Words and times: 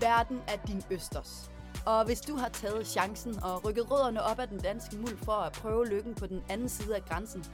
Verden 0.00 0.40
er 0.48 0.56
din 0.66 0.82
østers. 0.90 1.50
Og 1.86 2.04
hvis 2.04 2.20
du 2.20 2.36
har 2.36 2.48
taget 2.48 2.86
chancen 2.86 3.42
og 3.42 3.64
rykket 3.64 3.90
rødderne 3.90 4.22
op 4.22 4.38
af 4.38 4.48
den 4.48 4.58
danske 4.58 4.96
muld 4.96 5.16
for 5.16 5.32
at 5.32 5.52
prøve 5.52 5.86
lykken 5.86 6.14
på 6.14 6.26
den 6.26 6.42
anden 6.48 6.68
side 6.68 6.96
af 6.96 7.04
grænsen, 7.04 7.44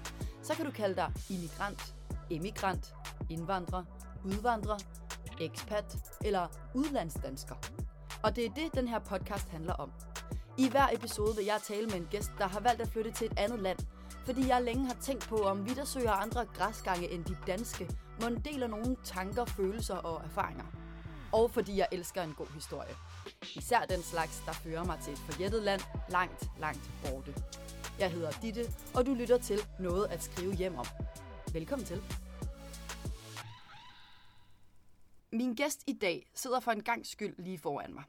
så 0.43 0.55
kan 0.55 0.65
du 0.65 0.71
kalde 0.71 0.97
dig 0.97 1.13
immigrant, 1.31 1.95
emigrant, 2.31 2.95
indvandrer, 3.31 3.85
udvandrer, 4.25 4.79
ekspat 5.41 5.97
eller 6.25 6.47
udlandsdansker. 6.75 7.55
Og 8.23 8.37
det 8.37 8.47
er 8.47 8.51
det, 8.51 8.75
den 8.75 8.89
her 8.89 8.99
podcast 8.99 9.49
handler 9.49 9.73
om. 9.75 9.93
I 10.59 10.69
hver 10.69 10.87
episode 10.93 11.37
vil 11.37 11.45
jeg 11.45 11.61
tale 11.65 11.87
med 11.87 11.95
en 11.95 12.09
gæst, 12.11 12.31
der 12.39 12.49
har 12.49 12.61
valgt 12.61 12.83
at 12.83 12.89
flytte 12.89 13.11
til 13.11 13.27
et 13.27 13.39
andet 13.39 13.61
land, 13.61 13.79
fordi 14.25 14.49
jeg 14.49 14.63
længe 14.63 14.87
har 14.87 14.97
tænkt 15.01 15.29
på, 15.29 15.37
om 15.37 15.69
vi, 15.69 15.75
der 15.75 15.85
søger 15.85 16.13
andre 16.13 16.47
græsgange 16.55 17.11
end 17.11 17.25
de 17.25 17.37
danske, 17.47 17.91
må 18.23 18.29
deler 18.45 18.67
nogle 18.67 18.97
tanker, 19.05 19.45
følelser 19.45 19.97
og 19.97 20.25
erfaringer. 20.25 20.65
Og 21.33 21.51
fordi 21.51 21.77
jeg 21.77 21.89
elsker 21.93 22.23
en 22.23 22.35
god 22.35 22.47
historie. 22.55 22.95
Især 23.57 23.81
den 23.81 24.03
slags, 24.03 24.43
der 24.47 24.53
fører 24.53 24.85
mig 24.85 24.99
til 25.05 25.13
et 25.13 25.19
forjættet 25.19 25.63
land 25.63 25.81
langt, 26.11 26.51
langt 26.61 26.91
borte. 27.03 27.35
Jeg 27.99 28.11
hedder 28.11 28.31
Ditte, 28.43 28.65
og 28.95 29.07
du 29.07 29.15
lytter 29.15 29.39
til 29.39 29.59
Noget 29.81 30.07
at 30.07 30.23
skrive 30.23 30.55
hjem 30.55 30.75
om. 30.75 30.87
Velkommen 31.53 31.87
til. 31.87 32.03
Min 35.33 35.55
gæst 35.55 35.85
i 35.87 35.93
dag 35.93 36.31
sidder 36.35 36.61
for 36.61 36.71
en 36.71 36.83
gang 36.83 37.07
skyld 37.07 37.35
lige 37.39 37.59
foran 37.59 37.95
mig. 37.95 38.05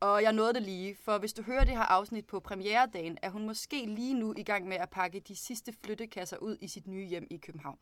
Og 0.00 0.22
jeg 0.22 0.32
nåede 0.32 0.54
det 0.54 0.62
lige, 0.62 0.96
for 1.04 1.18
hvis 1.18 1.32
du 1.32 1.42
hører 1.42 1.64
det 1.64 1.76
her 1.76 1.82
afsnit 1.82 2.26
på 2.26 2.40
premieredagen, 2.40 3.18
er 3.22 3.30
hun 3.30 3.46
måske 3.46 3.86
lige 3.86 4.14
nu 4.14 4.34
i 4.36 4.42
gang 4.42 4.68
med 4.68 4.76
at 4.76 4.90
pakke 4.90 5.20
de 5.20 5.36
sidste 5.36 5.74
flyttekasser 5.84 6.36
ud 6.36 6.56
i 6.60 6.68
sit 6.68 6.86
nye 6.86 7.06
hjem 7.06 7.26
i 7.30 7.36
København. 7.36 7.78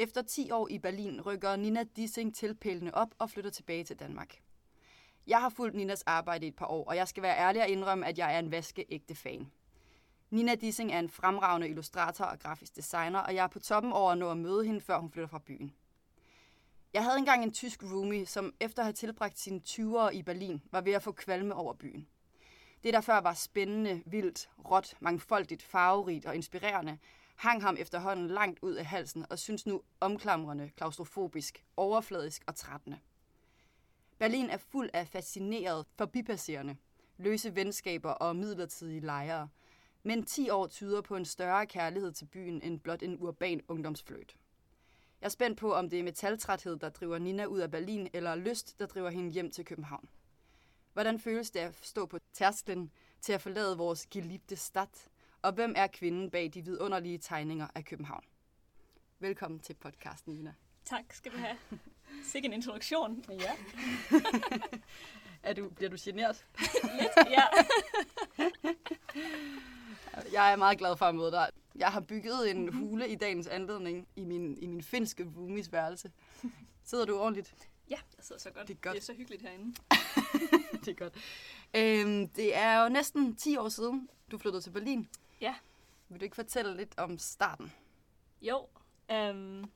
Efter 0.00 0.22
10 0.22 0.50
år 0.50 0.68
i 0.68 0.78
Berlin 0.78 1.20
rykker 1.20 1.56
Nina 1.56 1.84
Dissing 1.96 2.34
tilpælene 2.34 2.94
op 2.94 3.14
og 3.18 3.30
flytter 3.30 3.50
tilbage 3.50 3.84
til 3.84 3.98
Danmark. 3.98 4.42
Jeg 5.26 5.40
har 5.40 5.48
fulgt 5.48 5.76
Ninas 5.76 6.02
arbejde 6.02 6.46
i 6.46 6.48
et 6.48 6.56
par 6.56 6.66
år, 6.66 6.84
og 6.84 6.96
jeg 6.96 7.08
skal 7.08 7.22
være 7.22 7.38
ærlig 7.38 7.62
og 7.62 7.68
indrømme, 7.68 8.06
at 8.06 8.18
jeg 8.18 8.34
er 8.34 8.38
en 8.38 8.50
vaskeægte 8.50 9.14
fan. 9.14 9.50
Nina 10.30 10.54
Dissing 10.54 10.92
er 10.92 10.98
en 10.98 11.10
fremragende 11.10 11.68
illustrator 11.68 12.24
og 12.24 12.38
grafisk 12.38 12.76
designer, 12.76 13.18
og 13.18 13.34
jeg 13.34 13.44
er 13.44 13.48
på 13.48 13.58
toppen 13.58 13.92
over 13.92 14.12
at 14.12 14.18
nå 14.18 14.30
at 14.30 14.38
møde 14.38 14.64
hende, 14.64 14.80
før 14.80 14.98
hun 14.98 15.10
flytter 15.10 15.28
fra 15.28 15.42
byen. 15.46 15.74
Jeg 16.92 17.04
havde 17.04 17.18
engang 17.18 17.42
en 17.42 17.52
tysk 17.52 17.82
roomie, 17.82 18.26
som 18.26 18.54
efter 18.60 18.82
at 18.82 18.86
have 18.86 18.92
tilbragt 18.92 19.38
sine 19.38 19.60
20'ere 19.68 20.10
i 20.10 20.22
Berlin, 20.22 20.62
var 20.70 20.80
ved 20.80 20.92
at 20.92 21.02
få 21.02 21.12
kvalme 21.12 21.54
over 21.54 21.74
byen. 21.74 22.08
Det, 22.84 22.94
der 22.94 23.00
før 23.00 23.20
var 23.20 23.34
spændende, 23.34 24.02
vildt, 24.06 24.50
råt, 24.70 24.94
mangfoldigt, 25.00 25.62
farverigt 25.62 26.26
og 26.26 26.34
inspirerende, 26.34 26.98
hang 27.40 27.62
ham 27.62 27.76
efterhånden 27.78 28.28
langt 28.28 28.58
ud 28.62 28.74
af 28.74 28.86
halsen 28.86 29.26
og 29.30 29.38
synes 29.38 29.66
nu 29.66 29.82
omklamrende, 30.00 30.70
klaustrofobisk, 30.76 31.64
overfladisk 31.76 32.42
og 32.46 32.54
trættende. 32.54 32.98
Berlin 34.18 34.50
er 34.50 34.56
fuld 34.56 34.90
af 34.92 35.08
fascineret 35.08 35.86
forbipasserende, 35.98 36.76
løse 37.18 37.56
venskaber 37.56 38.10
og 38.10 38.36
midlertidige 38.36 39.00
lejre, 39.00 39.48
men 40.02 40.24
10 40.24 40.50
år 40.50 40.66
tyder 40.66 41.00
på 41.00 41.16
en 41.16 41.24
større 41.24 41.66
kærlighed 41.66 42.12
til 42.12 42.24
byen 42.24 42.62
end 42.62 42.80
blot 42.80 43.02
en 43.02 43.16
urban 43.20 43.60
ungdomsfløjt. 43.68 44.36
Jeg 45.20 45.26
er 45.26 45.30
spændt 45.30 45.58
på, 45.58 45.74
om 45.74 45.90
det 45.90 45.98
er 45.98 46.02
metaltræthed, 46.02 46.76
der 46.76 46.88
driver 46.88 47.18
Nina 47.18 47.44
ud 47.44 47.58
af 47.58 47.70
Berlin, 47.70 48.08
eller 48.12 48.34
lyst, 48.34 48.78
der 48.78 48.86
driver 48.86 49.10
hende 49.10 49.30
hjem 49.30 49.50
til 49.50 49.64
København. 49.64 50.08
Hvordan 50.92 51.18
føles 51.18 51.50
det 51.50 51.60
at 51.60 51.78
stå 51.82 52.06
på 52.06 52.18
tærsklen 52.32 52.90
til 53.20 53.32
at 53.32 53.42
forlade 53.42 53.76
vores 53.76 54.06
geliebte 54.06 54.56
stad? 54.56 55.09
Og 55.42 55.52
hvem 55.52 55.74
er 55.76 55.86
kvinden 55.86 56.30
bag 56.30 56.50
de 56.54 56.64
vidunderlige 56.64 57.18
tegninger 57.18 57.66
af 57.74 57.84
København? 57.84 58.24
Velkommen 59.18 59.60
til 59.60 59.74
podcasten, 59.74 60.34
Nina. 60.34 60.54
Tak 60.84 61.12
skal 61.12 61.32
du 61.32 61.36
have. 61.36 61.56
Sikke 62.24 62.46
en 62.46 62.52
introduktion. 62.52 63.24
Ja. 63.28 63.52
er 65.50 65.52
du, 65.52 65.68
bliver 65.68 65.90
du 65.90 65.96
generet? 66.00 66.46
Lidt, 66.82 67.30
ja. 67.30 67.42
Jeg 70.32 70.52
er 70.52 70.56
meget 70.56 70.78
glad 70.78 70.96
for 70.96 71.06
at 71.06 71.14
møde 71.14 71.30
dig. 71.30 71.50
Jeg 71.74 71.88
har 71.88 72.00
bygget 72.00 72.50
en 72.50 72.72
hule 72.72 73.08
i 73.08 73.14
dagens 73.14 73.46
anledning 73.46 74.08
i 74.16 74.24
min, 74.24 74.58
i 74.58 74.66
min 74.66 74.82
finske 74.82 75.32
roomies 75.36 75.72
værelse. 75.72 76.12
Sidder 76.84 77.04
du 77.04 77.18
ordentligt? 77.18 77.54
Ja, 77.90 77.98
jeg 78.16 78.24
sidder 78.24 78.40
så 78.40 78.50
godt. 78.50 78.68
Det 78.68 78.74
er 78.74 78.78
godt. 78.80 78.94
Det 78.94 79.00
er 79.00 79.04
så 79.04 79.14
hyggeligt 79.14 79.42
herinde. 79.42 79.74
det 80.84 80.88
er 80.88 80.94
godt. 80.94 81.14
Øhm, 81.74 82.28
det 82.28 82.56
er 82.56 82.82
jo 82.82 82.88
næsten 82.88 83.36
10 83.36 83.56
år 83.56 83.68
siden, 83.68 84.08
du 84.30 84.38
flyttede 84.38 84.62
til 84.62 84.70
Berlin. 84.70 85.08
Ja. 85.40 85.54
Vil 86.08 86.20
du 86.20 86.24
ikke 86.24 86.36
fortælle 86.36 86.76
lidt 86.76 86.98
om 86.98 87.18
starten? 87.18 87.72
Jo, 88.42 88.68
øhm, 89.10 89.72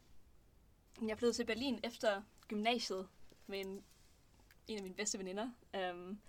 jeg 1.06 1.18
flyttede 1.18 1.32
til 1.32 1.46
Berlin 1.46 1.80
efter 1.84 2.22
gymnasiet 2.48 3.08
med 3.46 3.60
en, 3.60 3.84
en 4.68 4.76
af 4.76 4.82
mine 4.82 4.94
bedste 4.94 5.18
veninder. 5.18 5.50
Øhm, 5.74 6.20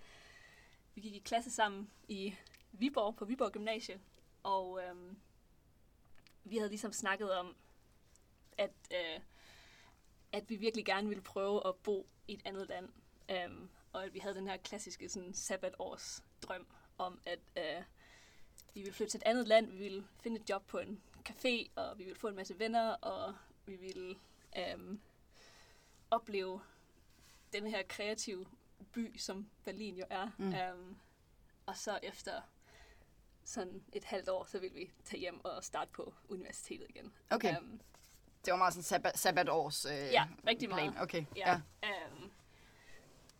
vi 0.94 1.00
gik 1.00 1.14
i 1.14 1.18
klasse 1.18 1.50
sammen 1.50 1.90
i 2.08 2.34
Viborg, 2.72 3.16
på 3.16 3.24
Viborg 3.24 3.52
Gymnasie, 3.52 4.00
og 4.42 4.80
øhm, 4.82 5.18
vi 6.44 6.56
havde 6.56 6.68
ligesom 6.70 6.92
snakket 6.92 7.32
om, 7.32 7.56
at, 8.58 8.72
øh, 8.90 9.20
at 10.32 10.50
vi 10.50 10.56
virkelig 10.56 10.84
gerne 10.84 11.08
ville 11.08 11.22
prøve 11.22 11.66
at 11.68 11.76
bo 11.76 12.06
i 12.28 12.34
et 12.34 12.42
andet 12.44 12.68
land. 12.68 12.88
Øhm, 13.30 13.68
og 13.92 14.04
at 14.04 14.14
vi 14.14 14.18
havde 14.18 14.34
den 14.34 14.46
her 14.46 14.56
klassiske 14.56 15.08
sådan, 15.08 15.34
sabbatårs 15.34 16.24
drøm 16.42 16.66
om, 16.98 17.20
at 17.26 17.40
øh, 17.56 17.84
vi 18.76 18.80
ville 18.80 18.94
flytte 18.94 19.10
til 19.10 19.18
et 19.18 19.22
andet 19.26 19.48
land, 19.48 19.70
vi 19.70 19.76
ville 19.76 20.06
finde 20.20 20.40
et 20.40 20.50
job 20.50 20.66
på 20.66 20.78
en 20.78 21.00
café, 21.28 21.70
og 21.76 21.98
vi 21.98 22.04
ville 22.04 22.18
få 22.18 22.28
en 22.28 22.36
masse 22.36 22.58
venner, 22.58 22.90
og 22.90 23.34
vi 23.66 23.76
ville 23.76 24.16
øhm, 24.58 25.00
opleve 26.10 26.60
den 27.52 27.66
her 27.66 27.82
kreative 27.88 28.46
by, 28.92 29.18
som 29.18 29.50
Berlin 29.64 29.96
jo 29.96 30.04
er. 30.10 30.30
Mm. 30.38 30.54
Øhm, 30.54 30.96
og 31.66 31.76
så 31.76 31.98
efter 32.02 32.40
sådan 33.44 33.82
et 33.92 34.04
halvt 34.04 34.28
år, 34.28 34.44
så 34.44 34.58
ville 34.58 34.74
vi 34.74 34.90
tage 35.04 35.20
hjem 35.20 35.44
og 35.44 35.64
starte 35.64 35.90
på 35.90 36.14
universitetet 36.28 36.86
igen. 36.88 37.12
Okay. 37.30 37.56
Øhm, 37.56 37.80
Det 38.44 38.50
var 38.52 38.58
meget 38.58 38.72
sådan 38.74 38.82
sabbat, 38.84 39.18
sabbatårs 39.18 39.84
øh, 39.84 39.92
Ja, 39.92 40.26
rigtig 40.46 40.68
plan. 40.68 40.90
meget. 40.90 41.02
Okay, 41.02 41.24
ja. 41.36 41.60
ja. 41.82 41.88
Øhm, 41.88 42.30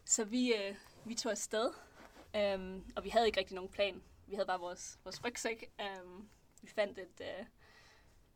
så 0.05 0.25
vi, 0.25 0.55
øh, 0.55 0.77
vi 1.05 1.15
tog 1.15 1.33
afsted, 1.33 1.71
øhm, 2.37 2.93
og 2.97 3.05
vi 3.05 3.09
havde 3.09 3.27
ikke 3.27 3.39
rigtig 3.41 3.55
nogen 3.55 3.71
plan. 3.71 4.03
Vi 4.27 4.35
havde 4.35 4.47
bare 4.47 4.61
vores, 4.61 4.99
vores 5.05 5.25
rygsæk. 5.25 5.73
Øhm, 5.81 6.29
vi 6.63 6.69
fandt 6.69 6.99
et, 6.99 7.21
øh, 7.21 7.47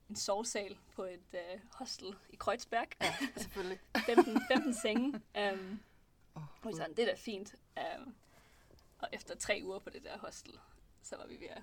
en 0.09 0.17
sovesal 0.17 0.78
på 0.93 1.05
et 1.05 1.34
øh, 1.34 1.61
hostel 1.73 2.15
i 2.31 2.37
Kreuzberg. 2.37 2.89
ja 3.01 3.15
selvfølgelig. 3.37 3.81
15, 4.06 4.41
15 4.49 4.75
senge. 4.75 5.06
Um, 5.15 5.81
Åh, 6.37 6.43
og 6.62 6.69
vi 6.69 6.73
sådan, 6.73 6.97
det 6.97 7.03
er 7.03 7.06
da 7.06 7.15
fint. 7.15 7.55
Um, 7.77 8.15
og 8.99 9.09
efter 9.12 9.37
tre 9.37 9.61
uger 9.65 9.78
på 9.78 9.91
det 9.91 10.05
der 10.05 10.19
hostel, 10.19 10.59
så 11.03 11.17
var 11.17 11.27
vi 11.27 11.41
ved 11.41 11.49
at 11.49 11.62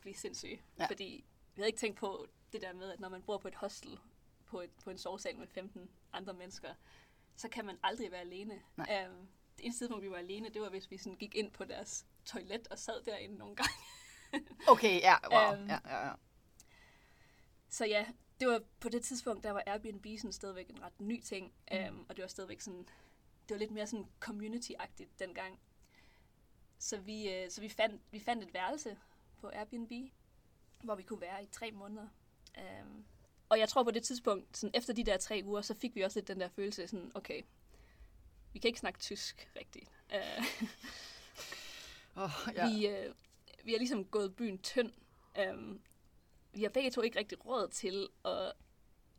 blive 0.00 0.14
sindssyge. 0.14 0.62
Ja. 0.78 0.86
Fordi 0.86 1.24
vi 1.54 1.60
havde 1.60 1.68
ikke 1.68 1.78
tænkt 1.78 1.98
på 1.98 2.26
det 2.52 2.62
der 2.62 2.72
med, 2.72 2.90
at 2.92 3.00
når 3.00 3.08
man 3.08 3.22
bor 3.22 3.38
på 3.38 3.48
et 3.48 3.54
hostel, 3.54 3.98
på, 4.46 4.60
et, 4.60 4.70
på 4.84 4.90
en 4.90 4.98
sovesal 4.98 5.38
med 5.38 5.46
15 5.46 5.90
andre 6.12 6.34
mennesker, 6.34 6.74
så 7.36 7.48
kan 7.48 7.64
man 7.64 7.78
aldrig 7.82 8.10
være 8.10 8.20
alene. 8.20 8.62
Nej. 8.76 9.06
Um, 9.06 9.28
det 9.56 9.64
eneste 9.64 9.78
tidspunkt, 9.84 10.04
vi 10.04 10.10
var 10.10 10.16
alene, 10.16 10.48
det 10.48 10.62
var, 10.62 10.68
hvis 10.68 10.90
vi 10.90 10.96
sådan 10.96 11.18
gik 11.18 11.34
ind 11.34 11.52
på 11.52 11.64
deres 11.64 12.06
toilet 12.24 12.68
og 12.68 12.78
sad 12.78 13.02
derinde 13.02 13.36
nogle 13.36 13.56
gange. 13.56 13.72
Okay, 14.68 15.00
ja, 15.00 15.14
wow. 15.32 15.58
Øhm, 15.58 15.68
ja, 15.68 15.78
ja, 15.84 16.06
ja. 16.06 16.12
Så 17.68 17.84
ja, 17.84 18.06
det 18.40 18.48
var 18.48 18.62
på 18.80 18.88
det 18.88 19.02
tidspunkt, 19.02 19.44
der 19.44 19.50
var 19.50 19.62
Airbnb 19.66 20.06
sådan 20.18 20.32
stadigvæk 20.32 20.68
en 20.68 20.82
ret 20.82 21.00
ny 21.00 21.20
ting, 21.20 21.52
mm. 21.72 21.78
um, 21.88 22.06
og 22.08 22.16
det 22.16 22.22
var 22.22 22.28
stadigvæk 22.28 22.60
sådan, 22.60 22.88
det 23.48 23.50
var 23.50 23.56
lidt 23.56 23.70
mere 23.70 23.86
sådan 23.86 24.06
community-agtigt 24.24 25.18
dengang. 25.18 25.60
Så 26.78 27.00
vi, 27.00 27.30
øh, 27.34 27.50
så 27.50 27.60
vi 27.60 27.68
fandt, 27.68 28.02
vi 28.10 28.20
fandt 28.20 28.44
et 28.44 28.54
værelse 28.54 28.98
på 29.40 29.50
Airbnb, 29.54 30.12
hvor 30.84 30.94
vi 30.94 31.02
kunne 31.02 31.20
være 31.20 31.44
i 31.44 31.46
tre 31.46 31.70
måneder. 31.70 32.08
Um, 32.58 33.04
og 33.48 33.58
jeg 33.58 33.68
tror 33.68 33.82
på 33.82 33.90
det 33.90 34.02
tidspunkt, 34.02 34.56
sådan 34.56 34.74
efter 34.74 34.92
de 34.92 35.04
der 35.04 35.16
tre 35.16 35.42
uger, 35.44 35.60
så 35.60 35.74
fik 35.74 35.94
vi 35.94 36.00
også 36.02 36.18
lidt 36.18 36.28
den 36.28 36.40
der 36.40 36.48
følelse 36.48 36.86
sådan, 36.86 37.12
okay, 37.14 37.42
vi 38.52 38.58
kan 38.58 38.68
ikke 38.68 38.80
snakke 38.80 38.98
tysk 38.98 39.50
rigtigt. 39.56 39.90
Uh, 40.14 40.44
Oh, 42.16 42.30
ja. 42.54 42.66
ja. 42.66 42.72
vi, 42.74 42.86
øh, 42.86 43.14
vi 43.64 43.70
har 43.72 43.78
ligesom 43.78 44.04
gået 44.04 44.36
byen 44.36 44.58
tynd. 44.58 44.92
Um, 45.52 45.80
vi 46.52 46.62
har 46.62 46.70
begge 46.70 46.90
to 46.90 47.00
ikke 47.00 47.18
rigtig 47.18 47.46
råd 47.46 47.68
til 47.68 48.08
at 48.24 48.52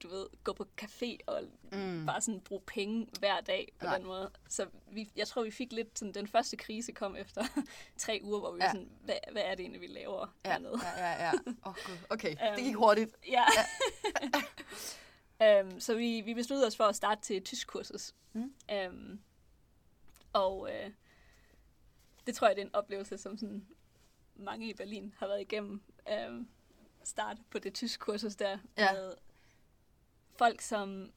du 0.04 0.08
ved, 0.10 0.28
gå 0.44 0.54
på 0.54 0.66
café 0.82 1.18
og 1.28 1.44
Mm. 1.72 2.06
bare 2.06 2.22
sådan 2.22 2.42
bruge 2.42 2.62
penge 2.62 3.08
hver 3.20 3.42
dag 3.42 3.74
på 3.80 3.86
Nej. 3.86 3.98
Den 3.98 4.08
måde. 4.08 4.32
Så 4.50 4.68
vi, 4.92 5.12
jeg 5.16 5.28
tror, 5.28 5.44
vi 5.44 5.52
fik 5.52 5.74
lidt 5.74 6.00
sådan, 6.00 6.14
den 6.14 6.28
første 6.28 6.58
krise 6.58 6.92
kom 6.92 7.16
efter 7.16 7.44
tre 7.98 8.20
uger, 8.24 8.40
hvor 8.40 8.52
vi 8.52 8.58
Ja. 8.62 8.66
var 8.66 8.72
sådan, 8.74 8.90
hvad, 9.04 9.16
hvad 9.32 9.42
er 9.46 9.50
det 9.56 9.60
egentlig, 9.60 9.82
vi 9.82 9.88
laver 9.88 10.28
Ja, 10.46 10.52
hernede? 10.52 10.80
ja, 10.98 11.00
ja, 11.12 11.26
ja. 11.26 11.32
Oh, 11.64 11.76
God. 11.86 11.98
Okay, 12.10 12.30
det 12.30 12.58
gik 12.58 12.68
Øhm, 12.68 12.76
hurtigt. 12.78 13.16
Ja. 13.28 13.44
um, 15.62 15.80
så 15.86 15.96
vi, 15.96 16.22
vi 16.22 16.34
besluttede 16.34 16.68
os 16.68 16.76
for 16.76 16.84
at 16.84 16.96
starte 16.96 17.22
til 17.22 17.44
tysk 17.44 17.68
kursus. 17.68 18.14
Mm. 18.34 18.54
Um, 18.90 19.20
og 20.34 20.70
øh, 20.74 20.92
det 22.28 22.36
tror 22.36 22.48
jeg, 22.48 22.56
det 22.56 22.62
er 22.62 22.66
en 22.66 22.76
oplevelse, 22.76 23.18
som 23.18 23.38
sådan 23.38 23.68
mange 24.36 24.70
i 24.70 24.74
Berlin 24.74 25.14
har 25.18 25.28
været 25.28 25.42
igennem. 25.42 25.82
Um, 26.30 26.50
start 27.04 27.38
på 27.50 27.60
det 27.60 27.74
tysk 27.74 28.00
kursus 28.00 28.36
der 28.36 28.58
Ja. 28.78 28.94
med 28.94 29.14
folk, 30.38 30.62
som 30.62 31.12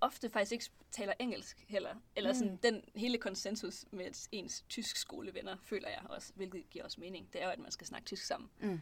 ofte 0.00 0.30
faktisk 0.30 0.52
ikke 0.52 0.64
taler 0.90 1.12
engelsk 1.18 1.64
heller. 1.68 1.94
Eller 2.16 2.32
sådan, 2.32 2.56
den 2.56 2.84
hele 2.94 3.18
konsensus 3.18 3.84
med 3.90 4.28
ens 4.32 4.64
tysk 4.68 4.96
skolevenner, 4.96 5.56
føler 5.62 5.88
jeg 5.88 6.02
også, 6.08 6.32
hvilket 6.36 6.70
giver 6.70 6.84
også 6.84 7.00
mening. 7.00 7.32
Det 7.32 7.40
er 7.42 7.44
jo, 7.44 7.50
at 7.50 7.58
man 7.58 7.70
skal 7.70 7.86
snakke 7.86 8.06
tysk 8.06 8.22
sammen. 8.24 8.50
Mm. 8.60 8.80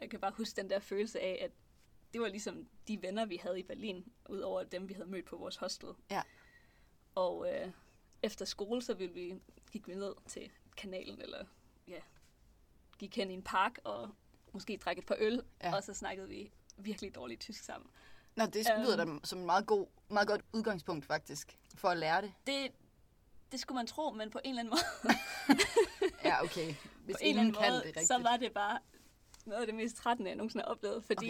Jeg 0.00 0.10
kan 0.10 0.20
bare 0.20 0.32
huske 0.36 0.56
den 0.56 0.70
der 0.70 0.78
følelse 0.78 1.20
af, 1.20 1.38
at 1.44 1.50
det 2.12 2.20
var 2.20 2.28
ligesom 2.28 2.68
de 2.88 3.02
venner, 3.02 3.24
vi 3.24 3.36
havde 3.36 3.60
i 3.60 3.62
Berlin, 3.62 4.12
udover 4.28 4.62
dem, 4.62 4.88
vi 4.88 4.94
havde 4.94 5.08
mødt 5.08 5.24
på 5.24 5.36
vores 5.36 5.56
hostel. 5.56 5.88
Ja. 6.10 6.22
Og 7.14 7.52
øh, 7.54 7.70
efter 8.22 8.44
skole, 8.44 8.82
så 8.82 8.94
ville 8.94 9.14
vi, 9.14 9.34
gik 9.74 9.88
vi 9.88 9.94
ned 9.94 10.14
til 10.28 10.50
kanalen, 10.76 11.20
eller 11.20 11.44
ja, 11.88 11.98
gik 12.98 13.16
hen 13.16 13.30
i 13.30 13.34
en 13.34 13.42
park, 13.42 13.78
og 13.84 14.10
måske 14.52 14.76
drak 14.76 14.98
et 14.98 15.06
par 15.06 15.16
øl, 15.18 15.42
Ja. 15.62 15.74
og 15.76 15.82
så 15.84 15.94
snakkede 15.94 16.28
vi 16.28 16.52
virkelig 16.76 17.14
dårligt 17.14 17.40
tysk 17.40 17.64
sammen. 17.64 17.90
Nå, 18.36 18.46
det 18.46 18.66
lyder 18.78 18.96
da 19.04 19.06
som 19.24 19.38
en 19.38 19.46
meget, 19.46 19.66
god, 19.66 19.86
meget 20.08 20.28
godt 20.28 20.40
udgangspunkt, 20.52 21.04
faktisk, 21.06 21.58
for 21.74 21.88
at 21.88 21.96
lære 21.96 22.22
det. 22.22 22.32
Det, 22.46 22.72
det 23.52 23.60
skulle 23.60 23.76
man 23.76 23.86
tro, 23.86 24.10
men 24.10 24.30
på 24.30 24.40
en 24.44 24.58
eller 24.58 24.60
anden 24.60 24.70
måde, 24.74 25.14
Ja, 26.24 26.42
okay. 26.44 26.74
Hvis 27.04 27.16
på 27.16 27.18
en 27.22 27.28
eller 27.28 27.40
anden 27.40 27.54
kan 27.54 27.62
måde 27.70 27.78
det 27.78 27.86
rigtigt. 27.86 28.06
så 28.06 28.18
var 28.18 28.36
det 28.36 28.52
bare 28.52 28.78
noget 29.46 29.60
af 29.60 29.66
det 29.66 29.74
mest 29.74 29.96
trættende, 29.96 30.28
jeg 30.30 30.36
nogensinde 30.36 30.62
har 30.64 30.70
oplevet, 30.70 31.04
fordi 31.04 31.28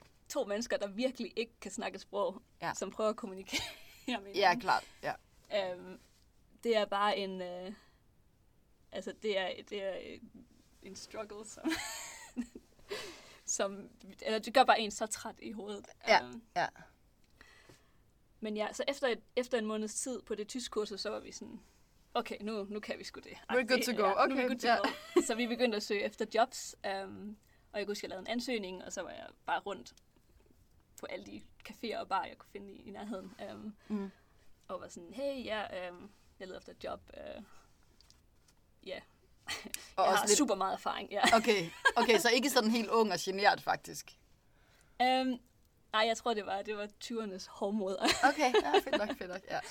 Okay. 0.00 0.10
to 0.28 0.44
mennesker, 0.44 0.76
der 0.76 0.86
virkelig 0.88 1.32
ikke 1.36 1.52
kan 1.60 1.70
snakke 1.70 1.98
sprog, 1.98 2.42
Ja. 2.62 2.72
som 2.74 2.90
prøver 2.90 3.10
at 3.10 3.16
kommunikere 3.16 3.60
med 4.24 4.32
Ja, 4.34 4.54
klart. 4.60 4.84
Ja. 5.02 5.12
Øhm, 5.72 6.00
det 6.64 6.76
er 6.76 6.84
bare 6.84 7.16
en... 7.18 7.42
Øh, 7.42 7.72
altså, 8.94 9.12
det 9.22 9.38
er, 9.38 9.50
det 9.70 9.82
er 9.82 9.94
en- 9.94 10.46
en 10.82 10.96
struggle, 10.96 11.44
som... 11.46 11.70
som 13.44 13.90
eller 14.22 14.38
det 14.38 14.54
gør 14.54 14.64
bare 14.64 14.80
en 14.80 14.90
så 14.90 15.06
træt 15.06 15.34
i 15.42 15.52
hovedet. 15.52 15.86
Ja. 16.08 16.24
Øhm, 16.24 16.42
Ja. 16.56 16.66
men 18.40 18.56
ja, 18.56 18.72
så 18.72 18.84
efter, 18.88 19.08
et, 19.08 19.20
efter 19.36 19.58
en 19.58 19.66
måneds 19.66 19.94
tid 19.94 20.22
på 20.22 20.34
det 20.34 20.48
tysk 20.48 20.70
kursus, 20.70 21.00
så 21.00 21.10
var 21.10 21.20
vi 21.20 21.32
sådan, 21.32 21.60
okay, 22.14 22.36
nu, 22.40 22.64
nu 22.64 22.80
kan 22.80 22.98
vi 22.98 23.04
sgu 23.04 23.20
det. 23.20 23.32
We're 23.32 23.66
good 23.66 23.82
to 23.96 24.02
go. 24.02 24.08
Ja, 24.08 24.26
nu 24.26 24.34
er 24.34 24.44
Okay, 24.44 24.48
good 24.48 24.58
to 24.58 24.68
ja. 24.68 24.76
go. 24.76 24.88
Så 25.26 25.34
vi 25.34 25.46
begyndte 25.46 25.76
at 25.76 25.82
søge 25.82 26.02
efter 26.02 26.26
jobs, 26.34 26.76
um, 27.04 27.36
og 27.72 27.78
jeg 27.78 27.86
kunne 27.86 27.90
huske, 27.90 27.98
at 27.98 28.02
jeg 28.02 28.08
lavede 28.10 28.22
en 28.28 28.32
ansøgning, 28.32 28.84
og 28.84 28.92
så 28.92 29.02
var 29.02 29.10
jeg 29.10 29.26
bare 29.46 29.60
rundt 29.60 29.94
på 31.00 31.06
alle 31.06 31.26
de 31.26 31.42
caféer 31.68 31.98
og 31.98 32.08
barer, 32.08 32.26
jeg 32.26 32.38
kunne 32.38 32.50
finde 32.50 32.72
i, 32.72 32.76
i 32.82 32.90
nærheden. 32.90 33.34
Um, 33.52 33.74
Mm. 33.88 34.10
og 34.68 34.80
var 34.80 34.88
sådan, 34.88 35.12
hey, 35.14 35.44
ja, 35.44 35.90
um, 35.90 36.10
jeg 36.40 36.46
leder 36.48 36.58
efter 36.58 36.72
et 36.72 36.84
job. 36.84 37.00
Uh, 37.38 37.44
ja, 38.86 39.00
Og 39.96 40.04
jeg 40.04 40.06
også 40.06 40.20
har 40.20 40.26
lidt... 40.26 40.38
super 40.38 40.54
meget 40.54 40.72
erfaring, 40.72 41.10
ja. 41.10 41.22
Okay. 41.36 41.70
okay, 41.96 42.18
så 42.18 42.30
ikke 42.30 42.50
sådan 42.50 42.70
helt 42.70 42.88
ung 42.88 43.12
og 43.12 43.18
genert, 43.20 43.60
faktisk. 43.62 44.12
Um, 45.00 45.40
nej, 45.92 46.06
jeg 46.06 46.16
tror, 46.16 46.34
det 46.34 46.46
var, 46.46 46.62
det 46.62 46.76
var 46.76 46.88
20'ernes 47.04 47.50
hårdmod. 47.50 47.96
Okay, 48.28 48.52
ja, 48.62 48.72
fedt 48.72 48.98
nok, 48.98 49.18
fedt 49.18 49.30
nok. 49.30 49.42
Ja. 49.50 49.60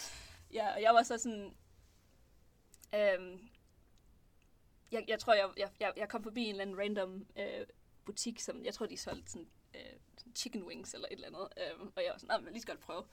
Ja, 0.54 0.74
og 0.74 0.82
jeg 0.82 0.94
var 0.94 1.04
så 1.04 1.18
sådan... 1.18 1.56
Øhm, 2.96 3.50
jeg, 4.92 5.06
jeg 5.08 5.20
tror, 5.20 5.34
jeg, 5.34 5.50
jeg, 5.80 5.94
jeg, 5.98 6.10
kom 6.10 6.24
forbi 6.24 6.44
en 6.44 6.50
eller 6.50 6.62
anden 6.62 6.80
random 6.80 7.26
øh, 7.38 7.66
butik, 8.06 8.40
som 8.40 8.66
jeg 8.66 8.74
tror, 8.74 8.86
de 8.86 8.98
solgte 8.98 9.32
sådan, 9.32 9.48
øh, 9.76 9.82
chicken 10.36 10.64
wings 10.64 10.94
eller 10.94 11.08
et 11.12 11.14
eller 11.14 11.28
andet. 11.28 11.48
Øhm, 11.58 11.92
og 11.96 12.04
jeg 12.04 12.12
var 12.12 12.18
sådan, 12.18 12.28
nej, 12.28 12.42
men 12.42 12.54
lige 12.54 12.64
godt 12.66 12.80
prøve. 12.80 13.04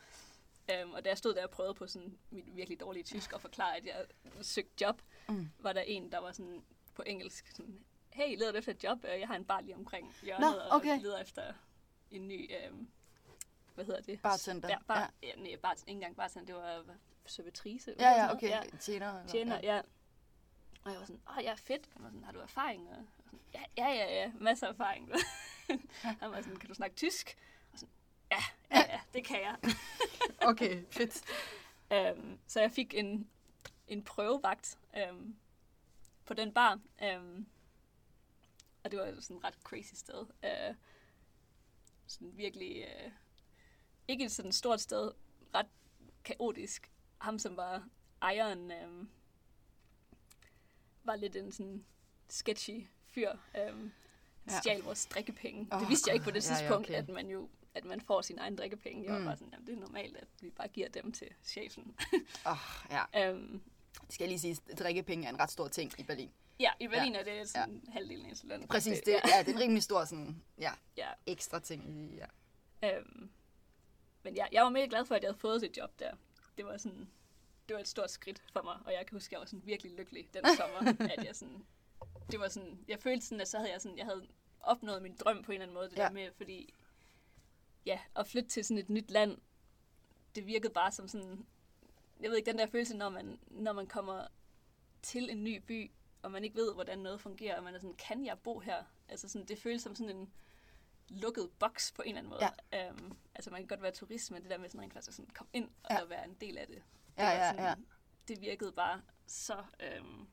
Øhm, 0.72 0.92
og 0.92 1.04
da 1.04 1.08
jeg 1.08 1.18
stod 1.18 1.34
der 1.34 1.44
og 1.44 1.50
prøvede 1.50 1.74
på 1.74 1.86
sådan 1.86 2.18
mit 2.30 2.56
virkelig 2.56 2.80
dårlige 2.80 3.04
tysk 3.04 3.32
og 3.32 3.40
forklare, 3.40 3.76
at 3.76 3.86
jeg 3.86 4.06
søgte 4.42 4.84
job, 4.84 5.02
Mm. 5.30 5.48
var 5.58 5.72
der 5.72 5.80
en, 5.80 6.12
der 6.12 6.18
var 6.18 6.32
sådan 6.32 6.62
på 6.94 7.02
engelsk 7.06 7.50
sådan, 7.50 7.84
hey, 8.12 8.36
leder 8.38 8.52
du 8.52 8.58
efter 8.58 8.72
et 8.72 8.84
job? 8.84 9.04
Øh, 9.04 9.20
Jeg 9.20 9.28
har 9.28 9.36
en 9.36 9.44
bar 9.44 9.60
lige 9.60 9.74
omkring 9.74 10.14
hjørnet, 10.22 10.50
Nå, 10.50 10.76
okay. 10.76 10.96
og 10.96 11.02
leder 11.02 11.18
efter 11.20 11.52
en 12.10 12.28
ny, 12.28 12.50
øhm, 12.64 12.88
hvad 13.74 13.84
hedder 13.84 14.00
det? 14.00 14.20
Bartender. 14.22 14.68
Ja, 14.68 14.76
bar, 14.86 15.12
Ja. 15.22 15.28
ja. 15.28 15.34
nej, 15.36 15.56
bar, 15.62 15.72
ikke 15.72 15.82
engang 15.90 16.16
bartender, 16.16 16.46
det 16.46 16.54
var 16.54 16.84
servitrice. 17.26 17.94
Ja, 17.98 18.10
ja, 18.10 18.32
okay. 18.32 18.48
Ja. 18.48 18.60
Tjener. 18.80 19.26
Tjener, 19.26 19.60
ja. 19.62 19.74
ja. 19.76 19.82
Og 20.84 20.90
jeg 20.90 20.98
var 21.00 21.06
sådan, 21.06 21.20
åh, 21.38 21.44
ja, 21.44 21.54
fedt. 21.54 21.88
Han 21.92 22.02
var 22.02 22.08
sådan, 22.08 22.24
har 22.24 22.32
du 22.32 22.38
erfaring? 22.40 22.88
Og 22.88 22.94
jeg 22.96 23.04
sådan, 23.24 23.40
ja, 23.54 23.62
ja, 23.76 23.88
ja, 23.94 24.14
ja, 24.22 24.32
masser 24.40 24.66
af 24.66 24.70
erfaring. 24.72 25.10
Han 26.20 26.30
var 26.30 26.40
sådan, 26.42 26.56
kan 26.56 26.68
du 26.68 26.74
snakke 26.74 26.96
tysk? 26.96 27.36
Og 27.72 27.78
sådan, 27.78 27.92
ja, 28.30 28.42
ja, 28.70 28.92
ja, 28.92 29.00
det 29.14 29.24
kan 29.24 29.40
jeg. 29.40 29.56
Okay, 30.50 30.82
fedt. 30.90 31.22
Um, 32.18 32.38
så 32.46 32.60
jeg 32.60 32.70
fik 32.72 32.94
en, 32.94 33.30
en 33.90 34.02
prøvevagt 34.04 34.78
um, 35.10 35.36
på 36.24 36.34
den 36.34 36.52
bar. 36.52 36.80
Um, 37.16 37.46
og 38.84 38.90
det 38.90 38.98
var 38.98 39.20
sådan 39.20 39.36
et 39.36 39.44
ret 39.44 39.54
crazy 39.64 39.94
sted. 39.94 40.20
Uh, 40.20 40.76
sådan 42.06 42.36
virkelig... 42.36 42.86
Uh, 43.06 43.12
ikke 44.08 44.24
et 44.24 44.32
sådan 44.32 44.52
stort 44.52 44.80
sted. 44.80 45.12
Ret 45.54 45.66
kaotisk. 46.24 46.90
Ham, 47.18 47.38
som 47.38 47.56
var 47.56 47.88
ejeren, 48.22 48.72
um, 48.84 49.10
var 51.04 51.16
lidt 51.16 51.36
en 51.36 51.52
sådan 51.52 51.84
sketchy 52.28 52.86
fyr. 53.06 53.32
Ja. 53.54 53.70
stjal 54.60 54.80
vores 54.82 55.06
drikkepenge. 55.06 55.68
Åh, 55.72 55.80
det 55.80 55.88
vidste 55.88 56.08
jeg 56.08 56.14
ikke 56.14 56.24
på 56.24 56.30
det 56.30 56.48
ja, 56.48 56.54
ja, 56.54 56.58
tidspunkt, 56.60 56.86
okay. 56.86 56.94
at 56.94 57.08
man 57.08 57.30
jo 57.30 57.48
at 57.74 57.84
man 57.84 58.00
får 58.00 58.22
sin 58.22 58.38
egen 58.38 58.56
drikkepenge. 58.56 59.04
Jeg 59.04 59.12
var 59.12 59.18
Mm. 59.18 59.24
bare 59.24 59.36
sådan, 59.36 59.52
jamen, 59.52 59.66
det 59.66 59.74
er 59.74 59.80
normalt, 59.80 60.16
at 60.16 60.28
vi 60.40 60.50
bare 60.50 60.68
giver 60.68 60.88
dem 60.88 61.12
til 61.12 61.28
chefen. 61.44 61.96
Oh, 62.46 62.56
ja. 62.90 63.30
um, 63.32 63.62
Det 64.06 64.14
skal 64.14 64.24
jeg 64.24 64.28
lige 64.28 64.40
sige, 64.40 64.56
at 64.70 64.78
drikkepenge 64.78 65.26
er 65.26 65.30
en 65.30 65.40
ret 65.40 65.50
stor 65.50 65.68
ting 65.68 65.92
i 65.98 66.02
Berlin. 66.02 66.30
ja, 66.60 66.70
i 66.80 66.88
Berlin 66.88 67.14
er 67.14 67.24
det 67.24 67.48
sådan 67.50 67.82
ja. 67.86 67.92
halvdelen 67.92 68.24
af 68.26 68.28
ens 68.30 68.44
løn. 68.44 68.66
Præcis, 68.68 68.98
det, 69.00 69.12
ja. 69.12 69.20
ja, 69.36 69.42
det 69.42 69.48
er 69.48 69.52
en 69.54 69.60
rimelig 69.60 69.82
stor 69.82 70.04
sådan, 70.04 70.42
ja, 70.58 70.72
ja. 70.96 71.08
ekstra 71.26 71.58
ting. 71.60 71.88
i- 71.90 72.16
Ja. 72.82 72.98
Um, 72.98 73.30
men 74.22 74.34
ja, 74.34 74.46
jeg 74.52 74.62
var 74.62 74.68
mega 74.68 74.86
glad 74.86 75.04
for, 75.04 75.14
at 75.14 75.22
jeg 75.22 75.28
havde 75.28 75.38
fået 75.40 75.60
det 75.60 75.76
job 75.76 75.98
der. 75.98 76.14
Det 76.58 76.64
var 76.66 76.76
sådan, 76.76 77.10
det 77.68 77.74
var 77.74 77.80
et 77.80 77.88
stort 77.88 78.10
skridt 78.10 78.42
for 78.52 78.62
mig, 78.62 78.76
og 78.86 78.92
jeg 78.92 79.06
kan 79.06 79.16
huske, 79.16 79.28
at 79.28 79.32
jeg 79.32 79.40
var 79.40 79.46
sådan 79.46 79.66
virkelig 79.66 79.92
lykkelig 79.92 80.28
den 80.34 80.44
sommer, 80.58 80.94
at 81.18 81.24
jeg 81.24 81.36
sådan, 81.36 81.64
det 82.30 82.40
var 82.40 82.48
sådan, 82.48 82.84
jeg 82.88 82.98
følte 83.00 83.26
sådan, 83.26 83.40
at 83.40 83.48
så 83.48 83.58
havde 83.58 83.72
jeg 83.72 83.80
sådan, 83.80 83.98
jeg 83.98 84.06
havde 84.06 84.26
opnået 84.60 85.02
min 85.02 85.16
drøm 85.16 85.42
på 85.42 85.52
en 85.52 85.54
eller 85.54 85.62
anden 85.62 85.74
måde, 85.74 85.90
det 85.90 85.96
Ja. 85.96 86.02
ja. 86.02 86.08
der 86.08 86.14
med, 86.14 86.30
fordi, 86.36 86.74
ja, 87.86 88.00
at 88.16 88.26
flytte 88.26 88.48
til 88.48 88.64
sådan 88.64 88.78
et 88.78 88.88
nyt 88.90 89.10
land, 89.10 89.38
det 90.34 90.46
virkede 90.46 90.72
bare 90.72 90.92
som 90.92 91.08
sådan, 91.08 91.46
jeg 92.20 92.30
ved 92.30 92.36
ikke, 92.36 92.50
den 92.50 92.58
der 92.58 92.66
følelse, 92.66 92.96
når 92.96 93.08
man, 93.08 93.38
når 93.46 93.72
man 93.72 93.86
kommer 93.86 94.26
til 95.02 95.30
en 95.30 95.44
ny 95.44 95.56
by, 95.66 95.90
og 96.22 96.30
man 96.30 96.44
ikke 96.44 96.56
ved, 96.56 96.74
hvordan 96.74 96.98
noget 96.98 97.20
fungerer, 97.20 97.56
og 97.56 97.64
man 97.64 97.74
er 97.74 97.78
sådan, 97.78 97.96
kan 97.96 98.24
jeg 98.26 98.38
bo 98.38 98.58
her? 98.58 98.84
Altså 99.08 99.28
sådan, 99.28 99.46
det 99.46 99.58
føles 99.58 99.82
som 99.82 99.94
sådan 99.94 100.16
en 100.16 100.32
lukket 101.08 101.50
boks 101.58 101.92
på 101.92 102.02
en 102.02 102.08
eller 102.08 102.18
anden 102.18 102.30
måde. 102.30 102.50
Ja. 102.72 102.90
Um, 102.90 103.16
altså 103.34 103.50
man 103.50 103.60
kan 103.60 103.68
godt 103.68 103.82
være 103.82 103.92
turist, 103.92 104.30
men 104.30 104.42
det 104.42 104.50
der 104.50 104.58
med 104.58 104.68
sådan 104.68 104.80
rent 104.80 104.92
faktisk 104.92 105.16
sådan 105.16 105.30
komme 105.34 105.50
ind 105.52 105.68
og 105.82 105.90
Ja. 105.90 106.04
være 106.04 106.24
en 106.24 106.34
del 106.34 106.58
af 106.58 106.66
det, 106.66 106.76
det, 106.76 106.82
Ja, 107.22 107.28
ja, 107.30 107.50
sådan, 107.50 107.64
ja. 107.64 107.74
det 108.28 108.40
virkede 108.40 108.72
bare 108.72 109.02
så, 109.26 109.64
øhm, 109.80 110.26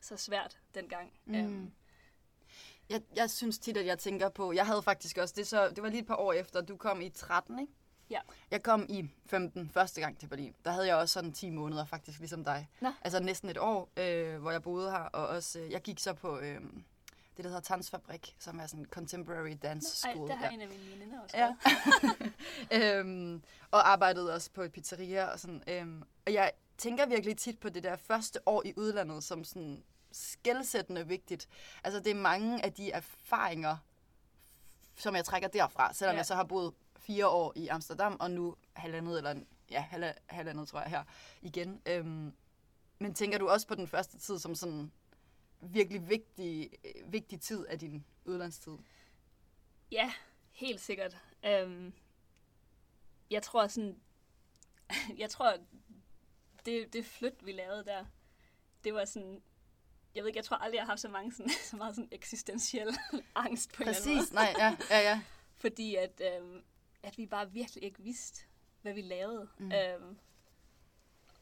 så 0.00 0.16
svært 0.16 0.60
dengang. 0.74 1.12
Mm. 1.24 1.34
Øhm, 1.34 1.72
Jeg, 2.88 3.02
jeg 3.16 3.30
synes 3.30 3.58
tit, 3.58 3.76
at 3.76 3.86
jeg 3.86 3.98
tænker 3.98 4.28
på, 4.28 4.52
jeg 4.52 4.66
havde 4.66 4.82
faktisk 4.82 5.18
også, 5.18 5.34
det, 5.36 5.46
så, 5.46 5.68
det 5.68 5.82
var 5.82 5.88
lige 5.88 6.00
et 6.00 6.06
par 6.06 6.16
år 6.16 6.32
efter, 6.32 6.60
du 6.60 6.76
kom 6.76 7.00
i 7.00 7.10
13, 7.10 7.58
ikke? 7.58 7.72
Ja. 8.12 8.20
Jeg 8.50 8.62
kom 8.62 8.86
i 8.88 9.08
15 9.26 9.70
første 9.70 10.00
gang 10.00 10.18
til 10.18 10.26
Berlin. 10.26 10.54
Der 10.64 10.70
havde 10.70 10.86
jeg 10.86 10.96
også 10.96 11.12
sådan 11.12 11.32
10 11.32 11.50
måneder 11.50 11.84
faktisk, 11.84 12.18
ligesom 12.18 12.44
dig. 12.44 12.68
Nå. 12.80 12.88
Altså 13.02 13.20
næsten 13.20 13.48
et 13.48 13.58
år, 13.58 13.90
øh, 13.96 14.40
hvor 14.40 14.50
jeg 14.50 14.62
boede 14.62 14.90
her. 14.90 14.98
Og 14.98 15.26
også, 15.26 15.58
øh, 15.58 15.70
jeg 15.70 15.80
gik 15.80 15.98
så 15.98 16.12
på 16.12 16.38
øh, 16.38 16.60
det, 17.36 17.44
der 17.44 17.48
hedder 17.50 17.60
Tanzfabrik, 17.60 18.36
som 18.38 18.60
er 18.60 18.66
sådan 18.66 18.80
en 18.80 18.86
contemporary 18.86 19.56
dance 19.62 20.06
ej, 20.06 20.12
school. 20.12 20.28
der 20.28 20.36
har 20.36 20.46
ja. 20.46 20.52
en 20.52 20.60
af 20.60 20.68
mine 20.68 20.90
veninder 20.90 21.20
også. 21.20 21.36
Ja. 22.70 22.98
øhm, 22.98 23.42
og 23.70 23.90
arbejdede 23.90 24.34
også 24.34 24.50
på 24.50 24.62
et 24.62 24.72
pizzeria 24.72 25.24
og 25.24 25.40
sådan. 25.40 25.62
Øhm, 25.66 26.02
og 26.26 26.32
jeg 26.32 26.52
tænker 26.78 27.06
virkelig 27.06 27.36
tit 27.36 27.58
på 27.58 27.68
det 27.68 27.82
der 27.82 27.96
første 27.96 28.48
år 28.48 28.62
i 28.64 28.72
udlandet 28.76 29.24
som 29.24 29.44
sådan 29.44 29.82
skældsættende 30.12 31.08
vigtigt. 31.08 31.48
Altså 31.84 32.00
det 32.00 32.10
er 32.10 32.14
mange 32.14 32.64
af 32.64 32.72
de 32.72 32.90
erfaringer, 32.90 33.76
som 34.96 35.16
jeg 35.16 35.24
trækker 35.24 35.48
derfra, 35.48 35.92
selvom. 35.92 36.14
Ja. 36.14 36.16
jeg 36.16 36.26
så 36.26 36.34
har 36.34 36.44
boet 36.44 36.74
fire 37.06 37.28
år 37.28 37.52
i 37.56 37.68
Amsterdam, 37.68 38.16
og 38.20 38.30
nu 38.30 38.56
halvandet, 38.72 39.18
eller 39.18 39.42
ja, 39.70 39.84
halva- 39.92 40.18
halvandet 40.26 40.68
tror 40.68 40.80
jeg 40.80 40.90
her 40.90 41.04
igen. 41.42 41.82
Øhm, 41.86 42.32
men 42.98 43.14
tænker 43.14 43.38
du 43.38 43.48
også 43.48 43.66
på 43.66 43.74
den 43.74 43.86
første 43.88 44.18
tid 44.18 44.38
som 44.38 44.54
sådan 44.54 44.92
virkelig 45.60 46.08
vigtig, 46.08 46.70
vigtig 47.06 47.40
tid 47.40 47.66
af 47.66 47.78
din 47.78 48.04
udlandstid? 48.24 48.72
ja, 49.90 50.12
helt 50.52 50.80
sikkert. 50.80 51.16
Øhm, 51.44 51.92
jeg 53.30 53.42
tror 53.42 53.66
sådan, 53.66 54.00
jeg 55.18 55.30
tror, 55.30 55.56
det, 56.66 56.92
det 56.92 57.06
flyt, 57.06 57.46
vi 57.46 57.52
lavede 57.52 57.84
der, 57.84 58.04
det 58.84 58.94
var 58.94 59.04
sådan, 59.04 59.42
jeg 60.14 60.22
ved 60.22 60.28
ikke, 60.28 60.36
jeg 60.36 60.44
tror 60.44 60.56
aldrig, 60.56 60.76
jeg 60.76 60.82
har 60.82 60.90
haft 60.90 61.00
så, 61.00 61.08
mange 61.08 61.32
sådan, 61.32 61.52
så 61.70 61.76
meget 61.76 61.94
sådan 61.94 62.08
eksistentiel 62.12 62.88
angst 63.34 63.72
på 63.72 63.82
en 63.82 63.88
eller 63.88 64.00
anden 64.00 64.14
måde. 64.14 64.20
Præcis, 64.20 64.32
nej, 64.32 64.54
ja, 64.58 64.76
ja, 64.90 65.00
ja. 65.00 65.22
Fordi 65.56 65.94
at, 65.94 66.20
øhm, 66.34 66.64
at 67.02 67.18
vi 67.18 67.26
bare 67.26 67.50
virkelig 67.50 67.84
ikke 67.84 68.02
vidste, 68.02 68.44
hvad 68.82 68.92
vi 68.92 69.00
lavede. 69.02 69.48
Mm. 69.58 69.72
Øhm, 69.72 70.18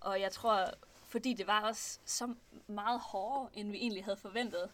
og 0.00 0.20
jeg 0.20 0.32
tror, 0.32 0.66
fordi 1.08 1.34
det 1.34 1.46
var 1.46 1.60
også 1.60 1.98
så 2.04 2.34
meget 2.66 3.00
hårdere, 3.00 3.48
end 3.52 3.70
vi 3.70 3.76
egentlig 3.78 4.04
havde 4.04 4.16
forventet. 4.16 4.70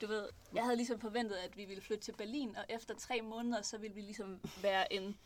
Du 0.00 0.06
ved, 0.06 0.28
jeg 0.54 0.62
havde 0.64 0.76
ligesom 0.76 1.00
forventet, 1.00 1.36
at 1.36 1.56
vi 1.56 1.64
ville 1.64 1.82
flytte 1.82 2.04
til 2.04 2.12
Berlin, 2.12 2.56
og 2.56 2.64
efter 2.68 2.94
tre 2.94 3.20
måneder, 3.22 3.62
så 3.62 3.78
ville 3.78 3.94
vi 3.94 4.00
ligesom 4.00 4.40
være 4.62 4.92
en, 4.92 5.18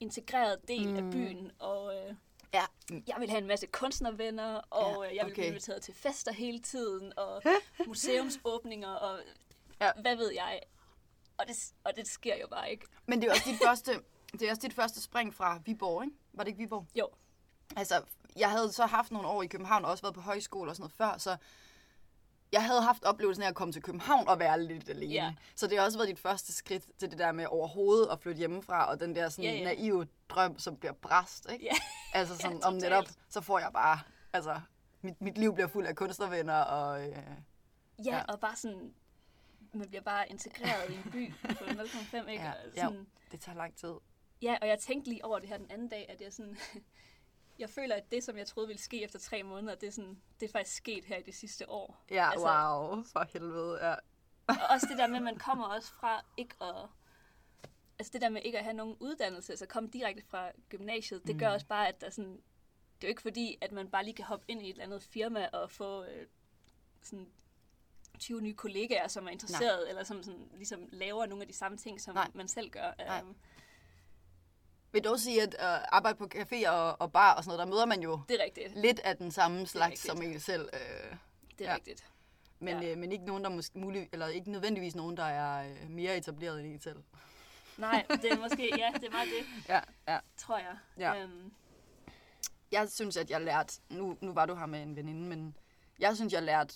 integreret 0.00 0.68
del 0.68 0.88
mm. 0.88 0.96
af 0.96 1.12
byen, 1.12 1.52
og 1.58 1.96
øh, 1.96 2.14
Ja. 2.54 2.64
jeg 3.06 3.16
vil 3.18 3.30
have 3.30 3.38
en 3.42 3.46
masse 3.46 3.66
kunstnervenner, 3.66 4.54
og 4.54 5.04
Ja, 5.04 5.10
øh, 5.10 5.16
jeg 5.16 5.26
vil 5.26 5.32
blive 5.32 5.44
okay. 5.44 5.48
inviteret 5.50 5.82
til 5.82 5.94
fester 5.94 6.32
hele 6.32 6.58
tiden, 6.58 7.12
og 7.18 7.42
museumsåbninger, 7.86 8.88
og 8.88 9.20
Ja. 9.80 9.86
ja. 9.86 9.92
hvad 10.00 10.16
ved 10.16 10.32
jeg. 10.32 10.60
Og 11.38 11.48
det, 11.48 11.72
og 11.84 11.96
det 11.96 12.08
sker 12.08 12.36
jo 12.36 12.46
bare 12.46 12.70
ikke. 12.70 12.86
Men 13.06 13.20
det 13.22 13.28
er 13.28 13.32
også 13.32 13.50
dit 13.50 13.58
første, 13.64 13.92
det 14.32 14.42
er 14.42 14.50
også 14.50 14.62
dit 14.62 14.72
første 14.74 15.00
spring 15.02 15.34
fra 15.34 15.60
Viborg, 15.64 16.04
ikke? 16.04 16.16
Var 16.32 16.44
det 16.44 16.48
ikke 16.50 16.58
Viborg? 16.62 16.86
Jo, 16.94 17.08
Altså, 17.76 18.02
jeg 18.36 18.50
havde 18.50 18.72
så 18.72 18.86
haft 18.86 19.10
nogle 19.12 19.28
år 19.28 19.42
i 19.42 19.46
København, 19.46 19.84
og 19.84 19.90
også 19.90 20.02
været 20.02 20.14
på 20.14 20.20
højskole 20.20 20.70
og 20.70 20.76
sådan 20.76 20.82
noget 20.82 20.92
før, 20.92 21.18
så 21.18 21.36
jeg 22.52 22.64
havde 22.64 22.82
haft 22.82 23.04
oplevelsen 23.04 23.42
af 23.44 23.48
at 23.48 23.54
komme 23.54 23.72
til 23.72 23.82
København 23.82 24.28
og 24.28 24.38
være 24.38 24.62
lidt 24.62 24.88
alene. 24.88 25.12
Ja. 25.12 25.34
Så 25.56 25.66
det 25.66 25.78
har 25.78 25.84
også 25.84 25.98
været 25.98 26.08
dit 26.08 26.18
første 26.18 26.52
skridt 26.52 26.84
til 26.98 27.10
det 27.10 27.18
der 27.18 27.32
med 27.32 27.46
overhovedet 27.46 28.08
at 28.12 28.20
flytte 28.20 28.38
hjemmefra, 28.38 28.86
og 28.90 29.00
den 29.00 29.16
der 29.16 29.28
sådan 29.28 29.44
Ja, 29.44 29.56
ja. 29.56 29.64
naive 29.64 30.06
drøm, 30.28 30.58
som 30.58 30.76
bliver 30.76 30.92
bræst, 30.92 31.46
ikke? 31.52 31.64
Ja. 31.64 31.72
Altså 32.18 32.36
sådan, 32.36 32.58
Ja, 32.58 32.66
om 32.66 32.74
netop, 32.74 33.04
så 33.28 33.40
får 33.40 33.58
jeg 33.58 33.70
bare, 33.72 34.00
altså, 34.32 34.60
mit, 35.02 35.20
mit 35.20 35.38
liv 35.38 35.54
bliver 35.54 35.68
fuld 35.68 35.86
af 35.86 35.96
kunstnervenner, 35.96 36.58
og 36.60 37.02
øh, 37.08 37.08
ja, 37.08 37.22
Ja. 38.04 38.22
og 38.28 38.40
bare 38.40 38.56
sådan, 38.56 38.94
man 39.72 39.88
bliver 39.88 40.02
bare 40.02 40.28
integreret 40.30 40.90
i 40.90 40.94
en 40.94 41.10
by 41.12 41.34
på 41.42 41.64
0,5, 41.64 42.16
ikke? 42.28 42.42
Ja, 42.44 42.52
sådan, 42.76 43.06
det 43.32 43.40
tager 43.40 43.56
lang 43.56 43.76
tid. 43.76 43.94
Ja, 44.42 44.58
og 44.60 44.68
jeg 44.68 44.78
tænkte 44.78 45.10
lige 45.10 45.24
over 45.24 45.38
det 45.38 45.48
her 45.48 45.56
den 45.58 45.70
anden 45.70 45.88
dag, 45.88 46.06
at 46.08 46.20
jeg 46.20 46.32
sådan... 46.32 46.56
jeg 47.58 47.70
føler, 47.70 47.94
at 47.96 48.12
det, 48.12 48.24
som 48.24 48.36
jeg 48.36 48.46
troede 48.46 48.66
ville 48.66 48.82
ske 48.82 49.02
efter 49.02 49.18
tre 49.18 49.42
måneder, 49.42 49.74
det 49.74 49.86
er, 49.86 49.90
sådan, 49.92 50.22
det 50.40 50.48
er 50.48 50.52
faktisk 50.52 50.76
sket 50.76 51.04
her 51.04 51.16
i 51.16 51.22
det 51.22 51.34
sidste 51.34 51.70
år. 51.70 52.04
Ja, 52.10 52.30
Altså- 52.30 52.46
wow, 52.46 53.04
for 53.04 53.26
helvede, 53.32 53.86
ja. 53.88 53.94
Og 54.46 54.54
også 54.70 54.86
det 54.90 54.98
der 54.98 55.06
med, 55.06 55.16
at 55.16 55.22
man 55.22 55.36
kommer 55.38 55.66
også 55.66 55.92
fra 55.92 56.24
ikke 56.36 56.54
at... 56.60 56.86
Altså 57.98 58.12
det 58.12 58.20
der 58.20 58.28
med 58.28 58.42
ikke 58.44 58.58
at 58.58 58.64
have 58.64 58.76
nogen 58.76 58.96
uddannelse, 59.00 59.56
så 59.56 59.66
komme 59.66 59.88
direkte 59.88 60.22
fra 60.28 60.50
gymnasiet, 60.68 61.26
det 61.26 61.38
gør 61.38 61.48
Mm. 61.48 61.54
også 61.54 61.66
bare, 61.66 61.88
at 61.88 62.00
der 62.00 62.10
sådan... 62.10 62.32
Det 62.32 63.04
er 63.04 63.08
jo 63.08 63.10
ikke 63.10 63.22
fordi, 63.22 63.58
at 63.60 63.72
man 63.72 63.90
bare 63.90 64.04
lige 64.04 64.14
kan 64.14 64.24
hoppe 64.24 64.44
ind 64.48 64.62
i 64.62 64.64
et 64.64 64.70
eller 64.70 64.84
andet 64.84 65.02
firma 65.02 65.48
og 65.52 65.70
få 65.70 66.04
øh, 66.04 66.26
sådan 67.02 67.28
20 68.18 68.40
nye 68.40 68.54
kollegaer, 68.54 69.08
som 69.08 69.26
er 69.26 69.30
interesseret, 69.30 69.88
eller 69.88 70.04
som 70.04 70.22
sådan, 70.22 70.48
ligesom 70.54 70.88
laver 70.92 71.26
nogle 71.26 71.42
af 71.42 71.48
de 71.48 71.54
samme 71.54 71.78
ting, 71.78 72.00
som 72.00 72.14
Nej. 72.14 72.30
man 72.34 72.48
selv 72.48 72.70
gør. 72.70 72.92
Nej. 72.98 73.20
Um, 73.22 73.36
Vil 74.92 75.04
du 75.04 75.10
også 75.10 75.24
sige, 75.24 75.42
at 75.42 75.54
øh, 75.60 75.84
arbejde 75.92 76.18
på 76.18 76.28
café 76.34 76.68
og, 76.70 77.00
og 77.00 77.12
bar 77.12 77.34
og 77.34 77.44
sådan 77.44 77.56
noget, 77.56 77.66
der 77.68 77.74
møder 77.74 77.86
man 77.86 78.02
jo 78.02 78.20
det 78.28 78.40
er 78.40 78.44
rigtigt. 78.44 78.76
lidt 78.78 79.00
af 79.00 79.16
den 79.16 79.30
samme 79.30 79.66
slags 79.66 80.00
som 80.06 80.22
en 80.22 80.40
selv. 80.40 80.68
Øh, 80.72 81.16
Det 81.58 81.66
er 81.66 81.70
Ja. 81.70 81.74
rigtigt. 81.76 82.04
men, 82.58 82.82
Ja. 82.82 82.90
øh, 82.92 82.98
men 82.98 83.12
ikke 83.12 83.24
nogen, 83.24 83.44
der 83.44 83.50
måske 83.50 83.78
mulig, 83.78 84.08
eller 84.12 84.26
ikke 84.26 84.50
nødvendigvis 84.50 84.94
nogen, 84.94 85.16
der 85.16 85.24
er 85.24 85.68
øh, 85.70 85.90
mere 85.90 86.16
etableret 86.16 86.60
end 86.60 86.68
en 86.72 86.80
selv. 86.80 87.02
Nej, 87.76 88.06
det 88.22 88.32
er 88.32 88.38
måske, 88.38 88.78
ja, 88.78 88.90
det 88.94 89.04
er 89.04 89.10
meget 89.10 89.28
det. 89.28 89.46
Ja, 89.74 89.80
ja. 90.12 90.18
tror 90.36 90.58
jeg. 90.58 90.76
Ja. 90.98 91.22
Øhm, 91.22 91.52
Jeg 92.72 92.88
synes, 92.90 93.16
at 93.16 93.30
jeg 93.30 93.40
lærte, 93.40 93.74
nu, 93.90 94.16
nu 94.20 94.32
var 94.32 94.46
du 94.46 94.54
her 94.54 94.66
med 94.66 94.82
en 94.82 94.96
veninde, 94.96 95.20
men 95.28 95.56
jeg 95.98 96.16
synes, 96.16 96.32
jeg 96.32 96.42
lærte 96.42 96.74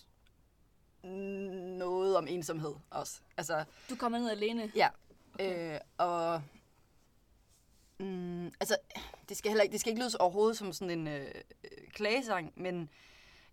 noget 1.79 2.17
om 2.17 2.27
ensomhed 2.29 2.75
også. 2.91 3.21
Altså, 3.37 3.65
du 3.91 3.97
kommer 3.97 4.19
ned 4.19 4.31
alene. 4.31 4.73
Ja. 4.77 4.89
Okay. 5.35 5.75
Øh, 5.75 5.81
og 5.99 6.43
mm, 8.01 8.47
altså, 8.47 8.77
det 9.29 9.37
skal 9.37 9.51
heller 9.51 9.63
ikke, 9.63 9.73
det 9.73 9.81
skal 9.81 9.91
ikke 9.91 10.03
lyde 10.03 10.11
overhovedet 10.21 10.57
som 10.57 10.73
sådan 10.73 10.99
en 10.99 11.09
øh, 11.09 11.27
øh, 11.65 11.89
klagesang, 11.93 12.53
men 12.57 12.91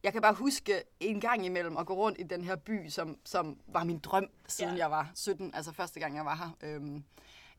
jeg 0.03 0.13
kan 0.13 0.21
bare 0.21 0.33
huske 0.33 0.83
en 0.99 1.21
gang 1.21 1.45
imellem 1.45 1.77
at 1.77 1.85
gå 1.85 1.93
rundt 1.93 2.19
i 2.19 2.23
den 2.23 2.43
her 2.43 2.55
by, 2.55 2.89
som, 2.89 3.17
som 3.25 3.59
var 3.67 3.83
min 3.83 3.99
drøm, 3.99 4.29
siden 4.47 4.71
Ja. 4.75 4.77
jeg 4.83 4.91
var 4.91 5.11
17, 5.15 5.51
altså 5.55 5.71
første 5.71 5.99
gang 5.99 6.15
jeg 6.15 6.25
var 6.25 6.35
her. 6.35 6.69
Øhm, 6.69 7.03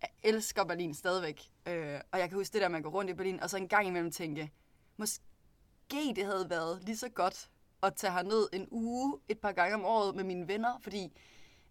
jeg 0.01 0.09
elsker 0.23 0.65
Berlin 0.65 0.95
stadigvæk, 0.95 1.43
øh, 1.69 2.01
og 2.13 2.19
jeg 2.19 2.29
kan 2.29 2.39
huske 2.39 2.53
det 2.53 2.63
der 2.63 2.69
med 2.69 2.79
at 2.79 2.83
gå 2.85 2.91
rundt 2.91 3.11
i 3.11 3.15
Berlin, 3.15 3.41
og 3.41 3.51
så 3.51 3.57
en 3.57 3.69
gang 3.69 3.87
imellem 3.87 4.11
tænke, 4.13 4.51
måske 4.97 5.23
det 6.17 6.25
havde 6.25 6.51
været 6.51 6.85
lige 6.85 6.97
så 6.97 7.09
godt 7.09 7.51
at 7.83 7.95
tage 7.95 8.13
herned 8.13 8.49
en 8.53 8.69
uge, 8.71 9.19
et 9.29 9.39
par 9.39 9.53
gange 9.53 9.75
om 9.75 9.85
året 9.85 10.15
med 10.15 10.25
mine 10.25 10.49
venner, 10.49 10.79
fordi 10.81 11.13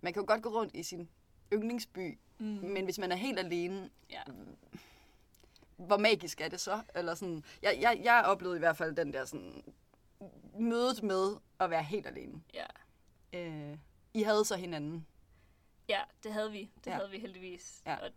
man 0.01 0.13
kan 0.13 0.22
jo 0.22 0.25
godt 0.27 0.41
gå 0.41 0.50
rundt 0.50 0.75
i 0.75 0.84
sin 0.84 1.10
yndlingsby, 1.53 2.20
Mm. 2.39 2.46
men 2.46 2.84
hvis 2.84 3.00
man 3.00 3.12
er 3.12 3.15
helt 3.15 3.39
alene, 3.39 3.89
Ja. 4.10 4.22
Hvor 5.88 5.98
magisk 5.98 6.42
er 6.42 6.48
det 6.48 6.60
så? 6.60 6.82
Eller 6.96 7.16
sådan, 7.16 7.44
jeg, 7.62 7.78
jeg, 7.82 8.02
jeg 8.04 8.24
oplevede 8.25 8.58
i 8.58 8.60
hvert 8.60 8.78
fald 8.78 8.96
den 8.96 9.13
der 9.13 9.25
sådan, 9.25 9.63
mødet 10.60 11.04
med 11.04 11.36
at 11.60 11.70
være 11.70 11.84
helt 11.84 12.08
alene. 12.08 12.44
ja. 12.54 12.66
Øh, 13.34 13.78
I 14.13 14.24
havde 14.24 14.46
så 14.46 14.56
hinanden. 14.56 15.08
Ja, 15.90 16.02
det 16.24 16.34
havde 16.34 16.52
vi. 16.52 16.72
Det 16.78 16.88
Ja. 16.92 16.96
havde 16.96 17.10
vi 17.10 17.20
heldigvis. 17.20 17.82
Ja. 17.86 17.96
Og 17.96 18.10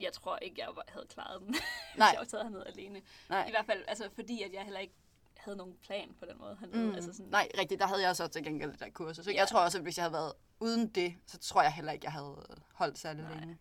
jeg 0.00 0.12
tror 0.12 0.36
ikke, 0.36 0.56
jeg 0.60 0.68
havde 0.88 1.06
klaret 1.06 1.40
den, 1.40 1.48
hvis 1.48 1.60
Nej. 1.98 2.08
jeg 2.12 2.18
var 2.18 2.24
taget 2.24 2.44
herned 2.44 2.66
alene. 2.66 3.02
Nej. 3.28 3.46
I 3.46 3.50
hvert 3.50 3.66
fald, 3.66 3.84
altså 3.88 4.10
fordi 4.14 4.42
at 4.42 4.52
jeg 4.52 4.62
heller 4.62 4.80
ikke 4.80 4.94
havde 5.36 5.56
nogen 5.56 5.76
plan 5.82 6.14
på 6.18 6.24
den 6.26 6.38
måde 6.38 6.56
hernede. 6.60 6.78
Mm, 6.88 6.94
Altså 6.94 7.12
sådan, 7.12 7.26
Nej, 7.30 7.48
rigtigt. 7.58 7.80
Der 7.80 7.86
havde 7.86 8.02
jeg 8.02 8.16
så 8.16 8.28
til 8.28 8.44
gengæld 8.44 8.72
det 8.72 8.80
der 8.80 8.90
kursus. 8.90 9.24
Så 9.24 9.30
Ja. 9.30 9.36
jeg 9.36 9.48
tror 9.48 9.60
også, 9.60 9.78
at 9.78 9.82
hvis 9.84 9.96
jeg 9.98 10.02
havde 10.04 10.12
været 10.12 10.32
uden 10.60 10.88
det, 10.88 11.14
så 11.26 11.38
tror 11.38 11.62
jeg 11.62 11.72
heller 11.72 11.92
ikke, 11.92 12.04
jeg 12.04 12.12
havde 12.12 12.46
holdt 12.74 12.98
særlig 12.98 13.22
Nej. 13.24 13.34
længe. 13.38 13.58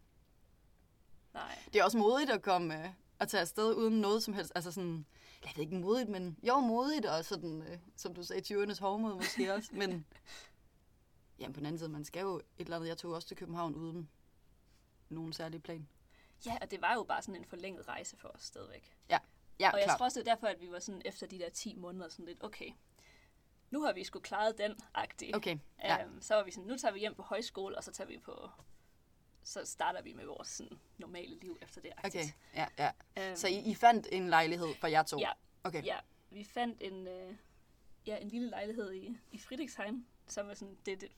nej. 1.34 1.60
Det 1.74 1.80
er 1.80 1.84
også 1.84 1.98
modigt 1.98 2.32
at 2.32 2.42
komme 2.42 2.84
øh, 2.86 2.90
at 3.20 3.28
tage 3.28 3.42
afsted 3.42 3.76
uden 3.76 4.02
noget 4.02 4.24
som 4.24 4.34
helst. 4.34 4.52
Altså 4.56 4.72
sådan, 4.72 5.06
jeg 5.44 5.52
ved 5.56 5.64
ikke 5.64 5.76
modigt, 5.76 6.10
men 6.10 6.38
jo 6.44 6.60
modigt 6.60 7.06
og 7.06 7.26
sådan, 7.26 7.62
øh, 7.62 7.78
som 7.96 8.14
du 8.14 8.24
sagde, 8.24 8.56
20'ernes 8.56 8.82
hovmod 8.82 9.16
måske 9.16 9.54
også. 9.56 9.70
Men 9.74 10.06
jamen, 11.40 11.54
på 11.54 11.60
den 11.60 11.66
anden 11.66 11.80
side, 11.80 11.90
man 11.90 12.06
skal 12.06 12.22
jo 12.22 12.36
et 12.36 12.44
eller 12.58 12.76
andet. 12.76 12.88
Jeg 12.88 12.98
tog 12.98 13.12
også 13.12 13.28
til 13.28 13.38
København 13.38 13.76
uden 13.76 14.10
nogen 15.10 15.34
særlig 15.34 15.64
plan. 15.64 15.88
Ja, 16.46 16.58
og 16.62 16.72
det 16.72 16.82
var 16.82 16.94
jo 16.94 17.04
bare 17.04 17.22
sådan 17.22 17.36
en 17.36 17.46
forlænget 17.46 17.88
rejse 17.88 18.18
for 18.18 18.28
os 18.28 18.44
stadigvæk. 18.44 18.98
Ja, 19.60 19.70
og 19.72 19.78
jeg 19.78 19.84
klart. 19.86 19.98
tror 19.98 20.06
også, 20.06 20.20
det 20.20 20.28
er 20.28 20.34
derfor, 20.34 20.48
at 20.48 20.62
vi 20.62 20.72
var 20.72 20.80
sådan 20.80 21.02
efter 21.06 21.28
de 21.28 21.40
der 21.40 21.50
10 21.50 21.76
måneder 21.76 22.10
sådan 22.10 22.26
lidt, 22.26 22.44
okay, 22.44 22.72
nu 23.72 23.82
har 23.82 23.94
vi 23.94 24.04
sgu 24.04 24.20
klaret 24.20 24.58
den 24.58 24.76
agtig. 24.94 25.36
Okay, 25.36 25.58
ja. 25.84 26.04
Øhm, 26.04 26.22
så 26.22 26.36
var 26.36 26.44
vi 26.44 26.52
sådan, 26.52 26.68
nu 26.68 26.78
tager 26.78 26.92
vi 26.94 27.00
hjem 27.00 27.16
på 27.16 27.22
højskole, 27.22 27.78
og 27.78 27.84
så 27.84 27.92
tager 27.92 28.08
vi 28.08 28.18
på, 28.18 28.50
så 29.48 29.66
starter 29.66 30.02
vi 30.02 30.14
med 30.14 30.26
vores 30.26 30.48
sådan, 30.48 30.80
normale 30.98 31.40
liv 31.40 31.58
efter 31.62 31.82
det. 31.82 31.92
Okay, 31.98 32.06
agtigt. 32.06 32.36
ja, 32.56 32.66
ja. 32.78 32.92
Øhm, 33.20 33.36
Så 33.36 33.48
I, 33.48 33.58
I 33.60 33.76
fandt 33.76 34.08
en 34.12 34.30
lejlighed 34.30 34.76
for 34.80 34.88
jer 34.88 35.04
to? 35.04 35.18
Ja, 35.20 35.32
Okay. 35.64 35.84
ja, 35.86 35.98
vi 36.30 36.44
fandt 36.44 36.78
en, 36.82 37.08
øh, 37.08 37.36
ja, 38.08 38.18
en 38.18 38.28
lille 38.28 38.50
lejlighed 38.50 38.94
i, 38.94 39.18
i 39.32 39.40
Friedrichshain, 39.40 40.06
som 40.28 40.50
er 40.50 40.54
sådan, 40.54 40.78
det, 40.86 41.02
det, 41.02 41.10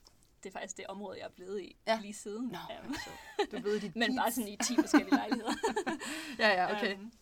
det 0.42 0.48
er 0.48 0.52
faktisk 0.52 0.76
det 0.76 0.86
område, 0.86 1.18
jeg 1.18 1.24
er 1.24 1.30
blevet 1.30 1.60
i 1.62 1.76
Ja. 1.86 1.98
lige 2.02 2.14
siden. 2.14 2.46
Nå, 2.48 2.58
Øhm, 2.84 2.94
så 2.94 3.10
du 3.50 3.56
er 3.56 3.60
blevet 3.60 3.82
dit 3.82 3.96
men 3.96 4.16
bare 4.16 4.32
sådan 4.32 4.48
i 4.48 4.56
10 4.56 4.76
forskellige 4.76 5.14
lejligheder. 5.14 5.52
Ja, 6.38 6.48
ja, 6.48 6.76
okay. 6.76 6.92
Øhm, 6.94 7.12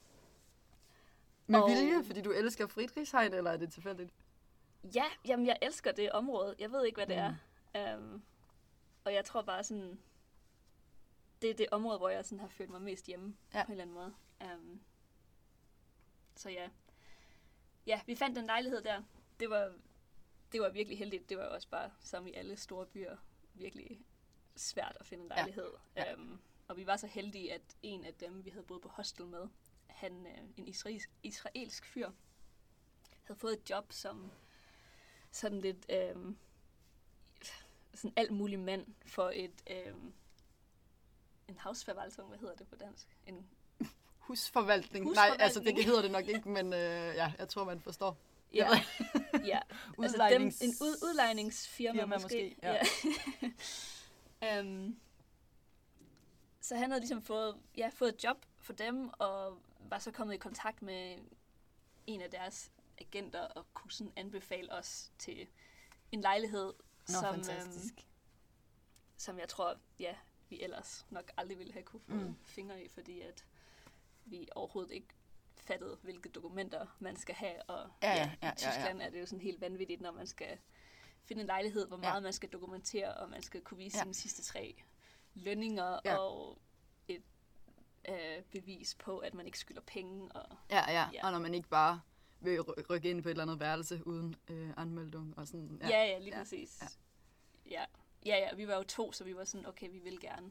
Med 1.46 1.60
og- 1.60 1.68
vilje, 1.70 2.04
fordi 2.04 2.20
du 2.22 2.30
elsker 2.32 2.66
Friedrichshain, 2.66 3.34
eller 3.34 3.50
er 3.50 3.56
det 3.56 3.72
tilfældigt? 3.72 4.10
ja, 4.94 5.04
jamen 5.24 5.46
jeg 5.46 5.56
elsker 5.62 5.92
det 5.92 6.12
område. 6.12 6.54
Jeg 6.58 6.72
ved 6.72 6.86
ikke, 6.86 6.96
hvad 6.96 7.06
det 7.06 7.16
Mm. 7.74 7.80
er. 7.80 7.96
Um, 7.96 8.22
og 9.04 9.14
jeg 9.14 9.24
tror 9.24 9.42
bare 9.42 9.64
sådan, 9.64 9.98
det 11.42 11.50
er 11.50 11.54
det 11.54 11.66
område, 11.70 11.98
hvor 11.98 12.08
jeg 12.08 12.24
sådan 12.24 12.40
har 12.40 12.48
følt 12.48 12.70
mig 12.70 12.82
mest 12.82 13.06
hjemme 13.06 13.36
Ja. 13.54 13.64
på 13.64 13.66
en 13.66 13.80
eller 13.80 13.82
anden 13.82 13.94
måde. 13.94 14.14
Um, 14.54 14.80
så 16.36 16.50
ja. 16.50 16.68
Ja, 17.86 18.00
vi 18.06 18.14
fandt 18.14 18.38
en 18.38 18.46
lejlighed 18.46 18.82
der. 18.82 19.02
Det 19.40 19.50
var, 19.50 19.74
det 20.52 20.60
var 20.60 20.68
virkelig 20.70 20.98
heldigt. 20.98 21.28
Det 21.28 21.36
var 21.38 21.44
også 21.44 21.68
bare, 21.68 21.90
som 22.00 22.26
i 22.26 22.32
alle 22.32 22.56
store 22.56 22.86
byer, 22.86 23.16
virkelig 23.54 24.00
svært 24.56 24.96
at 25.00 25.06
finde 25.06 25.24
en 25.24 25.30
Ja. 25.30 25.36
lejlighed. 25.36 25.70
Ja. 25.96 26.14
Um, 26.14 26.40
og 26.68 26.76
vi 26.76 26.86
var 26.86 26.96
så 26.96 27.06
heldige, 27.06 27.52
at 27.52 27.76
en 27.82 28.04
af 28.04 28.14
dem, 28.14 28.44
vi 28.44 28.50
havde 28.50 28.64
boet 28.64 28.82
på 28.82 28.88
hostel 28.88 29.26
med, 29.26 29.48
han, 29.86 30.26
øh, 30.26 30.38
en 30.56 30.68
israelsk, 30.68 31.10
israelsk 31.22 31.84
fyr, 31.86 32.10
havde 33.24 33.40
fået 33.40 33.52
et 33.52 33.70
job 33.70 33.92
som 33.92 34.30
sådan 35.30 35.60
lidt 35.60 35.86
øh, 35.90 36.34
sådan 37.94 38.12
alt 38.16 38.30
mulig 38.30 38.58
mand 38.58 38.86
for 39.06 39.30
et 39.34 39.62
øh, 39.70 39.94
en 41.48 41.58
havsforvaltung, 41.58 42.28
hvad 42.28 42.38
hedder 42.38 42.54
det 42.54 42.68
på 42.68 42.76
dansk? 42.76 43.06
En, 43.26 43.46
Husforvaltning. 44.26 45.04
Nej, 45.04 45.10
Husforvaltning. 45.10 45.42
altså 45.42 45.60
det 45.60 45.84
hedder 45.84 46.02
det 46.02 46.10
nok 46.10 46.28
ikke, 46.28 46.48
men 46.48 46.72
øh, 46.72 47.14
ja, 47.14 47.32
jeg 47.38 47.48
tror, 47.48 47.64
man 47.64 47.80
forstår. 47.80 48.16
ja, 48.54 48.68
ja. 49.52 49.60
Altså 50.02 50.28
dem, 50.30 50.42
en 50.42 50.74
ud, 50.80 50.96
udlejningsfirma 51.02 52.00
Firma 52.00 52.16
måske. 52.16 52.22
måske, 52.22 52.56
ja. 52.62 52.78
ja. 54.42 54.60
um, 54.60 54.96
så 56.60 56.76
han 56.76 56.90
havde 56.90 57.00
ligesom 57.00 57.22
fået, 57.22 57.56
ja, 57.76 57.90
fået 57.94 58.14
et 58.14 58.24
job 58.24 58.36
for 58.58 58.72
dem, 58.72 59.10
og 59.18 59.58
var 59.80 59.98
så 59.98 60.10
kommet 60.10 60.34
i 60.34 60.38
kontakt 60.38 60.82
med 60.82 61.18
en 62.06 62.20
af 62.20 62.30
deres 62.30 62.70
agenter, 62.98 63.40
og 63.40 63.66
kunne 63.74 63.92
sådan 63.92 64.12
anbefale 64.16 64.72
os 64.72 65.12
til 65.18 65.46
en 66.12 66.20
lejlighed, 66.20 66.72
Nå, 67.08 67.14
som, 67.14 67.34
fantastisk. 67.34 67.94
øhm, 67.94 68.04
som 69.16 69.38
jeg 69.38 69.48
tror, 69.48 69.76
ja, 69.98 70.14
vi 70.48 70.62
ellers 70.62 71.06
nok 71.10 71.32
aldrig 71.36 71.58
ville 71.58 71.72
have 71.72 71.82
kunne 71.82 72.00
få 72.00 72.12
Mm. 72.14 72.36
fingre 72.44 72.84
i, 72.84 72.88
fordi 72.88 73.20
at 73.20 73.44
vi 74.24 74.48
overhovedet 74.54 74.92
ikke 74.92 75.08
fattede, 75.56 75.98
hvilke 76.02 76.28
dokumenter 76.28 76.86
man 76.98 77.16
skal 77.16 77.34
have, 77.34 77.62
og 77.62 77.90
Ja, 78.02 78.10
ja, 78.12 78.16
ja, 78.16 78.30
ja, 78.42 78.52
i 78.52 78.56
Tyskland 78.56 79.02
er 79.02 79.10
det 79.10 79.20
jo 79.20 79.26
sådan 79.26 79.40
helt 79.42 79.60
vanvittigt, 79.60 80.00
når 80.00 80.12
man 80.12 80.26
skal 80.26 80.58
finde 81.24 81.40
en 81.40 81.46
lejlighed, 81.46 81.86
hvor 81.88 81.96
Ja. 81.96 82.00
meget 82.02 82.22
man 82.22 82.32
skal 82.32 82.48
dokumentere, 82.48 83.14
og 83.14 83.30
man 83.30 83.42
skal 83.42 83.60
kunne 83.60 83.78
vise 83.78 83.96
Ja. 83.98 84.02
sine 84.02 84.14
sidste 84.14 84.42
tre 84.42 84.82
lønninger, 85.34 85.98
Ja. 86.04 86.16
og 86.18 86.58
et 87.08 87.22
øh, 88.08 88.42
bevis 88.50 88.94
på, 88.94 89.18
at 89.18 89.34
man 89.34 89.46
ikke 89.46 89.58
skylder 89.58 89.82
penge. 89.86 90.32
Og, 90.32 90.56
Ja, 90.70 90.90
ja, 90.92 91.08
Ja. 91.12 91.26
og 91.26 91.32
når 91.32 91.38
man 91.38 91.54
ikke 91.54 91.68
bare 91.68 92.00
vil 92.40 92.58
ry- 92.60 92.82
rykke 92.90 93.10
ind 93.10 93.22
på 93.22 93.28
et 93.28 93.30
eller 93.30 93.42
andet 93.44 93.60
værelse 93.60 94.06
uden 94.06 94.36
øh, 94.48 94.70
anmeldung 94.76 95.38
og 95.38 95.46
sådan. 95.48 95.78
ja, 95.82 95.88
ja, 95.88 96.04
ja 96.04 96.18
lige 96.18 96.28
Ja, 96.30 96.36
ja, 96.36 96.42
præcis. 96.42 96.78
ja. 96.82 96.86
Ja. 97.70 97.84
Ja, 98.26 98.36
ja, 98.38 98.54
vi 98.54 98.68
var 98.68 98.74
jo 98.76 98.82
to, 98.82 99.12
så 99.12 99.24
vi 99.24 99.36
var 99.36 99.44
sådan, 99.44 99.66
okay, 99.66 99.90
vi 99.90 99.98
vil 99.98 100.20
gerne 100.20 100.50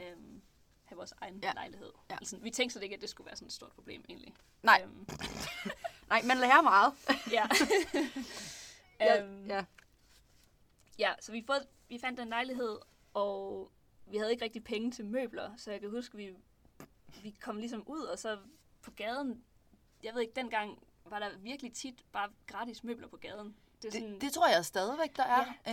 øhm, 0.00 0.42
have 0.84 0.96
vores 0.96 1.14
egen 1.20 1.40
Ja. 1.42 1.52
lejlighed. 1.52 1.92
Ja. 2.10 2.14
Altså, 2.16 2.36
vi 2.36 2.50
tænkte 2.50 2.72
slet 2.72 2.82
ikke, 2.82 2.94
at 2.96 3.00
det 3.00 3.10
skulle 3.10 3.26
være 3.26 3.36
sådan 3.36 3.46
et 3.46 3.52
stort 3.52 3.72
problem, 3.72 4.04
egentlig. 4.08 4.34
Nej, 4.62 4.80
Øhm, 4.84 5.06
nej, 6.08 6.22
man 6.22 6.36
lærer 6.38 6.62
meget. 6.62 6.92
ja. 7.36 7.46
ja, 9.00 9.22
øhm, 9.22 9.46
ja. 9.46 9.64
Ja, 10.98 11.14
så 11.20 11.32
vi, 11.32 11.44
fået, 11.46 11.66
vi 11.88 11.98
fandt 11.98 12.20
en 12.20 12.28
lejlighed, 12.28 12.78
og 13.14 13.70
vi 14.06 14.16
havde 14.16 14.30
ikke 14.32 14.44
rigtig 14.44 14.64
penge 14.64 14.90
til 14.90 15.04
møbler, 15.04 15.56
så 15.56 15.70
jeg 15.70 15.80
kan 15.80 15.90
huske, 15.90 16.16
vi, 16.16 16.34
vi 17.22 17.30
kom 17.40 17.56
ligesom 17.56 17.82
ud, 17.86 18.00
og 18.02 18.18
så 18.18 18.38
på 18.82 18.90
gaden, 18.90 19.44
jeg 20.02 20.14
ved 20.14 20.20
ikke, 20.20 20.34
dengang 20.36 20.82
var 21.04 21.18
der 21.18 21.38
virkelig 21.38 21.72
tit 21.72 22.04
bare 22.12 22.28
gratis 22.46 22.84
møbler 22.84 23.08
på 23.08 23.16
gaden. 23.16 23.56
Det 23.82 23.88
er 23.88 23.92
sådan, 23.92 24.12
Det, 24.12 24.20
det 24.20 24.32
tror 24.32 24.48
jeg 24.48 24.64
stadigvæk, 24.64 25.16
der 25.16 25.22
er. 25.24 25.44
Ja. 25.66 25.72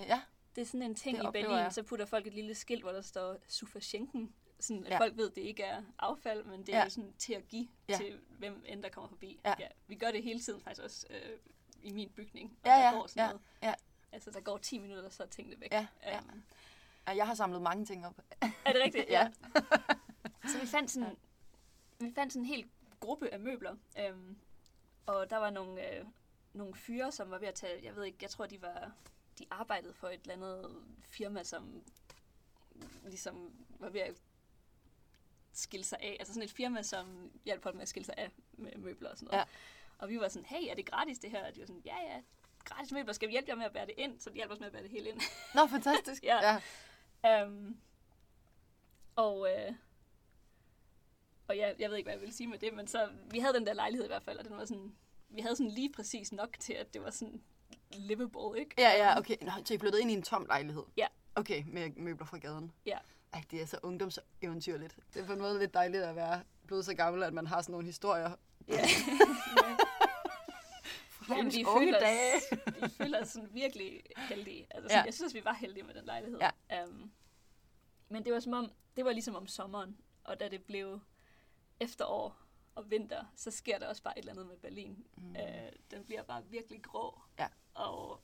Øh, 0.00 0.06
ja. 0.08 0.20
Det 0.56 0.62
er 0.62 0.66
sådan 0.66 0.82
en 0.82 0.94
ting 0.94 1.18
det 1.18 1.24
i 1.24 1.30
Berlin, 1.32 1.50
jeg. 1.50 1.72
så 1.72 1.82
putter 1.82 2.06
folk 2.06 2.26
et 2.26 2.34
lille 2.34 2.54
skilt, 2.54 2.82
hvor 2.82 2.92
der 2.92 3.02
står 3.02 3.36
Sufaschenken, 3.48 4.34
sådan 4.60 4.84
at 4.84 4.90
Ja. 4.90 4.98
folk 5.00 5.16
ved, 5.16 5.30
at 5.30 5.36
det 5.36 5.42
ikke 5.42 5.62
er 5.62 5.82
affald, 5.98 6.44
men 6.44 6.60
det 6.60 6.68
er 6.68 6.78
Ja. 6.78 6.82
ja. 6.82 6.88
sådan 6.88 7.12
til 7.18 7.32
at 7.34 7.48
give 7.48 7.68
Ja. 7.88 7.96
til 7.96 8.20
hvem 8.38 8.64
end 8.68 8.82
der 8.82 8.88
kommer 8.88 9.08
forbi. 9.08 9.40
Ja. 9.44 9.54
Ja, 9.58 9.66
vi 9.86 9.94
gør 9.94 10.10
det 10.10 10.22
hele 10.22 10.40
tiden 10.40 10.60
faktisk 10.60 10.82
også 10.82 11.06
øh, 11.10 11.38
i 11.82 11.92
min 11.92 12.10
bygning, 12.10 12.58
og 12.62 12.68
Ja, 12.68 12.72
der 12.76 12.84
ja, 12.84 12.90
går 12.92 13.06
sådan 13.06 13.20
ja, 13.22 13.26
noget. 13.26 13.42
ja. 13.62 13.74
Altså, 14.12 14.30
der 14.30 14.40
går 14.40 14.58
10 14.58 14.78
minutter, 14.78 15.08
så 15.08 15.22
er 15.22 15.26
tingene 15.26 15.60
væk. 15.60 15.72
Ja, 15.72 15.86
ja. 16.02 16.16
Øhm, 16.18 16.42
ja. 17.06 17.12
Jeg 17.16 17.26
har 17.26 17.34
samlet 17.34 17.62
mange 17.62 17.84
ting 17.84 18.06
op. 18.06 18.14
Er 18.40 18.72
det 18.72 18.82
rigtigt? 18.84 19.08
Ja. 19.18 19.28
Så 20.52 20.58
vi 20.60 20.66
fandt 20.66 20.90
sådan, 20.90 21.16
vi 22.00 22.12
fandt 22.14 22.32
sådan 22.32 22.42
en 22.42 22.46
hel 22.46 22.68
gruppe 23.00 23.28
af 23.34 23.40
møbler. 23.40 23.76
Øhm, 23.98 24.36
og 25.06 25.30
der 25.30 25.36
var 25.36 25.50
nogle, 25.50 25.96
øh, 25.98 26.04
nogle 26.52 26.74
fyre, 26.74 27.12
som 27.12 27.30
var 27.30 27.38
ved 27.38 27.48
at 27.48 27.54
tage, 27.54 27.84
jeg 27.84 27.96
ved 27.96 28.04
ikke, 28.04 28.18
jeg 28.22 28.30
tror, 28.30 28.46
de 28.46 28.62
var, 28.62 28.92
de 29.38 29.46
arbejdede 29.50 29.94
for 29.94 30.08
et 30.08 30.20
eller 30.20 30.34
andet 30.34 30.84
firma, 31.08 31.44
som 31.44 31.82
ligesom 33.04 33.66
var 33.68 33.88
ved 33.88 34.00
at 34.00 34.14
skille 35.52 35.84
sig 35.84 35.98
af. 36.00 36.16
Altså 36.20 36.34
sådan 36.34 36.48
et 36.48 36.52
firma, 36.52 36.82
som 36.82 37.32
hjalp 37.44 37.62
folk 37.62 37.74
med 37.74 37.82
at 37.82 37.88
skille 37.88 38.06
sig 38.06 38.14
af 38.18 38.30
med 38.52 38.72
møbler 38.76 39.10
og 39.10 39.16
sådan 39.16 39.26
noget. 39.26 39.38
Ja. 39.38 39.44
Og 39.98 40.08
vi 40.08 40.20
var 40.20 40.28
sådan, 40.28 40.46
hey, 40.46 40.70
er 40.70 40.74
det 40.74 40.86
gratis 40.86 41.18
det 41.18 41.30
her? 41.30 41.46
Og 41.46 41.54
de 41.54 41.60
var 41.60 41.66
sådan, 41.66 41.82
ja, 41.84 41.96
ja, 41.96 42.22
gratis 42.64 42.92
møbler, 42.92 43.12
skal 43.12 43.28
vi 43.28 43.32
hjælpe 43.32 43.48
jer 43.48 43.56
med 43.56 43.64
at 43.64 43.72
bære 43.72 43.86
det 43.86 43.94
ind? 43.96 44.20
Så 44.20 44.30
de 44.30 44.34
hjalp 44.34 44.50
os 44.50 44.58
med 44.58 44.66
at 44.66 44.72
bære 44.72 44.82
det 44.82 44.90
hele 44.90 45.08
ind. 45.08 45.20
Nå, 45.54 45.66
fantastisk. 45.66 46.24
Ja. 46.30 46.60
ja. 47.24 47.46
Um, 47.46 47.80
og, 49.16 49.48
øh, 49.50 49.72
og 51.48 51.56
ja, 51.56 51.72
jeg 51.78 51.90
ved 51.90 51.96
ikke, 51.96 52.06
hvad 52.06 52.14
jeg 52.14 52.20
ville 52.20 52.34
sige 52.34 52.46
med 52.46 52.58
det, 52.58 52.74
men 52.74 52.86
så, 52.86 53.12
vi 53.30 53.38
havde 53.38 53.54
den 53.54 53.66
der 53.66 53.72
lejlighed 53.72 54.04
i 54.04 54.08
hvert 54.08 54.22
fald, 54.22 54.38
og 54.38 54.44
den 54.44 54.56
var 54.56 54.64
sådan, 54.64 54.96
vi 55.28 55.40
havde 55.40 55.56
sådan 55.56 55.70
lige 55.70 55.92
præcis 55.92 56.32
nok 56.32 56.56
til, 56.60 56.72
at 56.72 56.94
det 56.94 57.02
var 57.02 57.10
sådan 57.10 57.42
livable, 57.94 58.58
ikke? 58.60 58.74
Ja, 58.78 58.90
ja, 58.90 59.18
okay. 59.18 59.36
Nå, 59.42 59.52
så 59.64 59.74
I 59.74 59.78
flyttede 59.78 60.02
ind 60.02 60.10
i 60.10 60.14
en 60.14 60.22
tom 60.22 60.46
lejlighed? 60.46 60.82
Ja. 60.96 61.06
Okay, 61.34 61.62
med 61.66 61.90
møbler 61.96 62.26
fra 62.26 62.38
gaden? 62.38 62.72
Ja. 62.86 62.98
Ej, 63.32 63.42
det 63.50 63.62
er 63.62 63.66
så 63.66 63.78
ungdomseventyrligt. 63.82 64.96
Det 65.14 65.22
er 65.22 65.26
på 65.26 65.32
en 65.32 65.38
måde 65.38 65.58
lidt 65.58 65.74
dejligt 65.74 66.02
at 66.02 66.16
være 66.16 66.42
blevet 66.66 66.84
så 66.84 66.94
gammel, 66.94 67.22
at 67.22 67.32
man 67.34 67.46
har 67.46 67.62
sådan 67.62 67.72
nogle 67.72 67.86
historier. 67.86 68.30
Ja. 68.68 68.82
fra 71.10 71.36
Jamen, 71.36 71.52
vi 71.52 71.64
unge 71.64 71.86
føler, 71.86 71.98
dage. 72.00 72.40
vi 72.82 72.88
føler 72.88 73.20
os 73.22 73.28
sådan 73.28 73.48
virkelig 73.52 74.02
heldige. 74.16 74.66
Altså, 74.70 74.88
Ja. 74.90 74.94
sådan, 74.94 75.06
Jeg 75.06 75.14
synes, 75.14 75.34
vi 75.34 75.44
var 75.44 75.52
heldige 75.52 75.82
med 75.84 75.94
den 75.94 76.04
lejlighed. 76.04 76.38
Ja. 76.70 76.84
Um, 76.84 77.10
men 78.08 78.24
det 78.24 78.32
var 78.32 78.40
som 78.40 78.52
om, 78.52 78.70
det 78.96 79.04
var 79.04 79.12
ligesom 79.12 79.34
om 79.34 79.46
sommeren, 79.46 79.96
og 80.24 80.40
da 80.40 80.48
det 80.48 80.62
blev 80.64 81.00
efterår 81.80 82.36
og 82.74 82.90
vinter, 82.90 83.24
så 83.36 83.50
sker 83.50 83.78
der 83.78 83.88
også 83.88 84.02
bare 84.02 84.18
et 84.18 84.22
eller 84.22 84.32
andet 84.32 84.46
med 84.46 84.56
Berlin. 84.56 85.04
Mm. 85.16 85.30
Uh, 85.30 85.36
den 85.90 86.04
bliver 86.04 86.22
bare 86.22 86.42
virkelig 86.50 86.82
grå. 86.82 87.20
Ja. 87.38 87.46
Og 87.74 88.20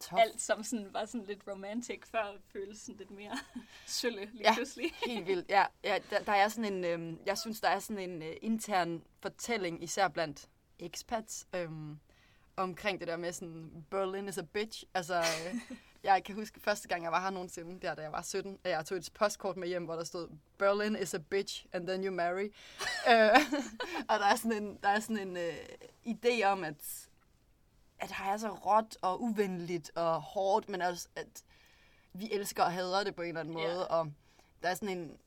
Top. 0.00 0.18
alt, 0.18 0.40
som 0.40 0.62
sådan 0.64 0.88
var 0.92 1.04
sådan 1.04 1.26
lidt 1.26 1.40
romantic 1.48 2.00
før, 2.10 2.34
føles 2.52 2.78
sådan 2.78 2.96
lidt 2.96 3.10
mere 3.10 3.38
sølle 3.86 4.24
lige 4.32 4.42
Ja. 4.42 4.54
pludselig. 4.54 4.92
Helt 5.06 5.26
vildt. 5.26 5.48
Ja, 5.48 5.64
ja 5.84 5.98
der, 6.10 6.18
der 6.24 6.32
er 6.32 6.48
sådan 6.48 6.72
en, 6.72 6.84
øhm, 6.84 7.18
jeg 7.26 7.38
synes, 7.38 7.60
der 7.60 7.68
er 7.68 7.78
sådan 7.78 8.10
en 8.10 8.22
øh, 8.22 8.36
intern 8.42 9.02
fortælling, 9.20 9.82
især 9.82 10.08
blandt 10.08 10.48
expats, 10.78 11.46
øhm, 11.54 11.98
omkring 12.56 13.00
det 13.00 13.08
der 13.08 13.16
med 13.16 13.32
sådan, 13.32 13.84
Berlin 13.90 14.28
is 14.28 14.38
a 14.38 14.42
bitch. 14.42 14.84
Altså, 14.94 15.18
øh, 15.18 15.54
jeg 16.02 16.24
kan 16.24 16.34
huske 16.34 16.60
første 16.60 16.88
gang, 16.88 17.02
jeg 17.04 17.12
var 17.12 17.22
her 17.22 17.30
nogensinde, 17.30 17.80
der 17.80 17.94
da 17.94 18.02
jeg 18.02 18.12
var 18.12 18.22
17, 18.22 18.58
at 18.64 18.70
jeg 18.70 18.86
tog 18.86 18.98
et 18.98 19.10
postkort 19.14 19.56
med 19.56 19.68
hjem, 19.68 19.84
hvor 19.84 19.94
der 19.94 20.04
stod, 20.04 20.28
Berlin 20.58 20.96
is 20.96 21.14
a 21.14 21.18
bitch, 21.18 21.66
and 21.72 21.86
then 21.86 22.04
you 22.04 22.12
marry. 22.12 22.52
øh, 23.10 23.40
og 24.10 24.18
der 24.18 24.26
er 24.26 24.36
sådan 24.36 24.62
en, 24.62 24.78
der 24.82 24.88
er 24.88 25.00
sådan 25.00 25.28
en 25.28 25.36
øh, 25.36 25.54
idé 26.06 26.44
om, 26.44 26.64
at, 26.64 27.08
at 28.02 28.12
her 28.12 28.32
er 28.32 28.36
så 28.36 28.48
råt 28.48 28.96
og 29.02 29.22
uvenligt 29.22 29.90
og 29.96 30.20
hårdt, 30.22 30.68
men 30.68 30.82
også, 30.82 31.08
at 31.16 31.44
vi 32.12 32.28
elsker 32.32 32.62
og 32.62 32.72
hader 32.72 33.04
det 33.04 33.14
på 33.14 33.22
en 33.22 33.28
eller 33.28 33.40
anden 33.40 33.54
måde, 33.54 33.88
og 33.88 34.12
der 34.62 34.68
er 34.68 34.74
sådan 34.74 34.98
en, 34.98 35.18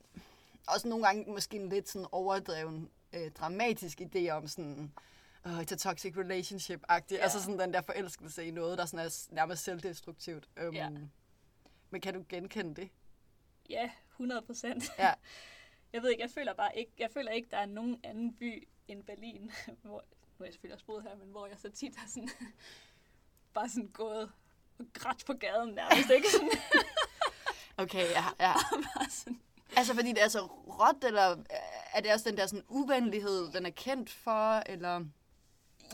også 0.67 0.87
nogle 0.87 1.05
gange 1.05 1.31
måske 1.31 1.57
en 1.57 1.69
lidt 1.69 1.89
sådan 1.89 2.07
overdreven, 2.11 2.89
øh, 3.13 3.31
dramatisk 3.31 4.01
idé 4.01 4.29
om 4.29 4.47
sådan, 4.47 4.93
oh, 5.45 5.59
it's 5.59 5.73
a 5.73 5.77
toxic 5.77 6.17
relationship-agtigt. 6.17 7.17
Ja. 7.17 7.23
Altså 7.23 7.41
sådan 7.43 7.59
den 7.59 7.73
der 7.73 7.81
forelskelse 7.81 8.45
i 8.45 8.51
noget, 8.51 8.77
der 8.77 8.85
sådan 8.85 9.05
er 9.05 9.27
nærmest 9.31 9.63
selvdestruktivt. 9.63 10.49
Um, 10.67 10.73
Ja. 10.73 10.89
Men 11.89 12.01
kan 12.01 12.13
du 12.13 12.25
genkende 12.29 12.81
det? 12.81 12.89
Ja, 13.69 13.89
100 14.11 14.41
procent. 14.41 14.83
Ja. 14.99 15.13
Jeg 15.93 16.01
ved 16.03 16.09
ikke, 16.09 16.21
jeg 16.21 16.31
føler 16.31 16.53
bare 16.53 16.77
ikke, 16.77 16.91
jeg 16.97 17.11
føler 17.11 17.31
ikke, 17.31 17.47
der 17.51 17.57
er 17.57 17.65
nogen 17.65 17.99
anden 18.03 18.33
by 18.33 18.67
end 18.87 19.03
Berlin, 19.03 19.51
hvor, 19.81 20.03
nu 20.37 20.43
har 20.43 20.45
jeg 20.45 20.53
selvfølgelig 20.53 20.73
også 20.75 20.85
boet 20.85 21.03
her, 21.03 21.15
men 21.15 21.27
hvor 21.29 21.47
jeg 21.47 21.59
så 21.59 21.69
tit 21.69 21.95
har 21.95 22.07
sådan, 22.07 22.29
bare 23.53 23.69
sådan 23.69 23.87
gået 23.87 24.31
og 24.79 24.85
grædt 24.93 25.25
på 25.25 25.33
gaden 25.33 25.73
nærmest, 25.73 26.09
ikke? 26.09 26.31
Sådan, 26.31 26.49
Okay, 27.83 28.09
ja, 28.09 28.23
ja. 28.39 28.53
bare 28.71 29.09
sådan, 29.09 29.41
Altså 29.77 29.93
fordi 29.93 30.09
det 30.09 30.23
er 30.23 30.27
så 30.27 30.45
råt, 30.45 31.03
eller 31.03 31.43
er 31.93 32.01
det 32.01 32.13
også 32.13 32.29
den 32.29 32.37
der 32.37 32.47
sådan 32.47 32.65
uvenlighed, 32.67 33.51
den 33.51 33.65
er 33.65 33.69
kendt 33.69 34.09
for, 34.09 34.55
eller... 34.71 35.05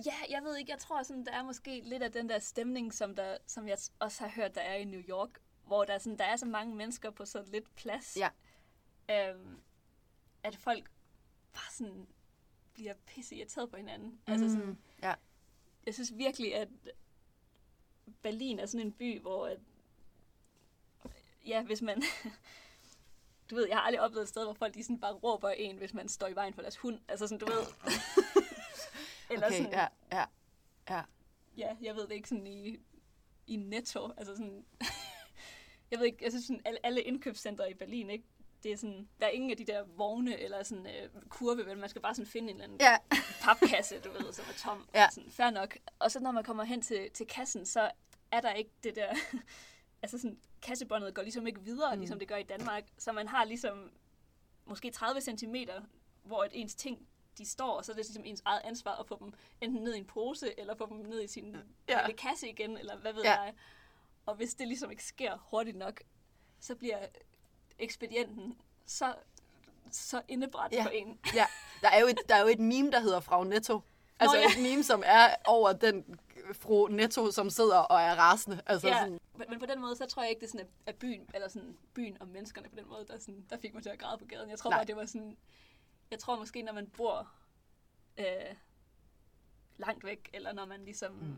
ja, 0.05 0.13
jeg 0.29 0.41
ved 0.43 0.57
ikke, 0.57 0.71
jeg 0.71 0.79
tror 0.79 1.03
sådan, 1.03 1.25
der 1.25 1.31
er 1.31 1.43
måske 1.43 1.81
lidt 1.83 2.03
af 2.03 2.11
den 2.11 2.29
der 2.29 2.39
stemning, 2.39 2.93
som, 2.93 3.15
der, 3.15 3.37
som 3.47 3.67
jeg 3.67 3.77
også 3.99 4.23
har 4.23 4.31
hørt, 4.35 4.55
der 4.55 4.61
er 4.61 4.75
i 4.75 4.83
New 4.83 5.01
York, 5.01 5.29
hvor 5.65 5.85
der, 5.85 5.93
er 5.93 5.97
sådan, 5.97 6.17
der 6.17 6.25
er 6.25 6.35
så 6.35 6.45
mange 6.45 6.75
mennesker 6.75 7.09
på 7.11 7.25
så 7.25 7.43
lidt 7.47 7.75
plads, 7.75 8.17
Ja. 8.17 8.29
øhm, 9.29 9.61
at 10.43 10.55
folk 10.55 10.89
bare 11.53 11.71
sådan 11.71 12.07
bliver 12.73 12.93
pisse 13.07 13.35
irriteret 13.35 13.69
på 13.69 13.77
hinanden. 13.77 14.19
Altså 14.27 14.49
sådan, 14.49 14.65
Mm, 14.65 14.77
ja. 15.03 15.13
jeg 15.85 15.93
synes 15.93 16.17
virkelig, 16.17 16.55
at 16.55 16.67
Berlin 18.21 18.59
er 18.59 18.65
sådan 18.65 18.87
en 18.87 18.91
by, 18.93 19.19
hvor 19.21 19.47
at, 19.47 19.59
ja, 21.45 21.63
hvis 21.63 21.81
man... 21.81 22.03
Du 23.49 23.55
ved, 23.55 23.67
jeg 23.67 23.77
har 23.77 23.81
aldrig 23.81 24.01
oplevet 24.01 24.23
et 24.23 24.29
sted, 24.29 24.43
hvor 24.43 24.53
folk 24.53 24.73
de 24.73 24.83
sådan 24.83 24.99
bare 24.99 25.13
råber 25.13 25.49
en, 25.49 25.77
hvis 25.77 25.93
man 25.93 26.09
står 26.09 26.27
i 26.27 26.35
vejen 26.35 26.53
for 26.53 26.61
deres 26.61 26.77
hund. 26.77 26.99
Altså 27.07 27.27
sådan, 27.27 27.39
du 27.39 27.45
ved... 27.45 27.61
Eller 29.31 29.47
Okay, 29.47 29.57
sådan, 29.57 29.71
ja, 29.71 29.87
ja, 30.11 30.25
ja. 30.89 31.01
ja, 31.57 31.75
jeg 31.81 31.95
ved 31.95 32.07
det 32.07 32.11
ikke 32.15 32.29
sådan 32.29 32.47
i, 32.47 32.77
i 33.47 33.55
Netto. 33.55 34.11
Altså 34.17 34.35
sådan... 34.35 34.65
jeg 35.91 35.99
ved 35.99 36.05
ikke, 36.05 36.23
jeg 36.23 36.31
synes 36.31 36.45
sådan, 36.45 36.61
alle, 36.65 36.85
alle 36.85 37.01
indkøbscentre 37.01 37.71
i 37.71 37.73
Berlin, 37.73 38.09
ikke? 38.09 38.25
Det 38.63 38.71
er 38.71 38.77
sådan, 38.77 39.09
der 39.19 39.25
er 39.25 39.29
ingen 39.29 39.51
af 39.51 39.57
de 39.57 39.65
der 39.65 39.83
vogne 39.83 40.39
eller 40.39 40.63
sådan 40.63 40.87
øh, 40.87 41.09
kurve, 41.29 41.65
vel? 41.65 41.77
Man 41.77 41.89
skal 41.89 42.01
bare 42.01 42.15
sådan 42.15 42.27
finde 42.31 42.49
en 42.49 42.55
eller 42.55 42.63
anden 42.63 42.77
Ja, 42.81 42.97
papkasse, 43.45 43.99
du 43.99 44.11
ved, 44.11 44.33
som 44.33 44.45
er 44.49 44.53
tom. 44.57 44.87
Ja. 44.93 45.07
Sådan, 45.11 45.31
fair 45.31 45.49
nok. 45.49 45.77
Og 45.99 46.11
så 46.11 46.19
når 46.19 46.31
man 46.31 46.43
kommer 46.43 46.63
hen 46.63 46.81
til, 46.81 47.11
til 47.11 47.27
kassen, 47.27 47.65
så 47.65 47.91
er 48.31 48.41
der 48.41 48.53
ikke 48.53 48.71
det 48.83 48.95
der... 48.95 49.13
altså 50.03 50.17
sådan, 50.17 50.39
kassebåndet 50.61 51.13
går 51.15 51.21
ligesom 51.21 51.47
ikke 51.47 51.61
videre, 51.61 51.91
Mm. 51.91 51.97
mm. 51.97 52.01
ligesom 52.01 52.19
det 52.19 52.27
gør 52.27 52.35
i 52.35 52.43
Danmark. 52.43 52.83
Så 52.97 53.11
man 53.11 53.27
har 53.27 53.45
ligesom 53.45 53.91
måske 54.65 54.91
30 54.91 55.21
cm, 55.21 55.55
hvor 56.23 56.43
at 56.43 56.51
ens 56.53 56.75
ting 56.75 57.07
de 57.37 57.45
står, 57.49 57.71
og 57.71 57.85
så 57.85 57.91
er 57.91 57.95
det 57.95 58.05
ligesom 58.05 58.25
ens 58.25 58.41
eget 58.45 58.61
ansvar 58.63 58.95
at 58.95 59.07
få 59.07 59.17
dem 59.19 59.33
enten 59.61 59.83
ned 59.83 59.93
i 59.95 59.97
en 59.97 60.05
pose, 60.05 60.59
eller 60.59 60.75
få 60.75 60.85
dem 60.89 60.97
ned 60.97 61.23
i 61.23 61.27
sin 61.27 61.55
Ja. 61.89 61.99
ja. 61.99 62.05
lille 62.07 62.17
kasse 62.17 62.49
igen, 62.49 62.77
eller 62.77 62.97
hvad 62.97 63.13
ved 63.13 63.23
Ja. 63.23 63.39
jeg. 63.41 63.53
Og 64.25 64.35
hvis 64.35 64.53
det 64.53 64.67
ligesom 64.67 64.91
ikke 64.91 65.03
sker 65.05 65.37
hurtigt 65.37 65.77
nok, 65.77 66.01
så 66.59 66.75
bliver 66.75 67.05
ekspedienten 67.83 68.57
så, 68.85 69.15
så 69.91 70.21
indebrændt 70.27 70.75
Ja. 70.75 70.83
på 70.83 70.89
en. 70.93 71.19
ja. 71.35 71.45
Der 71.81 71.89
er, 71.89 71.99
jo 71.99 72.07
et, 72.07 72.17
der 72.29 72.35
er 72.35 72.41
jo 72.41 72.47
et 72.47 72.59
meme, 72.59 72.91
der 72.91 72.99
hedder 72.99 73.19
Frau 73.19 73.43
Netto. 73.43 73.81
Altså 74.19 74.37
ja. 74.37 74.45
et 74.45 74.61
meme, 74.61 74.83
som 74.83 75.03
er 75.05 75.35
over 75.45 75.73
den 75.73 76.19
fru 76.53 76.87
Netto, 76.87 77.31
som 77.31 77.49
sidder 77.49 77.77
og 77.77 78.01
er 78.01 78.15
rasende. 78.15 78.61
Altså 78.65 78.87
ja, 78.87 78.99
sådan, 78.99 79.19
men, 79.49 79.59
på 79.59 79.65
den 79.65 79.81
måde, 79.81 79.95
så 79.95 80.05
tror 80.05 80.23
jeg 80.23 80.29
ikke, 80.29 80.39
det 80.39 80.45
er 80.47 80.51
sådan, 80.51 80.67
at- 80.85 80.95
byen, 80.95 81.29
eller 81.33 81.47
sådan 81.47 81.77
byen 81.93 82.17
og 82.21 82.27
menneskerne 82.27 82.69
på 82.69 82.75
den 82.75 82.87
måde, 82.89 83.05
der, 83.07 83.19
sådan, 83.19 83.45
der 83.49 83.57
fik 83.57 83.73
mig 83.73 83.83
til 83.83 83.89
at 83.89 83.99
græde 83.99 84.17
på 84.17 84.25
gaden. 84.25 84.49
Jeg 84.49 84.59
tror 84.59 84.69
Nej. 84.69 84.79
bare, 84.79 84.85
det 84.87 84.95
var 84.95 85.05
sådan, 85.05 85.37
jeg 86.11 86.19
tror 86.19 86.39
måske, 86.39 86.61
når 86.61 86.73
man 86.73 86.87
bor 86.87 87.27
øh, 88.17 88.55
langt 89.77 90.03
væk, 90.03 90.29
eller 90.33 90.53
når 90.53 90.65
man 90.65 90.85
ligesom 90.85 91.11
mm. 91.11 91.35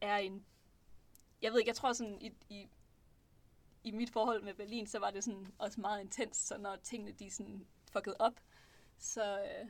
er 0.00 0.16
i 0.18 0.26
en, 0.26 0.44
jeg 1.42 1.52
ved 1.52 1.58
ikke, 1.58 1.68
jeg 1.68 1.76
tror 1.76 1.92
sådan, 1.92 2.18
i, 2.20 2.32
i, 2.48 2.68
i 3.86 3.90
mit 3.90 4.10
forhold 4.10 4.42
med 4.42 4.54
Berlin, 4.54 4.86
så 4.86 4.98
var 4.98 5.10
det 5.10 5.24
sådan 5.24 5.46
også 5.58 5.80
meget 5.80 6.00
intens, 6.00 6.36
så 6.36 6.58
når 6.58 6.76
tingene 6.76 7.12
de 7.12 7.30
sådan 7.30 7.66
fucket 7.92 8.14
op, 8.18 8.40
så, 8.98 9.38
øh, 9.40 9.68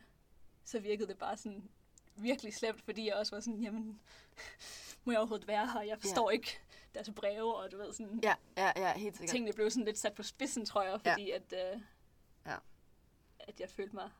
så 0.64 0.78
virkede 0.80 1.08
det 1.08 1.18
bare 1.18 1.36
sådan 1.36 1.68
virkelig 2.16 2.54
slemt, 2.54 2.82
fordi 2.82 3.06
jeg 3.06 3.14
også 3.14 3.36
var 3.36 3.40
sådan, 3.40 3.60
jamen, 3.62 4.00
må 5.04 5.12
jeg 5.12 5.18
overhovedet 5.18 5.48
være 5.48 5.66
her? 5.72 5.80
Jeg 5.82 5.98
forstår 6.00 6.30
ja. 6.30 6.34
ikke 6.34 6.58
deres 6.94 7.10
breve, 7.16 7.56
og 7.56 7.72
du 7.72 7.76
ved 7.76 7.92
sådan, 7.92 8.20
Ja, 8.22 8.34
ja, 8.56 8.72
ja, 8.76 8.92
helt 8.98 9.16
sikkert. 9.16 9.30
tingene 9.32 9.52
blev 9.52 9.70
sådan 9.70 9.84
lidt 9.84 9.98
sat 9.98 10.14
på 10.14 10.22
spidsen, 10.22 10.64
tror 10.64 10.82
jeg, 10.82 11.00
Ja. 11.04 11.12
fordi 11.12 11.30
at, 11.30 11.52
øh, 11.52 11.80
Ja. 12.46 12.56
at 13.40 13.60
jeg 13.60 13.70
følte 13.70 13.94
mig 13.96 14.10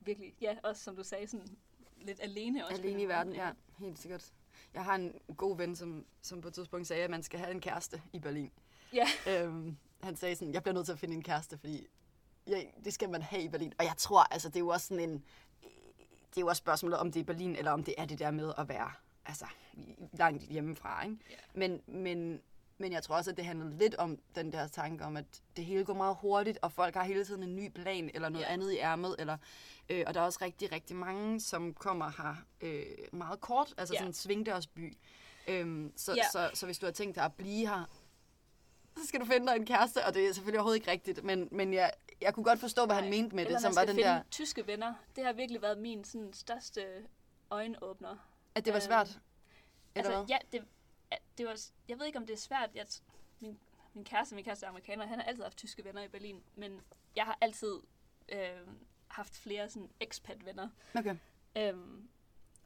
virkelig, 0.00 0.34
ja, 0.40 0.56
også 0.62 0.82
som 0.84 0.96
du 0.96 1.02
sagde, 1.04 1.26
sådan 1.26 1.58
lidt 1.96 2.20
alene 2.22 2.66
også. 2.66 2.82
Alene 2.82 3.02
i 3.02 3.08
verden, 3.08 3.34
ja, 3.34 3.52
helt 3.78 3.98
sikkert. 3.98 4.32
Jeg 4.74 4.84
har 4.84 4.94
en 4.94 5.20
god 5.36 5.56
ven, 5.56 5.76
som, 5.76 6.06
som 6.22 6.40
på 6.40 6.48
et 6.48 6.54
tidspunkt 6.54 6.86
sagde, 6.86 7.04
at 7.04 7.10
man 7.10 7.22
skal 7.22 7.40
have 7.40 7.50
en 7.50 7.60
kæreste 7.60 8.02
i 8.12 8.18
Berlin. 8.18 8.52
Ja, 8.92 9.06
Øhm, 9.26 9.76
han 10.02 10.16
sagde 10.16 10.36
sådan, 10.36 10.54
jeg 10.54 10.62
bliver 10.62 10.74
nødt 10.74 10.84
til 10.86 10.92
at 10.92 10.98
finde 10.98 11.14
en 11.14 11.22
kæreste, 11.22 11.58
fordi 11.58 11.86
ja, 12.46 12.60
det 12.84 12.92
skal 12.94 13.10
man 13.10 13.22
have 13.22 13.42
i 13.42 13.48
Berlin. 13.48 13.72
Og 13.78 13.84
jeg 13.84 13.94
tror, 13.96 14.22
altså 14.32 14.48
det 14.48 14.56
er 14.56 14.60
jo 14.60 14.68
også 14.68 14.86
sådan 14.86 15.10
en, 15.10 15.24
det 16.30 16.36
er 16.36 16.40
jo 16.40 16.46
også 16.46 16.60
spørgsmålet, 16.60 16.98
om 16.98 17.12
det 17.12 17.20
er 17.20 17.24
Berlin, 17.24 17.56
eller 17.56 17.70
om 17.70 17.84
det 17.84 17.94
er 17.98 18.04
det 18.04 18.18
der 18.18 18.30
med 18.30 18.52
at 18.58 18.68
være 18.68 18.92
altså, 19.26 19.46
langt 20.12 20.42
hjemmefra. 20.42 21.04
Ikke? 21.04 21.16
Ja. 21.30 21.34
Men, 21.54 21.80
men, 21.86 22.40
men 22.78 22.92
jeg 22.92 23.02
tror 23.02 23.16
også, 23.16 23.30
at 23.30 23.36
det 23.36 23.44
handler 23.44 23.70
lidt 23.78 23.94
om 23.94 24.18
den 24.34 24.52
der 24.52 24.66
tanke 24.68 25.04
om, 25.04 25.16
at 25.16 25.24
det 25.56 25.64
hele 25.64 25.84
går 25.84 25.94
meget 25.94 26.16
hurtigt, 26.20 26.58
og 26.62 26.72
folk 26.72 26.94
har 26.94 27.04
hele 27.04 27.24
tiden 27.24 27.42
en 27.42 27.56
ny 27.56 27.68
plan, 27.68 28.10
eller 28.14 28.28
noget 28.28 28.44
Ja. 28.46 28.52
andet 28.52 28.72
i 28.72 28.78
ærmet. 28.78 29.16
Eller, 29.18 29.36
øh, 29.88 30.04
og 30.06 30.14
der 30.14 30.20
er 30.20 30.24
også 30.24 30.38
rigtig, 30.42 30.72
rigtig 30.72 30.96
mange, 30.96 31.40
som 31.40 31.74
kommer 31.74 32.22
her 32.22 32.34
øh, 32.60 32.84
meget 33.12 33.40
kort, 33.40 33.74
altså 33.78 33.94
Ja. 33.94 33.98
sådan 33.98 34.10
en 34.10 34.14
svingdørsby. 34.14 34.96
Øhm, 35.48 35.92
så, 35.96 36.14
Ja. 36.14 36.22
så, 36.32 36.50
så 36.54 36.66
hvis 36.66 36.78
du 36.78 36.86
har 36.86 36.92
tænkt 36.92 37.16
dig 37.16 37.24
at 37.24 37.34
blive 37.34 37.68
her, 37.68 37.84
så 39.02 39.06
skal 39.06 39.20
du 39.20 39.24
finde 39.24 39.46
dig 39.46 39.56
en 39.56 39.66
kæreste, 39.66 40.04
og 40.04 40.14
det 40.14 40.28
er 40.28 40.32
selvfølgelig 40.32 40.58
overhovedet 40.60 40.80
ikke 40.80 40.90
rigtigt, 40.90 41.24
men, 41.24 41.48
men 41.50 41.74
jeg, 41.74 41.92
jeg 42.20 42.34
kunne 42.34 42.44
godt 42.44 42.60
forstå, 42.60 42.86
hvad 42.86 42.94
han 42.94 43.04
Nej. 43.04 43.10
mente 43.10 43.36
med 43.36 43.44
Eller 43.46 43.58
det, 43.58 43.62
som 43.62 43.76
var 43.76 43.84
den 43.84 43.96
der, 43.96 44.22
tyske 44.30 44.66
venner. 44.66 44.94
Det 45.16 45.24
har 45.24 45.32
virkelig 45.32 45.62
været 45.62 45.78
min 45.78 46.04
sådan, 46.04 46.32
største 46.32 46.86
øjenåbner. 47.50 48.16
at 48.54 48.64
det 48.64 48.72
var 48.72 48.78
øh, 48.78 48.82
svært. 48.82 49.08
Eller 49.08 49.18
Altså, 49.94 50.12
hvad? 50.12 50.24
ja, 50.28 50.38
det, 50.52 50.64
det 51.38 51.46
var, 51.46 51.60
jeg 51.88 51.98
ved 51.98 52.06
ikke, 52.06 52.18
om 52.18 52.26
det 52.26 52.32
er 52.34 52.38
svært. 52.38 52.70
Jeg, 52.74 52.86
min, 53.40 53.58
min 53.94 54.04
kæreste, 54.04 54.34
min 54.34 54.44
kæreste 54.44 54.66
er 54.66 54.70
amerikaner, 54.70 55.06
han 55.06 55.18
har 55.18 55.26
altid 55.26 55.42
haft 55.42 55.56
tyske 55.58 55.84
venner 55.84 56.02
i 56.02 56.08
Berlin, 56.08 56.42
men 56.54 56.80
jeg 57.16 57.24
har 57.24 57.38
altid 57.40 57.74
øh, 58.28 58.40
haft 59.08 59.36
flere 59.36 59.68
sådan 59.68 59.90
expat-venner. 60.00 60.68
Okay. 60.94 61.16
Øhm, 61.56 62.08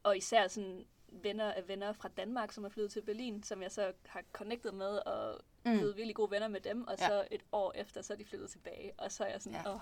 og 0.02 0.16
især 0.16 0.48
sådan 0.48 0.86
venner 1.08 1.52
af 1.52 1.68
venner 1.68 1.92
fra 1.92 2.08
Danmark, 2.08 2.52
som 2.52 2.64
er 2.64 2.68
flyttet 2.68 2.92
til 2.92 3.02
Berlin, 3.02 3.42
som 3.42 3.62
jeg 3.62 3.72
så 3.72 3.92
har 4.06 4.22
connected 4.32 4.72
med 4.72 4.98
og 4.98 5.40
Mm. 5.64 5.72
blevet 5.78 5.96
virkelig 5.96 6.14
gode 6.16 6.30
venner 6.30 6.48
med 6.48 6.60
dem. 6.60 6.86
Og 6.86 6.94
Ja. 6.98 7.06
så 7.08 7.28
et 7.30 7.42
år 7.52 7.72
efter, 7.76 8.02
så 8.02 8.12
er 8.12 8.16
de 8.16 8.24
flyttet 8.24 8.50
tilbage. 8.50 8.92
Og 8.98 9.12
så 9.12 9.24
er 9.24 9.28
jeg 9.30 9.42
sådan, 9.42 9.58
Ja. 9.64 9.74
åh, 9.74 9.80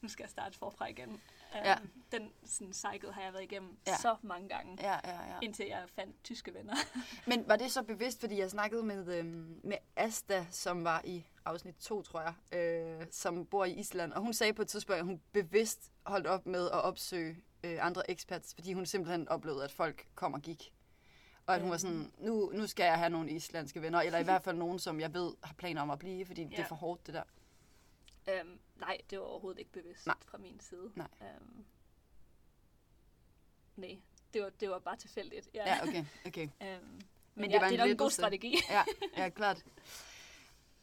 nu 0.00 0.08
skal 0.08 0.22
jeg 0.24 0.30
starte 0.30 0.58
forfra 0.58 0.86
igen. 0.86 1.08
Um, 1.10 1.20
Ja. 1.54 1.78
Den 2.12 2.32
sådan, 2.46 2.74
cycle 2.74 3.12
har 3.12 3.22
jeg 3.22 3.32
været 3.32 3.42
igennem 3.42 3.78
Ja. 3.86 3.96
så 3.96 4.16
mange 4.22 4.48
gange, 4.48 4.76
Ja, 4.80 4.98
ja, 5.04 5.26
ja. 5.28 5.38
indtil 5.42 5.66
jeg 5.66 5.84
fandt 5.94 6.24
tyske 6.24 6.54
venner. 6.54 6.74
Men 7.30 7.48
var 7.48 7.56
det 7.56 7.70
så 7.72 7.82
bevidst, 7.82 8.20
fordi 8.20 8.38
jeg 8.38 8.50
snakkede 8.50 8.82
med, 8.82 9.14
øhm, 9.18 9.60
med 9.64 9.76
Asta, 9.96 10.46
som 10.50 10.84
var 10.84 11.02
i 11.04 11.26
afsnit 11.44 11.74
2, 11.76 12.02
tror 12.02 12.20
jeg, 12.20 12.58
øh, 12.58 13.06
som 13.10 13.46
bor 13.46 13.64
i 13.64 13.72
Island, 13.72 14.12
og 14.12 14.20
hun 14.22 14.32
sagde 14.32 14.52
på 14.52 14.62
et 14.62 14.68
tidspunkt, 14.68 14.98
at 14.98 15.04
hun 15.06 15.20
bevidst 15.32 15.92
holdt 16.06 16.26
op 16.26 16.46
med 16.46 16.64
at 16.66 16.82
opsøge 16.82 17.36
øh, 17.64 17.78
andre 17.86 18.10
expats, 18.10 18.54
fordi 18.54 18.72
hun 18.72 18.86
simpelthen 18.86 19.28
oplevede, 19.28 19.64
at 19.64 19.72
folk 19.72 20.06
kom 20.14 20.34
og 20.34 20.40
gik. 20.40 20.72
Og 21.48 21.54
at 21.54 21.60
hun 21.60 21.70
var 21.70 21.76
sådan, 21.76 22.12
nu, 22.18 22.50
nu 22.54 22.66
skal 22.66 22.84
jeg 22.84 22.98
have 22.98 23.10
nogle 23.10 23.30
islandske 23.30 23.82
venner, 23.82 24.00
eller 24.00 24.18
i 24.18 24.22
hvert 24.22 24.42
fald 24.42 24.56
nogen, 24.56 24.78
som 24.78 25.00
jeg 25.00 25.14
ved 25.14 25.32
har 25.42 25.54
planer 25.54 25.82
om 25.82 25.90
at 25.90 25.98
blive, 25.98 26.26
fordi 26.26 26.44
det 26.44 26.52
Ja. 26.52 26.62
er 26.62 26.66
for 26.66 26.74
hårdt, 26.76 27.06
det 27.06 27.14
der. 27.14 27.22
um, 28.42 28.58
nej, 28.76 28.98
det 29.10 29.18
var 29.18 29.24
overhovedet 29.24 29.58
ikke 29.58 29.72
bevidst 29.72 30.06
Nej. 30.06 30.16
fra 30.26 30.38
min 30.38 30.60
side. 30.60 30.90
Nej. 30.94 31.06
Um, 31.20 31.64
nej, 33.76 33.98
det 34.34 34.42
var, 34.42 34.50
det 34.60 34.70
var 34.70 34.78
bare 34.78 34.96
tilfældigt. 34.96 35.48
Ja. 35.54 35.74
Ja, 35.74 35.82
okay, 35.82 36.04
okay. 36.26 36.44
Um, 36.44 36.50
men, 36.60 36.80
Men 37.34 37.44
det 37.44 37.50
ja, 37.54 37.60
var 37.60 37.68
det 37.68 37.74
er 37.74 37.78
nok 37.84 37.90
en 37.90 37.96
god 37.96 38.10
strategi. 38.10 38.56
Ja, 38.70 38.82
ja 39.22 39.28
klart. 39.28 39.64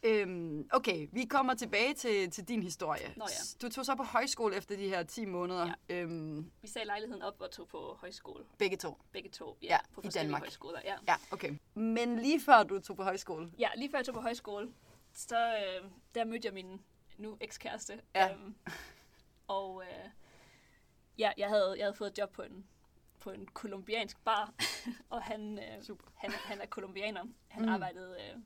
Øhm, 0.06 0.68
okay, 0.72 1.08
vi 1.12 1.24
kommer 1.24 1.54
tilbage 1.54 1.94
til, 1.94 2.30
til 2.30 2.48
din 2.48 2.62
historie. 2.62 3.12
Nå 3.16 3.24
ja. 3.28 3.66
Du 3.66 3.72
tog 3.72 3.86
så 3.86 3.94
på 3.94 4.02
højskole 4.02 4.56
efter 4.56 4.76
de 4.76 4.88
her 4.88 5.02
10 5.02 5.24
måneder. 5.24 5.72
Ja. 5.88 5.94
Øhm, 5.94 6.50
Vi 6.62 6.68
sagde 6.68 6.86
lejligheden 6.86 7.22
op 7.22 7.40
og 7.40 7.50
tog 7.50 7.68
på 7.68 7.96
højskole. 8.00 8.44
begge 8.58 8.76
to. 8.76 8.98
Begge 9.12 9.28
to. 9.30 9.58
Ja, 9.62 9.66
Ja, 9.68 9.78
på 9.94 10.00
i 10.04 10.08
Danmark. 10.08 10.42
højskoler. 10.42 10.80
Ja. 10.84 10.94
Ja, 11.08 11.14
okay. 11.30 11.52
Men 11.74 12.18
lige 12.18 12.40
før 12.40 12.62
du 12.62 12.80
tog 12.80 12.96
på 12.96 13.02
højskole. 13.02 13.50
ja, 13.58 13.68
lige 13.76 13.90
før 13.90 13.98
jeg 13.98 14.04
tog 14.06 14.14
på 14.14 14.20
højskole, 14.20 14.72
så 15.12 15.36
øh, 15.38 15.90
der 16.14 16.24
mødte 16.24 16.46
jeg 16.46 16.54
min 16.54 16.80
nu 17.18 17.36
ekskæreste. 17.40 18.00
Ja. 18.14 18.32
Øhm, 18.32 18.54
og 19.48 19.82
øh, 19.82 20.10
ja, 21.18 21.32
jeg 21.38 21.48
havde, 21.48 21.74
jeg 21.78 21.84
havde 21.84 21.94
fået 21.96 22.10
et 22.10 22.18
job 22.18 22.32
på 22.32 22.42
en, 22.42 22.66
på 23.20 23.30
en 23.30 23.46
kolumbiansk 23.46 24.24
bar, 24.24 24.54
og 25.10 25.22
han, 25.22 25.58
øh, 25.58 25.82
Super. 25.82 26.04
han, 26.14 26.30
han 26.30 26.60
er 26.60 26.66
kolumbianer. 26.66 27.24
Han 27.48 27.62
mm. 27.62 27.68
arbejdede 27.68 28.16
øh, 28.20 28.40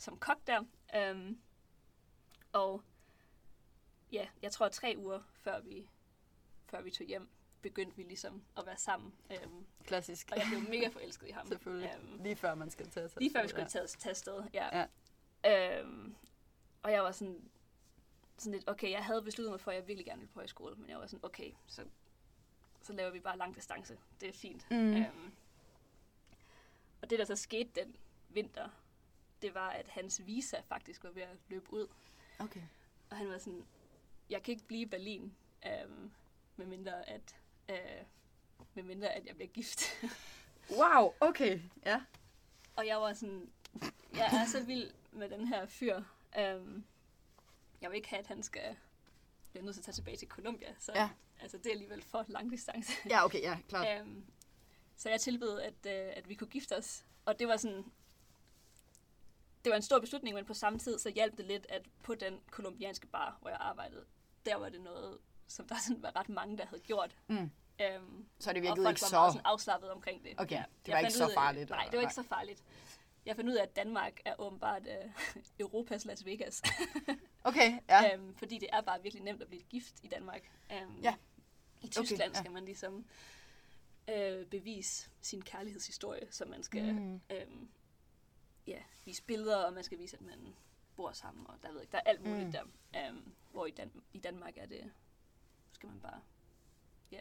som 0.00 0.18
kok 0.18 0.46
der. 0.46 0.64
Øhm, 0.94 1.40
og 2.52 2.82
ja, 4.12 4.28
jeg 4.42 4.52
tror 4.52 4.68
tre 4.68 4.94
uger 4.98 5.20
før 5.32 5.60
vi, 5.60 5.88
før 6.66 6.82
vi 6.82 6.90
tog 6.90 7.06
hjem, 7.06 7.28
begyndte 7.62 7.96
vi 7.96 8.02
ligesom 8.02 8.42
at 8.56 8.66
være 8.66 8.76
sammen. 8.76 9.14
Øhm, 9.30 9.66
Klassisk. 9.84 10.28
og 10.32 10.38
jeg 10.38 10.46
blev 10.50 10.60
mega 10.70 10.88
forelsket 10.88 11.28
i 11.28 11.30
ham. 11.30 11.46
Selvfølgelig. 11.52 11.92
Øhm, 11.98 12.22
Lige 12.22 12.36
før 12.36 12.54
man 12.54 12.70
skal 12.70 12.90
tage 12.90 13.08
sig. 13.08 13.22
Lige 13.22 13.32
før 13.32 13.42
vi 13.42 13.48
skulle 13.48 13.68
tage, 13.68 13.86
tage 13.86 14.10
afsted, 14.10 14.42
ja. 14.54 14.86
ja. 15.44 15.80
Øhm, 15.80 16.14
og 16.82 16.92
jeg 16.92 17.02
var 17.02 17.12
sådan, 17.12 17.50
sådan 18.38 18.52
lidt, 18.52 18.68
okay, 18.68 18.90
jeg 18.90 19.04
havde 19.04 19.22
besluttet 19.22 19.50
mig 19.52 19.60
for, 19.60 19.70
at 19.70 19.76
jeg 19.76 19.86
virkelig 19.88 20.06
gerne 20.06 20.20
ville 20.20 20.32
på 20.32 20.40
højskole, 20.40 20.76
men 20.76 20.90
jeg 20.90 20.98
var 20.98 21.06
sådan, 21.06 21.24
okay, 21.24 21.52
så, 21.66 21.84
så 22.82 22.92
laver 22.92 23.10
vi 23.10 23.20
bare 23.20 23.38
lang 23.38 23.56
distance. 23.56 23.98
Det 24.20 24.28
er 24.28 24.32
fint. 24.32 24.70
Mm. 24.70 24.96
Øhm, 24.96 25.32
og 27.02 27.10
det, 27.10 27.18
der 27.18 27.24
så 27.24 27.36
skete 27.36 27.70
den 27.74 27.96
vinter, 28.28 28.68
det 29.42 29.54
var, 29.54 29.70
at 29.70 29.88
hans 29.88 30.26
visa 30.26 30.60
faktisk 30.60 31.04
var 31.04 31.10
ved 31.10 31.22
at 31.22 31.36
løbe 31.48 31.72
ud. 31.72 31.86
Okay. 32.38 32.62
Og 33.10 33.16
han 33.16 33.28
var 33.28 33.38
sådan, 33.38 33.64
jeg 34.30 34.42
kan 34.42 34.52
ikke 34.52 34.64
blive 34.66 34.80
i 34.80 34.86
Berlin, 34.86 35.34
øhm, 35.66 36.10
medmindre 36.56 37.08
at, 37.08 37.36
øh, 37.68 37.76
medmindre 38.74 39.08
at 39.08 39.26
jeg 39.26 39.34
bliver 39.34 39.48
gift. 39.48 39.82
Wow, 40.78 41.12
okay. 41.20 41.60
Ja. 41.86 42.02
Og 42.76 42.86
jeg 42.86 43.00
var 43.00 43.12
sådan, 43.12 43.50
jeg 44.14 44.26
er 44.42 44.46
så 44.46 44.64
vild 44.64 44.90
med 45.12 45.28
den 45.30 45.48
her 45.48 45.66
fyr. 45.66 45.96
Um, 46.56 46.84
jeg 47.80 47.90
vil 47.90 47.96
ikke 47.96 48.08
have, 48.08 48.20
at 48.20 48.26
han 48.26 48.42
skal 48.42 48.76
blive 49.50 49.64
nødt 49.64 49.74
til 49.74 49.80
at 49.80 49.84
tage 49.84 49.94
tilbage 49.94 50.16
til 50.16 50.28
Colombia. 50.28 50.74
Så 50.78 50.92
Ja. 50.94 51.10
altså, 51.40 51.58
det 51.58 51.66
er 51.66 51.70
alligevel 51.70 52.02
for 52.02 52.24
lang 52.28 52.50
distance. 52.52 52.92
Ja, 53.10 53.24
okay, 53.24 53.40
ja, 53.42 53.58
klart. 53.68 54.00
um, 54.02 54.24
så 54.96 55.10
jeg 55.10 55.20
tilbød, 55.20 55.60
at, 55.60 55.74
uh, 55.86 56.16
at 56.18 56.28
vi 56.28 56.34
kunne 56.34 56.50
gifte 56.50 56.76
os. 56.76 57.04
Og 57.24 57.38
det 57.38 57.48
var 57.48 57.56
sådan, 57.56 57.84
det 59.64 59.70
var 59.70 59.76
en 59.76 59.82
stor 59.82 59.98
beslutning, 60.00 60.34
men 60.34 60.44
på 60.44 60.54
samme 60.54 60.78
tid 60.78 60.98
så 60.98 61.10
hjalp 61.10 61.36
det 61.36 61.44
lidt, 61.44 61.66
at 61.68 61.82
på 62.02 62.14
den 62.14 62.40
kolumbianske 62.50 63.06
bar, 63.06 63.38
hvor 63.40 63.50
jeg 63.50 63.58
arbejdede, 63.60 64.04
der 64.46 64.56
var 64.56 64.68
det 64.68 64.80
noget, 64.80 65.18
som 65.46 65.68
der 65.68 65.76
sådan 65.86 66.02
var 66.02 66.16
ret 66.16 66.28
mange, 66.28 66.58
der 66.58 66.66
havde 66.66 66.82
gjort. 66.82 67.16
Mm. 67.28 67.50
Um, 67.98 68.26
Så 68.38 68.50
det 68.52 68.56
og 68.56 68.62
virkede 68.62 68.84
folk 68.84 68.94
ikke 68.96 69.02
var 69.02 69.08
så... 69.08 69.14
meget 69.16 69.32
sådan 69.32 69.46
afslappet 69.46 69.90
omkring 69.90 70.24
det. 70.24 70.32
Okay, 70.40 70.56
det 70.56 70.88
Jeg 70.88 70.92
var 70.94 70.98
ikke 70.98 71.12
så 71.12 71.26
ud 71.26 71.30
farligt, 71.34 71.70
Nej, 71.70 71.78
eller- 71.78 71.90
det 71.90 71.96
var 71.96 72.02
nej. 72.02 72.08
ikke 72.10 72.14
så 72.14 72.22
farligt. 72.22 72.62
Jeg 73.26 73.36
fandt 73.36 73.50
ud 73.50 73.54
af, 73.54 73.62
at 73.62 73.76
Danmark 73.76 74.20
er 74.24 74.34
åbenbart 74.38 74.82
uh, 74.82 75.10
Europas 75.60 76.04
Las 76.04 76.26
Vegas. 76.26 76.62
Okay, 77.44 77.78
ja. 77.88 78.02
ja. 78.04 78.16
um, 78.18 78.34
fordi 78.34 78.58
det 78.58 78.68
er 78.72 78.80
bare 78.80 79.02
virkelig 79.02 79.24
nemt 79.24 79.42
at 79.42 79.48
blive 79.48 79.62
gift 79.62 79.94
i 80.02 80.08
Danmark. 80.08 80.50
Um, 80.82 81.00
Ja. 81.02 81.14
I 81.82 81.88
Tyskland 81.88 82.20
ja. 82.20 82.28
okay, 82.28 82.38
skal 82.38 82.50
man 82.50 82.64
ligesom 82.64 83.04
øh, 84.10 84.46
bevise 84.46 85.10
sin 85.20 85.42
kærlighedshistorie, 85.42 86.26
så 86.30 86.44
man 86.44 86.62
skal 86.62 86.94
Mm. 86.94 87.20
øhm, 87.30 87.68
ja, 88.70 88.82
vise 89.04 89.22
billeder, 89.22 89.56
og 89.64 89.72
man 89.72 89.84
skal 89.84 89.98
vise, 89.98 90.16
at 90.16 90.22
man 90.22 90.54
bor 90.96 91.12
sammen, 91.12 91.46
og 91.46 91.54
der, 91.62 91.72
ved 91.72 91.80
ikke, 91.80 91.92
der 91.92 91.98
er 91.98 92.02
alt 92.10 92.24
muligt 92.26 92.46
Mm. 92.46 92.52
der. 92.52 92.62
Um, 93.10 93.34
hvor 93.52 93.66
i, 93.66 93.70
Dan- 93.70 94.02
i 94.12 94.18
Danmark 94.18 94.56
er 94.56 94.66
det, 94.66 94.92
skal 95.72 95.88
man 95.88 96.00
bare 96.00 96.20
ja, 97.12 97.20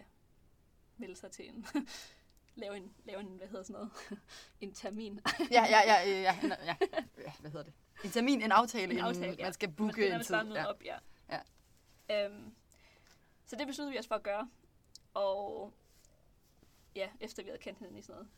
melde 0.98 1.16
sig 1.16 1.32
til 1.32 1.50
en, 1.50 1.66
lave 2.56 2.78
en, 2.78 2.94
lave 3.06 3.20
en, 3.20 3.28
hvad 3.28 3.48
hedder 3.48 3.64
sådan 3.64 3.74
noget, 3.74 3.92
en 4.62 4.74
termin. 4.74 5.20
Ja, 5.52 5.64
ja, 5.70 5.80
ja, 5.86 6.10
ja, 6.10 6.40
ja, 6.44 6.76
ja, 7.18 7.32
hvad 7.40 7.52
hedder 7.52 7.64
det? 7.66 7.74
En 8.04 8.12
termin, 8.12 8.42
en 8.42 8.52
aftale, 8.52 8.94
En 8.94 9.00
aftale, 9.00 9.36
ja. 9.40 9.44
man 9.44 9.54
skal 9.54 9.70
man 9.70 9.76
booke 9.76 9.94
skal 9.94 10.14
en 10.14 10.24
tid. 10.24 10.54
Ja. 10.56 10.66
op, 10.66 10.84
ja. 10.84 10.98
Ja. 11.30 12.26
Um, 12.28 12.56
så 13.46 13.56
det 13.56 13.68
besluttede 13.68 13.92
vi 13.94 14.00
os 14.00 14.08
for 14.08 14.16
at 14.16 14.24
gøre, 14.24 14.50
og 15.14 15.74
ja, 16.96 17.10
efter 17.20 17.44
vi 17.44 17.50
havde 17.50 17.62
kendt 17.62 17.80
hinanden 17.80 18.00
i 18.00 18.02
sådan 18.02 18.16
noget 18.16 18.30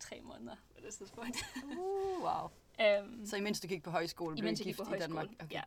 tre 0.00 0.20
måneder 0.20 0.56
på 0.74 0.80
det 0.80 0.94
tidspunkt. 0.94 1.36
Uh, 1.64 2.22
wow. 2.22 2.50
um, 3.02 3.26
Så 3.30 3.36
imens 3.36 3.60
du 3.60 3.68
gik 3.68 3.82
på 3.82 3.90
højskole, 3.90 4.36
blev 4.36 4.54
gik 4.54 4.64
gift 4.66 4.80
i 4.80 4.98
Danmark? 4.98 5.26
højskole. 5.26 5.48
Ja. 5.50 5.62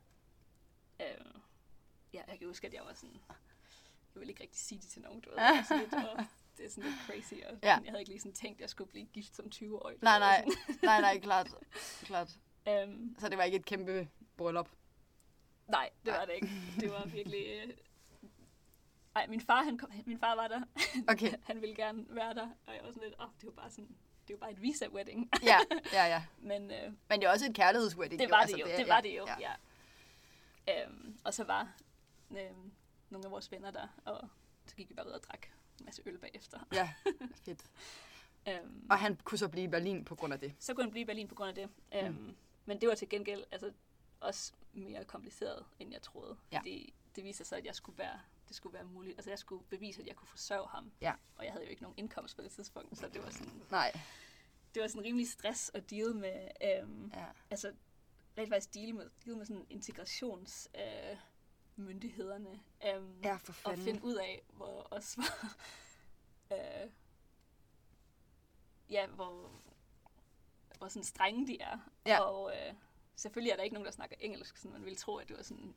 Øhm, 1.02 1.41
ja, 2.13 2.22
jeg 2.28 2.38
kan 2.39 2.48
huske, 2.48 2.67
at 2.67 2.74
jeg 2.74 2.82
var 2.86 2.94
sådan... 2.94 3.15
Jeg 4.13 4.20
ville 4.20 4.32
ikke 4.32 4.44
rigtig 4.44 4.60
sige 4.60 4.80
det 4.82 4.89
til 4.89 5.02
nogen, 5.02 5.22
du 5.22 5.30
ved. 5.30 5.63
Sådan 5.67 5.80
lidt, 5.84 5.94
åh, 5.94 6.26
det 6.58 6.65
er 6.65 6.70
sådan 6.70 6.84
lidt 6.89 7.00
crazy, 7.06 7.34
og 7.34 7.58
Ja. 7.63 7.70
jeg 7.70 7.84
havde 7.88 8.00
ikke 8.00 8.12
lige 8.12 8.20
sådan 8.20 8.34
tænkt, 8.34 8.58
at 8.58 8.62
jeg 8.62 8.70
skulle 8.70 8.89
blive 8.89 9.06
gift 9.06 9.36
som 9.36 9.46
20-årig. 9.56 9.98
Nej, 10.02 10.20
nej, 10.20 10.46
nej, 10.84 11.02
nej, 11.02 11.20
klart. 11.20 11.50
klart. 12.02 12.30
Øhm, 12.67 13.15
Så 13.20 13.30
det 13.30 13.38
var 13.38 13.44
ikke 13.44 13.58
et 13.58 13.65
kæmpe 13.65 14.10
bryllup? 14.38 14.70
nej, 15.67 15.89
det 16.06 16.13
var 16.13 16.26
det 16.26 16.34
ikke. 16.34 16.50
Det 16.80 16.91
var 16.91 17.06
virkelig... 17.06 17.46
Øh, 17.48 17.74
Ej, 19.15 19.28
min 19.28 19.41
far, 19.41 19.63
han 19.63 19.78
kom, 19.78 19.91
min 20.06 20.20
far 20.20 20.36
var 20.36 20.48
der. 20.48 20.62
Okay. 21.08 21.34
han 21.44 21.62
ville 21.62 21.76
gerne 21.76 22.06
være 22.10 22.34
der, 22.34 22.50
og 22.67 22.74
jeg 22.76 22.82
var 22.84 22.91
sådan 22.91 23.04
lidt, 23.04 23.15
åh, 23.20 23.26
oh, 23.26 23.32
det 23.41 23.46
var 23.46 23.52
bare 23.52 23.70
sådan, 23.72 23.96
det 24.32 24.39
var 24.41 24.46
bare 24.48 24.52
et 24.52 24.62
visa-wedding. 24.62 25.30
Ja, 25.44 25.58
ja, 25.98 26.06
ja. 26.06 26.24
Men 26.38 26.72
øh, 26.72 26.94
Men 27.10 27.20
det 27.20 27.24
er 27.28 27.30
også 27.32 27.46
et 27.46 27.56
kærlighedswedding. 27.56 28.22
det 28.22 28.30
var 28.30 28.38
altså, 28.38 28.56
det 28.58 28.62
jo, 28.63 28.67
er- 28.70 28.78
det 28.78 28.88
var 28.88 29.02
det 29.02 29.17
jo, 29.17 29.26
ja. 29.28 29.36
ja. 29.39 29.52
ja. 30.67 30.86
Øhm, 30.86 31.17
og 31.24 31.34
så 31.34 31.44
var 31.44 31.74
øhm, 32.32 32.72
nogle 33.10 33.26
af 33.26 33.32
vores 33.32 33.52
venner 33.52 33.72
der, 33.72 33.88
og 34.06 34.28
så 34.65 34.76
gik 34.76 34.89
vi 34.89 34.94
bare 34.94 35.08
ud 35.08 35.12
og 35.12 35.24
drak 35.24 35.48
en 35.80 35.86
masse 35.86 36.02
øl 36.06 36.17
bagefter. 36.17 36.60
Ja, 36.74 36.94
fedt. 37.46 37.65
Øhm, 38.50 38.88
Og 38.89 39.00
han 39.00 39.15
kunne 39.24 39.38
så 39.38 39.48
blive 39.48 39.63
i 39.63 39.67
Berlin 39.67 40.06
på 40.06 40.15
grund 40.15 40.34
af 40.34 40.39
det. 40.39 40.54
så 40.60 40.74
kunne 40.74 40.84
han 40.84 40.91
blive 40.91 41.02
i 41.02 41.06
Berlin 41.06 41.28
på 41.28 41.36
grund 41.36 41.50
af 41.50 41.56
det. 41.56 41.70
Øhm, 41.96 42.13
Mm. 42.13 42.36
Men 42.65 42.82
det 42.82 42.89
var 42.89 42.96
til 42.96 43.10
gengæld 43.10 43.44
altså, 43.52 43.72
også 44.20 44.54
mere 44.74 45.04
kompliceret, 45.06 45.65
end 45.80 45.91
jeg 45.91 46.02
troede. 46.02 46.38
Ja. 46.52 46.60
Fordi 46.60 46.94
det 47.15 47.24
viser 47.24 47.46
sig, 47.46 47.58
at 47.58 47.65
jeg 47.65 47.76
skulle 47.76 47.98
være, 47.98 48.20
det 48.52 48.56
skulle 48.58 48.74
være 48.74 48.84
muligt. 48.84 49.18
Altså 49.18 49.30
jeg 49.32 49.40
skulle 49.40 49.64
bevise, 49.70 50.02
at 50.02 50.08
jeg 50.08 50.16
kunne 50.16 50.28
forsørge 50.28 50.68
ham. 50.68 50.92
Ja. 51.02 51.14
Og 51.36 51.46
jeg 51.46 51.52
havde 51.54 51.66
jo 51.66 51.70
ikke 51.70 51.82
nogen 51.82 51.98
indkomst 51.98 52.36
på 52.36 52.42
det 52.42 52.52
tidspunkt, 52.52 52.98
så 52.98 53.08
det 53.08 53.24
var 53.24 53.30
sådan, 53.30 53.62
Nej. 53.72 53.92
det 54.74 54.82
var 54.82 54.88
sådan 54.88 55.04
rimelig 55.04 55.30
stress 55.30 55.72
at 55.74 55.90
deal 55.90 56.16
med, 56.16 56.48
øhm, 56.64 57.12
Ja. 57.14 57.26
altså 57.50 57.74
rent 58.38 58.50
faktisk 58.50 58.74
deal 58.74 58.96
med, 58.96 59.10
deal 59.26 59.38
med 59.38 59.46
sådan 59.46 59.66
integrations 59.70 60.70
øh, 60.76 61.18
myndighederne. 61.76 62.60
Øhm, 62.88 63.22
Ja, 63.24 63.36
for 63.36 63.54
og 63.54 63.70
fanden. 63.70 63.86
finde 63.86 64.04
ud 64.04 64.16
af, 64.16 64.42
hvor 64.50 64.82
også 64.82 65.22
var, 65.22 65.58
øh, 66.58 66.90
ja, 68.90 69.08
hvor, 69.08 69.52
hvor 70.78 70.88
sådan 70.88 71.04
strenge 71.04 71.48
de 71.48 71.62
er. 71.62 71.78
Ja. 72.06 72.20
Og 72.20 72.52
øh, 72.56 72.74
selvfølgelig 73.16 73.52
er 73.52 73.56
der 73.56 73.64
ikke 73.64 73.74
nogen, 73.74 73.86
der 73.86 73.92
snakker 73.92 74.16
engelsk, 74.20 74.58
så 74.58 74.68
man 74.68 74.84
ville 74.86 74.96
tro, 74.98 75.16
at 75.18 75.30
du 75.30 75.34
er 75.36 75.42
sådan, 75.44 75.76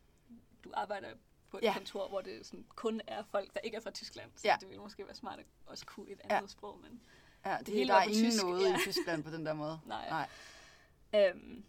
du 0.65 0.71
arbejder 0.75 1.15
på 1.55 1.59
et 1.59 1.63
Ja. 1.63 1.67
ja. 1.69 1.75
kontor, 1.75 2.09
hvor 2.09 2.21
det 2.21 2.47
sådan 2.47 2.67
kun 2.75 3.01
er 3.07 3.23
folk, 3.23 3.55
der 3.55 3.61
ikke 3.61 3.77
er 3.77 3.81
fra 3.81 3.91
Tyskland. 3.91 4.31
Så 4.37 4.49
Ja. 4.49 4.57
det 4.61 4.69
ville 4.69 4.83
måske 4.83 5.07
være 5.07 5.15
smart 5.15 5.39
at 5.39 5.47
også 5.67 5.87
kunne 5.87 6.11
et 6.11 6.21
Ja. 6.31 6.37
andet 6.37 6.51
sprog, 6.51 6.81
men 6.81 7.03
Ja, 7.45 7.59
det, 7.59 7.69
hele 7.75 7.89
der 7.89 7.95
er 7.95 8.03
ingen 8.03 8.31
tysk, 8.31 8.43
noget 8.45 8.63
ja. 8.71 8.77
i 8.77 8.79
Tyskland 8.79 9.25
på 9.25 9.31
den 9.31 9.47
der 9.47 9.53
måde. 9.55 9.81
nej. 9.87 10.09
Nej. 11.13 11.29
Øhm, 11.31 11.65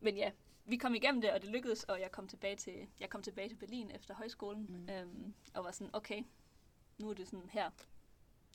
men 0.00 0.16
ja, 0.16 0.30
vi 0.64 0.76
kom 0.76 0.94
igennem 0.94 1.20
det, 1.20 1.30
og 1.32 1.42
det 1.42 1.50
lykkedes, 1.50 1.84
og 1.84 2.00
jeg 2.00 2.12
kom 2.12 2.28
tilbage 2.28 2.56
til, 2.56 2.88
jeg 3.00 3.10
kom 3.10 3.22
tilbage 3.22 3.48
til 3.48 3.54
Berlin 3.56 3.90
efter 3.90 4.14
højskolen, 4.14 4.66
Mm. 4.68 4.74
mm. 4.74 4.88
øhm, 4.88 5.34
og 5.54 5.64
var 5.64 5.70
sådan, 5.70 5.90
okay, 5.94 6.22
nu 6.98 7.10
er 7.10 7.14
det 7.14 7.28
sådan 7.28 7.48
her, 7.50 7.70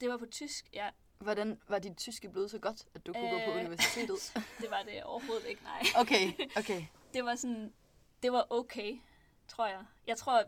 det 0.00 0.08
var 0.10 0.16
på 0.16 0.26
tysk, 0.26 0.68
ja. 0.72 0.90
Hvordan 1.18 1.60
var 1.68 1.78
dit 1.78 1.96
tyske 1.96 2.28
blevet 2.28 2.50
så 2.50 2.58
godt, 2.58 2.86
at 2.94 3.06
du 3.06 3.12
kunne 3.12 3.30
gå 3.30 3.38
på 3.46 3.50
Øh. 3.50 3.60
universitetet? 3.60 4.32
Det 4.60 4.70
var 4.70 4.82
det 4.82 5.04
overhovedet 5.04 5.46
ikke, 5.46 5.62
nej. 5.62 5.82
Okay, 5.96 6.32
okay. 6.56 6.86
Det 7.14 7.24
var 7.24 7.34
sådan, 7.34 7.72
det 8.22 8.32
var 8.32 8.46
okay, 8.50 9.00
tror 9.48 9.66
jeg. 9.66 9.84
Jeg 10.06 10.16
tror, 10.16 10.44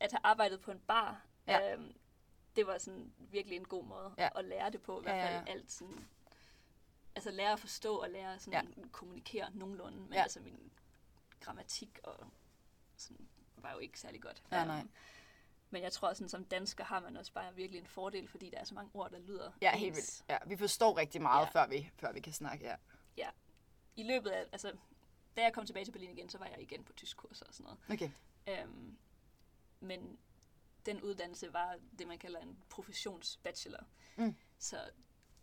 at 0.00 0.12
have 0.12 0.20
arbejdet 0.22 0.60
på 0.60 0.70
en 0.70 0.78
bar, 0.80 1.26
Ja. 1.46 1.72
øhm, 1.72 1.92
det 2.58 2.66
var 2.66 2.78
sådan 2.78 3.12
virkelig 3.18 3.56
en 3.56 3.64
god 3.64 3.84
måde 3.84 4.14
Ja. 4.18 4.28
at 4.34 4.44
lære 4.44 4.70
det 4.70 4.82
på. 4.82 5.00
I 5.00 5.02
hvert 5.02 5.16
Ja, 5.16 5.20
ja, 5.26 5.36
fald 5.38 5.46
ja. 5.46 5.52
alt 5.52 5.72
sådan, 5.72 6.08
altså 7.14 7.30
lære 7.30 7.52
at 7.52 7.60
forstå 7.60 7.96
og 7.96 8.10
lære 8.10 8.38
sådan 8.38 8.68
ja. 8.76 8.82
kommunikere 8.92 9.50
nogenlunde. 9.54 9.98
Men 10.00 10.12
Ja. 10.12 10.22
altså 10.22 10.40
min 10.40 10.72
grammatik 11.40 11.98
og 12.04 12.26
sådan, 12.96 13.28
var 13.56 13.72
jo 13.72 13.78
ikke 13.78 14.00
særlig 14.00 14.22
godt. 14.22 14.42
Ja, 14.52 14.58
Øhm, 14.60 14.66
nej. 14.68 14.86
Men 15.70 15.82
jeg 15.82 15.92
tror, 15.92 16.12
sådan 16.12 16.28
som 16.28 16.44
dansker 16.44 16.84
har 16.84 17.00
man 17.00 17.16
også 17.16 17.32
bare 17.32 17.54
virkelig 17.54 17.80
en 17.80 17.86
fordel, 17.86 18.28
fordi 18.28 18.50
der 18.50 18.58
er 18.58 18.64
så 18.64 18.74
mange 18.74 18.90
ord, 18.94 19.10
der 19.10 19.18
lyder 19.18 19.52
Ja, 19.62 19.76
helt 19.76 19.96
vildt. 19.96 20.24
Ja, 20.28 20.38
vi 20.46 20.56
forstår 20.56 20.96
rigtig 20.96 21.22
meget, 21.22 21.46
Ja. 21.46 21.50
før, 21.60 21.66
vi, 21.66 21.90
før 21.96 22.12
vi 22.12 22.20
kan 22.20 22.32
snakke. 22.32 22.76
Ja. 23.16 23.28
I 23.96 24.02
løbet 24.02 24.30
af, 24.30 24.44
altså, 24.52 24.72
da 25.36 25.42
jeg 25.42 25.52
kom 25.52 25.66
tilbage 25.66 25.84
til 25.84 25.92
Berlin 25.92 26.10
igen, 26.10 26.28
så 26.28 26.38
var 26.38 26.46
jeg 26.46 26.60
igen 26.62 26.84
på 26.84 26.92
tysk 26.92 27.16
kurser 27.16 27.46
og 27.46 27.54
sådan 27.54 27.64
noget. 27.64 27.78
Okay. 27.92 28.10
Øhm, 28.62 28.98
men 29.80 30.18
den 30.88 31.02
uddannelse 31.02 31.52
var 31.52 31.78
det, 31.98 32.06
man 32.08 32.18
kalder 32.18 32.40
en 32.40 32.58
professionsbachelor. 32.70 33.84
Mm. 34.16 34.34
Så 34.58 34.90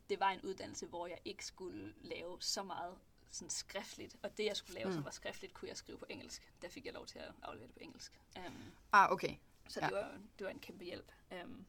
det 0.09 0.19
var 0.19 0.29
en 0.29 0.41
uddannelse, 0.41 0.85
hvor 0.85 1.07
jeg 1.07 1.17
ikke 1.25 1.45
skulle 1.45 1.93
lave 2.01 2.41
så 2.41 2.63
meget 2.63 2.97
sådan 3.29 3.49
skriftligt. 3.49 4.15
Og 4.23 4.37
det, 4.37 4.45
jeg 4.45 4.57
skulle 4.57 4.75
lave, 4.79 4.87
mm. 4.89 4.93
Som 4.95 5.05
var 5.05 5.11
skriftligt, 5.11 5.53
kunne 5.53 5.69
jeg 5.69 5.77
skrive 5.77 5.97
på 5.97 6.05
engelsk. 6.09 6.53
Der 6.61 6.69
fik 6.69 6.85
jeg 6.85 6.93
lov 6.93 7.05
til 7.05 7.19
at 7.19 7.31
aflevere 7.41 7.67
det 7.67 7.73
på 7.75 7.79
engelsk. 7.81 8.19
Um, 8.47 8.71
Ah, 8.91 9.11
okay. 9.11 9.35
så 9.69 9.79
Ja. 9.79 9.87
det, 9.87 9.95
var, 9.95 10.19
det 10.39 10.45
var 10.45 10.51
en 10.51 10.59
kæmpe 10.59 10.85
hjælp. 10.85 11.11
Um, 11.43 11.65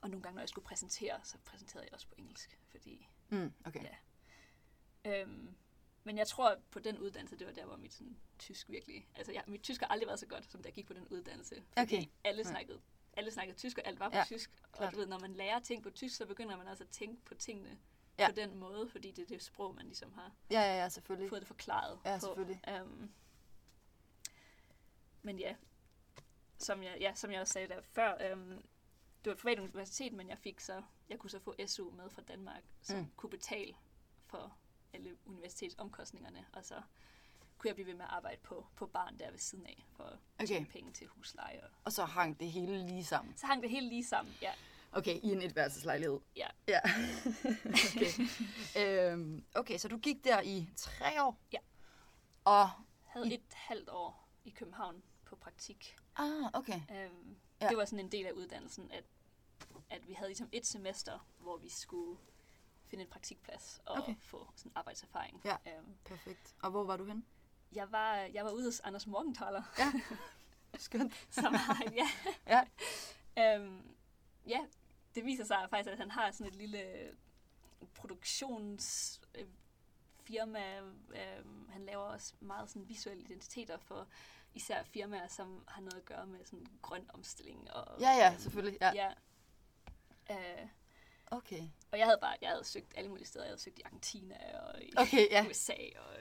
og 0.00 0.10
nogle 0.10 0.22
gange, 0.22 0.34
når 0.34 0.42
jeg 0.42 0.48
skulle 0.48 0.64
præsentere, 0.64 1.20
så 1.24 1.38
præsenterede 1.44 1.84
jeg 1.86 1.94
også 1.94 2.06
på 2.08 2.14
engelsk. 2.18 2.58
Fordi, 2.68 3.08
Mm, 3.28 3.52
okay. 3.64 3.84
Ja. 5.04 5.22
um, 5.24 5.56
men 6.06 6.18
jeg 6.18 6.26
tror, 6.26 6.56
på 6.70 6.78
den 6.78 6.98
uddannelse, 6.98 7.36
det 7.36 7.46
var 7.46 7.52
der, 7.52 7.64
hvor 7.64 7.76
mit 7.76 7.92
sådan, 7.94 8.16
tysk 8.38 8.70
virkelig... 8.70 9.08
Altså, 9.14 9.32
jeg, 9.32 9.44
mit 9.46 9.62
tysk 9.62 9.80
har 9.80 9.88
aldrig 9.88 10.06
været 10.06 10.18
så 10.20 10.26
godt, 10.26 10.50
som 10.50 10.62
da 10.62 10.66
jeg 10.68 10.74
gik 10.74 10.86
på 10.86 10.92
den 10.94 11.08
uddannelse. 11.08 11.54
Fordi 11.78 11.96
Okay. 11.96 12.06
alle 12.24 12.42
Ja. 12.42 12.48
snakkede, 12.50 12.80
alle 13.12 13.30
snakkede 13.30 13.58
tysk, 13.58 13.78
og 13.78 13.86
alt 13.86 14.00
var 14.00 14.08
på 14.08 14.16
Ja, 14.16 14.24
tysk. 14.24 14.50
Og 14.62 14.78
klart. 14.78 14.92
du 14.92 14.98
ved, 14.98 15.06
når 15.06 15.18
man 15.18 15.32
lærer 15.34 15.60
ting 15.60 15.82
på 15.82 15.90
tysk, 15.90 16.16
så 16.16 16.26
begynder 16.26 16.56
man 16.56 16.68
også 16.68 16.84
at 16.84 16.90
tænke 16.90 17.24
på 17.24 17.34
tingene 17.34 17.78
Ja. 18.18 18.22
ja. 18.24 18.28
på 18.30 18.34
den 18.34 18.56
måde, 18.56 18.88
fordi 18.88 19.10
det 19.10 19.22
er 19.22 19.26
det 19.26 19.42
sprog, 19.42 19.74
man 19.74 19.84
ligesom 19.86 20.12
har 20.12 20.32
Ja, 20.50 20.60
ja, 20.60 20.76
ja, 20.82 20.88
selvfølgelig. 20.88 21.28
fået 21.28 21.40
det 21.40 21.46
forklaret 21.48 21.98
Ja, 22.04 22.14
på. 22.14 22.20
selvfølgelig. 22.20 22.60
Um, 22.82 23.10
men 25.22 25.38
ja, 25.38 25.56
som 26.58 26.82
jeg, 26.82 26.96
ja, 27.00 27.14
som 27.14 27.30
jeg 27.32 27.40
også 27.40 27.52
sagde 27.52 27.68
der 27.68 27.80
før, 27.80 28.32
um, 28.32 28.48
det 29.24 29.30
var 29.30 29.32
et 29.32 29.38
privat 29.38 29.58
universitet, 29.58 30.12
men 30.12 30.28
jeg 30.28 30.38
fik 30.38 30.60
så, 30.60 30.82
jeg 31.08 31.18
kunne 31.18 31.30
så 31.30 31.38
få 31.38 31.54
SU 31.66 31.90
med 31.90 32.10
fra 32.10 32.22
Danmark, 32.22 32.62
som 32.82 32.98
mm. 32.98 33.10
kunne 33.16 33.30
betale 33.30 33.74
for 34.26 34.56
alle 34.96 35.16
universitetsomkostningerne, 35.26 36.46
og 36.52 36.64
så 36.64 36.82
kunne 37.58 37.68
jeg 37.68 37.74
blive 37.74 37.86
ved 37.86 37.94
med 37.94 38.04
at 38.04 38.10
arbejde 38.10 38.40
på, 38.42 38.66
på 38.76 38.86
barn 38.86 39.18
der 39.18 39.30
ved 39.30 39.38
siden 39.38 39.66
af, 39.66 39.86
for 39.96 40.02
at 40.04 40.18
Okay. 40.34 40.46
tjene 40.46 40.66
penge 40.66 40.92
til 40.92 41.06
husleje. 41.06 41.60
Og 41.64 41.70
Og 41.84 41.92
så 41.92 42.04
hang 42.04 42.40
det 42.40 42.50
hele 42.52 42.86
lige 42.86 43.04
sammen. 43.04 43.36
så 43.36 43.46
hang 43.46 43.62
det 43.62 43.70
hele 43.70 43.88
lige 43.88 44.04
sammen, 44.04 44.34
ja. 44.42 44.52
Okay, 44.92 45.20
i 45.22 45.32
en 45.32 45.42
etværelseslejlighed. 45.42 46.20
Ja. 46.36 46.48
Ja. 46.68 46.80
okay. 47.88 48.12
øhm, 49.12 49.44
okay, 49.54 49.78
så 49.78 49.88
du 49.88 49.98
gik 49.98 50.24
der 50.24 50.40
i 50.42 50.68
tre 50.76 51.22
år? 51.24 51.38
Ja. 51.52 51.58
Og, 52.44 52.70
Havde 53.04 53.34
et 53.34 53.42
halvt 53.52 53.88
år 53.88 54.28
i 54.44 54.50
København 54.50 55.02
på 55.24 55.36
praktik. 55.36 55.96
ah, 56.16 56.50
okay. 56.52 56.80
Øhm, 56.90 57.36
ja. 57.60 57.68
Det 57.68 57.76
var 57.76 57.84
sådan 57.84 58.04
en 58.04 58.12
del 58.12 58.26
af 58.26 58.32
uddannelsen, 58.32 58.90
at, 58.90 59.04
at 59.90 60.08
vi 60.08 60.12
havde 60.12 60.28
ligesom 60.28 60.48
et 60.52 60.66
semester, 60.66 61.28
hvor 61.38 61.56
vi 61.56 61.68
skulle 61.68 62.18
finde 62.96 63.04
en 63.04 63.10
praktikplads 63.10 63.80
og 63.86 63.96
Okay. 64.02 64.14
få 64.20 64.50
sådan 64.56 64.72
arbejdserfaring. 64.74 65.40
Ja. 65.44 65.56
Øhm, 65.66 65.94
Perfekt. 66.04 66.54
Og 66.62 66.70
hvor 66.70 66.84
var 66.84 66.96
du 66.96 67.04
hen? 67.04 67.26
jeg, 67.72 67.92
var, 67.92 68.14
jeg 68.16 68.44
var 68.44 68.50
ude 68.50 68.64
hos 68.64 68.80
Anders 68.80 69.06
Morgenthaler, 69.06 69.62
Ja. 69.78 69.92
Skønt. 70.78 71.26
som 71.30 71.54
har 71.54 71.82
ja. 71.94 72.08
Ja. 73.36 73.54
øhm, 73.56 73.96
ja, 74.46 74.60
det 75.14 75.24
viser 75.24 75.44
sig 75.44 75.66
faktisk, 75.70 75.92
at 75.92 75.98
han 75.98 76.10
har 76.10 76.30
sådan 76.30 76.46
et 76.46 76.54
lille 76.56 77.10
produktionsfirma. 77.94 79.50
firma. 80.20 80.78
Øhm, 81.14 81.68
han 81.68 81.86
laver 81.86 82.02
også 82.02 82.34
meget 82.40 82.68
sådan 82.70 82.88
visuelle 82.88 83.22
identiteter 83.22 83.78
for 83.78 84.08
især 84.54 84.82
firmaer, 84.82 85.26
som 85.28 85.64
har 85.68 85.80
noget 85.80 85.94
at 85.96 86.04
gøre 86.04 86.26
med 86.26 86.44
sådan 86.44 86.66
grøn 86.82 87.10
omstilling. 87.14 87.70
Og, 87.70 88.00
Ja, 88.00 88.10
ja, 88.10 88.30
øhm, 88.30 88.40
selvfølgelig. 88.40 88.78
Ja. 88.80 88.92
ja. 88.94 89.12
Øh, 90.30 90.68
Okay. 91.30 91.68
og 91.92 91.98
jeg 91.98 92.06
havde 92.06 92.18
bare, 92.20 92.36
jeg 92.40 92.50
havde 92.50 92.64
søgt 92.64 92.92
alle 92.96 93.08
mulige 93.10 93.26
steder. 93.26 93.44
Jeg 93.44 93.50
havde 93.50 93.60
søgt 93.60 93.78
i 93.78 93.82
Argentina 93.84 94.58
og 94.60 94.82
i 94.82 94.92
Okay, 94.96 95.30
ja. 95.30 95.46
USA, 95.48 95.74
og 95.98 96.14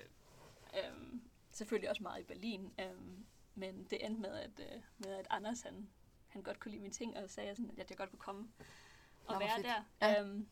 øhm, 0.85 1.21
selvfølgelig 1.51 1.89
også 1.89 2.03
meget 2.03 2.19
i 2.21 2.23
Berlin. 2.23 2.73
Øhm, 2.79 3.25
men 3.55 3.83
det 3.83 4.05
endte 4.05 4.21
med, 4.21 4.37
at, 4.39 4.59
øh, 4.59 4.81
med, 4.97 5.13
at 5.15 5.27
Anders, 5.29 5.61
han, 5.61 5.89
han 6.27 6.41
godt 6.43 6.59
kunne 6.59 6.71
lide 6.71 6.81
mine 6.81 6.93
ting, 6.93 7.17
og 7.17 7.29
sagde, 7.29 7.55
sådan, 7.55 7.79
at 7.79 7.89
jeg 7.89 7.97
godt 7.97 8.09
kunne 8.09 8.19
komme 8.19 8.51
og 9.25 9.33
Nå, 9.33 9.39
være 9.39 9.55
fedt. 9.55 9.65
der. 9.67 9.83
Ja. 10.01 10.21
Øhm, 10.21 10.49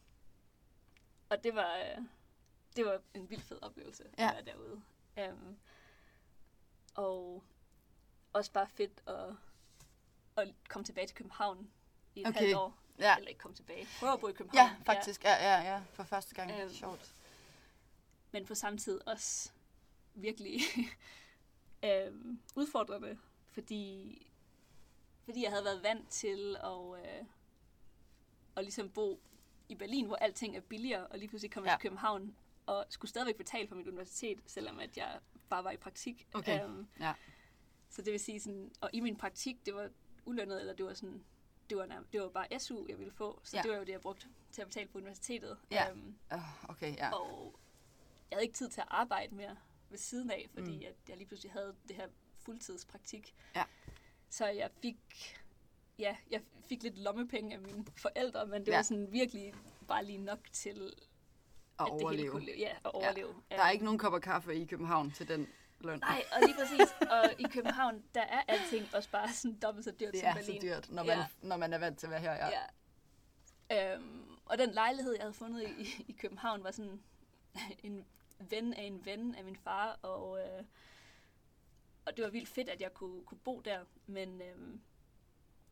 og 1.30 1.44
det 1.44 1.56
var, 1.56 1.78
øh, 1.78 2.04
det 2.76 2.86
var 2.86 3.02
en 3.14 3.30
vild 3.30 3.42
fed 3.42 3.60
oplevelse 3.62 4.04
Ja. 4.18 4.30
at 4.30 4.46
være 4.46 4.56
derude. 4.56 4.82
Øhm, 5.20 5.58
og 6.96 7.44
også 8.34 8.52
bare 8.52 8.68
fedt 8.68 9.04
at, 9.08 9.36
at 10.38 10.54
komme 10.70 10.86
tilbage 10.86 11.08
til 11.08 11.16
København 11.16 11.72
i 12.16 12.22
et 12.22 12.28
Okay. 12.28 12.40
halvt 12.40 12.56
år. 12.56 12.78
Ja. 13.00 13.16
Eller 13.18 13.30
ikke 13.30 13.40
komme 13.40 13.56
tilbage. 13.56 13.88
Prøve 14.00 14.14
at 14.14 14.20
bo 14.20 14.28
i 14.28 14.32
København. 14.34 14.70
Ja, 14.70 14.94
faktisk. 14.94 15.24
Ja, 15.24 15.34
ja, 15.34 15.74
ja. 15.74 15.82
For 15.94 16.04
første 16.04 16.36
gang. 16.36 16.52
Øhm. 16.52 16.70
Sjovt. 16.74 17.16
men 18.32 18.46
på 18.46 18.56
samme 18.56 18.80
tid 18.80 19.02
også 19.08 19.52
virkelig 20.14 20.60
øhm, 21.86 22.40
udfordrende, 22.56 23.18
fordi, 23.52 24.18
fordi 25.26 25.44
jeg 25.44 25.52
havde 25.52 25.66
været 25.66 25.84
vant 25.84 26.10
til 26.10 26.56
at, 26.64 27.06
øh, 27.06 27.26
at 28.56 28.64
ligesom 28.64 28.90
bo 28.90 29.22
i 29.70 29.76
Berlin, 29.76 30.06
hvor 30.06 30.16
alting 30.16 30.56
er 30.58 30.62
billigere, 30.62 31.08
og 31.08 31.18
lige 31.20 31.30
pludselig 31.30 31.52
kom 31.52 31.64
jeg 31.66 31.72
Ja. 31.72 31.76
til 31.76 31.82
København 31.82 32.36
og 32.66 32.86
skulle 32.90 33.10
stadigvæk 33.10 33.36
betale 33.36 33.68
for 33.68 33.76
mit 33.76 33.88
universitet, 33.88 34.40
selvom 34.48 34.80
at 34.80 34.98
jeg 34.98 35.20
bare 35.50 35.64
var 35.64 35.72
i 35.72 35.78
praktik. 35.78 36.28
Okay, 36.34 36.64
Øhm, 36.64 36.88
ja. 37.00 37.14
Så 37.90 38.02
det 38.02 38.12
vil 38.12 38.20
sige 38.20 38.40
sådan, 38.42 38.72
og 38.82 38.90
i 38.94 39.00
min 39.00 39.16
praktik, 39.18 39.66
det 39.66 39.76
var 39.76 39.90
ulønnet, 40.26 40.60
eller 40.60 40.74
det 40.74 40.86
var 40.86 40.94
sådan, 40.94 41.24
det 41.74 41.80
var, 41.82 41.86
nærmest, 41.86 42.14
det 42.14 42.22
var 42.22 42.30
bare 42.30 42.60
SU, 42.60 42.86
jeg 42.90 43.00
ville 43.00 43.12
få, 43.14 43.40
så 43.44 43.58
Ja. 43.58 43.62
det 43.62 43.72
var 43.72 43.78
jo 43.78 43.84
det, 43.84 43.92
jeg 43.92 44.02
brugte 44.02 44.28
til 44.52 44.62
at 44.62 44.68
betale 44.68 44.88
på 44.90 44.98
universitetet. 44.98 45.58
Ja. 45.72 45.90
Øhm, 45.90 46.16
Uh, 46.34 46.70
okay, 46.70 46.96
ja. 46.98 47.12
og 47.14 47.56
jeg 48.32 48.36
havde 48.36 48.44
ikke 48.44 48.56
tid 48.56 48.70
til 48.70 48.82
at 48.82 48.88
arbejde 48.90 49.36
mere 49.36 49.58
ved 49.90 49.98
siden 49.98 50.32
af, 50.32 50.50
fordi 50.54 50.72
Mm. 50.78 50.84
at 50.88 50.96
jeg 51.10 51.18
lige 51.18 51.28
pludselig 51.28 51.52
havde 51.52 51.76
det 51.88 51.96
her 51.96 52.08
fuldtidspraktik. 52.40 53.36
Ja. 53.56 53.64
Så 54.30 54.48
jeg 54.48 54.70
fik, 54.82 54.98
ja, 56.00 56.16
jeg 56.32 56.42
fik 56.70 56.84
lidt 56.84 56.98
lommepenge 56.98 57.54
af 57.56 57.62
mine 57.62 57.86
forældre, 57.98 58.46
men 58.46 58.62
det 58.62 58.68
Ja. 58.68 58.72
ja. 58.72 58.78
var 58.78 58.84
sådan 58.84 59.12
virkelig 59.12 59.54
bare 59.88 60.06
lige 60.06 60.18
nok 60.18 60.40
til, 60.52 60.94
At 61.80 61.86
at 61.86 61.88
det 61.88 61.94
hele 61.94 62.04
overleve. 62.04 62.32
kunne. 62.32 62.46
Ja, 62.58 62.76
at 62.86 62.92
overleve. 62.94 63.34
Der 63.52 63.62
er 63.64 63.70
ikke 63.70 63.86
nogen 63.86 64.00
kopper 64.00 64.20
kaffe 64.20 64.56
i 64.56 64.66
København 64.66 65.12
til 65.12 65.28
den 65.28 65.48
løn. 65.84 66.00
Nej, 66.00 66.24
og 66.32 66.42
lige 66.42 66.56
præcis. 66.60 66.96
Og 67.12 67.34
i 67.40 67.44
København, 67.44 68.04
der 68.16 68.22
er 68.22 68.42
alting 68.48 68.96
også 68.96 69.10
bare 69.10 69.34
sådan 69.34 69.60
dobbelt 69.60 69.86
så 69.86 69.92
dyrt 69.92 70.12
det 70.14 70.20
som 70.20 70.30
er 70.30 70.34
Berlin. 70.34 70.62
så 70.62 70.68
dyrt, 70.68 70.90
når 70.92 71.04
man, 71.04 71.18
Ja. 71.18 71.26
når 71.42 71.58
man 71.58 71.74
er 71.74 71.78
vant 71.78 72.00
til 72.00 72.08
at 72.08 72.12
være 72.12 72.20
her. 72.22 72.34
Ja. 72.34 72.50
Ja. 73.72 73.96
Øhm, 73.96 74.26
og 74.46 74.58
den 74.58 74.72
lejlighed, 74.72 75.14
jeg 75.14 75.22
havde 75.22 75.34
fundet 75.34 75.70
i, 75.78 76.06
i 76.08 76.12
København, 76.12 76.64
var 76.64 76.72
sådan 76.72 77.02
en 77.84 78.06
ven 78.40 78.74
af 78.74 78.84
en 78.84 79.06
ven 79.06 79.36
af 79.36 79.44
min 79.44 79.56
far, 79.56 80.00
og, 80.02 80.40
øh, 80.40 80.64
og 82.06 82.18
det 82.18 82.24
var 82.26 82.30
vildt 82.32 82.50
fedt, 82.50 82.70
at 82.70 82.82
jeg 82.82 82.94
kunne, 82.94 83.24
kunne 83.24 83.38
bo 83.44 83.60
der, 83.66 83.80
men 84.06 84.42
øhm, 84.42 84.82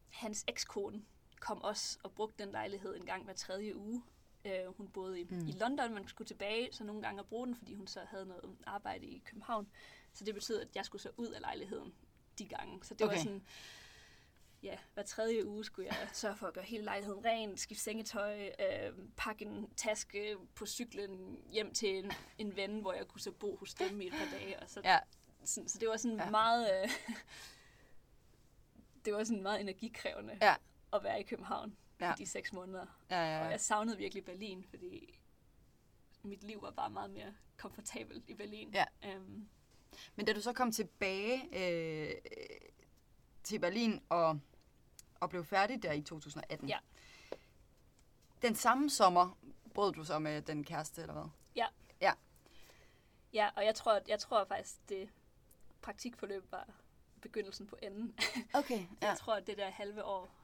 hans 0.10 0.46
ekskone 0.48 1.02
kom 1.40 1.62
også 1.64 1.98
og 2.04 2.12
brugte 2.12 2.44
den 2.44 2.52
lejlighed 2.52 2.96
en 2.96 3.06
gang 3.06 3.24
hver 3.24 3.34
tredje 3.34 3.76
uge. 3.76 4.04
Øh, 4.46 4.66
hun 4.78 4.88
boede 4.88 5.22
i, 5.22 5.24
Mm. 5.24 5.36
mm. 5.38 5.48
i 5.48 5.52
London, 5.52 5.94
man 5.94 6.08
skulle 6.08 6.28
tilbage 6.28 6.70
så 6.72 6.84
nogle 6.84 7.02
gange 7.02 7.22
og 7.22 7.28
bruge 7.28 7.48
den, 7.48 7.56
fordi 7.56 7.74
hun 7.74 7.88
så 7.88 8.00
havde 8.08 8.26
noget 8.26 8.58
arbejde 8.66 9.06
i 9.06 9.22
København. 9.26 9.68
Så 10.14 10.24
det 10.26 10.34
betød, 10.34 10.62
at 10.62 10.68
jeg 10.76 10.86
skulle 10.86 11.02
så 11.02 11.10
ud 11.18 11.28
af 11.28 11.42
lejligheden 11.42 11.94
de 12.40 12.48
gange. 12.48 12.84
Så 12.84 12.94
det 12.94 13.02
Okay. 13.08 13.16
var 13.16 13.24
sådan, 13.24 13.46
ja, 14.64 14.78
hver 14.94 15.04
tredje 15.04 15.46
uge 15.46 15.66
skulle 15.66 15.88
jeg 15.88 16.10
sørge 16.14 16.38
for 16.38 16.48
at 16.48 16.54
gøre 16.54 16.64
hele 16.64 16.84
lejligheden 16.84 17.26
ren, 17.26 17.58
skifte 17.58 17.84
sengetøj, 17.84 18.48
øh, 18.60 18.94
pakke 19.18 19.46
en 19.46 19.70
taske 19.78 20.38
på 20.56 20.66
cyklen 20.66 21.42
hjem 21.50 21.74
til 21.74 21.98
en, 21.98 22.12
en 22.38 22.56
ven, 22.56 22.80
hvor 22.82 22.94
jeg 22.94 23.08
kunne 23.08 23.22
så 23.22 23.32
bo 23.32 23.56
hos 23.56 23.74
dem 23.74 24.02
i 24.02 24.08
et 24.08 24.14
par 24.14 24.28
dage. 24.38 24.60
Og 24.60 24.70
så, 24.70 24.82
Ja. 24.84 25.00
sådan, 25.46 25.70
så 25.70 25.80
det 25.80 25.88
var 25.90 25.98
sådan 25.98 26.18
Ja. 26.18 26.30
meget... 26.30 26.84
Øh, 26.84 26.90
det 29.06 29.14
var 29.14 29.24
sådan 29.24 29.44
meget 29.44 29.62
energikrævende 29.62 30.38
Ja. 30.42 30.56
at 30.94 31.04
være 31.04 31.20
i 31.20 31.24
København 31.24 31.76
Ja. 32.02 32.14
i 32.14 32.16
de 32.18 32.26
seks 32.26 32.54
måneder. 32.54 32.86
Ja, 33.10 33.20
ja, 33.22 33.40
Og 33.40 33.46
ja. 33.46 33.50
jeg 33.52 33.62
savnede 33.62 33.98
virkelig 33.98 34.26
Berlin, 34.26 34.64
fordi 34.70 35.20
mit 36.24 36.44
liv 36.44 36.62
var 36.62 36.72
bare 36.72 36.90
meget 36.90 37.10
mere 37.12 37.34
komfortabelt 37.58 38.30
i 38.30 38.34
Berlin. 38.34 38.74
Ja. 38.74 38.86
Um, 39.18 39.50
Men 40.16 40.26
da 40.26 40.34
du 40.34 40.42
så 40.42 40.54
kom 40.54 40.72
tilbage 40.72 41.44
øh, 41.54 42.22
til 43.44 43.60
Berlin 43.60 44.02
og, 44.10 44.40
og 45.20 45.30
blev 45.30 45.46
færdig 45.46 45.84
der 45.84 45.92
i 45.92 46.02
2018, 46.02 46.68
Ja. 46.70 46.78
den 48.42 48.56
samme 48.56 48.90
sommer 48.90 49.38
brød 49.74 49.94
du 49.94 50.04
så 50.04 50.20
med 50.20 50.42
den 50.42 50.64
kæreste, 50.64 51.02
eller 51.02 51.14
hvad? 51.14 51.30
ja, 53.34 53.50
og 53.56 53.66
jeg 53.66 53.76
tror, 53.76 54.02
jeg 54.08 54.20
tror 54.20 54.46
faktisk, 54.46 54.90
det 54.90 55.10
praktikforløb 55.82 56.52
var 56.52 56.68
begyndelsen 57.22 57.68
på 57.68 57.78
enden. 57.82 58.16
Okay, 58.54 58.80
ja. 59.02 59.08
Jeg 59.08 59.18
tror, 59.18 59.36
at 59.36 59.48
det 59.48 59.58
der 59.58 59.70
halve 59.70 60.04
år 60.04 60.36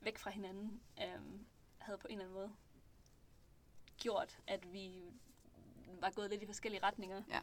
væk 0.00 0.18
fra 0.18 0.30
hinanden 0.30 0.80
um, 1.16 1.46
havde 1.78 1.98
på 1.98 2.06
en 2.08 2.12
eller 2.12 2.24
anden 2.24 2.34
måde 2.34 2.52
gjort, 3.98 4.38
at 4.46 4.72
vi 4.72 5.02
var 6.00 6.10
gået 6.10 6.30
lidt 6.30 6.42
i 6.42 6.46
forskellige 6.46 6.82
retninger. 6.82 7.22
Ja. 7.28 7.40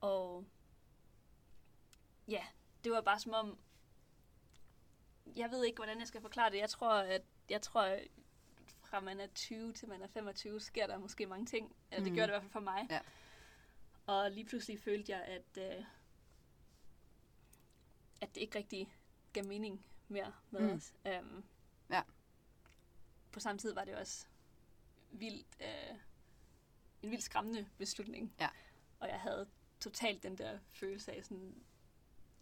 Og 0.00 0.44
ja, 2.28 2.46
det 2.84 2.92
var 2.92 3.00
bare 3.00 3.20
som 3.20 3.32
om, 3.32 3.58
jeg 5.36 5.50
ved 5.50 5.64
ikke, 5.64 5.76
hvordan 5.76 5.98
jeg 5.98 6.08
skal 6.08 6.20
forklare 6.20 6.50
det. 6.50 6.58
Jeg 6.58 6.70
tror, 6.70 6.94
at 6.94 7.22
jeg 7.50 7.62
tror, 7.62 7.82
at 7.82 8.08
fra 8.84 9.00
man 9.00 9.20
er 9.20 9.26
20 9.26 9.72
til 9.72 9.88
man 9.88 10.02
er 10.02 10.06
25, 10.08 10.60
sker 10.60 10.86
der 10.86 10.98
måske 10.98 11.26
mange 11.26 11.46
ting. 11.46 11.76
Eller 11.90 12.04
det 12.04 12.12
Mhm. 12.12 12.14
gjorde 12.14 12.26
det 12.26 12.32
i 12.32 12.34
hvert 12.34 12.42
fald 12.42 12.52
for 12.52 12.60
mig. 12.60 12.86
Ja. 12.90 13.00
Og 14.06 14.30
lige 14.30 14.44
pludselig 14.46 14.80
følte 14.80 15.12
jeg, 15.12 15.22
at, 15.24 15.78
øh, 15.78 15.84
at 18.20 18.34
det 18.34 18.40
ikke 18.40 18.58
rigtig 18.58 18.94
gav 19.32 19.44
mening 19.46 19.86
mere 20.08 20.32
med 20.50 20.60
Mm. 20.60 20.66
mm. 20.66 20.72
os. 20.76 20.94
Um, 21.20 21.44
Ja. 21.90 22.02
På 23.32 23.40
samme 23.40 23.58
tid 23.58 23.74
var 23.74 23.84
det 23.84 23.96
også 23.96 24.26
vildt, 25.10 25.46
øh, 25.60 25.96
en 27.02 27.10
vildt 27.10 27.24
skræmmende 27.24 27.68
beslutning. 27.78 28.34
Ja. 28.40 28.48
Og 29.00 29.08
jeg 29.08 29.20
havde 29.20 29.48
totalt 29.80 30.22
den 30.22 30.38
der 30.38 30.58
følelse 30.72 31.12
af 31.12 31.24
sådan, 31.24 31.54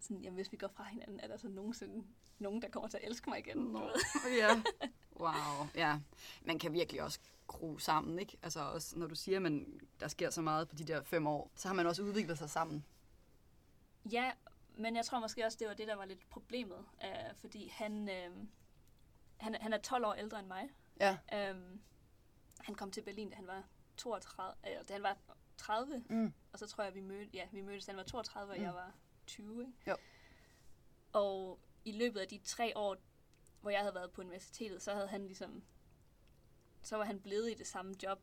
sådan 0.01 0.23
jamen, 0.23 0.35
hvis 0.35 0.53
vi 0.53 0.57
går 0.57 0.69
fra 0.69 0.85
hinanden, 0.85 1.21
er 1.21 1.29
der 1.29 1.37
så 1.37 1.49
nogensinde 1.49 2.07
nogen, 2.39 2.63
der 2.63 2.69
kommer 2.69 2.89
til 2.89 2.97
at 2.97 3.05
elske 3.05 3.31
mig 3.31 3.39
igen? 3.39 3.59
Nå. 3.59 3.91
ja. 4.39 4.63
Wow, 5.21 5.69
ja. 5.75 6.01
Man 6.43 6.59
kan 6.59 6.73
virkelig 6.73 7.03
også 7.03 7.19
gro 7.47 7.79
sammen, 7.79 8.19
ikke? 8.19 8.39
Altså 8.43 8.61
også, 8.61 8.99
når 8.99 9.07
du 9.07 9.15
siger, 9.15 9.47
at 9.47 9.53
der 10.01 10.09
sker 10.09 10.31
så 10.31 10.43
meget 10.43 10.69
på 10.69 10.77
de 10.77 10.85
der 10.85 11.03
fem 11.03 11.27
år, 11.27 11.51
så 11.55 11.69
har 11.69 11.75
man 11.75 11.87
også 11.87 12.03
udviklet 12.03 12.39
sig 12.39 12.51
sammen. 12.51 12.85
Ja, 14.13 14.33
men 14.75 14.97
jeg 14.97 15.05
tror 15.05 15.21
måske 15.21 15.45
også, 15.45 15.59
det 15.61 15.69
var 15.69 15.75
det, 15.75 15.89
der 15.89 15.97
var 15.97 16.05
lidt 16.05 16.29
problemet. 16.31 16.85
Øh, 17.05 17.35
fordi 17.37 17.69
han, 17.69 18.09
øh, 18.09 18.47
han, 19.37 19.55
han 19.61 19.73
er 19.73 19.79
12 19.79 20.05
år 20.05 20.13
ældre 20.13 20.39
end 20.39 20.47
mig. 20.47 20.71
Ja. 21.01 21.19
Um, 21.51 21.81
han 22.61 22.75
kom 22.75 22.91
til 22.91 23.03
Berlin, 23.03 23.31
da 23.31 23.37
han 23.37 23.47
var 23.47 23.63
32, 23.97 24.55
eller 24.65 24.83
da 24.83 24.93
han 24.93 25.03
var 25.03 25.17
30, 25.57 26.05
Mm. 26.09 26.33
og 26.53 26.59
så 26.59 26.67
tror 26.67 26.85
jeg, 26.85 26.95
vi 26.95 27.01
mødte, 27.01 27.31
ja, 27.35 27.49
vi 27.53 27.61
mødtes, 27.61 27.87
han 27.87 27.97
var 27.97 28.03
32, 28.03 28.53
og 28.53 28.59
Mm. 28.59 28.65
jeg 28.65 28.75
var 28.75 28.93
20, 29.27 29.61
ikke? 29.61 29.73
Jo. 29.91 29.97
Og 31.13 31.59
i 31.85 31.93
løbet 31.93 32.21
af 32.21 32.29
de 32.29 32.39
tre 32.39 32.73
år, 32.77 32.97
hvor 33.61 33.71
jeg 33.71 33.81
havde 33.81 33.95
været 33.95 34.11
på 34.13 34.21
universitetet, 34.21 34.83
så 34.83 34.93
havde 34.95 35.09
han 35.09 35.27
ligesom, 35.27 35.63
så 36.83 36.97
var 36.97 37.05
han 37.05 37.21
blevet 37.21 37.51
i 37.51 37.55
det 37.55 37.67
samme 37.67 37.95
job. 38.03 38.21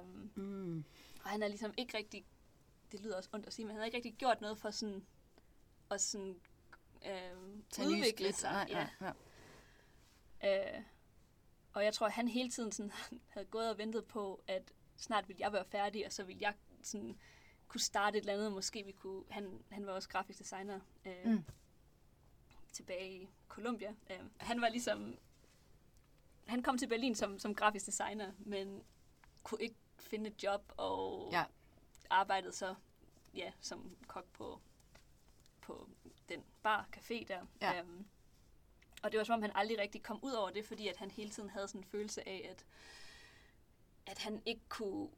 Um, 0.00 0.32
Mm. 0.34 0.84
og 1.24 1.30
han 1.30 1.42
er 1.42 1.48
ligesom 1.48 1.74
ikke 1.76 1.96
rigtig, 1.98 2.24
det 2.92 3.00
lyder 3.00 3.16
også 3.16 3.30
ondt 3.32 3.46
at 3.46 3.52
sige, 3.52 3.66
men 3.66 3.70
han 3.72 3.78
har 3.80 3.84
ikke 3.86 3.96
rigtig 3.96 4.14
gjort 4.14 4.40
noget 4.40 4.58
for 4.58 4.70
sådan, 4.70 5.06
at 5.90 6.00
sådan, 6.00 6.40
øhm, 7.06 7.64
udvikle 7.80 8.32
sig. 8.32 8.50
Nej, 8.52 8.66
ja. 8.68 8.88
nej, 9.00 9.12
ja. 10.42 10.76
Øh, 10.78 10.82
Og 11.74 11.84
jeg 11.84 11.94
tror, 11.94 12.06
at 12.06 12.12
han 12.12 12.28
hele 12.28 12.50
tiden 12.50 12.72
sådan, 12.72 12.92
havde 13.34 13.46
gået 13.46 13.70
og 13.70 13.78
ventet 13.78 14.04
på, 14.04 14.42
at 14.46 14.72
snart 14.96 15.28
ville 15.28 15.40
jeg 15.40 15.52
være 15.52 15.64
færdig, 15.64 16.06
og 16.06 16.12
så 16.12 16.24
ville 16.24 16.42
jeg 16.42 16.54
sådan, 16.86 17.18
kunne 17.68 17.80
starte 17.80 18.18
et 18.18 18.22
eller 18.22 18.34
andet. 18.34 18.52
Måske 18.52 18.84
vi 18.84 18.92
kunne... 18.92 19.24
Han, 19.30 19.64
han 19.70 19.86
var 19.86 19.92
også 19.92 20.08
grafisk 20.08 20.38
designer 20.38 20.80
øh, 21.04 21.24
Mm. 21.26 21.44
tilbage 22.72 23.12
i 23.22 23.28
Columbia. 23.48 23.94
Øh, 24.10 24.20
han 24.38 24.60
var 24.60 24.68
ligesom... 24.68 25.16
Han 26.46 26.62
kom 26.62 26.78
til 26.78 26.86
Berlin 26.88 27.14
som, 27.14 27.38
som 27.38 27.54
grafisk 27.54 27.86
designer, 27.86 28.32
men 28.38 28.82
kunne 29.42 29.62
ikke 29.62 29.76
finde 29.98 30.30
et 30.30 30.42
job, 30.42 30.72
og 30.76 31.28
Ja. 31.32 31.44
arbejdede 32.10 32.52
så 32.52 32.74
ja, 33.34 33.52
som 33.60 33.96
kok 34.06 34.26
på, 34.32 34.60
på 35.60 35.88
den 36.28 36.44
bar, 36.62 36.88
café 36.96 37.24
der. 37.28 37.46
Ja. 37.60 37.80
Øhm, 37.80 38.06
og 39.02 39.12
det 39.12 39.18
var 39.18 39.24
som 39.24 39.34
om, 39.34 39.42
han 39.42 39.52
aldrig 39.54 39.78
rigtig 39.78 40.02
kom 40.02 40.18
ud 40.22 40.32
over 40.32 40.50
det, 40.50 40.66
fordi 40.66 40.88
at 40.88 40.96
han 40.96 41.10
hele 41.10 41.30
tiden 41.30 41.50
havde 41.50 41.68
sådan 41.68 41.80
en 41.80 41.84
følelse 41.84 42.28
af, 42.28 42.46
at, 42.50 42.66
at 44.06 44.18
han 44.18 44.42
ikke 44.46 44.62
kunne 44.68 45.08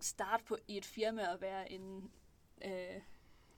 starte 0.00 0.44
på 0.44 0.56
i 0.68 0.76
et 0.76 0.84
firma 0.84 1.28
og 1.32 1.40
være 1.40 1.72
en 1.72 2.10
øh, 2.64 3.02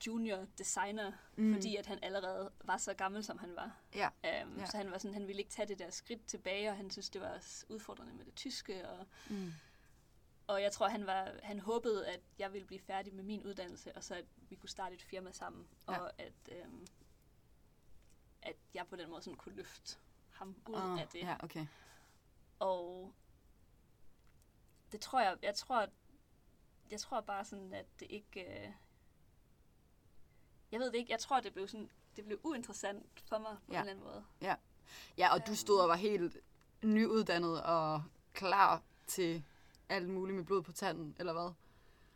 junior 0.07 0.45
designer, 0.57 1.11
Mm. 1.35 1.53
fordi 1.53 1.75
at 1.75 1.85
han 1.85 1.99
allerede 2.03 2.51
var 2.63 2.77
så 2.77 2.93
gammel, 2.93 3.23
som 3.23 3.37
han 3.37 3.55
var. 3.55 3.77
Ja. 3.95 4.07
Um, 4.43 4.57
Ja. 4.57 4.65
Så 4.65 4.77
han 4.77 4.91
var 4.91 4.97
sådan, 4.97 5.13
han 5.13 5.27
ville 5.27 5.39
ikke 5.39 5.51
tage 5.51 5.67
det 5.67 5.79
der 5.79 5.89
skridt 5.89 6.25
tilbage, 6.25 6.69
og 6.69 6.75
han 6.77 6.89
synes, 6.91 7.09
det 7.09 7.21
var 7.21 7.43
udfordrende 7.69 8.13
med 8.13 8.25
det 8.25 8.35
tyske. 8.35 8.89
Og, 8.89 9.05
Mm. 9.29 9.51
og 10.47 10.61
jeg 10.61 10.71
tror, 10.71 10.87
han, 10.87 11.05
var, 11.05 11.31
han 11.43 11.59
håbede, 11.59 12.07
at 12.07 12.19
jeg 12.39 12.53
ville 12.53 12.67
blive 12.67 12.79
færdig 12.81 13.13
med 13.13 13.23
min 13.23 13.43
uddannelse, 13.45 13.95
og 13.95 14.03
så 14.03 14.15
at 14.15 14.25
vi 14.49 14.55
kunne 14.55 14.69
starte 14.69 14.95
et 14.95 15.01
firma 15.01 15.31
sammen. 15.31 15.67
Ja. 15.89 15.97
Og 15.97 16.11
at, 16.21 16.33
øhm, 16.51 16.87
at 18.41 18.55
jeg 18.73 18.87
på 18.87 18.95
den 18.95 19.09
måde 19.09 19.21
sådan 19.21 19.37
kunne 19.37 19.55
løfte 19.55 19.97
ham 20.31 20.55
ud 20.69 20.75
Ah, 20.75 20.99
af 21.01 21.07
det. 21.07 21.19
Ja, 21.21 21.35
okay. 21.43 21.65
Og 22.59 23.13
det 24.91 25.01
tror 25.01 25.21
jeg, 25.21 25.37
jeg 25.41 25.55
tror, 25.55 25.87
jeg 26.91 26.99
tror 26.99 27.21
bare 27.21 27.45
sådan, 27.45 27.73
at 27.73 27.85
det 27.99 28.07
ikke, 28.09 28.41
øh, 28.65 28.71
jeg 30.71 30.79
ved 30.79 30.87
det 30.91 30.95
ikke, 30.95 31.11
jeg 31.11 31.19
tror, 31.19 31.39
det 31.39 31.53
blev 31.53 31.67
sådan, 31.67 31.89
det 32.15 32.25
blev 32.25 32.39
uinteressant 32.43 33.23
for 33.27 33.37
mig 33.37 33.57
på 33.67 33.73
Ja. 33.73 33.81
en 33.81 33.89
eller 33.89 33.91
anden 33.91 34.05
måde. 34.05 34.55
Ja, 35.17 35.33
og 35.33 35.47
du 35.47 35.55
stod 35.55 35.79
og 35.81 35.89
var 35.89 35.95
helt 35.95 36.37
nyuddannet 36.83 37.63
og 37.63 38.03
klar 38.33 38.81
til 39.07 39.43
alt 39.89 40.09
muligt 40.09 40.35
med 40.35 40.45
blod 40.45 40.61
på 40.63 40.71
tanden, 40.71 41.15
eller 41.19 41.33
hvad? 41.33 41.51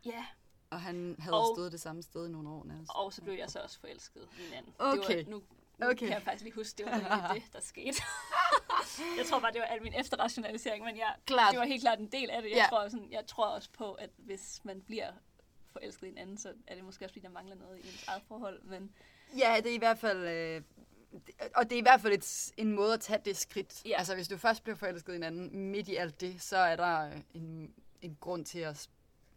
Ja, 0.05 0.25
Og 0.69 0.81
han 0.81 1.15
havde 1.19 1.37
Og- 1.37 1.55
stået 1.55 1.71
det 1.71 1.81
samme 1.81 2.03
sted 2.03 2.27
i 2.27 2.29
nogle 2.29 2.49
år 2.49 2.63
nærmest. 2.63 2.91
og 2.95 3.13
så 3.13 3.21
blev 3.21 3.33
jeg 3.33 3.49
så 3.51 3.59
også 3.59 3.79
forelsket 3.79 4.27
i 4.39 4.41
hinanden. 4.43 4.73
Okay. 4.79 5.17
Det 5.17 5.25
var, 5.25 5.31
nu, 5.31 5.43
nu 5.77 5.85
Okay. 5.85 5.95
kan 5.95 6.09
jeg 6.09 6.21
faktisk 6.23 6.43
lige 6.43 6.55
huske, 6.55 6.77
det 6.77 6.85
var 6.85 7.31
det, 7.33 7.43
der 7.53 7.61
skete. 7.61 8.01
Jeg 9.17 9.25
tror 9.25 9.39
bare, 9.39 9.51
det 9.51 9.59
var 9.61 9.65
al 9.67 9.83
min 9.83 9.93
efterrationalisering, 9.93 10.85
men 10.85 10.97
jeg, 10.97 11.15
Klart. 11.25 11.51
det 11.51 11.59
var 11.59 11.65
helt 11.65 11.81
klart 11.81 11.99
en 11.99 12.07
del 12.11 12.29
af 12.29 12.41
det. 12.41 12.49
Jeg, 12.49 12.57
Ja. 12.57 12.65
tror, 12.69 12.89
sådan, 12.89 13.11
jeg 13.11 13.25
tror 13.27 13.45
også 13.45 13.69
på, 13.77 13.91
at 13.93 14.09
hvis 14.17 14.61
man 14.63 14.81
bliver 14.81 15.11
forelsket 15.71 16.07
i 16.07 16.09
en 16.09 16.17
anden, 16.17 16.37
så 16.37 16.53
er 16.67 16.75
det 16.75 16.83
måske 16.83 17.05
også, 17.05 17.13
fordi 17.13 17.25
der 17.25 17.31
mangler 17.31 17.55
noget 17.55 17.77
i 17.77 17.87
ens 17.87 18.05
eget 18.07 18.23
forhold. 18.27 18.61
Men 18.63 18.91
Ja, 19.37 19.55
det 19.63 19.71
er 19.71 19.75
i 19.75 19.77
hvert 19.77 19.97
fald... 19.99 20.27
Øh, 20.27 20.61
og 21.55 21.63
det 21.69 21.75
er 21.75 21.79
i 21.79 21.81
hvert 21.81 22.01
fald 22.01 22.13
et, 22.13 22.51
en 22.57 22.71
måde 22.71 22.93
at 22.93 22.99
tage 22.99 23.19
det 23.25 23.37
skridt. 23.37 23.81
Ja. 23.85 23.97
Altså, 23.97 24.15
hvis 24.15 24.27
du 24.27 24.37
først 24.37 24.63
bliver 24.63 24.75
forelsket 24.75 25.13
i 25.13 25.15
hinanden 25.15 25.59
midt 25.71 25.87
i 25.87 25.95
alt 25.95 26.21
det, 26.21 26.41
så 26.41 26.57
er 26.57 26.75
der 26.75 27.05
øh, 27.09 27.17
en, 27.33 27.73
en 28.01 28.17
grund 28.21 28.45
til 28.45 28.59
at 28.59 28.77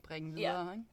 springe 0.03 0.34
videre, 0.34 0.72
ikke? 0.72 0.84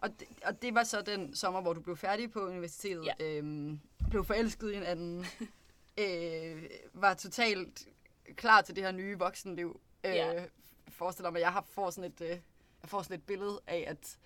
Og 0.00 0.20
det, 0.20 0.28
og 0.44 0.62
det 0.62 0.74
var 0.74 0.84
så 0.84 1.00
den 1.02 1.34
sommer, 1.36 1.60
hvor 1.60 1.72
du 1.72 1.80
blev 1.80 1.96
færdig 1.96 2.30
på 2.32 2.40
universitetet, 2.40 3.04
Ja. 3.06 3.12
øhm, 3.24 3.80
blev 4.10 4.24
forelsket 4.24 4.70
i 4.70 4.74
hinanden, 4.74 5.26
øh, 5.98 6.62
var 6.94 7.14
totalt 7.14 7.88
klar 8.36 8.60
til 8.62 8.76
det 8.76 8.84
her 8.84 8.92
nye 8.92 9.18
voksenliv. 9.18 9.80
Øh, 10.04 10.14
Ja. 10.14 10.44
Forestiller 10.88 11.30
mig, 11.30 11.40
jeg 11.40 11.52
har 11.52 11.64
får 11.70 11.90
sådan 11.90 12.10
et, 12.12 12.20
øh, 12.20 12.28
jeg 12.28 12.40
får 12.84 13.02
sådan 13.02 13.16
et 13.16 13.22
billede 13.26 13.60
af, 13.66 13.84
at 13.88 14.18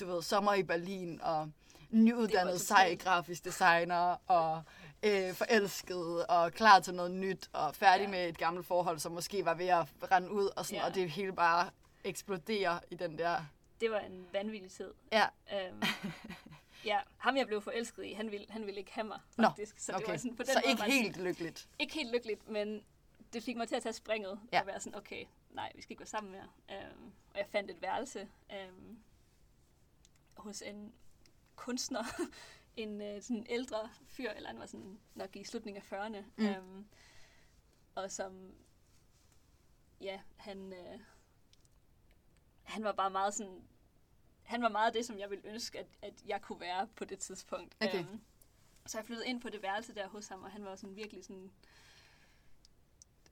du 0.00 0.06
ved, 0.06 0.22
sommer 0.22 0.54
i 0.54 0.62
Berlin, 0.62 1.20
og 1.22 1.50
nyuddannet 1.90 2.60
sej 2.60 2.94
grafisk 2.94 3.44
designer, 3.44 4.16
og 4.26 4.62
øh, 5.02 5.32
forelsket, 5.34 6.26
og 6.26 6.52
klar 6.52 6.80
til 6.80 6.94
noget 6.94 7.10
nyt, 7.10 7.48
og 7.52 7.74
færdig 7.74 8.04
Ja. 8.04 8.10
med 8.10 8.28
et 8.28 8.38
gammelt 8.38 8.66
forhold, 8.66 8.98
som 8.98 9.12
måske 9.12 9.44
var 9.44 9.54
ved 9.54 9.66
at 9.66 9.86
rende 10.12 10.30
ud, 10.30 10.50
og, 10.56 10.66
sådan, 10.66 10.78
Ja. 10.80 10.86
og 10.86 10.94
det 10.94 11.10
hele 11.10 11.32
bare 11.32 11.70
eksploderer 12.04 12.78
i 12.90 12.94
den 12.94 13.18
der... 13.18 13.40
det 13.80 13.90
var 13.90 13.98
en 13.98 14.26
vanvittig 14.32 14.70
tid. 14.72 14.90
Ja, 15.12 15.26
Øhm, 15.52 15.82
ja, 16.88 17.00
ham 17.16 17.36
jeg 17.36 17.46
blev 17.46 17.62
forelsket 17.62 18.04
i, 18.04 18.12
han 18.12 18.30
ville, 18.30 18.46
han 18.50 18.66
ville 18.66 18.78
ikke 18.80 18.92
have 18.92 19.06
mig, 19.06 19.20
Nå, 19.36 19.44
faktisk. 19.48 19.78
så 19.78 19.92
det 19.92 20.02
okay. 20.02 20.10
var 20.12 20.16
sådan, 20.18 20.36
på 20.36 20.42
den 20.42 20.52
så 20.52 20.60
måde 20.64 20.70
ikke 20.70 20.82
helt 21.02 21.16
lykkeligt. 21.16 21.58
Sådan, 21.58 21.74
ikke 21.78 21.94
helt 21.94 22.12
lykkeligt, 22.12 22.48
men 22.48 22.84
det 23.32 23.42
fik 23.42 23.56
mig 23.56 23.68
til 23.68 23.76
at 23.76 23.82
tage 23.82 23.92
springet 23.92 24.40
Ja. 24.52 24.60
og 24.60 24.66
være 24.66 24.80
sådan, 24.80 24.98
okay, 24.98 25.24
nej, 25.50 25.72
vi 25.74 25.82
skal 25.82 25.92
ikke 25.92 26.00
være 26.00 26.06
sammen 26.06 26.32
mere. 26.32 26.48
Øhm, 26.70 27.12
og 27.32 27.38
jeg 27.38 27.46
fandt 27.48 27.70
et 27.70 27.82
værelse 27.82 28.28
øhm, 28.52 28.98
hos 30.36 30.62
en 30.62 30.92
kunstner, 31.56 32.04
en 32.76 33.00
øh, 33.02 33.22
sådan 33.22 33.46
ældre 33.48 33.88
fyr, 34.06 34.30
eller 34.30 34.48
han 34.48 34.58
var 34.58 34.66
sådan 34.66 34.98
nok 35.14 35.36
i 35.36 35.44
slutningen 35.44 35.82
af 35.82 35.92
40'erne, 35.92 36.22
Mm. 36.36 36.46
øhm, 36.46 36.86
og 37.94 38.10
som, 38.10 38.54
ja, 40.00 40.20
han, 40.36 40.72
øh, 40.72 41.00
han 42.62 42.84
var 42.84 42.92
bare 42.92 43.10
meget 43.10 43.34
sådan, 43.34 43.62
han 44.48 44.62
var 44.62 44.68
meget 44.68 44.94
det, 44.94 45.06
som 45.06 45.18
jeg 45.18 45.30
ville 45.30 45.46
ønske, 45.48 45.78
at, 45.78 45.86
at 46.02 46.14
jeg 46.26 46.42
kunne 46.42 46.60
være 46.60 46.86
på 46.96 47.04
det 47.04 47.18
tidspunkt. 47.18 47.76
Okay. 47.80 47.98
Øhm, 47.98 48.20
så 48.86 48.98
jeg 48.98 49.04
flyttede 49.06 49.28
ind 49.28 49.40
på 49.40 49.48
det 49.48 49.62
værelse 49.62 49.94
der 49.94 50.08
hos 50.08 50.28
ham, 50.28 50.42
og 50.42 50.50
han 50.50 50.64
var 50.64 50.76
sådan 50.76 50.96
virkelig 50.96 51.24
sådan, 51.24 51.50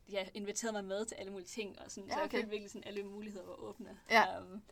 ja, 0.08 0.26
inviterede 0.34 0.72
mig 0.72 0.84
med 0.84 1.04
til 1.06 1.14
alle 1.14 1.32
mulige 1.32 1.46
ting, 1.48 1.78
og 1.78 1.90
sådan, 1.90 2.08
Ja, 2.08 2.14
så 2.14 2.18
jeg 2.18 2.24
okay. 2.24 2.36
følte 2.36 2.50
virkelig 2.50 2.70
sådan, 2.70 2.88
alle 2.88 3.02
muligheder 3.02 3.46
var 3.46 3.54
åbne. 3.54 3.98
Ja. 4.10 4.40
Um, 4.40 4.62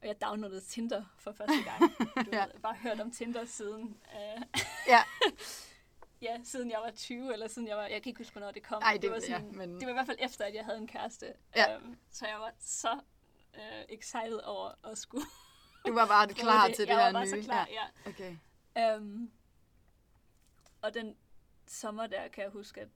og 0.00 0.06
jeg 0.08 0.20
downloadede 0.20 0.60
Tinder 0.60 1.04
for 1.18 1.32
første 1.32 1.62
gang. 1.64 1.80
Du 1.98 2.04
Ja. 2.06 2.12
ja. 2.16 2.22
ved, 2.24 2.32
jeg 2.32 2.42
har 2.42 2.58
bare 2.62 2.74
hørt 2.74 3.00
om 3.00 3.10
Tinder 3.10 3.44
siden, 3.44 3.82
uh, 4.14 4.42
Ja, 4.88 5.02
ja, 6.22 6.40
siden 6.44 6.70
jeg 6.70 6.78
var 6.80 6.90
20, 6.90 7.32
eller 7.32 7.48
siden 7.48 7.68
jeg 7.68 7.76
var, 7.76 7.82
jeg 7.86 8.02
kan 8.02 8.10
ikke 8.10 8.18
huske, 8.20 8.32
hvornår 8.32 8.50
det 8.50 8.62
kom. 8.62 8.82
Ej, 8.82 8.98
det- 9.02 9.10
var 9.10 9.16
ja, 9.16 9.20
sådan, 9.20 9.56
men- 9.56 9.74
det 9.74 9.82
var 9.86 9.90
i 9.90 9.92
hvert 9.92 10.06
fald 10.06 10.18
efter, 10.20 10.44
at 10.44 10.54
jeg 10.54 10.64
havde 10.64 10.78
en 10.78 10.86
kæreste. 10.86 11.34
Ja. 11.56 11.76
Um, 11.76 11.96
så 12.10 12.26
jeg 12.26 12.38
var 12.40 12.52
så 12.60 12.92
uh, 13.54 13.60
excited 13.88 14.40
over 14.44 14.72
at 14.84 14.98
skulle 14.98 15.26
du 15.86 15.94
var 15.94 16.06
bare 16.06 16.28
klar 16.28 16.68
til 16.68 16.78
det 16.78 16.86
jeg 16.86 16.96
her 16.96 17.04
var 17.04 17.12
bare 17.12 17.24
nye. 17.24 17.30
så 17.30 17.42
klar, 17.48 17.66
ja. 17.70 17.86
Ja, 18.06 18.10
okay. 18.10 18.36
Um, 18.98 19.30
og 20.82 20.94
den 20.94 21.16
sommer 21.66 22.06
der 22.06 22.28
kan 22.28 22.44
jeg 22.44 22.50
huske, 22.50 22.80
at 22.80 22.88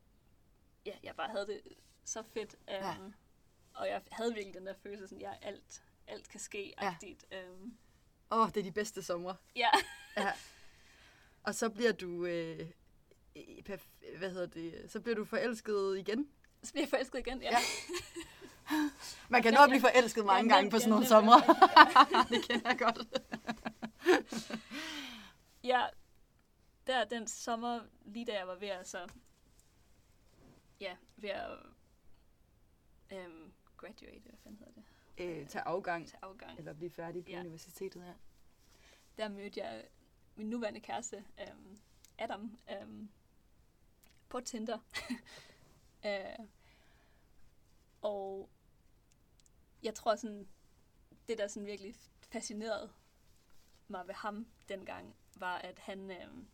ja, 0.86 0.92
jeg 1.02 1.16
bare 1.16 1.28
havde 1.28 1.46
det 1.46 1.62
så 2.04 2.22
fedt. 2.34 2.54
Um, 2.54 2.74
Ja. 2.74 2.94
Og 3.74 3.88
jeg 3.88 4.02
havde 4.10 4.34
virkelig 4.34 4.54
den 4.54 4.66
der 4.66 4.74
følelse, 4.82 5.08
sådan, 5.08 5.20
ja, 5.20 5.32
alt, 5.42 5.82
alt 6.06 6.28
kan 6.28 6.40
ske. 6.40 6.74
Ja. 6.82 6.96
Ja. 7.30 7.50
Um, 7.52 7.76
Åh, 8.30 8.38
oh, 8.40 8.48
det 8.48 8.56
er 8.56 8.64
de 8.64 8.72
bedste 8.72 9.02
somre. 9.02 9.36
ja. 9.56 9.70
Ja. 10.16 10.32
Og 11.42 11.54
så 11.54 11.68
bliver 11.68 11.92
du... 11.92 12.26
Øh, 12.26 12.70
hvad 14.18 14.30
hedder 14.30 14.46
det? 14.46 14.84
Så 14.90 15.00
bliver 15.00 15.16
du 15.16 15.24
forelsket 15.24 15.98
igen. 15.98 16.28
Så 16.62 16.72
bliver 16.72 16.82
jeg 16.82 16.90
forelsket 16.90 17.18
igen. 17.18 17.42
Ja. 17.42 17.50
Ja. 17.50 17.58
Man 19.28 19.42
kan 19.42 19.54
nå 19.54 19.60
at 19.60 19.68
blive 19.68 19.80
forelsket 19.80 20.24
mange 20.26 20.54
gange 20.54 20.70
på 20.70 20.78
sådan 20.78 20.90
nogle 20.90 21.06
somre. 21.06 21.34
det 22.30 22.48
kender 22.48 22.68
jeg 22.70 22.78
godt. 22.78 22.98
ja, 25.70 25.86
der 26.86 27.04
den 27.04 27.26
sommer, 27.26 27.80
lige 28.04 28.24
da 28.26 28.32
jeg 28.38 28.48
var 28.48 28.54
ved 28.54 28.68
at 28.68 28.88
så, 28.88 29.08
ja, 30.80 30.96
ved 31.16 31.30
at 31.30 31.50
um, 33.12 33.52
graduate, 33.76 34.20
hvad 34.20 34.34
fanden 34.42 34.58
hedder 34.58 34.72
det, 34.72 34.82
Øh, 35.18 35.48
tag 35.48 35.62
afgang. 35.66 36.08
til 36.08 36.18
afgang. 36.22 36.58
Eller 36.58 36.72
blive 36.72 36.90
færdig 36.90 37.24
på 37.24 37.30
Ja. 37.30 37.40
universitetet 37.40 38.02
her. 38.02 38.14
der 39.18 39.28
mødte 39.28 39.60
jeg 39.60 39.84
min 40.36 40.50
nuværende 40.50 40.80
kæreste, 40.80 41.24
um, 41.52 41.78
Adam, 42.18 42.58
um, 42.82 43.10
på 44.28 44.40
Tinder. 44.40 44.78
uh, 46.04 46.46
og 48.02 48.50
jeg 49.86 49.94
tror 49.94 50.14
sådan, 50.16 50.48
det 51.28 51.38
der 51.38 51.48
sådan 51.48 51.66
virkelig 51.66 51.94
fascinerede 52.20 52.90
mig 53.88 54.06
ved 54.06 54.14
ham 54.14 54.46
dengang, 54.68 55.14
var 55.34 55.56
at 55.58 55.78
han, 55.78 56.10
um, 56.28 56.48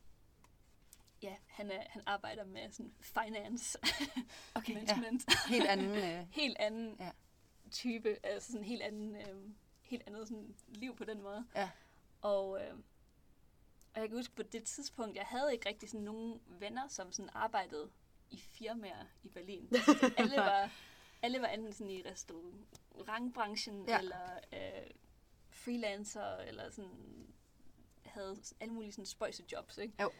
ja, 1.22 1.36
han, 1.46 1.70
er, 1.70 1.82
han 1.88 2.02
arbejder 2.06 2.44
med 2.44 2.70
sådan 2.70 2.94
finance 3.00 3.78
Okay, 4.54 4.74
ja. 4.74 4.78
management. 4.78 5.24
Helt 5.48 5.66
anden... 5.66 5.90
Øh, 5.90 6.26
helt 6.42 6.56
anden 6.58 6.96
Ja. 6.98 7.04
ja. 7.04 7.10
type, 7.70 8.16
altså 8.22 8.52
sådan 8.52 8.64
helt 8.64 8.82
anden, 8.82 9.16
øhm, 9.16 9.54
helt 9.80 10.02
andet 10.06 10.28
sådan 10.28 10.54
liv 10.68 10.96
på 10.96 11.04
den 11.04 11.22
måde. 11.22 11.46
Ja. 11.54 11.70
Og, 12.20 12.64
øhm, 12.64 12.84
og 13.94 14.00
jeg 14.00 14.08
kan 14.08 14.18
huske 14.18 14.34
på 14.34 14.42
det 14.42 14.64
tidspunkt, 14.64 15.16
jeg 15.16 15.24
havde 15.24 15.52
ikke 15.52 15.68
rigtig 15.68 15.88
sådan 15.90 16.04
nogen 16.04 16.40
venner, 16.46 16.88
som 16.88 17.12
sådan 17.12 17.30
arbejdede 17.34 17.90
i 18.30 18.36
firmaer 18.36 19.04
i 19.22 19.28
Berlin. 19.28 19.72
Alle 20.18 20.36
var, 20.36 20.70
alle 21.22 21.40
var 21.40 21.46
enten 21.48 21.72
sådan 21.72 21.90
i 21.90 22.02
restaurantbranchen, 22.02 23.88
Ja. 23.88 23.98
eller 23.98 24.40
øh, 24.52 24.90
freelancer, 25.50 26.36
eller 26.36 26.70
sådan 26.70 27.34
havde 28.04 28.36
alle 28.60 28.74
mulige 28.74 28.92
sådan 28.92 29.06
spøjse 29.06 29.44
jobs, 29.52 29.78
ikke? 29.78 30.02
Jo. 30.02 30.10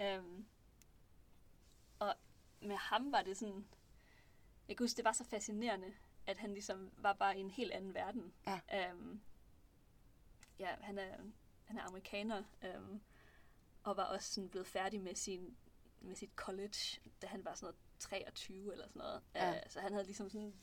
Øhm, 0.00 0.46
og 1.98 2.14
med 2.60 2.76
ham 2.76 3.12
var 3.12 3.22
det 3.22 3.36
sådan, 3.36 3.66
jeg 4.68 4.76
kan 4.76 4.84
huske, 4.84 4.96
det 4.96 5.04
var 5.04 5.12
så 5.12 5.24
fascinerende, 5.24 5.94
at 6.26 6.38
han 6.38 6.52
ligesom 6.52 6.90
var 6.96 7.12
bare 7.12 7.36
i 7.36 7.40
en 7.40 7.50
helt 7.50 7.72
anden 7.72 7.94
verden. 7.94 8.34
Ja. 8.46 8.92
Um, 8.92 9.22
ja, 10.58 10.76
han 10.80 10.98
er, 10.98 11.16
han 11.64 11.78
er 11.78 11.82
amerikaner, 11.82 12.42
um, 12.76 13.00
og 13.82 13.96
var 13.96 14.04
også 14.04 14.32
sådan 14.34 14.48
blevet 14.50 14.66
færdig 14.66 15.00
med, 15.00 15.14
sin, 15.14 15.56
med 16.00 16.14
sit 16.14 16.30
college, 16.36 17.00
da 17.22 17.26
han 17.26 17.44
var 17.44 17.54
sådan 17.54 17.64
noget 17.66 17.76
23 17.98 18.72
eller 18.72 18.88
sådan 18.88 19.00
noget. 19.00 19.22
Ja. 19.34 19.50
Uh, 19.50 19.56
så 19.68 19.80
han 19.80 19.92
havde 19.92 20.04
ligesom 20.04 20.30
sådan 20.30 20.54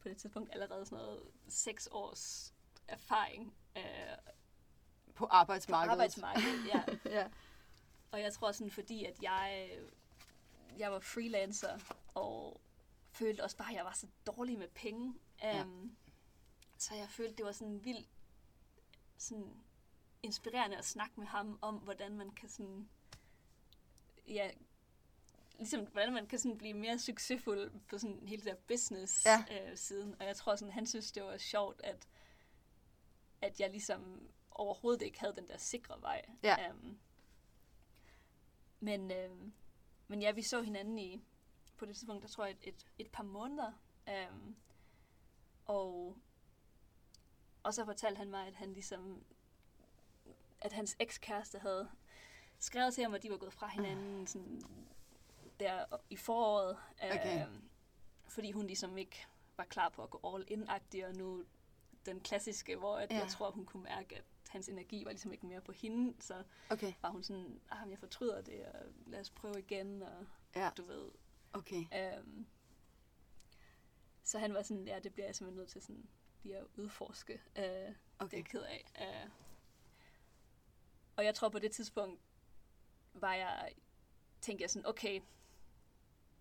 på 0.00 0.08
det 0.08 0.16
tidspunkt 0.16 0.50
allerede 0.52 0.86
sådan 0.86 1.04
noget 1.04 1.22
seks 1.48 1.88
års 1.92 2.54
erfaring 2.88 3.54
uh, 3.76 3.82
På 5.06 5.12
på 5.14 5.26
arbejdsmarkedet. 5.26 5.92
arbejdsmarkedet. 5.92 6.66
Ja. 6.66 6.82
ja. 7.20 7.30
Og 8.10 8.20
jeg 8.20 8.32
tror 8.32 8.52
sådan, 8.52 8.70
fordi 8.70 9.04
at 9.04 9.22
jeg, 9.22 9.70
jeg 10.78 10.92
var 10.92 10.98
freelancer, 11.00 11.78
og 12.14 12.60
følte 13.12 13.44
også 13.44 13.56
bare, 13.56 13.70
at 13.70 13.76
jeg 13.76 13.84
var 13.84 13.92
så 13.92 14.06
dårlig 14.26 14.58
med 14.58 14.68
penge. 14.68 15.06
Um, 15.08 15.18
Ja. 15.42 15.64
Så 16.78 16.94
jeg 16.94 17.08
følte, 17.08 17.36
det 17.36 17.44
var 17.46 17.52
sådan 17.52 17.84
vildt 17.84 18.08
sådan 19.16 19.64
inspirerende 20.22 20.76
at 20.76 20.84
snakke 20.84 21.20
med 21.20 21.26
ham 21.26 21.58
om, 21.62 21.74
hvordan 21.76 22.16
man 22.16 22.30
kan 22.30 22.48
sådan, 22.48 22.88
ja, 24.28 24.50
ligesom 25.58 25.86
hvordan 25.86 26.12
man 26.12 26.26
kan 26.26 26.38
sådan 26.38 26.58
blive 26.58 26.74
mere 26.74 26.98
succesfuld 26.98 27.80
på 27.88 27.98
sådan 27.98 28.28
hele 28.28 28.44
der 28.44 28.54
business 28.54 29.26
Ja. 29.26 29.44
øh, 29.50 29.76
siden. 29.76 30.16
Og 30.20 30.26
jeg 30.26 30.36
tror 30.36 30.56
sådan, 30.56 30.72
han 30.72 30.86
synes, 30.86 31.12
det 31.12 31.22
var 31.22 31.36
sjovt, 31.36 31.80
at, 31.84 32.08
at 33.42 33.60
jeg 33.60 33.70
ligesom 33.70 34.28
overhovedet 34.50 35.02
ikke 35.02 35.20
havde 35.20 35.34
den 35.36 35.48
der 35.48 35.56
sikre 35.56 36.02
vej. 36.02 36.22
Ja. 36.42 36.70
Um, 36.70 36.98
men, 38.80 39.10
øhm, 39.10 39.52
men 40.08 40.22
ja, 40.22 40.30
vi 40.32 40.42
så 40.42 40.62
hinanden 40.62 40.98
i, 40.98 41.24
på 41.76 41.86
det 41.86 41.96
tidspunkt, 41.96 42.22
der 42.22 42.28
tror 42.28 42.44
jeg, 42.44 42.52
et, 42.62 42.68
et, 42.68 42.86
et 42.98 43.10
par 43.10 43.22
måneder. 43.22 43.72
Øhm, 44.08 44.56
og, 45.64 46.16
og 47.62 47.74
så 47.74 47.84
fortalte 47.84 48.18
han 48.18 48.30
mig, 48.30 48.46
at 48.46 48.54
han 48.54 48.72
ligesom, 48.72 49.24
at 50.60 50.72
hans 50.72 50.96
ekskæreste 50.98 51.58
havde 51.58 51.90
skrevet 52.58 52.94
til 52.94 53.04
ham, 53.04 53.14
at 53.14 53.22
de 53.22 53.30
var 53.30 53.36
gået 53.36 53.52
fra 53.52 53.68
hinanden 53.68 54.26
sådan, 54.26 54.62
der 55.60 55.84
i 56.10 56.16
foråret. 56.16 56.76
Okay. 57.02 57.46
Øhm, 57.46 57.68
fordi 58.28 58.50
hun 58.52 58.66
ligesom 58.66 58.98
ikke 58.98 59.26
var 59.56 59.64
klar 59.64 59.88
på 59.88 60.02
at 60.02 60.10
gå 60.10 60.34
all 60.34 60.44
in 60.48 60.68
og 60.68 61.14
nu 61.16 61.44
den 62.06 62.20
klassiske, 62.20 62.76
hvor 62.76 62.96
at 62.96 63.10
Ja. 63.10 63.18
jeg 63.18 63.28
tror, 63.28 63.50
hun 63.50 63.66
kunne 63.66 63.82
mærke, 63.82 64.16
at 64.16 64.24
hans 64.48 64.68
energi 64.68 65.04
var 65.04 65.10
ligesom 65.10 65.32
ikke 65.32 65.46
mere 65.46 65.60
på 65.60 65.72
hende, 65.72 66.22
så 66.22 66.42
Okay. 66.70 66.92
var 67.02 67.10
hun 67.10 67.22
sådan, 67.22 67.60
ah, 67.70 67.90
jeg 67.90 67.98
fortryder 67.98 68.40
det, 68.42 68.66
og 68.66 68.80
lad 69.06 69.20
os 69.20 69.30
prøve 69.30 69.58
igen, 69.58 70.02
og 70.02 70.26
Ja. 70.56 70.70
du 70.76 70.82
ved. 70.82 71.10
Okay. 71.52 71.84
Øhm, 72.18 72.46
så 74.22 74.38
han 74.38 74.54
var 74.54 74.62
sådan, 74.62 74.86
ja, 74.86 74.98
det 74.98 75.12
bliver 75.12 75.26
jeg 75.26 75.34
simpelthen 75.34 75.58
nødt 75.58 75.68
til 75.70 75.82
sådan 75.82 76.08
lige 76.42 76.56
at 76.58 76.66
udforske. 76.76 77.32
Øh, 77.56 77.64
okay. 77.64 77.94
Det 78.20 78.32
er 78.32 78.36
jeg 78.38 78.44
ked 78.44 78.62
af. 78.62 78.84
Øh, 79.00 79.30
og 81.16 81.24
jeg 81.24 81.34
tror 81.34 81.48
på 81.48 81.58
det 81.58 81.72
tidspunkt, 81.72 82.20
var 83.14 83.34
jeg, 83.34 83.72
tænkte 84.40 84.62
jeg 84.62 84.70
sådan, 84.70 84.86
okay, 84.86 85.20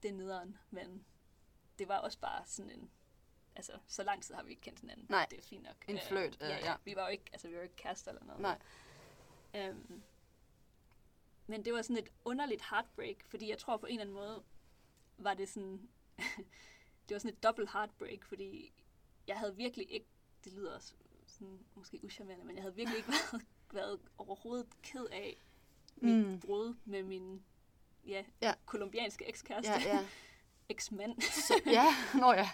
det 0.03 0.09
er 0.09 0.13
nederen, 0.13 0.57
men 0.69 1.05
det 1.79 1.87
var 1.87 1.97
også 1.97 2.19
bare 2.19 2.45
sådan 2.45 2.71
en, 2.71 2.91
altså, 3.55 3.79
så 3.87 4.03
lang 4.03 4.23
tid 4.23 4.35
har 4.35 4.43
vi 4.43 4.49
ikke 4.49 4.61
kendt 4.61 4.79
hinanden. 4.79 5.05
Nej. 5.09 5.27
Det 5.29 5.37
er 5.37 5.43
fint 5.43 5.63
nok. 5.63 5.85
En 5.87 5.99
flirt, 6.07 6.37
øh, 6.41 6.49
ja, 6.49 6.57
ja. 6.57 6.75
Vi 6.85 6.95
var 6.95 7.01
jo 7.01 7.07
ikke, 7.07 7.25
altså, 7.31 7.47
vi 7.47 7.53
var 7.53 7.59
jo 7.59 7.63
ikke 7.63 7.75
kærester 7.75 8.11
eller 8.11 8.25
noget. 8.25 8.41
Nej. 8.41 8.59
Øhm, 9.55 10.03
men 11.47 11.65
det 11.65 11.73
var 11.73 11.81
sådan 11.81 12.03
et 12.03 12.09
underligt 12.25 12.61
heartbreak, 12.69 13.15
fordi 13.27 13.49
jeg 13.49 13.57
tror 13.57 13.77
på 13.77 13.85
en 13.85 13.91
eller 13.91 14.01
anden 14.01 14.15
måde, 14.15 14.43
var 15.17 15.33
det 15.33 15.49
sådan, 15.49 15.89
det 17.09 17.15
var 17.15 17.19
sådan 17.19 17.37
et 17.37 17.43
dobbelt 17.43 17.71
heartbreak, 17.71 18.25
fordi 18.25 18.73
jeg 19.27 19.39
havde 19.39 19.55
virkelig 19.55 19.91
ikke, 19.91 20.07
det 20.43 20.53
lyder 20.53 20.75
også 20.75 20.93
sådan, 21.27 21.65
måske 21.75 21.99
uschammerende, 22.03 22.45
men 22.45 22.55
jeg 22.55 22.63
havde 22.63 22.75
virkelig 22.75 22.97
ikke 22.97 23.09
været, 23.31 23.45
været 23.71 23.99
overhovedet 24.17 24.81
ked 24.81 25.05
af 25.11 25.37
mit 25.95 26.27
mm. 26.27 26.39
brud 26.39 26.75
med 26.85 27.03
min 27.03 27.43
ja, 28.07 28.23
Ja. 28.41 28.53
kolumbianske 28.65 29.25
ekskæreste, 29.29 29.71
Ja, 29.71 29.95
ja. 29.95 30.05
eksmand. 30.69 31.15
Ja, 31.65 31.85
nå 32.19 32.33
ja. 32.33 32.49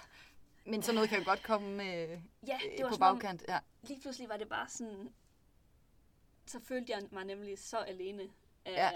Men 0.65 0.83
sådan 0.83 0.95
noget 0.95 1.09
kan 1.09 1.19
jo 1.19 1.25
godt 1.25 1.43
komme 1.43 1.83
øh, 1.83 2.21
ja, 2.47 2.59
det 2.77 2.83
var 2.85 2.89
på 2.91 2.97
bagkant. 2.97 3.43
Ja. 3.47 3.59
lige 3.81 4.01
pludselig 4.01 4.29
var 4.29 4.37
det 4.37 4.49
bare 4.49 4.69
sådan, 4.69 5.13
så 6.45 6.59
følte 6.59 6.91
jeg 6.93 7.01
mig 7.11 7.25
nemlig 7.25 7.59
så 7.59 7.77
alene. 7.77 8.23
Øh, 8.67 8.73
Ja. 8.73 8.91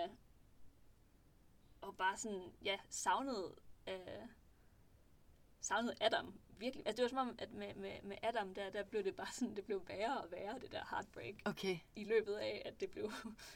Og 1.81 1.95
bare 1.97 2.17
sådan, 2.17 2.51
ja, 2.65 2.77
savnede, 2.89 3.55
øh, 3.89 3.97
savnede 5.61 5.95
Adam. 6.01 6.33
Virkelig. 6.57 6.87
Altså, 6.87 6.95
det 6.97 7.03
var 7.03 7.09
som 7.09 7.27
om, 7.29 7.35
at 7.39 7.51
med, 7.51 7.75
med, 7.75 7.91
med 8.03 8.17
Adam, 8.23 8.53
der, 8.55 8.69
der 8.69 8.83
blev 8.83 9.03
det 9.03 9.15
bare 9.15 9.27
sådan, 9.31 9.55
det 9.55 9.65
blev 9.65 9.81
værre 9.87 10.21
og 10.21 10.31
værre, 10.31 10.59
det 10.59 10.71
der 10.71 10.83
heartbreak, 10.89 11.33
Okay. 11.45 11.77
i 11.95 12.03
løbet 12.03 12.33
af, 12.35 12.61
at 12.65 12.79
det 12.79 12.89
blev 12.91 13.11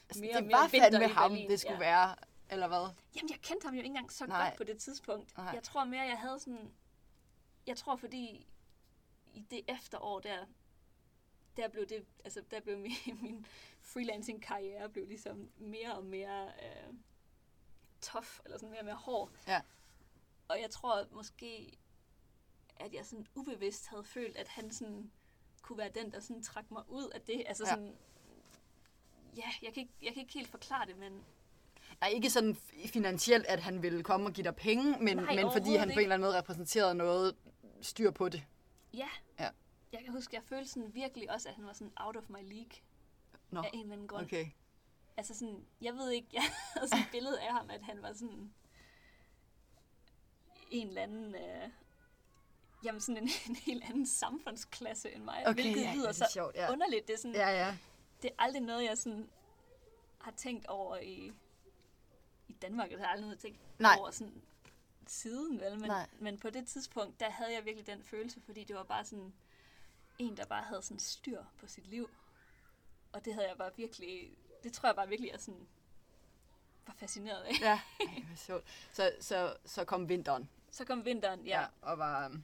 Altså, 0.10 0.22
mere 0.22 0.28
det 0.34 0.38
og 0.38 0.44
mere 0.44 0.58
var 0.58 0.68
vinter 0.68 0.90
fandme 0.92 1.06
i 1.06 1.14
ham, 1.14 1.32
Berlin. 1.32 1.50
det 1.50 1.60
skulle 1.60 1.74
ja. 1.74 1.80
være. 1.80 2.16
Eller 2.50 2.68
hvad? 2.68 2.94
Jamen, 3.16 3.30
jeg 3.30 3.40
kendte 3.42 3.66
ham 3.66 3.74
jo 3.74 3.78
ikke 3.78 3.88
engang 3.88 4.12
så 4.12 4.26
Nej. 4.26 4.48
godt 4.50 4.58
på 4.58 4.64
det 4.64 4.78
tidspunkt. 4.82 5.38
Nej. 5.38 5.52
Jeg 5.54 5.64
tror 5.64 5.84
mere, 5.86 6.02
jeg 6.04 6.20
havde 6.20 6.40
sådan... 6.40 6.72
Jeg 7.68 7.78
tror, 7.78 7.96
fordi 7.96 8.48
i 9.34 9.40
det 9.52 9.62
efterår 9.68 10.20
der, 10.20 10.46
der 11.58 11.68
blev 11.68 11.86
det, 11.86 12.06
altså 12.24 12.44
der 12.52 12.60
blev 12.60 12.78
min, 12.78 12.92
min 13.22 13.46
freelancing-karriere 13.82 14.90
blev 14.90 15.08
ligesom 15.08 15.52
mere 15.58 15.96
og 15.96 16.06
mere 16.06 16.48
øh, 16.48 16.94
tough, 18.02 18.28
eller 18.46 18.58
sådan 18.58 18.70
mere 18.70 18.80
og 18.82 18.86
mere 18.86 18.96
hård. 18.96 19.32
Ja. 19.48 19.62
Og 20.48 20.62
jeg 20.62 20.70
tror 20.70 21.08
måske, 21.12 21.78
at 22.76 22.94
jeg 22.94 23.06
sådan 23.06 23.28
ubevidst 23.36 23.88
havde 23.88 24.04
følt, 24.04 24.38
at 24.38 24.48
han 24.48 24.72
sådan 24.72 25.12
kunne 25.62 25.78
være 25.78 25.90
den, 25.90 26.12
der 26.12 26.20
sådan 26.20 26.44
trak 26.44 26.72
mig 26.72 26.84
ud 26.90 27.10
af 27.10 27.22
det. 27.22 27.44
Altså 27.48 27.64
Ja. 27.64 27.70
sådan, 27.70 27.98
ja, 29.38 29.52
jeg 29.62 29.74
kan, 29.74 29.82
ikke, 29.82 29.94
jeg 30.02 30.14
kan 30.14 30.22
ikke 30.22 30.34
helt 30.34 30.50
forklare 30.50 30.86
det, 30.86 30.98
men 30.98 31.26
Nej, 32.02 32.10
ikke 32.10 32.30
sådan 32.30 32.56
finansielt, 32.86 33.46
at 33.46 33.60
han 33.60 33.82
ville 33.84 34.04
komme 34.04 34.26
og 34.26 34.34
give 34.34 34.44
dig 34.44 34.56
penge, 34.56 34.98
men, 35.04 35.18
Nej, 35.18 35.36
men 35.36 35.52
fordi 35.52 35.76
han 35.76 35.88
på 35.88 35.92
en 35.94 36.00
eller 36.00 36.16
anden 36.16 36.28
måde 36.28 36.38
repræsenterede 36.38 36.96
noget 36.96 37.36
styr 37.82 38.12
på 38.12 38.30
det. 38.30 38.44
Ja. 38.94 39.08
Ja. 39.40 39.50
Jeg 39.92 40.02
kan 40.04 40.12
huske, 40.12 40.36
jeg 40.36 40.44
følte 40.44 40.70
sådan 40.70 40.94
virkelig 40.94 41.32
også, 41.32 41.50
at 41.50 41.56
han 41.56 41.66
var 41.66 41.74
sådan 41.74 41.94
out 41.98 42.16
of 42.16 42.24
my 42.30 42.54
league 42.54 42.72
Nå, 43.52 43.62
af 43.62 43.70
en 43.74 43.80
eller 43.80 43.94
anden 43.94 44.08
grund. 44.08 44.26
okay. 44.26 44.46
Altså 45.18 45.34
sådan, 45.34 45.66
jeg 45.82 45.94
ved 45.94 46.12
ikke, 46.12 46.28
jeg 46.34 46.44
havde 46.74 46.88
sådan 46.88 47.04
et 47.04 47.12
billede 47.12 47.42
af 47.42 47.54
ham, 47.54 47.70
at 47.70 47.82
han 47.84 48.02
var 48.02 48.14
sådan 48.14 48.54
en 50.72 50.88
eller 50.88 51.02
anden, 51.02 51.36
øh, 51.36 51.70
jamen 52.84 53.02
sådan 53.02 53.24
en, 53.24 53.30
en 53.50 53.56
helt 53.56 53.84
anden 53.84 54.06
samfundsklasse 54.08 55.12
end 55.12 55.24
mig. 55.24 55.44
Okay, 55.48 55.62
hvilket 55.64 55.82
ja, 55.82 55.94
lyder 55.96 56.08
er 56.08 56.12
så 56.12 56.30
sjovt, 56.34 56.56
ja. 56.56 56.72
underligt. 56.72 57.08
Det 57.08 57.14
er, 57.14 57.18
sådan, 57.18 57.36
Ja, 57.36 57.50
ja. 57.50 57.78
det 58.22 58.32
er 58.32 58.44
aldrig 58.44 58.62
noget, 58.62 58.84
jeg 58.84 58.98
sådan 58.98 59.30
har 60.22 60.32
tænkt 60.32 60.66
over 60.66 60.98
i, 60.98 61.32
Danmark. 62.62 62.90
Det 62.90 62.98
har 63.00 63.06
jeg 63.06 63.12
aldrig 63.12 63.28
noget 63.28 63.40
tænkt 63.40 63.60
Nej. 63.80 63.96
over 64.00 64.12
sådan 64.12 64.42
siden, 65.08 65.60
vel? 65.60 65.80
Men, 65.80 65.88
Nej. 65.90 66.08
men 66.20 66.40
på 66.40 66.50
det 66.50 66.68
tidspunkt, 66.68 67.20
der 67.20 67.30
havde 67.30 67.54
jeg 67.54 67.66
virkelig 67.66 67.88
den 67.88 68.04
følelse, 68.04 68.42
fordi 68.42 68.64
det 68.64 68.76
var 68.76 68.84
bare 68.84 69.06
sådan 69.06 69.34
en, 70.20 70.38
der 70.38 70.46
bare 70.46 70.64
havde 70.64 70.82
sådan 70.82 71.00
styr 71.00 71.44
på 71.60 71.68
sit 71.68 71.88
liv. 71.88 72.10
Og 73.12 73.26
det 73.26 73.34
havde 73.34 73.48
jeg 73.48 73.58
bare 73.58 73.72
virkelig, 73.76 74.38
det 74.64 74.74
tror 74.74 74.90
jeg 74.90 74.96
bare 74.96 75.08
virkelig, 75.08 75.32
jeg 75.32 75.40
sådan 75.40 75.68
var 76.88 76.94
fascineret 76.98 77.42
af. 77.44 77.52
Ja, 77.62 77.74
Ej, 78.00 78.24
hvor 78.28 78.36
sjovt. 78.36 78.64
Så, 78.94 79.12
så, 79.20 79.56
så 79.66 79.86
kom 79.86 80.10
vinteren, 80.10 80.50
Så 80.72 80.86
kom 80.86 81.06
vinteren, 81.06 81.46
ja. 81.46 81.62
ja 81.62 81.68
og 81.82 81.98
var 81.98 82.26
um, 82.26 82.44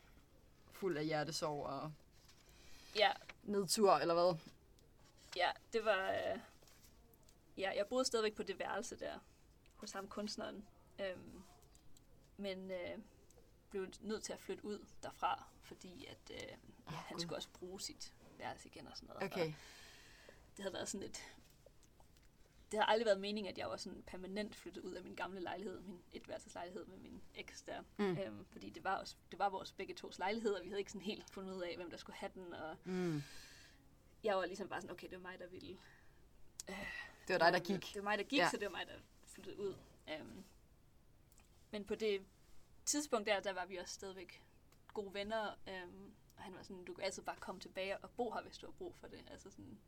fuld 0.72 0.98
af 0.98 1.06
hjertesorg 1.06 1.66
og 1.66 1.92
Ja, 2.96 3.12
nedtur, 3.44 3.94
eller 3.94 4.14
hvad? 4.14 4.40
ja 5.36 5.52
det 5.74 5.86
var... 5.86 6.12
Øh, 6.12 6.40
ja, 7.58 7.72
jeg 7.76 7.88
boede 7.88 8.06
stadigvæk 8.06 8.36
på 8.36 8.44
det 8.44 8.60
værelse 8.60 9.00
der, 9.00 9.20
hos 9.84 9.92
ham 9.92 10.08
kunstneren. 10.08 10.68
Øhm, 11.02 11.44
men 12.38 12.72
øh, 12.72 12.98
blev 13.70 13.88
nødt 14.02 14.24
til 14.24 14.34
at 14.34 14.40
flytte 14.40 14.66
ud 14.66 14.86
derfra, 15.04 15.48
fordi 15.62 16.06
at, 16.06 16.32
øh, 16.32 16.38
ja, 16.38 16.56
Åh, 16.88 16.94
han 16.94 17.16
Gud. 17.18 17.20
skulle 17.20 17.38
også 17.38 17.50
bruge 17.54 17.82
sit 17.82 18.14
værelse 18.38 18.68
igen 18.68 18.88
og 18.88 18.98
sådan 18.98 19.08
noget. 19.08 19.24
Okay. 19.32 19.48
Og 19.48 19.54
det 20.58 20.64
havde 20.64 20.74
været 20.74 20.90
sådan 20.90 21.08
et... 21.08 21.22
Det 22.72 22.80
har 22.80 22.86
aldrig 22.86 23.06
været 23.06 23.20
meningen, 23.20 23.52
at 23.52 23.58
jeg 23.58 23.70
var 23.70 23.78
sådan 23.78 24.04
permanent 24.08 24.56
flyttet 24.56 24.82
ud 24.82 24.94
af 24.94 25.04
min 25.04 25.16
gamle 25.16 25.40
lejlighed, 25.40 25.82
min 25.82 26.02
etværelseslejlighed 26.12 26.86
med 26.86 26.98
min 26.98 27.22
eks 27.36 27.62
der. 27.62 27.82
Mm. 27.98 28.18
Øhm, 28.18 28.46
fordi 28.46 28.70
det 28.70 28.84
var, 28.84 28.96
også, 28.96 29.16
det 29.32 29.40
var 29.40 29.50
vores 29.50 29.72
begge 29.72 29.94
tos 29.94 30.20
lejlighed, 30.20 30.54
og 30.54 30.64
vi 30.64 30.68
havde 30.70 30.80
ikke 30.80 30.92
sådan 30.92 31.06
helt 31.06 31.30
fundet 31.30 31.54
ud 31.56 31.62
af, 31.62 31.76
hvem 31.76 31.90
der 31.90 31.98
skulle 31.98 32.16
have 32.16 32.32
den. 32.36 32.54
Og 32.54 32.78
Mm. 32.84 33.24
jeg 34.24 34.36
var 34.38 34.46
ligesom 34.46 34.70
bare 34.70 34.82
sådan, 34.82 34.94
okay, 34.94 35.10
det 35.10 35.24
var 35.24 35.30
mig, 35.30 35.40
der 35.40 35.48
ville... 35.48 35.78
Det 37.28 37.34
var 37.34 37.38
dig, 37.38 37.54
der 37.54 37.60
gik. 37.60 37.82
Det 37.94 37.96
var 37.96 38.02
mig, 38.02 38.18
der 38.18 38.24
gik, 38.24 38.40
ja. 38.40 38.50
så 38.50 38.58
det 38.58 38.66
var 38.66 38.72
mig, 38.72 38.88
der 38.88 38.94
flyttede 39.34 39.60
ud. 39.60 39.76
Um, 40.22 40.44
men 41.72 41.86
på 41.86 41.96
det 41.96 42.26
tidspunkt 42.86 43.28
der, 43.28 43.40
der 43.40 43.54
var 43.54 43.66
vi 43.66 43.78
også 43.78 43.94
stadigvæk 43.94 44.44
gode 44.94 45.14
venner. 45.14 45.54
Um, 45.68 46.14
og 46.38 46.44
han 46.44 46.54
var 46.56 46.64
sådan, 46.64 46.86
du 46.86 46.94
kan 46.94 47.04
altid 47.04 47.24
bare 47.24 47.36
komme 47.40 47.62
tilbage 47.62 47.98
og 47.98 48.10
bo 48.10 48.32
her, 48.32 48.42
hvis 48.42 48.58
du 48.58 48.66
har 48.66 48.72
brug 48.72 48.96
for 48.96 49.08
det. 49.08 49.26
Altså 49.32 49.50
sådan, 49.50 49.80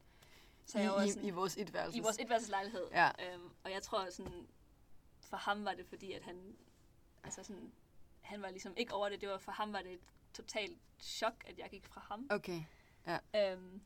så 0.65 0.79
jeg 0.79 0.91
var 0.91 1.03
I, 1.03 1.09
sådan, 1.09 1.25
i, 1.25 1.27
I 1.27 1.31
vores 1.31 1.57
etværelse. 1.57 1.97
i 1.97 2.01
vores 2.01 2.19
etværelseslejlighed. 2.19 2.87
Ja. 2.91 3.35
Um, 3.35 3.53
og 3.63 3.71
jeg 3.71 3.83
tror 3.83 4.09
sådan, 4.09 4.47
for 5.19 5.37
ham 5.37 5.65
var 5.65 5.73
det 5.73 5.85
fordi, 5.85 6.11
at 6.11 6.23
han, 6.23 6.57
altså 7.23 7.43
sådan, 7.43 7.71
han 8.21 8.41
var 8.41 8.49
ligesom 8.49 8.73
ikke 8.77 8.93
over 8.93 9.09
det. 9.09 9.21
Det 9.21 9.29
var 9.29 9.37
for 9.37 9.51
ham 9.51 9.73
var 9.73 9.81
det 9.81 9.93
et 9.93 9.99
totalt 10.33 10.79
chok, 10.99 11.43
at 11.47 11.59
jeg 11.59 11.69
gik 11.69 11.85
fra 11.85 12.01
ham. 12.01 12.27
Okay. 12.29 12.63
Øhm, 13.35 13.81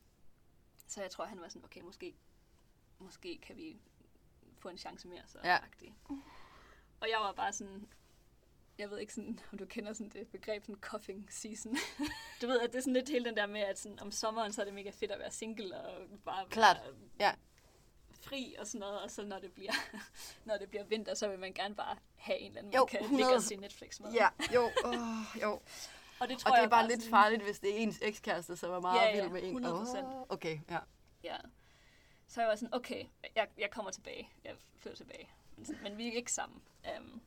så 0.88 1.02
jeg 1.02 1.12
tror, 1.12 1.26
han 1.26 1.42
var 1.42 1.48
sådan, 1.48 1.64
okay, 1.64 1.82
måske, 1.82 2.16
måske 3.00 3.38
kan 3.38 3.56
vi 3.56 3.82
få 4.60 4.70
en 4.70 4.78
chance 4.78 5.08
mere. 5.08 5.22
Så 5.28 5.38
Ja. 5.44 5.56
agtig. 5.56 5.94
Og 7.02 7.10
jeg 7.10 7.20
var 7.20 7.32
bare 7.32 7.54
sådan, 7.54 7.88
jeg 8.78 8.90
ved 8.92 9.00
ikke 9.00 9.14
sådan, 9.14 9.40
om 9.52 9.58
du 9.58 9.66
kender 9.66 9.94
sådan 9.94 10.10
det 10.10 10.28
begreb, 10.28 10.64
sådan 10.64 10.82
cuffing 10.82 11.28
season. 11.34 11.76
du 12.42 12.48
ved, 12.48 12.60
at 12.60 12.70
det 12.72 12.78
er 12.78 12.82
sådan 12.82 12.94
lidt 12.94 13.10
hele 13.10 13.26
den 13.26 13.38
der 13.38 13.46
med, 13.46 13.62
at 13.62 13.80
sådan, 13.80 14.00
om 14.00 14.12
sommeren, 14.12 14.54
så 14.54 14.62
er 14.62 14.66
det 14.66 14.74
mega 14.74 14.90
fedt 14.90 15.12
at 15.12 15.20
være 15.20 15.32
single 15.32 15.82
og 15.82 16.08
bare 16.26 16.46
Klart. 16.50 16.78
være 16.86 16.94
Ja. 17.20 17.32
fri 18.22 18.56
og 18.60 18.68
sådan 18.68 18.80
noget. 18.80 19.02
Og 19.02 19.12
så 19.12 19.26
når 19.26 19.40
det 19.40 19.52
bliver, 19.52 19.72
når 20.46 20.58
det 20.58 20.70
bliver 20.70 20.84
vinter, 20.84 21.14
så 21.14 21.28
vil 21.30 21.40
man 21.40 21.54
gerne 21.54 21.76
bare 21.76 21.96
have 22.16 22.40
en 22.40 22.48
eller 22.48 22.60
anden, 22.60 22.74
Jo, 22.74 22.80
man 22.80 22.88
kan 22.88 23.00
ligge 23.02 23.16
100. 23.16 23.36
og 23.36 23.42
se 23.44 23.56
Netflix 23.56 24.00
med. 24.00 24.12
Ja, 24.14 24.28
jo, 24.54 24.70
oh, 24.86 24.96
jo. 25.42 25.62
Og 26.20 26.30
det 26.30 26.38
tror 26.40 26.52
Og 26.52 26.58
det 26.58 26.64
er 26.66 26.70
bare 26.70 26.88
lidt 26.88 27.00
sådan- 27.02 27.12
farligt, 27.12 27.44
hvis 27.44 27.60
det 27.60 27.70
er 27.70 27.76
ens 27.78 28.00
ekskæreste, 28.02 28.58
som 28.58 28.72
er 28.72 28.80
meget 28.80 29.00
Ja, 29.02 29.16
ja, 29.16 29.22
vild 29.22 29.32
med 29.32 29.44
en. 29.44 29.66
100%. 29.66 30.06
Åh, 30.06 30.22
okay, 30.30 30.60
ja. 30.70 30.80
Ja. 31.24 31.38
Så 32.30 32.42
jeg 32.42 32.50
var 32.50 32.56
sådan, 32.56 32.74
okay, 32.74 33.06
jeg, 33.36 33.50
jeg 33.58 33.72
kommer 33.72 33.92
tilbage. 33.92 34.30
Jeg 34.44 34.56
flytter 34.76 34.98
tilbage. 34.98 35.30
Men, 35.56 35.66
sådan, 35.66 35.84
men 35.84 35.98
vi 35.98 36.08
er 36.08 36.12
ikke 36.12 36.32
sammen. 36.32 36.62
Um, 37.00 37.22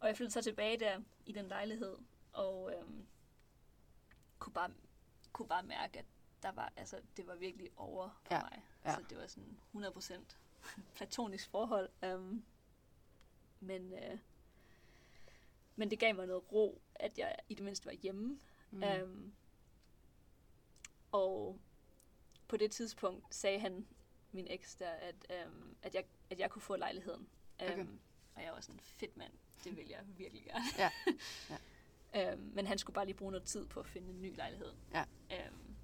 og 0.00 0.08
jeg 0.08 0.16
flyttede 0.16 0.32
så 0.32 0.42
tilbage 0.42 0.78
der 0.78 1.00
i 1.26 1.32
den 1.32 1.48
lejlighed, 1.48 1.96
og 2.32 2.72
um, 2.82 3.06
kunne, 4.38 4.52
bare, 4.52 4.70
kunne 5.32 5.48
bare 5.48 5.62
mærke, 5.62 5.98
at 5.98 6.04
der 6.42 6.52
var, 6.52 6.72
altså, 6.76 7.00
det 7.16 7.26
var 7.26 7.34
virkelig 7.34 7.70
over 7.76 8.20
for 8.22 8.34
Ja, 8.34 8.40
mig. 8.42 8.62
ja. 8.84 8.94
Så 8.94 9.04
det 9.10 9.18
var 9.18 9.26
sådan 9.26 9.58
100% 9.74 10.36
platonisk 10.96 11.50
forhold. 11.50 11.90
Um, 12.14 12.44
men, 13.60 13.92
uh, 13.92 14.18
men 15.76 15.90
det 15.90 15.98
gav 15.98 16.14
mig 16.14 16.26
noget 16.26 16.52
ro, 16.52 16.82
at 16.94 17.18
jeg 17.18 17.36
i 17.48 17.54
det 17.54 17.64
mindste 17.64 17.86
var 17.86 17.92
hjemme. 17.92 18.40
Mm. 18.70 18.82
Um, 19.02 19.32
og 21.12 21.58
på 22.50 22.56
det 22.56 22.70
tidspunkt 22.70 23.34
sagde 23.34 23.58
han, 23.60 23.86
min 24.32 24.46
eks 24.50 24.74
der, 24.74 24.90
at, 24.90 25.14
um, 25.46 25.76
at, 25.82 25.94
jeg, 25.94 26.04
at 26.30 26.38
jeg 26.38 26.50
kunne 26.50 26.62
få 26.62 26.76
lejligheden. 26.76 27.28
Okay. 27.58 27.86
Og 28.34 28.42
jeg 28.42 28.52
var 28.52 28.60
sådan, 28.60 28.80
fedt 28.80 29.16
mand, 29.16 29.32
det 29.64 29.76
vil 29.76 29.88
jeg 29.88 30.00
virkelig 30.16 30.44
gerne. 30.44 30.64
Ja. 30.78 32.32
um, 32.32 32.38
men 32.38 32.66
han 32.66 32.78
skulle 32.78 32.94
bare 32.94 33.04
lige 33.04 33.16
bruge 33.16 33.32
noget 33.32 33.46
tid 33.46 33.66
på 33.66 33.80
at 33.80 33.86
finde 33.86 34.10
en 34.10 34.22
ny 34.22 34.36
lejlighed. 34.36 34.72
Ja. 34.94 35.04
Um, 35.30 35.76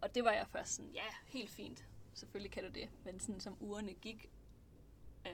og 0.00 0.14
det 0.14 0.24
var 0.24 0.32
jeg 0.32 0.46
først 0.48 0.74
sådan, 0.74 0.90
ja, 0.90 1.06
helt 1.26 1.50
fint. 1.50 1.86
Selvfølgelig 2.14 2.50
kan 2.52 2.64
du 2.64 2.70
det. 2.70 2.88
Men 3.04 3.20
sådan 3.20 3.40
som 3.40 3.56
ugerne 3.60 3.94
gik, 3.94 4.30
øh, 5.26 5.32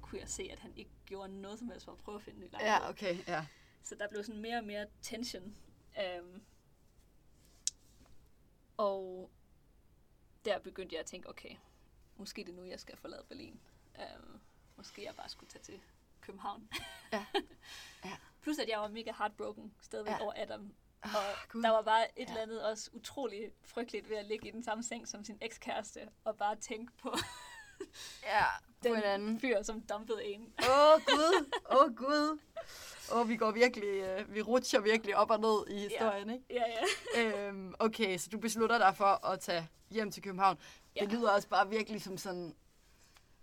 kunne 0.00 0.20
jeg 0.20 0.28
se, 0.28 0.48
at 0.52 0.58
han 0.58 0.72
ikke 0.76 0.90
gjorde 1.06 1.40
noget 1.40 1.58
som 1.58 1.68
helst 1.68 1.84
for 1.84 1.92
at 1.92 1.98
prøve 1.98 2.16
at 2.16 2.22
finde 2.22 2.38
en 2.38 2.44
ny 2.44 2.50
lejlighed. 2.50 2.76
Ja, 2.76 2.90
okay, 2.90 3.16
ja. 3.28 3.46
Så 3.82 3.94
der 3.94 4.08
blev 4.08 4.24
sådan 4.24 4.40
mere 4.40 4.58
og 4.58 4.64
mere 4.64 4.86
tension. 5.02 5.56
Øhm, 6.04 6.42
og 8.76 9.30
der 10.44 10.58
begyndte 10.58 10.94
jeg 10.94 11.00
at 11.00 11.06
tænke, 11.06 11.28
okay, 11.28 11.56
måske 12.16 12.44
det 12.44 12.50
er 12.52 12.56
nu, 12.56 12.64
jeg 12.64 12.80
skal 12.80 12.96
forlade 12.96 13.24
Berlin. 13.28 13.60
Øhm, 13.98 14.40
måske 14.76 15.04
jeg 15.04 15.14
bare 15.16 15.28
skulle 15.28 15.50
tage 15.50 15.62
til 15.62 15.80
København. 16.20 16.68
Ja. 17.12 17.26
Ja. 18.04 18.16
Plus 18.40 18.58
at 18.58 18.68
jeg 18.68 18.78
var 18.80 18.88
mega 18.88 19.12
heartbroken 19.18 19.74
stadigvæk 19.82 20.12
Ja. 20.12 20.22
over 20.22 20.32
Adam. 20.36 20.74
Oh, 21.02 21.10
Og 21.14 21.48
Gud. 21.48 21.62
der 21.62 21.70
var 21.70 21.82
bare 21.82 22.18
et 22.20 22.24
Ja. 22.24 22.30
eller 22.30 22.42
andet 22.42 22.64
også 22.64 22.90
utroligt 22.92 23.54
frygteligt 23.64 24.08
ved 24.10 24.16
at 24.16 24.24
ligge 24.24 24.48
i 24.48 24.50
den 24.50 24.62
samme 24.62 24.82
seng 24.84 25.08
som 25.08 25.24
sin 25.24 25.38
ekskæreste, 25.40 26.08
og 26.24 26.36
bare 26.36 26.56
tænke 26.56 26.92
på 27.02 27.14
Ja, 28.22 28.44
den 28.82 28.94
hinanden. 28.96 29.40
fyr, 29.40 29.62
som 29.62 29.80
dumpede 29.80 30.24
en. 30.24 30.54
Åh, 30.58 30.94
oh, 30.94 31.00
Gud. 31.06 31.50
Åh, 31.70 31.76
oh, 31.84 31.94
Gud. 31.96 32.38
Oh, 33.12 33.28
vi 33.28 33.36
går 33.36 33.50
virkelig, 33.50 34.20
uh, 34.20 34.34
vi 34.34 34.42
rutscher 34.42 34.80
virkelig 34.80 35.16
op 35.16 35.30
og 35.30 35.40
ned 35.40 35.66
i 35.76 35.78
historien, 35.78 36.30
ikke? 36.30 36.44
Ja, 36.50 36.62
ja. 36.66 37.22
Øhm, 37.48 37.74
okay, 37.78 38.18
så 38.18 38.28
du 38.30 38.38
beslutter 38.38 38.78
dig 38.78 38.96
for 38.96 39.26
at 39.26 39.40
tage 39.40 39.68
hjem 39.90 40.10
til 40.10 40.22
København. 40.22 40.58
Ja. 40.96 41.00
Det 41.00 41.12
Ja. 41.12 41.16
lyder 41.18 41.30
også 41.30 41.48
bare 41.48 41.68
virkelig 41.68 42.02
som 42.02 42.18
sådan 42.18 42.54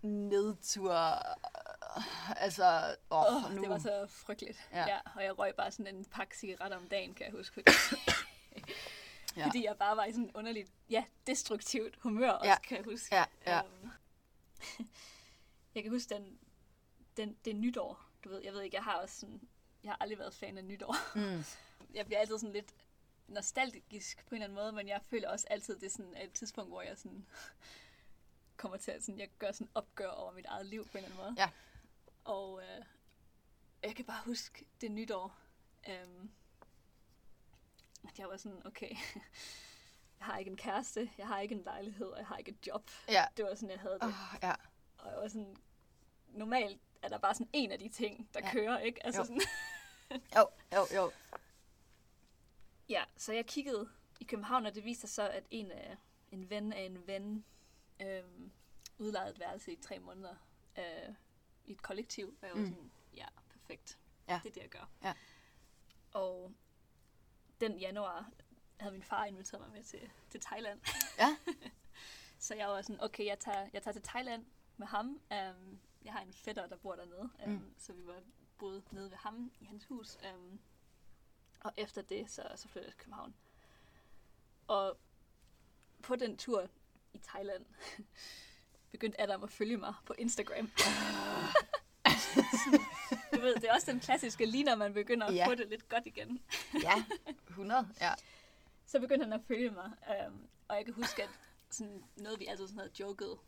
nedtur. 0.02 0.94
Altså, 2.36 2.96
åh, 3.10 3.44
Oh, 3.44 3.54
nu. 3.54 3.60
det 3.62 3.70
var 3.70 3.78
så 3.78 4.06
frygteligt. 4.08 4.68
Ja. 4.72 4.78
Ja. 4.78 4.88
ja. 4.88 4.98
Og 5.16 5.24
jeg 5.24 5.38
røg 5.38 5.54
bare 5.54 5.70
sådan 5.70 5.94
en 5.94 6.04
pakke 6.04 6.38
cigaretter 6.38 6.76
om 6.76 6.86
dagen, 6.88 7.14
kan 7.14 7.26
jeg 7.26 7.32
huske. 7.32 7.64
Ja. 9.36 9.46
Fordi 9.46 9.64
jeg 9.64 9.76
bare 9.78 9.96
var 9.96 10.04
i 10.04 10.12
sådan 10.12 10.24
en 10.24 10.30
underligt, 10.34 10.70
ja, 10.90 11.04
destruktivt 11.26 11.98
humør 12.02 12.30
også, 12.30 12.50
Ja. 12.50 12.58
kan 12.58 12.76
jeg 12.76 12.84
huske. 12.84 13.14
Ja, 13.16 13.24
ja. 13.46 13.60
Um, 13.60 13.90
jeg 15.74 15.82
kan 15.82 15.92
huske 15.92 16.14
den, 16.14 16.38
den, 17.16 17.36
det 17.44 17.56
nytår, 17.56 18.04
du 18.24 18.28
ved, 18.28 18.40
jeg 18.44 18.52
ved 18.52 18.62
ikke, 18.62 18.76
jeg 18.76 18.84
har 18.84 18.94
også 18.94 19.20
sådan, 19.20 19.40
jeg 19.84 19.92
har 19.92 19.96
aldrig 20.00 20.18
været 20.18 20.34
fan 20.34 20.58
af 20.58 20.64
nytår. 20.64 20.96
Mm. 21.14 21.44
Jeg 21.96 22.06
bliver 22.06 22.18
altid 22.20 22.38
sådan 22.38 22.52
lidt 22.52 22.74
nostalgisk 23.28 24.26
på 24.26 24.34
en 24.34 24.42
eller 24.42 24.44
anden 24.44 24.54
måde, 24.64 24.72
men 24.72 24.88
jeg 24.88 25.00
føler 25.02 25.28
også 25.30 25.46
altid, 25.50 25.74
det 25.78 25.86
er 25.86 25.90
sådan 25.90 26.16
et 26.16 26.32
tidspunkt, 26.32 26.70
hvor 26.70 26.82
jeg 26.82 26.98
sådan 26.98 27.26
kommer 28.56 28.76
til 28.76 28.90
at 28.90 29.02
sådan, 29.04 29.18
jeg 29.20 29.28
gør 29.38 29.52
sådan 29.52 29.70
opgør 29.74 30.08
over 30.08 30.32
mit 30.32 30.46
eget 30.46 30.66
liv 30.66 30.88
på 30.88 30.98
en 30.98 31.04
eller 31.04 31.16
anden 31.20 31.24
måde. 31.24 31.34
Ja. 31.42 31.50
Og 32.24 32.62
øh, 32.62 32.84
jeg 33.82 33.96
kan 33.96 34.04
bare 34.04 34.22
huske 34.24 34.64
det 34.80 34.90
nytår, 34.90 35.36
øhm, 35.88 36.30
at 38.08 38.18
jeg 38.18 38.28
var 38.28 38.36
sådan, 38.36 38.66
okay, 38.66 38.90
jeg 40.18 40.26
har 40.26 40.38
ikke 40.38 40.50
en 40.50 40.56
kæreste, 40.56 41.10
jeg 41.18 41.26
har 41.26 41.40
ikke 41.40 41.54
en 41.54 41.62
lejlighed, 41.62 42.06
og 42.06 42.18
jeg 42.18 42.26
har 42.26 42.36
ikke 42.36 42.50
et 42.50 42.66
job. 42.66 42.90
Ja. 43.08 43.24
Det 43.36 43.44
var 43.44 43.54
sådan, 43.54 43.70
jeg 43.70 43.80
havde 43.80 43.94
det. 43.94 44.02
Oh, 44.02 44.12
ja. 44.42 44.54
Og 44.98 45.10
jeg 45.10 45.18
var 45.20 45.28
sådan, 45.28 45.56
normalt 46.28 46.80
er 47.02 47.08
der 47.08 47.18
bare 47.18 47.34
sådan 47.34 47.50
en 47.52 47.72
af 47.72 47.78
de 47.78 47.88
ting, 47.88 48.28
der 48.34 48.40
Ja. 48.40 48.52
kører, 48.52 48.78
ikke? 48.78 49.06
Altså 49.06 49.20
Jo. 49.20 49.24
sådan, 49.26 49.40
Jo, 50.10 50.48
jo, 50.72 50.86
jo. 50.94 51.12
Ja, 52.88 53.04
så 53.16 53.32
jeg 53.32 53.46
kiggede 53.46 53.88
i 54.20 54.24
København, 54.24 54.66
og 54.66 54.74
det 54.74 54.84
viste 54.84 55.00
sig 55.00 55.10
så, 55.10 55.28
at 55.28 55.44
en, 55.50 55.70
af, 55.70 55.96
en 56.30 56.50
ven 56.50 56.72
af 56.72 56.82
en 56.82 57.06
ven 57.06 57.44
øhm, 58.02 58.52
udlejede 58.98 59.30
et 59.30 59.40
værelse 59.40 59.72
i 59.72 59.76
tre 59.76 59.98
måneder 59.98 60.34
øh, 60.78 61.14
i 61.64 61.72
et 61.72 61.82
kollektiv. 61.82 62.38
Og 62.42 62.48
jeg 62.48 62.54
var 62.54 62.60
mm. 62.60 62.66
sådan, 62.66 62.90
ja, 63.16 63.26
perfekt. 63.50 63.98
Ja. 64.28 64.40
Det 64.42 64.48
er 64.48 64.52
det, 64.54 64.60
jeg 64.62 64.70
gør. 64.70 64.90
Ja. 65.02 65.14
Og 66.12 66.52
den 67.60 67.78
januar 67.78 68.30
havde 68.80 68.92
min 68.92 69.02
far 69.02 69.24
inviteret 69.24 69.60
mig 69.60 69.70
med 69.70 69.82
til, 69.82 70.10
til 70.30 70.40
Thailand. 70.40 70.80
Ja. 71.18 71.36
så 72.46 72.54
jeg 72.54 72.68
var 72.68 72.82
sådan, 72.82 73.00
okay, 73.00 73.26
jeg 73.26 73.38
tager, 73.38 73.68
jeg 73.72 73.82
tager 73.82 73.92
til 73.92 74.02
Thailand 74.02 74.46
med 74.76 74.86
ham. 74.86 75.06
Um, 75.06 75.80
jeg 76.04 76.12
har 76.12 76.20
en 76.20 76.32
fætter, 76.32 76.66
der 76.66 76.76
bor 76.76 76.94
dernede. 76.94 77.30
Um, 77.46 77.52
Mm. 77.52 77.74
Så 77.78 77.92
vi 77.92 78.06
var 78.06 78.22
boet 78.58 78.92
nede 78.92 79.10
ved 79.10 79.16
ham 79.16 79.52
i 79.60 79.64
hans 79.64 79.84
hus. 79.84 80.18
Um, 80.34 80.60
og 81.60 81.72
efter 81.76 82.02
det, 82.02 82.30
så, 82.30 82.42
så 82.56 82.68
flyttede 82.68 82.86
jeg 82.86 82.92
til 82.92 83.00
København. 83.00 83.34
Og 84.66 84.96
på 86.02 86.16
den 86.16 86.36
tur 86.36 86.68
i 87.12 87.18
Thailand, 87.18 87.64
begyndte 88.92 89.20
Adam 89.20 89.42
at 89.42 89.50
følge 89.50 89.76
mig 89.76 89.94
på 90.06 90.14
Instagram. 90.18 90.66
du 93.34 93.40
ved, 93.40 93.54
det 93.54 93.64
er 93.64 93.74
også 93.74 93.92
den 93.92 94.00
klassiske, 94.00 94.46
lige 94.46 94.64
når 94.64 94.74
man 94.74 94.94
begynder 94.94 95.26
at 95.26 95.34
Ja. 95.34 95.46
få 95.48 95.54
det 95.54 95.68
lidt 95.68 95.88
godt 95.88 96.06
igen. 96.06 96.42
Ja, 96.82 97.04
100. 97.48 97.88
Ja. 98.00 98.14
Så 98.86 99.00
begyndte 99.00 99.24
han 99.24 99.32
at 99.32 99.40
følge 99.48 99.70
mig. 99.70 99.90
Um, 100.26 100.48
og 100.68 100.76
jeg 100.76 100.84
kan 100.84 100.94
huske, 100.94 101.22
at 101.22 101.30
sådan 101.70 102.04
noget, 102.16 102.40
vi 102.40 102.46
altid 102.46 102.66
sådan 102.66 102.78
havde 102.78 102.92
joket 103.00 103.38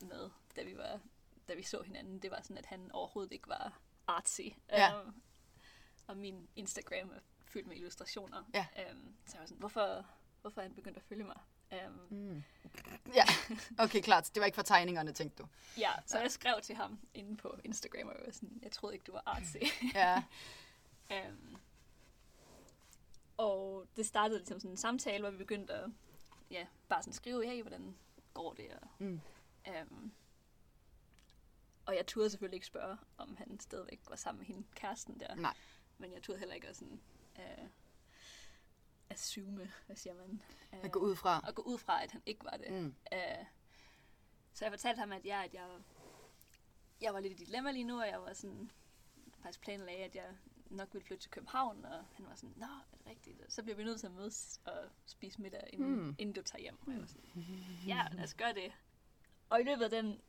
med, 0.00 0.30
da 0.56 0.62
vi, 0.62 0.76
var, 0.76 1.00
da 1.48 1.54
vi 1.54 1.62
så 1.62 1.82
hinanden, 1.82 2.18
det 2.18 2.30
var 2.30 2.40
sådan, 2.42 2.58
at 2.58 2.66
han 2.66 2.90
overhovedet 2.92 3.32
ikke 3.32 3.48
var 3.48 3.80
artsy. 4.16 4.40
Ja. 4.70 5.00
Um, 5.02 5.14
og 6.06 6.16
min 6.16 6.48
Instagram 6.56 7.10
er 7.10 7.20
fyldt 7.44 7.66
med 7.66 7.76
illustrationer. 7.76 8.42
Ja. 8.54 8.66
Um, 8.92 9.14
så 9.26 9.32
jeg 9.32 9.40
var 9.40 9.46
sådan, 9.46 9.58
hvorfor, 9.58 10.06
hvorfor 10.40 10.60
er 10.60 10.64
han 10.64 10.74
begyndt 10.74 10.96
at 10.96 11.02
følge 11.02 11.24
mig? 11.24 11.36
Um, 11.86 12.06
Mm. 12.10 12.42
Ja, 13.14 13.24
okay, 13.78 14.00
klart. 14.00 14.30
Det 14.34 14.40
var 14.40 14.46
ikke 14.46 14.56
for 14.56 14.62
tegningerne, 14.62 15.12
tænkte 15.12 15.42
du. 15.42 15.48
ja, 15.78 15.90
så 16.06 16.16
Ja. 16.16 16.22
jeg 16.22 16.30
skrev 16.32 16.60
til 16.62 16.74
ham 16.74 16.98
inde 17.14 17.36
på 17.36 17.58
Instagram, 17.64 18.08
og 18.08 18.14
jeg 18.18 18.22
var 18.26 18.32
sådan, 18.32 18.58
jeg 18.62 18.72
troede 18.72 18.94
ikke, 18.94 19.04
du 19.04 19.12
var 19.12 19.22
artsy. 19.26 19.56
Ja. 19.94 20.22
Um, 21.10 21.56
og 23.36 23.86
det 23.96 24.06
startede 24.06 24.38
ligesom 24.38 24.60
sådan 24.60 24.70
en 24.70 24.76
samtale, 24.76 25.20
hvor 25.20 25.30
vi 25.30 25.36
begyndte 25.36 25.72
at 25.74 25.90
ja, 26.50 26.66
bare 26.88 27.02
sådan 27.02 27.12
skrive, 27.12 27.46
hey, 27.46 27.62
hvordan 27.62 27.94
går 28.34 28.52
det? 28.52 28.66
Og, 28.82 28.88
Mm. 28.98 29.20
um, 29.90 30.12
og 31.86 31.96
jeg 31.96 32.06
turde 32.06 32.30
selvfølgelig 32.30 32.56
ikke 32.56 32.66
spørge, 32.66 32.98
om 33.18 33.36
han 33.36 33.60
stadigvæk 33.60 34.00
var 34.08 34.16
sammen 34.16 34.38
med 34.38 34.46
hende, 34.46 34.62
kæresten 34.74 35.20
der. 35.20 35.34
Nej. 35.34 35.56
Men 35.98 36.12
jeg 36.12 36.22
turde 36.22 36.38
heller 36.38 36.54
ikke 36.54 36.68
at 36.68 36.76
sådan, 36.76 37.00
uh, 37.36 37.66
assume, 39.10 39.72
hvad 39.86 39.96
siger 39.96 40.14
man? 40.14 40.42
Uh, 40.72 40.84
At 40.84 40.92
gå 40.92 40.98
ud 40.98 41.16
fra. 41.16 41.44
Og 41.46 41.54
gå 41.54 41.62
ud 41.62 41.78
fra, 41.78 42.02
at 42.02 42.10
han 42.10 42.22
ikke 42.26 42.44
var 42.44 42.56
det. 42.56 42.72
Mm. 42.72 42.94
Uh, 43.12 43.46
så 44.52 44.64
jeg 44.64 44.72
fortalte 44.72 44.98
ham, 44.98 45.12
at 45.12 45.26
jeg, 45.26 45.44
at 45.44 45.54
jeg, 45.54 45.68
jeg 47.00 47.14
var 47.14 47.20
lidt 47.20 47.40
i 47.40 47.44
dilemma 47.44 47.70
lige 47.70 47.84
nu, 47.84 48.00
og 48.00 48.08
jeg 48.08 48.22
var 48.22 48.32
sådan, 48.32 48.70
faktisk 49.42 49.60
planlagde, 49.60 50.04
at 50.04 50.14
jeg 50.14 50.36
nok 50.70 50.88
ville 50.92 51.06
flytte 51.06 51.22
til 51.22 51.30
København, 51.30 51.84
og 51.84 52.04
han 52.12 52.26
var 52.26 52.34
sådan, 52.34 52.54
nå, 52.56 52.66
er 52.66 52.96
det 52.96 53.06
rigtigt? 53.06 53.52
Så 53.52 53.62
bliver 53.62 53.76
vi 53.76 53.84
nødt 53.84 54.00
til 54.00 54.06
at 54.06 54.12
mødes 54.12 54.60
og 54.64 54.88
spise 55.06 55.42
middag, 55.42 55.70
inden, 55.72 55.94
hmm. 55.94 56.14
inden 56.18 56.34
du 56.34 56.42
tager 56.42 56.62
hjem. 56.62 56.78
Og 56.86 56.92
jeg 56.92 57.00
var 57.00 57.06
sådan, 57.06 57.30
ja, 57.86 58.06
lad 58.12 58.24
os 58.24 58.34
gøre 58.34 58.54
det. 58.54 58.72
Og 59.48 59.60
i 59.60 59.64
løbet 59.64 59.84
af 59.84 59.90
den 59.90 60.20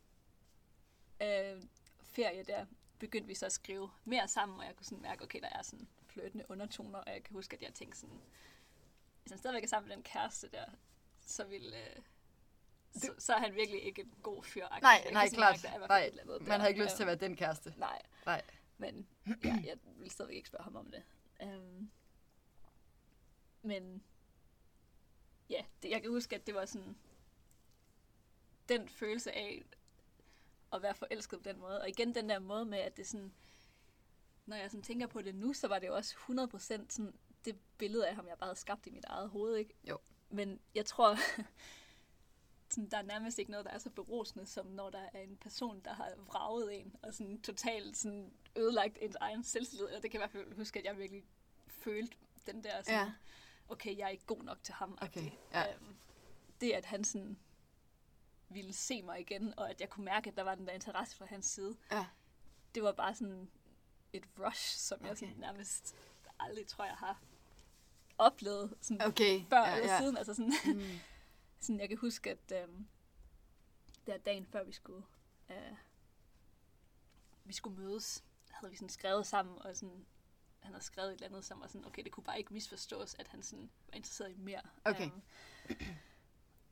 øh, 1.22 1.62
ferie 2.02 2.42
der, 2.42 2.66
begyndte 2.98 3.28
vi 3.28 3.34
så 3.34 3.46
at 3.46 3.52
skrive 3.52 3.90
mere 4.04 4.28
sammen, 4.28 4.60
og 4.60 4.66
jeg 4.66 4.76
kunne 4.76 4.86
sådan 4.86 5.02
mærke, 5.02 5.22
okay, 5.24 5.40
der 5.40 5.48
er 5.48 5.62
sådan 5.62 5.88
flirtende 6.06 6.44
undertoner, 6.48 6.98
og 6.98 7.12
jeg 7.12 7.22
kan 7.22 7.34
huske, 7.34 7.56
at 7.56 7.62
jeg 7.62 7.74
tænkte 7.74 7.98
sådan, 7.98 8.20
hvis 9.22 9.32
han 9.32 9.38
stadigvæk 9.38 9.62
er 9.62 9.68
sammen 9.68 9.88
med 9.88 9.96
den 9.96 10.04
kæreste 10.04 10.48
der, 10.48 10.64
så 11.20 11.44
vil... 11.44 11.74
Øh, 11.74 12.02
så, 12.96 13.14
så 13.18 13.34
er 13.34 13.38
han 13.38 13.54
virkelig 13.54 13.82
ikke 13.82 14.02
en 14.02 14.14
god 14.22 14.42
fyr. 14.42 14.68
Nej, 14.68 15.02
kan 15.02 15.12
nej, 15.12 15.26
sådan 15.26 15.36
klart. 15.36 15.62
mærke, 15.62 15.82
der 15.82 15.88
Nej, 15.88 16.10
andet 16.20 16.40
Man 16.40 16.50
der. 16.50 16.58
har 16.58 16.66
ikke 16.66 16.82
lyst 16.82 16.96
til 16.96 17.02
at 17.02 17.06
være 17.06 17.16
den 17.16 17.36
kæreste. 17.36 17.74
Nej, 17.76 18.02
Nej. 18.26 18.42
men 18.78 19.08
ja, 19.44 19.58
jeg 19.64 19.78
vil 19.84 20.10
stadigvæk 20.10 20.36
ikke 20.36 20.48
spørge 20.48 20.64
ham 20.64 20.76
om 20.76 20.90
det. 20.90 21.02
Um, 21.42 21.90
men 23.62 24.02
ja, 25.50 25.64
det, 25.82 25.90
jeg 25.90 26.02
kan 26.02 26.10
huske, 26.10 26.36
at 26.36 26.46
det 26.46 26.54
var 26.54 26.66
sådan 26.66 26.96
den 28.68 28.88
følelse 28.88 29.32
af 29.32 29.64
at 30.74 30.82
være 30.82 30.94
forelsket 30.94 31.42
på 31.42 31.48
den 31.48 31.60
måde. 31.60 31.80
Og 31.80 31.88
igen 31.88 32.14
den 32.14 32.28
der 32.28 32.38
måde 32.38 32.64
med, 32.64 32.78
at 32.78 32.96
det 32.96 33.06
sådan, 33.06 33.32
når 34.46 34.56
jeg 34.56 34.70
sådan 34.70 34.82
tænker 34.82 35.06
på 35.06 35.22
det 35.22 35.34
nu, 35.34 35.52
så 35.52 35.68
var 35.68 35.78
det 35.78 35.86
jo 35.86 35.94
også 35.94 36.14
100% 36.16 36.58
sådan 36.88 37.14
det 37.44 37.56
billede 37.78 38.08
af 38.08 38.14
ham, 38.14 38.28
jeg 38.28 38.38
bare 38.38 38.46
havde 38.48 38.58
skabt 38.58 38.86
i 38.86 38.90
mit 38.90 39.04
eget 39.04 39.28
hoved, 39.28 39.56
ikke? 39.56 39.74
Jo. 39.88 39.98
Men 40.30 40.60
jeg 40.74 40.86
tror, 40.86 41.16
sådan, 42.70 42.90
der 42.90 42.98
er 42.98 43.02
nærmest 43.02 43.38
ikke 43.38 43.50
noget, 43.50 43.66
der 43.66 43.72
er 43.72 43.78
så 43.78 43.90
berusende, 43.90 44.46
som 44.46 44.66
når 44.66 44.90
der 44.90 45.02
er 45.12 45.20
en 45.20 45.36
person, 45.36 45.80
der 45.84 45.92
har 45.94 46.12
vraget 46.26 46.80
en, 46.80 46.96
og 47.02 47.14
sådan 47.14 47.40
totalt 47.42 47.96
sådan 47.96 48.32
ødelagt 48.56 48.98
ens 49.00 49.16
egen 49.20 49.44
selvtillid. 49.44 49.86
Og 49.86 50.02
det 50.02 50.10
kan 50.10 50.20
jeg 50.20 50.28
i 50.28 50.32
hvert 50.32 50.44
fald 50.46 50.56
huske, 50.56 50.78
at 50.78 50.84
jeg 50.84 50.98
virkelig 50.98 51.24
følte 51.68 52.16
den 52.46 52.64
der 52.64 52.82
sådan, 52.82 52.94
Ja. 53.06 53.12
okay, 53.68 53.98
jeg 53.98 54.04
er 54.04 54.08
ikke 54.08 54.26
god 54.26 54.42
nok 54.42 54.62
til 54.62 54.74
ham. 54.74 54.98
Okay, 55.02 55.30
ja. 55.52 55.74
Øhm, 55.74 55.96
det, 56.60 56.72
at 56.72 56.84
han 56.84 57.04
sådan 57.04 57.38
ville 58.48 58.72
se 58.72 59.02
mig 59.02 59.20
igen, 59.20 59.58
og 59.58 59.70
at 59.70 59.80
jeg 59.80 59.90
kunne 59.90 60.04
mærke, 60.04 60.30
at 60.30 60.36
der 60.36 60.42
var 60.42 60.54
den 60.54 60.66
der 60.66 60.72
interesse 60.72 61.16
fra 61.16 61.24
hans 61.26 61.46
side, 61.46 61.76
Ja. 61.90 62.06
det 62.74 62.82
var 62.82 62.92
bare 62.92 63.14
sådan 63.14 63.50
et 64.12 64.24
rush, 64.38 64.78
som 64.78 64.98
okay. 65.00 65.08
jeg 65.08 65.18
sådan 65.18 65.34
nærmest 65.36 65.96
aldrig 66.38 66.66
tror, 66.66 66.84
jeg 66.84 66.96
har 66.96 67.20
oplevet 68.18 68.74
sådan 68.80 69.02
Okay. 69.02 69.44
før 69.48 69.58
ja, 69.64 69.76
eller 69.76 69.92
ja. 69.92 70.00
siden. 70.00 70.16
Altså 70.16 70.34
sådan, 70.34 70.52
Mm. 70.64 70.98
sådan, 71.60 71.80
jeg 71.80 71.88
kan 71.88 71.98
huske, 71.98 72.30
at 72.30 72.52
øhm, 72.62 72.86
der 74.06 74.18
dagen 74.18 74.46
før 74.46 74.64
vi 74.64 74.72
skulle, 74.72 75.04
øh, 75.50 75.72
vi 77.44 77.52
skulle 77.52 77.80
mødes, 77.80 78.24
havde 78.50 78.70
vi 78.70 78.76
sådan 78.76 78.88
skrevet 78.88 79.26
sammen, 79.26 79.58
og 79.62 79.76
sådan, 79.76 80.06
han 80.60 80.72
havde 80.72 80.84
skrevet 80.84 81.08
et 81.08 81.14
eller 81.14 81.26
andet, 81.26 81.44
som 81.44 81.60
var 81.60 81.66
sådan, 81.66 81.84
okay, 81.86 82.04
det 82.04 82.12
kunne 82.12 82.24
bare 82.24 82.38
ikke 82.38 82.52
misforstås, 82.52 83.14
at 83.14 83.28
han 83.28 83.42
sådan 83.42 83.70
var 83.88 83.96
interesseret 83.96 84.30
i 84.30 84.34
mere. 84.34 84.60
Okay. 84.84 85.10
Øhm, 85.10 85.22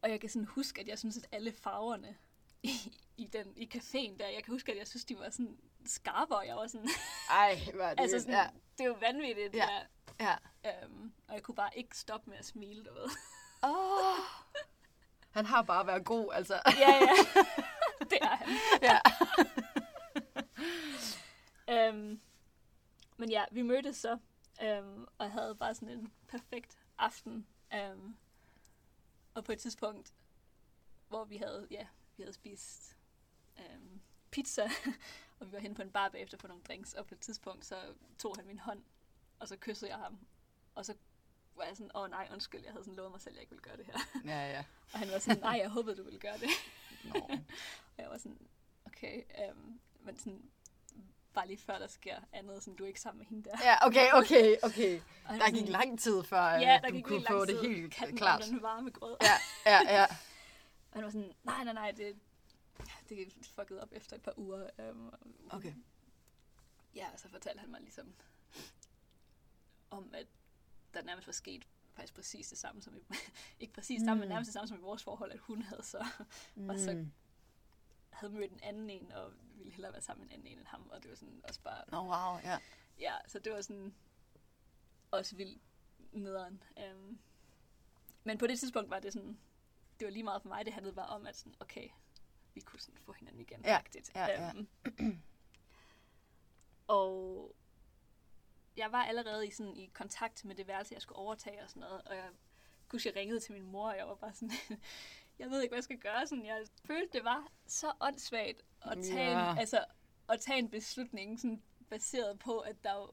og 0.02 0.10
jeg 0.10 0.20
kan 0.20 0.30
sådan 0.30 0.46
huske, 0.46 0.80
at 0.80 0.88
jeg 0.88 0.98
synes, 0.98 1.16
at 1.16 1.26
alle 1.32 1.52
farverne 1.52 2.16
i, 2.62 2.98
i, 3.16 3.26
den, 3.26 3.52
i 3.56 3.70
caféen 3.74 4.18
der, 4.18 4.28
jeg 4.28 4.44
kan 4.44 4.54
huske, 4.54 4.72
at 4.72 4.78
jeg 4.78 4.86
synes, 4.86 5.04
de 5.04 5.18
var 5.18 5.30
sådan 5.30 5.58
skarpe, 5.86 6.36
og 6.36 6.46
jeg 6.46 6.56
var 6.56 6.66
sådan, 6.66 6.88
Ej, 7.30 7.58
hvor 7.74 7.84
er 7.84 7.94
det 7.94 8.00
altså 8.02 8.18
sådan, 8.20 8.34
ja. 8.34 8.48
det 8.78 8.84
er 8.84 8.88
jo 8.88 8.96
vanvittigt, 9.00 9.54
Ja. 9.54 9.68
ja. 10.20 10.36
ja. 10.64 10.84
Øhm, 10.84 11.12
og 11.28 11.34
jeg 11.34 11.42
kunne 11.42 11.54
bare 11.54 11.70
ikke 11.76 11.98
stoppe 11.98 12.30
med 12.30 12.38
at 12.38 12.44
smile, 12.44 12.84
du 12.84 12.94
ved. 12.94 13.08
Oh. 13.62 14.18
Han 15.30 15.46
har 15.46 15.62
bare 15.62 15.86
været 15.86 16.04
god, 16.04 16.32
altså. 16.32 16.54
ja, 16.78 16.94
ja. 16.94 17.42
det 18.00 18.18
er 18.20 18.36
han. 18.36 18.48
ja. 18.82 18.98
Øhm, 21.68 22.20
men 23.16 23.30
ja, 23.30 23.44
vi 23.52 23.62
mødtes 23.62 23.96
så, 23.96 24.18
øhm, 24.62 25.06
og 25.18 25.30
havde 25.30 25.54
bare 25.54 25.74
sådan 25.74 25.88
en 25.88 26.12
perfekt 26.28 26.78
aften. 26.98 27.46
Øhm, 27.74 28.16
og 29.34 29.44
på 29.44 29.52
et 29.52 29.58
tidspunkt, 29.58 30.14
hvor 31.08 31.24
vi 31.24 31.36
havde, 31.36 31.66
ja, 31.70 31.86
vi 32.16 32.22
havde 32.22 32.32
spist 32.32 32.96
øhm, 33.58 34.00
pizza, 34.30 34.70
og 35.38 35.46
vi 35.46 35.52
var 35.52 35.58
henne 35.58 35.74
på 35.74 35.82
en 35.82 35.90
bar 35.90 36.08
bagefter 36.08 36.38
på 36.38 36.46
nogle 36.46 36.62
drinks, 36.62 36.94
og 36.94 37.06
på 37.06 37.14
et 37.14 37.20
tidspunkt, 37.20 37.64
så 37.64 37.94
tog 38.18 38.36
han 38.36 38.46
min 38.46 38.58
hånd, 38.58 38.82
og 39.38 39.48
så 39.48 39.56
kyssede 39.56 39.90
jeg 39.90 39.98
ham. 39.98 40.18
Og 40.74 40.84
så 40.86 40.94
var 41.56 41.64
jeg 41.64 41.76
sådan, 41.76 41.90
åh 41.94 42.02
oh, 42.02 42.10
nej, 42.10 42.28
undskyld, 42.32 42.62
jeg 42.64 42.72
havde 42.72 42.84
sådan 42.84 42.96
lovet 42.96 43.10
mig 43.10 43.20
selv, 43.20 43.32
at 43.32 43.36
jeg 43.36 43.42
ikke 43.42 43.50
ville 43.50 43.62
gøre 43.62 43.76
det 43.76 43.86
her. 43.86 43.98
Ja, 44.24 44.50
ja. 44.50 44.64
Og 44.92 44.98
han 44.98 45.10
var 45.10 45.18
sådan, 45.18 45.42
nej, 45.42 45.58
jeg 45.62 45.70
håbede, 45.70 45.96
du 45.96 46.02
ville 46.02 46.20
gøre 46.20 46.38
det. 46.38 46.48
Nå. 47.04 47.20
Og 47.96 48.02
jeg 48.02 48.10
var 48.10 48.18
sådan, 48.18 48.48
okay, 48.84 49.22
øhm, 49.48 49.80
men 50.00 50.18
sådan, 50.18 50.50
bare 51.34 51.46
lige 51.46 51.58
før 51.58 51.78
der 51.78 51.86
sker 51.86 52.20
andet, 52.32 52.62
sådan, 52.62 52.76
du 52.76 52.84
er 52.84 52.88
ikke 52.88 53.00
sammen 53.00 53.18
med 53.18 53.26
hende 53.26 53.50
der. 53.50 53.56
Ja, 53.64 53.86
okay, 53.86 54.08
okay, 54.12 54.56
okay. 54.62 55.00
Der 55.40 55.50
gik 55.50 55.68
lang 55.68 56.00
tid, 56.00 56.22
før 56.24 56.44
øh, 56.44 56.62
ja, 56.62 56.80
der 56.82 56.88
du 56.88 56.94
gik 56.94 57.04
kunne 57.04 57.24
få 57.28 57.44
det 57.44 57.60
helt 57.60 57.94
Katten 57.94 58.16
klart. 58.16 58.44
den 58.50 58.62
varme 58.62 58.90
grød. 58.90 59.16
Ja, 59.22 59.70
ja, 59.72 59.94
ja. 60.00 60.04
Og 60.90 60.96
han 60.96 61.04
var 61.04 61.10
sådan, 61.10 61.32
nej, 61.44 61.64
nej, 61.64 61.72
nej, 61.72 61.90
det, 61.90 62.16
det 63.08 63.20
er 63.20 63.26
fucket 63.54 63.80
op 63.80 63.88
efter 63.92 64.16
et 64.16 64.22
par 64.22 64.32
uger. 64.36 64.70
Og- 64.78 65.18
Okay. 65.50 65.74
Ja, 66.94 67.06
og 67.12 67.18
så 67.20 67.28
fortalte 67.28 67.60
han 67.60 67.70
mig 67.70 67.80
ligesom 67.80 68.14
om, 69.90 70.10
at 70.14 70.26
der 70.94 71.02
nærmest 71.02 71.26
var 71.28 71.32
sket 71.32 71.66
faktisk 71.94 72.14
præcis 72.14 72.48
det 72.48 72.58
samme 72.58 72.82
som 72.82 72.96
i, 72.96 73.00
ikke 73.60 73.72
præcis 73.74 73.98
det 73.98 74.06
samme, 74.06 74.20
men 74.20 74.28
Mm. 74.28 74.32
nærmest 74.32 74.48
det 74.48 74.52
samme 74.52 74.68
som 74.68 74.78
i 74.78 74.80
vores 74.80 75.02
forhold, 75.04 75.32
at 75.32 75.38
hun 75.38 75.62
havde 75.62 75.82
så 75.82 76.04
Og 76.68 76.78
så- 76.78 76.92
Mm. 76.94 77.12
havde 78.10 78.32
mødt 78.32 78.52
en 78.52 78.60
anden 78.62 78.90
en, 78.90 79.12
og 79.12 79.32
ville 79.58 79.72
hellere 79.72 79.92
være 79.92 80.02
sammen 80.02 80.26
med 80.26 80.34
en 80.34 80.40
anden 80.40 80.52
en 80.52 80.58
end 80.58 80.66
ham, 80.66 80.90
og 80.90 81.02
det 81.02 81.10
var 81.10 81.16
sådan 81.16 81.40
også 81.44 81.60
bare, 81.60 81.84
Nå, 81.88 81.96
wow, 81.96 82.38
ja. 82.44 82.58
ja, 82.98 83.14
så 83.26 83.38
det 83.38 83.52
var 83.52 83.60
sådan 83.60 83.94
også 85.10 85.36
vildt 85.36 85.62
nederen. 86.12 86.62
Um, 86.76 87.18
men 88.24 88.38
på 88.38 88.46
det 88.46 88.58
tidspunkt 88.58 88.90
var 88.90 88.98
det 88.98 89.12
sådan, 89.12 89.38
det 90.00 90.06
var 90.06 90.12
lige 90.12 90.22
meget 90.22 90.42
for 90.42 90.48
mig, 90.48 90.64
det 90.64 90.72
handlede 90.72 90.94
bare 90.94 91.06
om, 91.06 91.26
at 91.26 91.36
sådan, 91.36 91.54
okay, 91.60 91.88
vi 92.54 92.60
kunne 92.60 92.80
sådan 92.80 93.00
få 93.00 93.12
hinanden 93.12 93.40
igen. 93.40 93.60
Ja, 93.64 93.76
agtigt. 93.76 94.12
ja, 94.14 94.26
ja. 94.26 94.52
Øhm, 94.54 95.22
og 96.86 97.54
jeg 98.76 98.92
var 98.92 99.04
allerede 99.04 99.46
i, 99.46 99.50
sådan, 99.50 99.76
i 99.76 99.86
kontakt 99.86 100.44
med 100.44 100.54
det 100.54 100.66
værelse, 100.66 100.94
jeg 100.94 101.02
skulle 101.02 101.18
overtage 101.18 101.62
og 101.62 101.68
sådan 101.70 101.80
noget, 101.80 102.02
og 102.02 102.16
jeg 102.16 102.28
kunne 102.88 103.00
jeg 103.04 103.16
ringede 103.16 103.40
til 103.40 103.52
min 103.52 103.62
mor, 103.62 103.90
og 103.90 103.96
jeg 103.96 104.08
var 104.08 104.14
bare 104.14 104.34
sådan, 104.34 104.50
jeg 105.38 105.50
ved 105.50 105.62
ikke, 105.62 105.70
hvad 105.72 105.76
jeg 105.78 105.84
skal 105.84 105.98
gøre. 105.98 106.26
Sådan, 106.26 106.46
jeg 106.46 106.66
følte, 106.84 107.18
det 107.18 107.24
var 107.24 107.52
så 107.66 107.92
åndssvagt 108.00 108.62
at 108.82 108.98
tage, 109.04 109.30
Ja. 109.40 109.52
en, 109.52 109.58
altså, 109.58 109.84
at 110.28 110.40
tage 110.40 110.58
en 110.58 110.70
beslutning, 110.70 111.40
sådan, 111.40 111.62
baseret 111.90 112.38
på, 112.38 112.58
at 112.58 112.84
der 112.84 112.92
var 112.94 113.10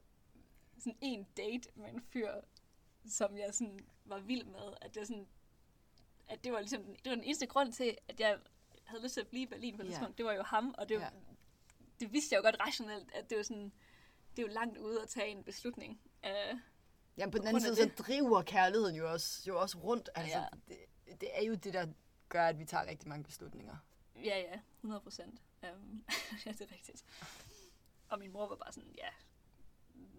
sådan 0.79 0.97
en 1.01 1.27
date 1.37 1.69
med 1.75 1.89
en 1.89 2.01
fyr, 2.01 2.31
som 3.07 3.37
jeg 3.37 3.53
sådan 3.53 3.79
var 4.05 4.19
vild 4.19 4.43
med. 4.45 4.73
At 4.81 4.95
det, 4.95 5.07
sådan, 5.07 5.27
at 6.27 6.43
det 6.43 6.51
var 6.53 6.59
ligesom 6.59 6.83
det 6.85 7.09
var 7.09 7.15
den 7.15 7.23
eneste 7.23 7.45
grund 7.47 7.73
til, 7.73 7.97
at 8.07 8.19
jeg 8.19 8.39
havde 8.85 9.03
lyst 9.03 9.13
til 9.13 9.21
at 9.21 9.27
blive 9.27 9.43
i 9.43 9.45
Berlin 9.45 9.77
på 9.77 9.83
det 9.83 9.89
Ja. 9.89 9.93
tidspunkt. 9.93 10.17
Det 10.17 10.25
var 10.25 10.33
jo 10.33 10.43
ham, 10.43 10.75
og 10.77 10.89
det, 10.89 10.95
Ja. 10.99 11.09
det 11.99 12.13
vidste 12.13 12.33
jeg 12.35 12.37
jo 12.37 12.43
godt 12.47 12.59
rationelt, 12.59 13.11
at 13.13 13.29
det 13.29 13.37
var 13.37 13.43
sådan, 13.43 13.71
det 14.37 14.43
er 14.43 14.47
jo 14.47 14.53
langt 14.53 14.77
ude 14.77 15.01
at 15.01 15.09
tage 15.09 15.27
en 15.27 15.43
beslutning. 15.43 16.01
Uh, 16.23 16.59
Ja, 17.17 17.29
på 17.29 17.37
den 17.37 17.47
anden 17.47 17.61
side, 17.61 17.75
så 17.75 17.89
driver 17.97 18.41
kærligheden 18.41 18.95
jo 18.95 19.11
også, 19.11 19.43
jo 19.47 19.61
også 19.61 19.77
rundt. 19.77 20.09
Altså, 20.15 20.37
Ja. 20.37 20.45
det, 20.67 21.21
det 21.21 21.29
er 21.33 21.43
jo 21.43 21.53
det, 21.55 21.73
der 21.73 21.87
gør, 22.29 22.47
at 22.47 22.59
vi 22.59 22.65
tager 22.65 22.85
rigtig 22.85 23.09
mange 23.09 23.23
beslutninger. 23.23 23.77
Ja, 24.15 24.39
ja, 24.39 24.59
100 24.77 25.01
procent. 25.01 25.41
Um, 25.63 26.05
ja, 26.45 26.51
det 26.51 26.61
er 26.61 26.71
rigtigt. 26.71 27.05
Og 28.09 28.19
min 28.19 28.31
mor 28.31 28.47
var 28.47 28.55
bare 28.55 28.71
sådan, 28.71 28.93
ja, 28.97 29.09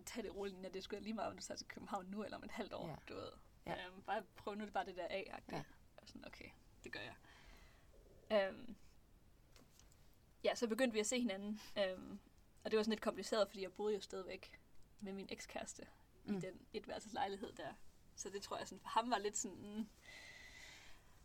tag 0.07 0.23
det 0.25 0.35
roligt, 0.35 0.57
Nina. 0.57 0.69
det 0.69 0.85
skulle 0.85 1.01
lige 1.03 1.15
meget, 1.15 1.31
om 1.31 1.37
du 1.37 1.43
tager 1.43 1.59
til 1.59 1.69
København 1.69 2.07
nu, 2.07 2.23
eller 2.25 2.37
om 2.37 2.45
et 2.45 2.51
halvt 2.51 2.73
år, 2.73 2.89
Ja. 2.89 2.95
du 3.09 3.15
ved. 3.15 3.31
Ja. 3.67 3.89
Um, 3.89 4.03
bare 4.03 4.23
prøv 4.37 4.55
nu 4.55 4.67
bare 4.67 4.85
det 4.87 4.97
der 4.97 5.07
af 5.11 5.43
Ja. 5.49 5.57
ja. 5.57 5.63
Og 5.97 6.09
sådan, 6.09 6.27
okay, 6.27 6.49
det 6.85 6.93
gør 6.93 7.01
jeg. 7.01 8.51
Um, 8.51 8.77
ja, 10.45 10.55
så 10.55 10.67
begyndte 10.69 10.93
vi 10.95 11.01
at 11.01 11.07
se 11.07 11.21
hinanden. 11.21 11.61
Um, 11.97 12.21
og 12.65 12.71
det 12.71 12.77
var 12.77 12.83
sådan 12.83 12.91
lidt 12.93 13.01
kompliceret, 13.03 13.49
fordi 13.49 13.63
jeg 13.63 13.73
boede 13.73 13.95
jo 13.95 14.01
stadigvæk 14.01 14.61
med 15.01 15.13
min 15.13 15.27
ekskæreste. 15.31 15.87
Mm. 16.25 16.37
i 16.37 16.41
den 16.41 16.67
etværelses 16.73 17.13
lejlighed 17.13 17.53
der. 17.53 17.73
Så 18.15 18.31
det 18.31 18.43
tror 18.43 18.59
jeg 18.59 18.69
sådan, 18.69 18.81
for 18.81 18.89
ham 18.89 19.11
var 19.11 19.19
lidt 19.19 19.37
sådan, 19.37 19.57
mm, 19.77 19.89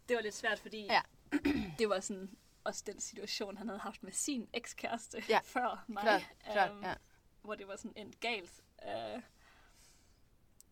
det 0.10 0.16
var 0.16 0.22
lidt 0.22 0.36
svært, 0.36 0.60
fordi 0.60 0.86
Ja. 0.86 1.01
det 1.80 1.89
var 1.89 1.99
sådan 1.99 2.38
også 2.64 2.84
den 2.86 2.99
situation, 2.99 3.58
han 3.58 3.68
havde 3.68 3.80
haft 3.80 4.03
med 4.03 4.12
sin 4.12 4.49
ekskæreste 4.53 5.24
Ja, 5.30 5.39
før 5.56 5.86
mig. 5.88 6.01
Klart, 6.03 6.24
klart, 6.51 6.72
øhm, 6.72 6.84
ja. 6.84 6.95
Hvor 7.41 7.56
det 7.56 7.68
var 7.68 7.76
sådan 7.76 7.93
endt 7.95 8.20
galt. 8.20 8.64
Uh, 8.86 9.22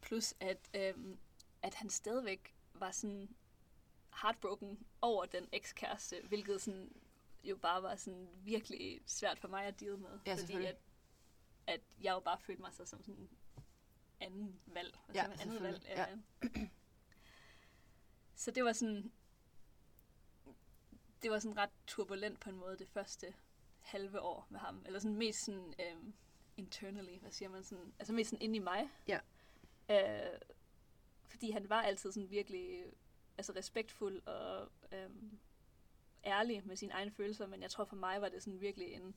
plus 0.02 0.34
at, 0.40 0.94
um, 0.96 1.20
at 1.62 1.74
han 1.74 1.90
stadigvæk 1.90 2.56
var 2.74 2.92
sådan 2.92 3.36
heartbroken 4.22 4.86
over 5.02 5.26
den 5.26 5.50
ekskæreste, 5.52 6.22
hvilket 6.28 6.62
sådan 6.62 6.92
jo 7.44 7.56
bare 7.56 7.84
var 7.84 7.96
sådan 7.96 8.30
virkelig 8.44 9.02
svært 9.06 9.40
for 9.40 9.48
mig 9.48 9.66
at 9.66 9.80
deal 9.80 9.98
med. 9.98 10.20
Ja, 10.26 10.36
fordi 10.36 10.66
at, 10.66 10.78
at 11.68 11.82
jeg 12.02 12.12
jo 12.14 12.20
bare 12.20 12.40
følte 12.40 12.62
mig 12.62 12.74
så 12.74 12.86
som 12.86 13.04
sådan 13.04 13.30
anden 14.20 14.60
valg. 14.66 14.98
Hvad 15.06 15.16
Ja? 15.16 15.24
Andet 15.24 15.64
valg. 15.64 15.82
selvfølgelig, 15.82 16.18
øh. 16.62 16.68
Så 18.36 18.52
det 18.52 18.64
var 18.64 18.74
sådan, 18.74 19.12
det 21.24 21.32
var 21.32 21.40
sådan 21.40 21.58
ret 21.58 21.70
turbulent 21.88 22.40
på 22.40 22.50
en 22.50 22.56
måde 22.56 22.78
det 22.78 22.88
første 22.88 23.34
halve 23.82 24.22
år 24.22 24.48
med 24.50 24.60
ham. 24.60 24.84
Eller 24.86 25.00
sådan 25.00 25.18
mest 25.18 25.46
sådan 25.46 25.74
øhm, 25.80 26.14
internally, 26.58 27.20
hvad 27.20 27.32
siger 27.32 27.50
man 27.50 27.64
sådan, 27.64 27.94
altså 28.00 28.14
mest 28.14 28.30
sådan 28.30 28.42
inde 28.42 28.56
i 28.56 28.60
mig. 28.60 28.90
Ja. 29.08 29.20
Øh, 29.90 30.40
fordi 31.28 31.52
han 31.52 31.70
var 31.70 31.82
altid 31.82 32.12
sådan 32.12 32.30
virkelig 32.30 32.86
altså 33.38 33.54
respektfuld 33.56 34.28
og 34.28 34.72
øhm, 34.92 35.40
ærlig 36.26 36.68
med 36.68 36.76
sine 36.76 36.94
egne 36.94 37.12
følelser, 37.12 37.48
men 37.48 37.62
jeg 37.62 37.72
tror 37.72 37.86
for 37.86 37.96
mig 37.96 38.22
var 38.22 38.30
det 38.30 38.44
sådan 38.44 38.62
virkelig 38.62 38.88
en 38.94 39.16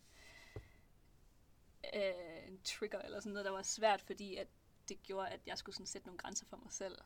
øh, 1.95 2.49
en 2.49 2.61
trigger 2.65 2.99
eller 2.99 3.21
sådan 3.21 3.33
noget, 3.33 3.45
der 3.45 3.51
var 3.51 3.63
svært, 3.63 4.03
fordi 4.03 4.37
at 4.37 4.49
det 4.89 5.03
gjorde, 5.03 5.29
at 5.29 5.41
jeg 5.47 5.59
skulle 5.59 5.75
sådan 5.75 5.87
sætte 5.87 6.07
nogle 6.07 6.19
grænser 6.19 6.47
for 6.47 6.57
mig 6.57 6.73
selv. 6.73 6.99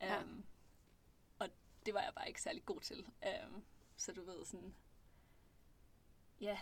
Ja. 0.00 0.22
Um, 0.22 0.44
og 1.38 1.48
det 1.86 1.94
var 1.94 2.00
jeg 2.00 2.12
bare 2.14 2.28
ikke 2.28 2.42
særlig 2.42 2.64
god 2.64 2.80
til. 2.80 3.06
Um, 3.22 3.64
så 3.96 4.12
du 4.12 4.24
ved 4.24 4.44
sådan, 4.44 4.74
ja, 6.40 6.58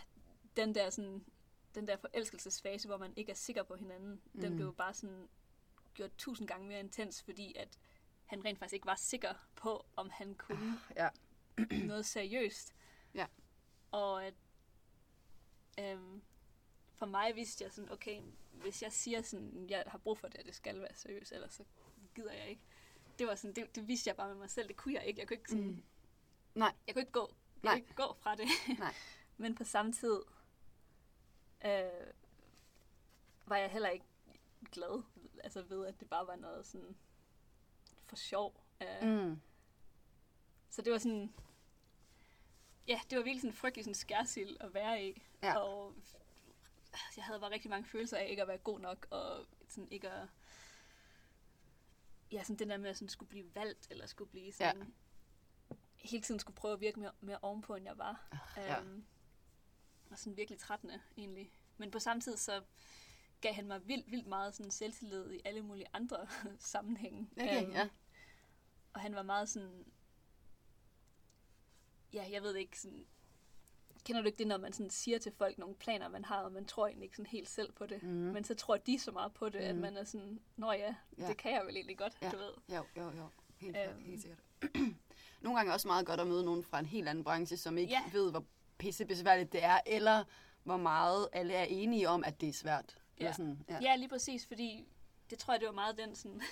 den 0.55 0.75
der 0.75 0.89
sådan, 0.89 1.25
den 1.75 1.87
der 1.87 1.97
forelskelsesfase, 1.97 2.87
hvor 2.87 2.97
man 2.97 3.13
ikke 3.15 3.31
er 3.31 3.35
sikker 3.35 3.63
på 3.63 3.75
hinanden, 3.75 4.21
mm. 4.33 4.41
den 4.41 4.55
blev 4.55 4.75
bare 4.75 4.93
sådan 4.93 5.29
gjort 5.93 6.11
tusind 6.17 6.47
gange 6.47 6.67
mere 6.67 6.79
intens, 6.79 7.23
fordi 7.23 7.53
at 7.55 7.79
han 8.25 8.45
rent 8.45 8.59
faktisk 8.59 8.73
ikke 8.73 8.85
var 8.85 8.95
sikker 8.95 9.33
på, 9.55 9.85
om 9.95 10.09
han 10.09 10.35
kunne 10.35 10.79
Ja. 10.95 11.09
noget 11.87 12.05
seriøst. 12.05 12.75
Ja. 13.13 13.25
Og 13.91 14.25
at 14.25 14.33
øhm, 15.79 16.21
for 16.95 17.05
mig 17.05 17.35
vidste 17.35 17.63
jeg 17.63 17.71
sådan, 17.71 17.91
okay, 17.91 18.21
hvis 18.51 18.83
jeg 18.83 18.91
siger 18.91 19.21
sådan, 19.21 19.69
jeg 19.69 19.83
har 19.87 19.97
brug 19.97 20.17
for 20.17 20.27
det, 20.27 20.37
at 20.37 20.45
det 20.45 20.55
skal 20.55 20.79
være 20.79 20.95
seriøst, 20.95 21.31
ellers 21.31 21.53
så 21.53 21.63
gider 22.15 22.31
jeg 22.31 22.49
ikke. 22.49 22.61
Det 23.19 23.27
var 23.27 23.35
sådan, 23.35 23.55
det, 23.55 23.75
det 23.75 23.87
vidste 23.87 24.07
jeg 24.07 24.15
bare 24.15 24.27
med 24.27 24.35
mig 24.35 24.49
selv, 24.49 24.67
det 24.67 24.75
kunne 24.75 24.93
jeg 24.93 25.05
ikke. 25.05 25.19
Jeg 25.19 25.27
kunne 25.27 25.37
ikke 25.37 25.49
sådan, 25.49 25.63
Mm. 25.63 25.83
Nej. 26.55 26.73
jeg 26.87 26.95
kunne 26.95 27.01
ikke 27.01 27.11
gå, 27.11 27.27
jeg 27.29 27.61
Nej. 27.63 27.73
kunne 27.73 27.79
ikke 27.79 27.93
gå 27.95 28.13
fra 28.19 28.35
det. 28.35 28.47
Nej. 28.79 28.93
Men 29.37 29.55
på 29.55 29.63
samme 29.63 29.93
tid 29.93 30.21
øh, 31.65 32.07
var 33.45 33.57
jeg 33.57 33.69
heller 33.71 33.89
ikke 33.89 34.05
glad 34.71 35.03
altså 35.43 35.61
ved, 35.61 35.85
at 35.87 35.99
det 35.99 36.09
bare 36.09 36.27
var 36.27 36.35
noget 36.35 36.65
sådan 36.65 36.95
for 38.05 38.15
sjov. 38.15 38.63
Øh, 38.81 39.07
Mm. 39.09 39.41
Så 40.69 40.81
det 40.81 40.93
var 40.93 40.97
sådan... 40.99 41.33
Ja, 42.87 42.99
det 43.09 43.17
var 43.17 43.23
virkelig 43.23 43.41
sådan 43.41 43.49
en 43.49 43.55
frygtelig 43.55 43.85
sådan 43.85 43.95
skærsild 43.95 44.57
at 44.59 44.73
være 44.73 45.05
i. 45.05 45.21
Ja. 45.43 45.57
Og 45.57 45.95
jeg 47.17 47.25
havde 47.25 47.39
bare 47.39 47.51
rigtig 47.51 47.69
mange 47.69 47.85
følelser 47.85 48.17
af 48.17 48.27
ikke 48.29 48.41
at 48.41 48.47
være 48.47 48.57
god 48.57 48.79
nok, 48.79 49.07
og 49.09 49.45
sådan 49.67 49.87
ikke 49.91 50.09
at... 50.09 50.27
Ja, 52.31 52.43
sådan 52.43 52.59
den 52.59 52.69
der 52.69 52.77
med 52.77 52.89
at 52.89 52.97
sådan 52.97 53.09
skulle 53.09 53.29
blive 53.29 53.55
valgt, 53.55 53.87
eller 53.91 54.05
skulle 54.05 54.29
blive 54.29 54.51
sådan... 54.51 54.77
Ja. 54.77 54.85
Hele 56.03 56.23
tiden 56.23 56.39
skulle 56.39 56.55
prøve 56.55 56.73
at 56.73 56.81
virke 56.81 56.99
mere, 56.99 57.11
mere 57.21 57.37
ovenpå, 57.41 57.75
end 57.75 57.85
jeg 57.85 57.97
var. 57.97 58.27
ja. 58.57 58.79
Øhm, 58.81 59.05
og 60.11 60.19
sådan 60.19 60.37
virkelig 60.37 60.59
trættende, 60.59 61.01
egentlig. 61.17 61.51
Men 61.77 61.91
på 61.91 61.99
samme 61.99 62.21
tid, 62.21 62.37
så 62.37 62.61
gav 63.41 63.53
han 63.53 63.67
mig 63.67 63.87
vildt, 63.87 64.11
vildt 64.11 64.27
meget 64.27 64.55
sådan 64.55 64.71
selvtillid 64.71 65.31
i 65.31 65.41
alle 65.45 65.61
mulige 65.61 65.87
andre 65.93 66.27
sammenhænge. 66.59 67.29
Okay, 67.37 67.63
Øhm, 67.63 67.71
ja. 67.71 67.89
og 68.93 69.01
han 69.01 69.15
var 69.15 69.23
meget 69.23 69.49
sådan... 69.49 69.85
Ja, 72.13 72.25
jeg 72.31 72.41
ved 72.43 72.55
ikke 72.55 72.79
sådan... 72.79 73.05
Kender 74.05 74.21
du 74.21 74.25
ikke 74.27 74.37
det, 74.37 74.47
når 74.47 74.57
man 74.57 74.73
sådan 74.73 74.89
siger 74.89 75.19
til 75.19 75.31
folk 75.31 75.57
nogle 75.57 75.75
planer, 75.75 76.07
man 76.09 76.25
har, 76.25 76.37
og 76.43 76.51
man 76.51 76.65
tror 76.65 76.87
egentlig 76.87 77.05
ikke 77.05 77.15
sådan 77.15 77.29
helt 77.31 77.49
selv 77.49 77.71
på 77.71 77.85
det? 77.85 78.03
Mm. 78.03 78.09
Men 78.09 78.43
så 78.43 78.55
tror 78.55 78.77
de 78.77 78.99
så 78.99 79.11
meget 79.11 79.33
på 79.33 79.49
det, 79.49 79.61
mm. 79.61 79.67
at 79.67 79.75
man 79.75 79.97
er 79.97 80.03
sådan, 80.03 80.39
nå 80.55 80.71
ja, 80.71 80.95
Ja. 81.17 81.27
det 81.27 81.37
kan 81.37 81.51
jeg 81.53 81.65
vel 81.65 81.75
egentlig 81.75 81.97
godt, 81.97 82.17
Ja. 82.21 82.29
du 82.29 82.37
ved. 82.37 82.53
Jo, 82.69 82.85
jo, 82.97 83.11
jo. 83.17 83.29
Helt. 83.57 83.77
Øhm. 83.77 84.03
helt 84.03 84.21
sikkert. 84.21 84.39
Nogle 85.43 85.57
gange 85.59 85.69
er 85.69 85.73
også 85.73 85.87
meget 85.87 86.05
godt 86.05 86.19
at 86.19 86.27
møde 86.27 86.45
nogen 86.45 86.63
fra 86.63 86.79
en 86.79 86.85
helt 86.85 87.09
anden 87.09 87.23
branche, 87.23 87.57
som 87.57 87.77
ikke 87.77 87.93
Ja. 87.93 88.01
ved, 88.11 88.31
hvor 88.31 88.43
pisse 88.77 89.05
besværligt 89.05 89.51
det 89.53 89.63
er, 89.63 89.79
eller 89.85 90.23
hvor 90.63 90.77
meget 90.77 91.29
alle 91.33 91.53
er 91.53 91.63
enige 91.63 92.09
om, 92.09 92.23
at 92.23 92.41
det 92.41 92.49
er 92.49 92.53
svært. 92.53 92.97
Eller 93.17 93.29
Ja. 93.29 93.33
sådan, 93.33 93.63
ja. 93.69 93.77
Ja, 93.81 93.95
lige 93.95 94.09
præcis, 94.09 94.45
fordi 94.47 94.87
det 95.29 95.39
tror 95.39 95.53
jeg, 95.53 95.59
det 95.61 95.67
var 95.67 95.73
meget 95.73 95.97
den 95.97 96.15
sådan, 96.15 96.41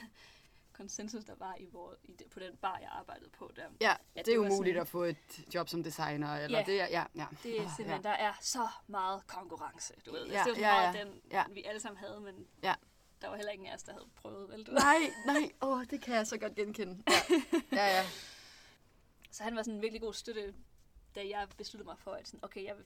konsensus, 0.74 1.24
der 1.24 1.36
var 1.38 1.56
i, 1.60 1.66
hvor, 1.72 1.96
i 2.04 2.14
det, 2.14 2.28
på 2.30 2.40
den 2.40 2.58
bar, 2.58 2.78
jeg 2.82 2.90
arbejdede 2.92 3.30
på 3.30 3.52
der. 3.56 3.62
ja, 3.82 3.88
Ja, 3.88 3.94
det 4.14 4.20
er 4.20 4.24
det 4.24 4.40
var 4.40 4.46
umuligt 4.46 4.74
sådan- 4.74 4.82
at 4.82 4.88
få 4.88 5.04
et 5.04 5.54
job 5.54 5.70
som 5.70 5.84
designer. 5.84 6.36
Eller 6.36 6.58
Ja. 6.60 6.64
det 6.66 6.82
er, 6.82 6.88
ja, 6.88 7.04
ja. 7.16 7.26
Det 7.44 7.62
er 7.62 7.70
simpelthen, 7.76 8.04
der 8.04 8.10
er 8.10 8.34
så 8.42 8.68
meget 8.88 9.28
konkurrence, 9.28 9.94
du 10.06 10.12
ved. 10.12 10.26
Ja, 10.28 10.34
Ja, 10.34 10.40
det 10.44 10.48
var 10.50 10.56
så 10.56 10.62
ja, 10.62 10.74
meget 10.74 10.96
ja, 10.96 11.04
den, 11.04 11.22
ja. 11.32 11.44
vi 11.54 11.64
alle 11.64 11.80
sammen 11.80 11.98
havde, 12.00 12.20
men 12.20 12.48
Ja. 12.64 12.74
der 13.22 13.28
var 13.30 13.36
heller 13.36 13.52
ingen 13.52 13.68
af 13.68 13.76
os, 13.76 13.84
der 13.84 13.92
havde 13.92 14.08
prøvet, 14.16 14.50
vel? 14.50 14.64
Du. 14.64 14.72
Nej, 14.72 14.98
nej, 15.26 15.52
åh, 15.62 15.84
det 15.90 16.02
kan 16.02 16.16
jeg 16.16 16.28
så 16.28 16.38
godt 16.38 16.56
genkende. 16.56 17.04
Ja, 17.08 17.38
ja. 17.78 17.98
ja. 17.98 18.04
Så 19.32 19.44
han 19.44 19.56
var 19.56 19.64
sådan 19.64 19.76
en 19.76 19.82
virkelig 19.82 20.02
god 20.02 20.14
støtte, 20.14 20.56
da 21.16 21.28
jeg 21.28 21.48
besluttede 21.58 21.88
mig 21.88 22.00
for, 22.00 22.12
at 22.12 22.28
sådan, 22.28 22.44
okay, 22.44 22.64
jeg, 22.64 22.78
vil, 22.78 22.86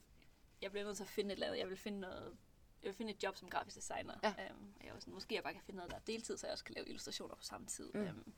jeg 0.62 0.70
bliver 0.70 0.84
nødt 0.84 0.96
til 0.96 1.04
at 1.04 1.08
finde 1.10 1.28
et 1.28 1.32
eller 1.32 1.46
andet. 1.46 1.58
Jeg 1.58 1.68
vil 1.68 1.76
finde 1.76 2.00
noget, 2.00 2.36
jeg 2.82 2.88
vil 2.88 2.94
finde 2.94 3.12
et 3.12 3.22
job 3.22 3.36
som 3.36 3.50
grafisk 3.50 3.76
designer. 3.76 4.14
Ja. 4.22 4.34
Um, 4.50 4.74
jeg 4.84 4.94
var 4.94 5.00
sådan, 5.00 5.14
måske 5.14 5.34
jeg 5.34 5.42
bare 5.42 5.52
kan 5.52 5.62
finde 5.62 5.76
noget, 5.76 5.90
der 5.90 5.96
er 5.96 6.00
deltid, 6.06 6.36
så 6.36 6.46
jeg 6.46 6.52
også 6.52 6.64
kan 6.64 6.74
lave 6.74 6.86
illustrationer 6.86 7.34
på 7.34 7.42
samme 7.42 7.66
tid. 7.66 7.92
Mm. 7.94 8.00
Um, 8.00 8.34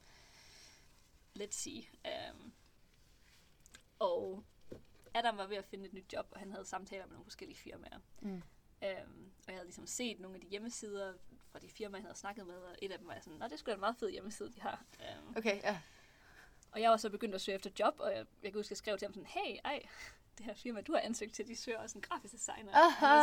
let's 1.41 1.51
see. 1.51 1.89
Um, 2.05 2.53
og 3.99 4.45
Adam 5.15 5.37
var 5.37 5.47
ved 5.47 5.57
at 5.57 5.65
finde 5.65 5.87
et 5.87 5.93
nyt 5.93 6.13
job, 6.13 6.27
og 6.31 6.39
han 6.39 6.53
havde 6.53 6.65
samtaler 6.65 7.07
med 7.07 7.13
nogle 7.13 7.25
forskellige 7.25 7.59
firmaer. 7.59 7.99
Mm. 8.21 8.31
Um, 8.31 8.43
og 8.83 9.49
jeg 9.49 9.55
havde 9.55 9.65
ligesom 9.65 9.87
set 9.87 10.21
nogle 10.21 10.35
af 10.35 10.41
de 10.41 10.47
hjemmesider 10.47 11.15
fra 11.51 11.59
de 11.59 11.69
firmaer, 11.69 12.01
han 12.01 12.07
havde 12.07 12.19
snakket 12.19 12.47
med, 12.47 12.57
og 12.57 12.77
et 12.83 12.93
af 12.93 12.99
dem 12.99 13.09
var 13.09 13.21
sådan, 13.21 13.39
nå, 13.39 13.49
det 13.49 13.59
skulle 13.59 13.73
da 13.73 13.77
en 13.77 13.81
meget 13.81 13.97
fed 13.97 14.11
hjemmeside, 14.11 14.53
de 14.53 14.61
har. 14.61 14.85
Um, 15.19 15.37
Okay, 15.37 15.63
ja. 15.63 15.81
Og 16.79 16.83
jeg 16.83 16.91
var 16.91 16.97
så 16.97 17.11
begyndt 17.11 17.35
at 17.35 17.41
søge 17.41 17.55
efter 17.55 17.71
job, 17.79 17.95
og 18.01 18.13
jeg, 18.13 18.27
jeg 18.43 18.53
kan 18.53 18.59
huske, 18.59 18.73
jeg 18.73 18.77
skrev 18.77 18.99
til 18.99 19.07
ham 19.07 19.15
sådan, 19.15 19.27
hey, 19.27 19.57
ej, 19.65 19.83
det 20.39 20.47
her 20.47 20.55
firma, 20.55 20.81
du 20.81 20.93
har 20.93 21.01
ansøgt 21.01 21.35
til, 21.35 21.49
de 21.49 21.57
søger 21.57 21.79
også 21.79 21.99
en 21.99 22.03
grafisk 22.03 22.35
designer. 22.35 22.73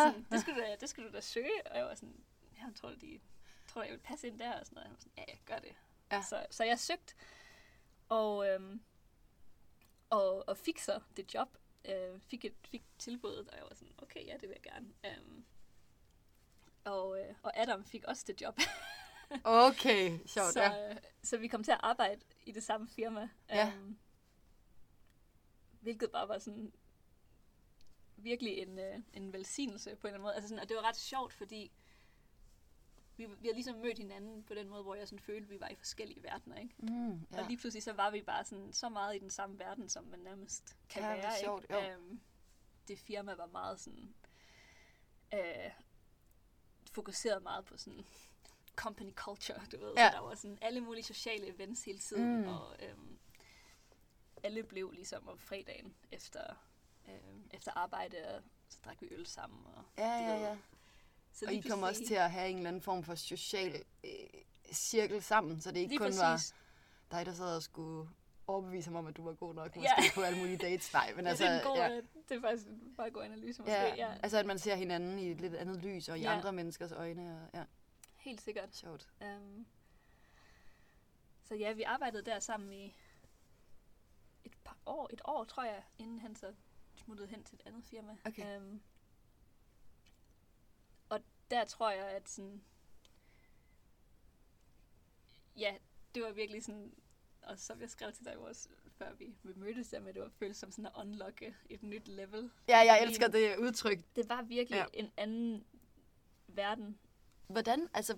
Og 0.06 0.12
sådan, 0.12 0.26
det, 0.32 0.42
skulle 0.42 0.62
du 0.62 0.66
da, 0.66 0.76
det 0.80 0.90
skulle 0.90 1.10
du 1.10 1.14
da 1.16 1.22
søge. 1.22 1.68
Og 1.72 1.78
jeg 1.78 1.86
var 1.86 1.96
sådan, 1.96 2.24
jeg 2.58 2.72
tror, 2.76 2.90
de 2.90 3.20
tror, 3.68 3.84
jeg 3.84 3.92
vil 3.92 4.00
passe 4.00 4.28
ind 4.28 4.40
der. 4.40 4.60
Og 4.60 4.66
sådan 4.66 4.76
noget. 4.76 4.86
Og 4.86 4.90
han 4.90 4.94
var 4.94 5.00
sådan, 5.00 5.14
ja, 5.18 5.24
jeg 5.28 5.40
gør 5.46 5.60
det. 5.60 5.76
Ja. 6.12 6.22
Så, 6.22 6.46
så 6.50 6.64
jeg 6.64 6.80
søgte, 6.80 7.14
og, 8.10 8.48
øhm, 8.50 8.82
og, 10.10 10.50
og 10.50 10.58
fik 10.58 10.80
så 10.80 11.00
det 11.18 11.34
job. 11.34 11.58
Øh, 11.86 12.20
fik, 12.20 12.46
et, 12.46 12.56
fik 12.72 12.84
tilbuddet, 12.98 13.50
og 13.50 13.58
jeg 13.58 13.64
var 13.70 13.76
sådan, 13.76 13.94
okay, 13.98 14.26
ja, 14.28 14.34
det 14.34 14.50
vil 14.50 14.58
jeg 14.64 14.74
gerne. 14.74 14.88
Øhm, 15.06 15.46
og, 16.84 17.20
øh, 17.20 17.36
og 17.44 17.60
Adam 17.60 17.86
fik 17.86 18.04
også 18.04 18.24
det 18.28 18.42
job. 18.42 18.60
Okay, 19.44 20.20
sjovt, 20.26 20.54
så, 20.54 20.62
ja. 20.62 20.90
øh, 20.92 20.98
så 21.24 21.38
vi 21.38 21.48
kom 21.48 21.64
til 21.64 21.72
at 21.72 21.80
arbejde 21.84 22.22
i 22.46 22.52
det 22.52 22.64
samme 22.64 22.88
firma. 22.88 23.30
Ja. 23.50 23.72
Øhm, 23.76 23.98
hvilket 25.82 26.12
bare 26.12 26.28
var 26.28 26.38
sådan 26.40 26.74
virkelig 28.18 28.58
en, 28.58 28.80
øh, 28.80 29.00
en 29.14 29.34
velsignelse 29.34 29.96
på 29.96 30.08
en 30.08 30.14
eller 30.14 30.14
anden 30.14 30.22
måde. 30.22 30.34
Altså 30.36 30.48
sådan, 30.50 30.62
og 30.62 30.70
det 30.70 30.78
var 30.78 30.84
ret 30.84 30.96
sjovt, 30.96 31.34
fordi 31.34 31.72
vi, 33.18 33.26
vi 33.26 33.48
har 33.48 33.54
ligesom 33.54 33.76
mødt 33.76 33.98
hinanden 33.98 34.44
på 34.44 34.54
den 34.54 34.70
måde, 34.70 34.84
hvor 34.84 34.96
jeg 34.96 35.08
sådan 35.08 35.20
følte, 35.20 35.44
at 35.46 35.50
vi 35.50 35.60
var 35.60 35.68
i 35.70 35.76
forskellige 35.76 36.24
verdener. 36.24 36.56
Ikke? 36.58 36.76
Mm, 36.80 37.12
Ja. 37.32 37.42
Og 37.42 37.48
lige 37.48 37.58
pludselig 37.58 37.84
så 37.84 37.94
var 37.94 38.12
vi 38.12 38.22
bare 38.22 38.44
sådan, 38.44 38.74
så 38.74 38.90
meget 38.90 39.16
i 39.16 39.20
den 39.20 39.30
samme 39.30 39.60
verden, 39.60 39.90
som 39.90 40.04
man 40.04 40.20
nærmest 40.20 40.78
kan 40.90 41.02
Ja, 41.04 41.10
være. 41.16 41.32
sjovt, 41.44 41.64
ikke? 41.64 41.76
jo. 41.76 41.82
Øhm, 41.82 42.22
det 42.88 43.00
firma 43.00 43.34
var 43.34 43.46
meget 43.46 43.80
sådan... 43.80 44.16
Øh, 45.34 45.72
fokuseret 46.92 47.44
meget 47.44 47.66
på 47.66 47.78
sådan 47.78 48.06
company 48.76 49.12
culture, 49.12 49.62
du 49.72 49.78
ved. 49.80 49.94
Ja. 49.98 50.10
Så 50.12 50.16
der 50.18 50.22
var 50.24 50.36
sådan 50.36 50.58
alle 50.62 50.82
mulige 50.82 51.04
sociale 51.04 51.48
events 51.56 51.84
hele 51.84 52.00
tiden, 52.00 52.42
Mm. 52.42 52.48
og 52.48 52.76
øhm, 52.80 53.18
alle 54.44 54.64
blev 54.64 54.92
ligesom 54.92 55.28
om 55.28 55.38
fredagen 55.40 55.94
efter, 56.12 56.44
øhm, 57.10 57.50
efter 57.54 57.72
arbejde, 57.76 58.18
og 58.36 58.42
så 58.70 58.78
drak 58.86 59.02
vi 59.02 59.08
øl 59.12 59.26
sammen. 59.26 59.66
Og, 59.76 59.84
Ja, 59.98 60.08
ja, 60.18 60.40
ja. 60.50 60.58
Så 61.34 61.46
Og 61.46 61.54
I 61.54 61.62
kommer 61.62 61.88
også 61.88 62.06
til 62.08 62.14
at 62.16 62.32
have 62.32 62.50
en 62.50 62.58
eller 62.58 62.68
anden 62.70 62.82
form 62.82 63.04
for 63.04 63.16
social 63.16 63.84
øh, 64.04 64.12
cirkel 64.74 65.22
sammen, 65.24 65.62
så 65.62 65.72
det 65.72 65.78
ikke 65.80 65.90
Lige 65.90 66.00
kun 66.00 66.06
præcis. 66.08 66.20
var 66.22 67.18
dig, 67.18 67.26
der 67.26 67.34
sad 67.34 67.56
og 67.56 67.64
skulle 67.64 68.10
overbevise 68.48 68.88
ham 68.90 68.96
om, 68.96 69.08
at 69.08 69.18
du 69.18 69.24
var 69.24 69.34
god 69.34 69.54
nok, 69.56 69.76
måske 69.76 69.90
Ja. 69.98 70.10
på 70.16 70.22
alle 70.22 70.40
mulige 70.40 70.58
dates. 70.58 70.94
Nej, 70.94 71.14
men 71.16 71.28
altså, 71.28 71.44
det 71.44 71.52
er 71.52 71.58
en 71.60 71.66
god, 71.66 71.78
ja, 71.78 71.96
det 72.30 72.38
er 72.38 72.42
faktisk 72.42 72.68
en 72.70 72.94
meget 72.98 73.14
god 73.14 73.24
analyse 73.24 73.62
måske. 73.62 73.74
ja, 73.74 73.96
Ja, 73.96 74.14
altså 74.24 74.38
at 74.38 74.46
man 74.46 74.60
ser 74.60 74.76
hinanden 74.76 75.20
i 75.20 75.32
et 75.32 75.42
lidt 75.42 75.56
andet 75.56 75.78
lys, 75.84 76.10
og 76.10 76.18
i 76.20 76.22
Ja. 76.22 76.32
andre 76.38 76.54
menneskers 76.54 76.92
øjne, 76.92 77.42
og 77.54 77.60
ja, 77.60 77.64
helt 78.26 78.42
sikkert. 78.42 78.76
sjovt. 78.76 79.10
Um, 79.22 79.68
så 81.44 81.56
ja, 81.56 81.74
vi 81.74 81.84
arbejdede 81.84 82.24
der 82.24 82.40
sammen 82.40 82.74
i 82.74 82.96
et 84.44 84.54
par 84.64 84.78
år, 84.86 85.10
et 85.14 85.22
år 85.26 85.44
tror 85.44 85.64
jeg, 85.64 85.84
inden 85.98 86.20
han 86.20 86.36
så 86.36 86.54
smuttede 86.96 87.28
hen 87.28 87.44
til 87.44 87.56
et 87.56 87.62
andet 87.66 87.86
firma. 87.86 88.18
Okay. 88.26 88.58
Um, 88.58 88.82
og 91.10 91.22
der 91.52 91.66
tror 91.66 91.92
jeg, 91.92 92.06
at 92.06 92.30
sådan, 92.30 92.64
ja, 95.58 95.76
det 96.16 96.24
var 96.24 96.32
virkelig 96.32 96.64
sådan, 96.64 96.94
og 97.42 97.60
som 97.60 97.82
jeg 97.82 97.90
skrev 97.90 98.12
til 98.12 98.26
dig 98.26 98.38
også, 98.38 98.70
før 98.98 99.14
vi, 99.14 99.36
vi 99.44 99.54
mødtes 99.56 99.90
der 99.90 100.00
med, 100.00 100.14
det 100.14 100.22
var 100.22 100.30
føles 100.30 100.58
som 100.58 100.72
sådan 100.72 100.86
at 100.86 100.92
unlocke 100.96 101.56
et 101.70 101.84
nyt 101.84 102.08
level. 102.08 102.52
Ja, 102.68 102.78
jeg 102.78 103.04
elsker 103.04 103.28
det 103.28 103.58
udtryk. 103.58 104.00
Det 104.16 104.30
var 104.30 104.42
virkelig 104.42 104.78
ja. 104.78 104.86
en 105.00 105.12
anden 105.18 105.66
verden. 106.48 107.00
Hvordan, 107.48 107.88
altså, 107.94 108.18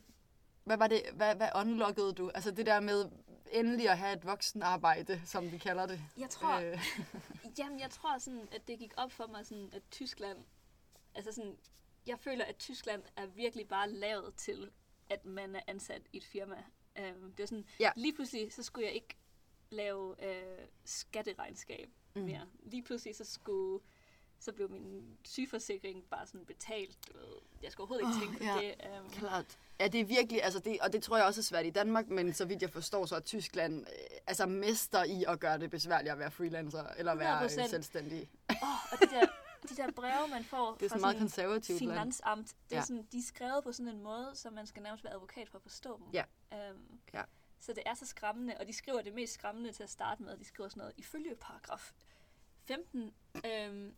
hvad 0.64 0.78
var 0.78 0.88
det, 0.88 1.02
hvad, 1.14 1.36
hvad 1.36 1.50
unlockede 1.56 2.14
du? 2.14 2.30
Altså 2.36 2.52
det 2.52 2.66
der 2.66 2.80
med 2.80 3.10
endelig 3.52 3.90
at 3.90 3.98
have 3.98 4.14
et 4.18 4.26
voksenarbejde, 4.26 5.22
som 5.26 5.52
vi 5.52 5.58
kalder 5.58 5.86
det. 5.86 6.02
Jeg 6.18 6.30
tror, 6.30 6.60
Øh, 6.60 6.80
Jamen, 7.60 7.80
jeg 7.80 7.90
tror 7.92 8.18
sådan, 8.18 8.48
at 8.52 8.68
det 8.68 8.80
gik 8.80 8.94
op 8.98 9.12
for 9.12 9.28
mig 9.28 9.46
sådan, 9.46 9.70
at 9.74 9.82
Tyskland, 9.92 10.38
altså 11.16 11.32
sådan, 11.32 11.58
jeg 12.08 12.20
føler, 12.20 12.46
at 12.46 12.56
Tyskland 12.58 13.04
er 13.16 13.26
virkelig 13.26 13.68
bare 13.68 13.90
lavet 13.92 14.36
til, 14.36 14.72
at 15.10 15.26
man 15.26 15.56
er 15.56 15.62
ansat 15.68 16.02
i 16.14 16.18
et 16.18 16.24
firma. 16.24 16.64
Um, 17.00 17.32
det 17.34 17.44
er 17.44 17.48
sådan, 17.48 17.66
Ja. 17.80 17.92
lige 17.96 18.14
pludselig, 18.14 18.54
så 18.54 18.64
skulle 18.64 18.86
jeg 18.86 18.96
ikke 18.96 19.18
lave 19.70 20.26
øh, 20.26 20.68
skatteregnskab 20.86 21.90
Mm. 22.16 22.22
mere. 22.22 22.48
Lige 22.60 22.84
pludselig, 22.84 23.16
så 23.16 23.24
skulle 23.24 23.84
så 24.40 24.52
blev 24.54 24.70
min 24.72 25.18
sygeforsikring 25.26 26.04
bare 26.04 26.28
sådan 26.28 26.46
betalt. 26.46 26.98
Du 27.08 27.18
ved. 27.18 27.28
Jeg 27.64 27.72
skulle 27.72 27.90
overhovedet 27.90 28.26
ikke 28.26 28.26
tænke 28.26 28.38
på 28.54 28.60
ja. 28.62 28.68
det. 28.68 29.00
Um, 29.04 29.10
Klart. 29.10 29.58
Ja, 29.80 29.88
det 29.88 30.02
er 30.02 30.06
virkelig, 30.06 30.44
altså 30.44 30.60
det, 30.60 30.80
og 30.82 30.94
det 30.94 31.04
tror 31.04 31.18
jeg 31.18 31.26
også 31.26 31.42
er 31.42 31.44
svært 31.44 31.66
i 31.66 31.70
Danmark, 31.70 32.08
men 32.08 32.34
så 32.34 32.46
vidt 32.46 32.62
jeg 32.62 32.70
forstår, 32.70 33.06
så 33.06 33.16
er 33.16 33.20
Tyskland 33.20 33.82
øh, 33.82 34.18
altså 34.28 34.46
mester 34.46 35.04
i 35.04 35.24
at 35.28 35.40
gøre 35.40 35.60
det 35.60 35.70
besværligt 35.70 36.12
at 36.12 36.20
være 36.20 36.32
freelancer, 36.32 36.88
eller 36.98 37.12
at 37.12 37.20
være 37.20 37.44
øh, 37.44 37.50
100%. 37.50 37.68
selvstændig. 37.70 38.30
oh, 38.50 38.56
og 38.92 39.00
de 39.02 39.06
der, 39.16 39.26
de 39.70 39.76
der 39.76 39.92
breve, 39.92 40.28
man 40.28 40.44
får 40.44 40.74
Det 40.80 40.86
er 40.86 40.90
fra 40.90 40.96
så 40.98 41.02
meget 41.02 41.14
sådan 41.16 41.20
konservativt 41.20 41.82
land. 41.82 41.92
finansamt, 41.92 42.48
det 42.70 42.76
er 42.76 42.80
Ja. 42.80 42.82
sådan, 42.86 43.08
de 43.12 43.18
er 43.18 43.24
skrevet 43.28 43.64
på 43.64 43.72
sådan 43.72 43.94
en 43.94 44.02
måde, 44.04 44.32
så 44.34 44.50
man 44.50 44.68
skal 44.68 44.82
nærmest 44.84 45.04
være 45.04 45.14
advokat 45.14 45.50
for 45.50 45.58
at 45.58 45.62
forstå 45.62 45.98
dem. 45.98 46.06
Ja. 46.14 46.24
Um, 46.72 47.00
Ja. 47.14 47.24
Så 47.60 47.74
det 47.74 47.84
er 47.86 47.94
så 47.94 48.06
skræmmende, 48.06 48.56
og 48.60 48.68
de 48.68 48.74
skriver 48.74 49.02
det 49.02 49.14
mest 49.14 49.34
skræmmende 49.34 49.72
til 49.72 49.84
at 49.84 49.90
starte 49.90 50.24
med. 50.24 50.38
De 50.38 50.46
skriver 50.46 50.70
sådan 50.70 50.80
noget, 50.82 50.94
ifølge 50.98 51.36
paragraf 51.36 51.92
15, 52.66 53.14
øhm, 53.46 53.96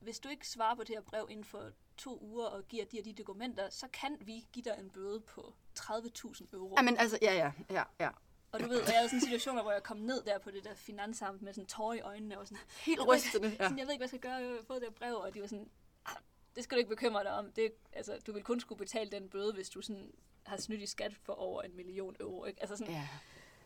hvis 0.00 0.18
du 0.20 0.28
ikke 0.28 0.48
svarer 0.48 0.74
på 0.74 0.84
det 0.84 0.94
her 0.94 1.00
brev 1.02 1.26
inden 1.30 1.44
for 1.44 1.70
to 1.96 2.18
uger 2.22 2.46
og 2.46 2.68
giver 2.68 2.84
de 2.84 2.98
og 2.98 3.04
de 3.04 3.12
dokumenter, 3.14 3.70
så 3.70 3.88
kan 3.92 4.16
vi 4.20 4.46
give 4.52 4.62
dig 4.64 4.76
en 4.78 4.90
bøde 4.90 5.20
på 5.20 5.54
30.000 5.78 6.46
euro. 6.52 6.74
Ja, 6.78 6.82
men 6.82 6.96
altså, 6.96 7.18
ja, 7.22 7.34
ja, 7.34 7.52
ja, 7.70 7.82
ja. 8.00 8.10
Og 8.52 8.60
du 8.60 8.68
ved, 8.68 8.82
jeg 8.86 8.94
havde 8.96 9.08
sådan 9.08 9.20
situationer, 9.20 9.62
hvor 9.62 9.72
jeg 9.72 9.82
kom 9.82 9.96
ned 9.96 10.22
der 10.22 10.38
på 10.38 10.50
det 10.50 10.64
der 10.64 10.74
finansamt 10.74 11.42
med 11.42 11.52
sådan 11.52 11.66
tårer 11.66 11.94
i 11.94 12.00
øjnene 12.00 12.38
og 12.38 12.46
sådan, 12.46 12.62
Helt 12.80 13.06
rystende. 13.08 13.48
Ja. 13.48 13.54
sådan, 13.56 13.78
jeg 13.78 13.86
ved 13.86 13.92
ikke, 13.92 14.00
hvad 14.00 14.04
jeg 14.04 14.08
skal 14.08 14.20
gøre, 14.20 14.32
jeg 14.34 14.48
har 14.48 14.62
fået 14.66 14.80
det 14.80 14.88
her 14.88 14.94
brev, 14.94 15.14
og 15.16 15.34
de 15.34 15.40
var 15.40 15.46
sådan, 15.46 15.70
"Ah, 16.06 16.16
det 16.56 16.64
skal 16.64 16.76
du 16.76 16.78
ikke 16.78 16.88
bekymre 16.88 17.24
dig 17.24 17.32
om. 17.32 17.52
Det, 17.52 17.72
altså, 17.92 18.18
du 18.26 18.32
vil 18.32 18.42
kun 18.42 18.60
skulle 18.60 18.78
betale 18.78 19.10
den 19.10 19.28
bøde, 19.28 19.52
hvis 19.54 19.70
du 19.70 19.82
sådan 19.82 20.12
har 20.46 20.56
snydt 20.56 20.82
i 20.82 20.86
skat 20.86 21.14
for 21.14 21.32
over 21.32 21.62
en 21.62 21.76
million 21.76 22.16
euro. 22.20 22.44
Ikke? 22.44 22.60
Altså 22.60 22.76
sådan, 22.76 22.92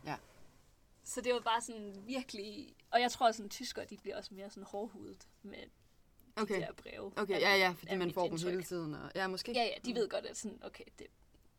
ja. 0.05 0.15
Så 1.03 1.21
det 1.21 1.33
var 1.33 1.39
bare 1.39 1.61
sådan 1.61 1.95
virkelig... 2.05 2.75
Og 2.91 3.01
jeg 3.01 3.11
tror, 3.11 3.27
at 3.27 3.35
sådan, 3.35 3.49
tyskere 3.49 3.85
de 3.85 3.97
bliver 3.97 4.17
også 4.17 4.33
mere 4.33 4.49
sådan 4.49 4.63
hårdhudet 4.63 5.27
med 5.41 5.63
de 6.37 6.41
Okay. 6.41 6.61
der 6.61 6.73
breve. 6.73 7.13
Okay, 7.17 7.39
ja, 7.41 7.55
ja, 7.55 7.73
fordi 7.77 7.95
man 7.95 8.11
får 8.13 8.23
dem 8.23 8.31
indtryk. 8.33 8.49
hele 8.51 8.63
tiden. 8.63 8.93
Og, 8.93 9.11
ja, 9.15 9.27
måske. 9.27 9.51
Ja, 9.51 9.63
ja, 9.63 9.73
de 9.85 9.95
ved 9.95 10.09
godt, 10.09 10.25
at 10.25 10.37
sådan, 10.37 10.59
okay, 10.63 10.83
det, 10.99 11.07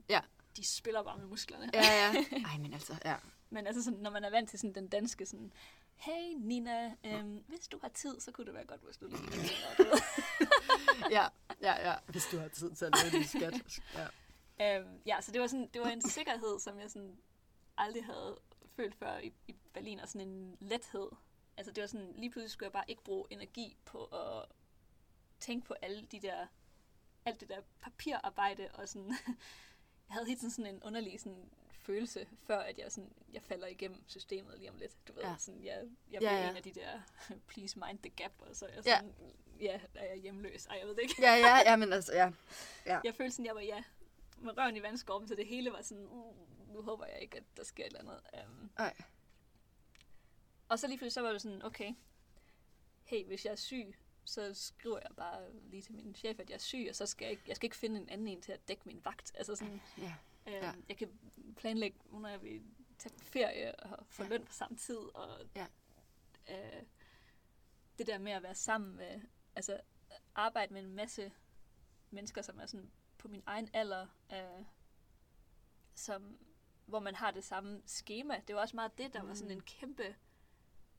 Ja. 0.09 0.21
de 0.57 0.67
spiller 0.67 1.03
bare 1.03 1.19
med 1.19 1.27
musklerne. 1.27 1.71
Ja, 1.75 1.81
ja. 1.83 2.15
Ej, 2.53 2.59
men 2.59 2.73
altså, 2.73 2.97
ja. 3.05 3.17
Men 3.51 3.67
altså 3.67 3.83
sådan, 3.85 3.99
når 4.01 4.11
man 4.11 4.25
er 4.25 4.31
vant 4.31 4.51
til 4.51 4.59
sådan 4.59 4.75
den 4.75 4.89
danske 4.89 5.27
sådan, 5.27 5.53
hey 5.97 6.35
Nina, 6.39 6.95
øhm, 7.05 7.45
hvis 7.49 7.69
du 7.69 7.79
har 7.83 7.89
tid, 7.89 8.21
så 8.21 8.33
kunne 8.33 8.45
det 8.47 8.55
være 8.55 8.65
godt, 8.67 8.81
hvis 8.85 8.97
du 8.97 9.07
lige 9.07 9.19
kunne 9.19 9.31
gøre 9.31 9.87
det." 9.93 10.03
Ja, 11.11 11.27
ja, 11.63 11.91
ja. 11.91 11.95
Hvis 12.09 12.25
du 12.33 12.39
har 12.39 12.49
tid 12.49 12.71
til 12.75 12.85
at 12.85 12.93
lave 13.03 13.11
din 13.23 13.29
skat. 13.29 13.55
Ja. 14.59 14.79
øhm, 14.81 14.89
ja, 15.07 15.17
så 15.21 15.33
det 15.33 15.41
var, 15.41 15.47
sådan, 15.47 15.71
det 15.75 15.81
var 15.83 15.89
en 15.89 16.03
sikkerhed, 16.03 16.61
som 16.61 16.79
jeg 16.79 16.91
sådan 16.91 17.17
aldrig 17.77 18.05
havde 18.05 18.39
følt 18.77 18.95
før 18.95 19.19
i, 19.19 19.33
i 19.49 19.55
Berlin, 19.75 20.01
og 20.01 20.09
sådan 20.09 20.29
en 20.29 20.57
lethed. 20.61 21.09
Altså 21.57 21.73
det 21.73 21.81
var 21.81 21.87
sådan, 21.89 22.13
lige 22.17 22.31
pludselig 22.31 22.51
skulle 22.51 22.67
jeg 22.67 22.73
bare 22.73 22.85
ikke 22.89 23.05
bruge 23.05 23.27
energi 23.31 23.77
på 23.85 24.05
at 24.05 24.45
tænke 25.45 25.67
på 25.67 25.75
alle 25.83 26.07
de 26.13 26.21
der, 26.21 26.47
alt 27.25 27.41
det 27.41 27.49
der 27.49 27.61
papirarbejde, 27.81 28.69
og 28.75 28.89
sådan, 28.89 29.09
jeg 30.09 30.15
havde 30.15 30.27
helt 30.27 30.39
tiden 30.41 30.51
sådan 30.51 30.75
en 30.75 30.83
underlig 30.83 31.21
sådan, 31.21 31.51
følelse, 31.71 32.29
før 32.43 32.59
at 32.59 32.79
jeg, 32.79 32.93
sådan, 32.93 33.13
jeg 33.33 33.43
falder 33.43 33.67
igennem 33.67 34.03
systemet 34.07 34.59
lige 34.59 34.71
om 34.71 34.77
lidt. 34.77 35.09
Du 35.09 35.13
ved, 35.13 35.23
Ja. 35.23 35.31
ja. 35.31 35.37
sådan, 35.39 35.65
jeg, 35.65 35.83
jeg 36.11 36.13
Ja, 36.13 36.19
blev 36.19 36.29
ja. 36.29 36.51
en 36.51 36.57
af 36.57 36.63
de 36.63 36.73
der, 36.73 37.01
please 37.49 37.79
mind 37.87 37.99
the 37.99 38.11
gap, 38.11 38.33
og 38.39 38.57
så 38.57 38.67
er 38.67 38.71
jeg 38.75 38.87
Ja. 38.87 38.97
sådan, 38.97 39.15
ja, 39.61 39.65
ja 39.65 39.81
er 39.95 40.05
jeg 40.05 40.17
hjemløs. 40.17 40.67
Ej, 40.67 40.77
jeg 40.79 40.87
ved 40.87 40.95
det 40.95 41.03
ikke. 41.03 41.15
Ja, 41.19 41.35
ja, 41.35 41.57
ja, 41.71 41.77
men 41.77 41.93
altså, 41.93 42.13
ja. 42.15 43.01
Jeg 43.05 43.15
følte 43.15 43.31
sådan, 43.33 43.47
jeg 43.47 43.55
var, 43.55 43.61
ja, 43.61 43.83
med 44.39 44.59
røven 44.59 44.77
i 44.77 44.83
vandskorben, 44.83 45.29
så 45.29 45.35
det 45.35 45.47
hele 45.47 45.73
var 45.73 45.83
sådan, 45.83 46.07
uh, 46.07 46.73
nu 46.75 46.83
håber 46.83 47.07
jeg 47.07 47.21
ikke, 47.21 47.37
at 47.37 47.45
der 47.57 47.65
sker 47.65 47.85
et 47.85 47.87
eller 47.87 48.01
andet. 48.01 48.21
Um, 48.49 48.71
Ej. 48.79 48.95
og 50.69 50.79
så 50.79 50.87
lige 50.87 50.99
pludselig 50.99 51.13
så 51.13 51.21
var 51.21 51.33
det 51.33 51.43
sådan, 51.43 51.63
okay, 51.63 51.95
hey, 53.05 53.25
hvis 53.27 53.45
jeg 53.45 53.53
er 53.53 53.57
syg, 53.57 53.95
så 54.25 54.55
skriver 54.55 54.99
jeg 55.03 55.11
bare 55.17 55.53
lige 55.53 55.83
til 55.83 55.95
min 55.95 56.15
chef, 56.15 56.39
at 56.41 56.51
jeg 56.51 56.55
er 56.55 56.59
syg, 56.61 56.87
og 56.91 56.97
så 56.97 57.07
skal 57.07 57.25
jeg 57.25 57.31
ikke, 57.31 57.43
jeg 57.47 57.57
skal 57.57 57.67
ikke 57.67 57.77
finde 57.77 58.01
en 58.01 58.09
anden 58.09 58.29
en 58.29 58.43
til 58.43 58.53
at 58.53 58.69
dække 58.69 58.83
min 58.87 59.01
vagt. 59.05 59.33
Altså 59.35 59.57
sådan, 59.57 59.81
Ja. 59.99 60.15
Ja. 60.47 60.73
jeg 60.89 60.97
kan 60.97 61.19
planlægge, 61.57 61.99
hvornår 62.05 62.29
jeg 62.29 62.43
vil 62.43 62.63
tage 62.99 63.15
ferie 63.19 63.75
og 63.75 64.07
få 64.07 64.23
Ja. 64.23 64.29
løn 64.29 64.45
på 64.45 64.53
samme 64.53 64.77
tid, 64.77 64.97
og 64.97 65.41
Ja. 65.57 65.67
øh, 66.51 66.83
det 67.99 68.07
der 68.07 68.19
med 68.19 68.33
at 68.33 68.43
være 68.43 68.55
sammen 68.55 68.97
med, 68.97 69.21
altså 69.57 69.81
arbejde 70.35 70.73
med 70.73 70.83
en 70.83 70.93
masse 70.95 71.33
mennesker, 72.11 72.43
som 72.43 72.61
er 72.61 72.67
sådan 72.67 72.91
på 73.19 73.29
min 73.29 73.43
egen 73.47 73.71
alder, 73.73 74.07
øh, 74.33 74.65
som, 75.95 76.39
hvor 76.87 77.01
man 77.01 77.15
har 77.15 77.31
det 77.31 77.45
samme 77.45 77.83
schema. 77.87 78.41
Det 78.49 78.55
var 78.55 78.61
også 78.61 78.77
meget 78.77 78.99
det, 78.99 79.13
der 79.13 79.23
var 79.23 79.35
sådan 79.35 79.49
Mm. 79.53 79.59
en 79.59 79.61
kæmpe 79.61 80.17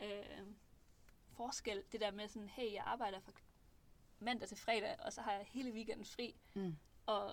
øh, 0.04 0.48
forskel. 1.38 1.84
Det 1.92 2.02
der 2.02 2.12
med 2.12 2.28
sådan, 2.28 2.50
hey, 2.50 2.74
jeg 2.74 2.84
arbejder 2.86 3.20
fra 3.20 3.32
mandag 4.20 4.48
til 4.48 4.58
fredag, 4.58 4.96
og 5.00 5.14
så 5.14 5.22
har 5.22 5.32
jeg 5.34 5.46
hele 5.50 5.72
weekenden 5.72 6.06
fri, 6.06 6.36
Mm. 6.54 6.76
og 7.06 7.32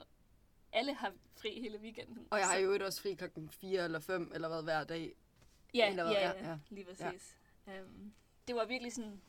alle 0.73 0.95
har 0.95 1.13
fri 1.37 1.61
hele 1.61 1.79
weekenden. 1.79 2.29
Og 2.31 2.39
jeg 2.39 2.49
har 2.49 2.57
jo 2.57 2.85
også 2.85 3.03
fri 3.03 3.15
klokken 3.15 3.51
4 3.51 3.85
eller 3.85 4.01
5 4.01 4.33
eller 4.35 4.49
hvad 4.49 4.63
hver 4.63 4.85
dag. 4.85 5.17
Ja, 5.75 5.91
Eller 5.91 6.05
hvad? 6.05 6.13
ja, 6.13 6.31
Ja, 6.31 6.49
ja, 6.51 6.59
lige 6.71 6.85
præcis. 6.85 7.39
Ja. 7.67 7.83
Um, 7.83 8.15
det 8.49 8.55
var 8.57 8.65
virkelig 8.65 8.93
sådan... 8.93 9.23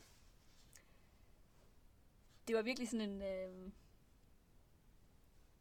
Det 2.47 2.55
var 2.55 2.61
virkelig 2.61 2.89
sådan 2.89 3.09
en... 3.09 3.49
Um, 3.49 3.73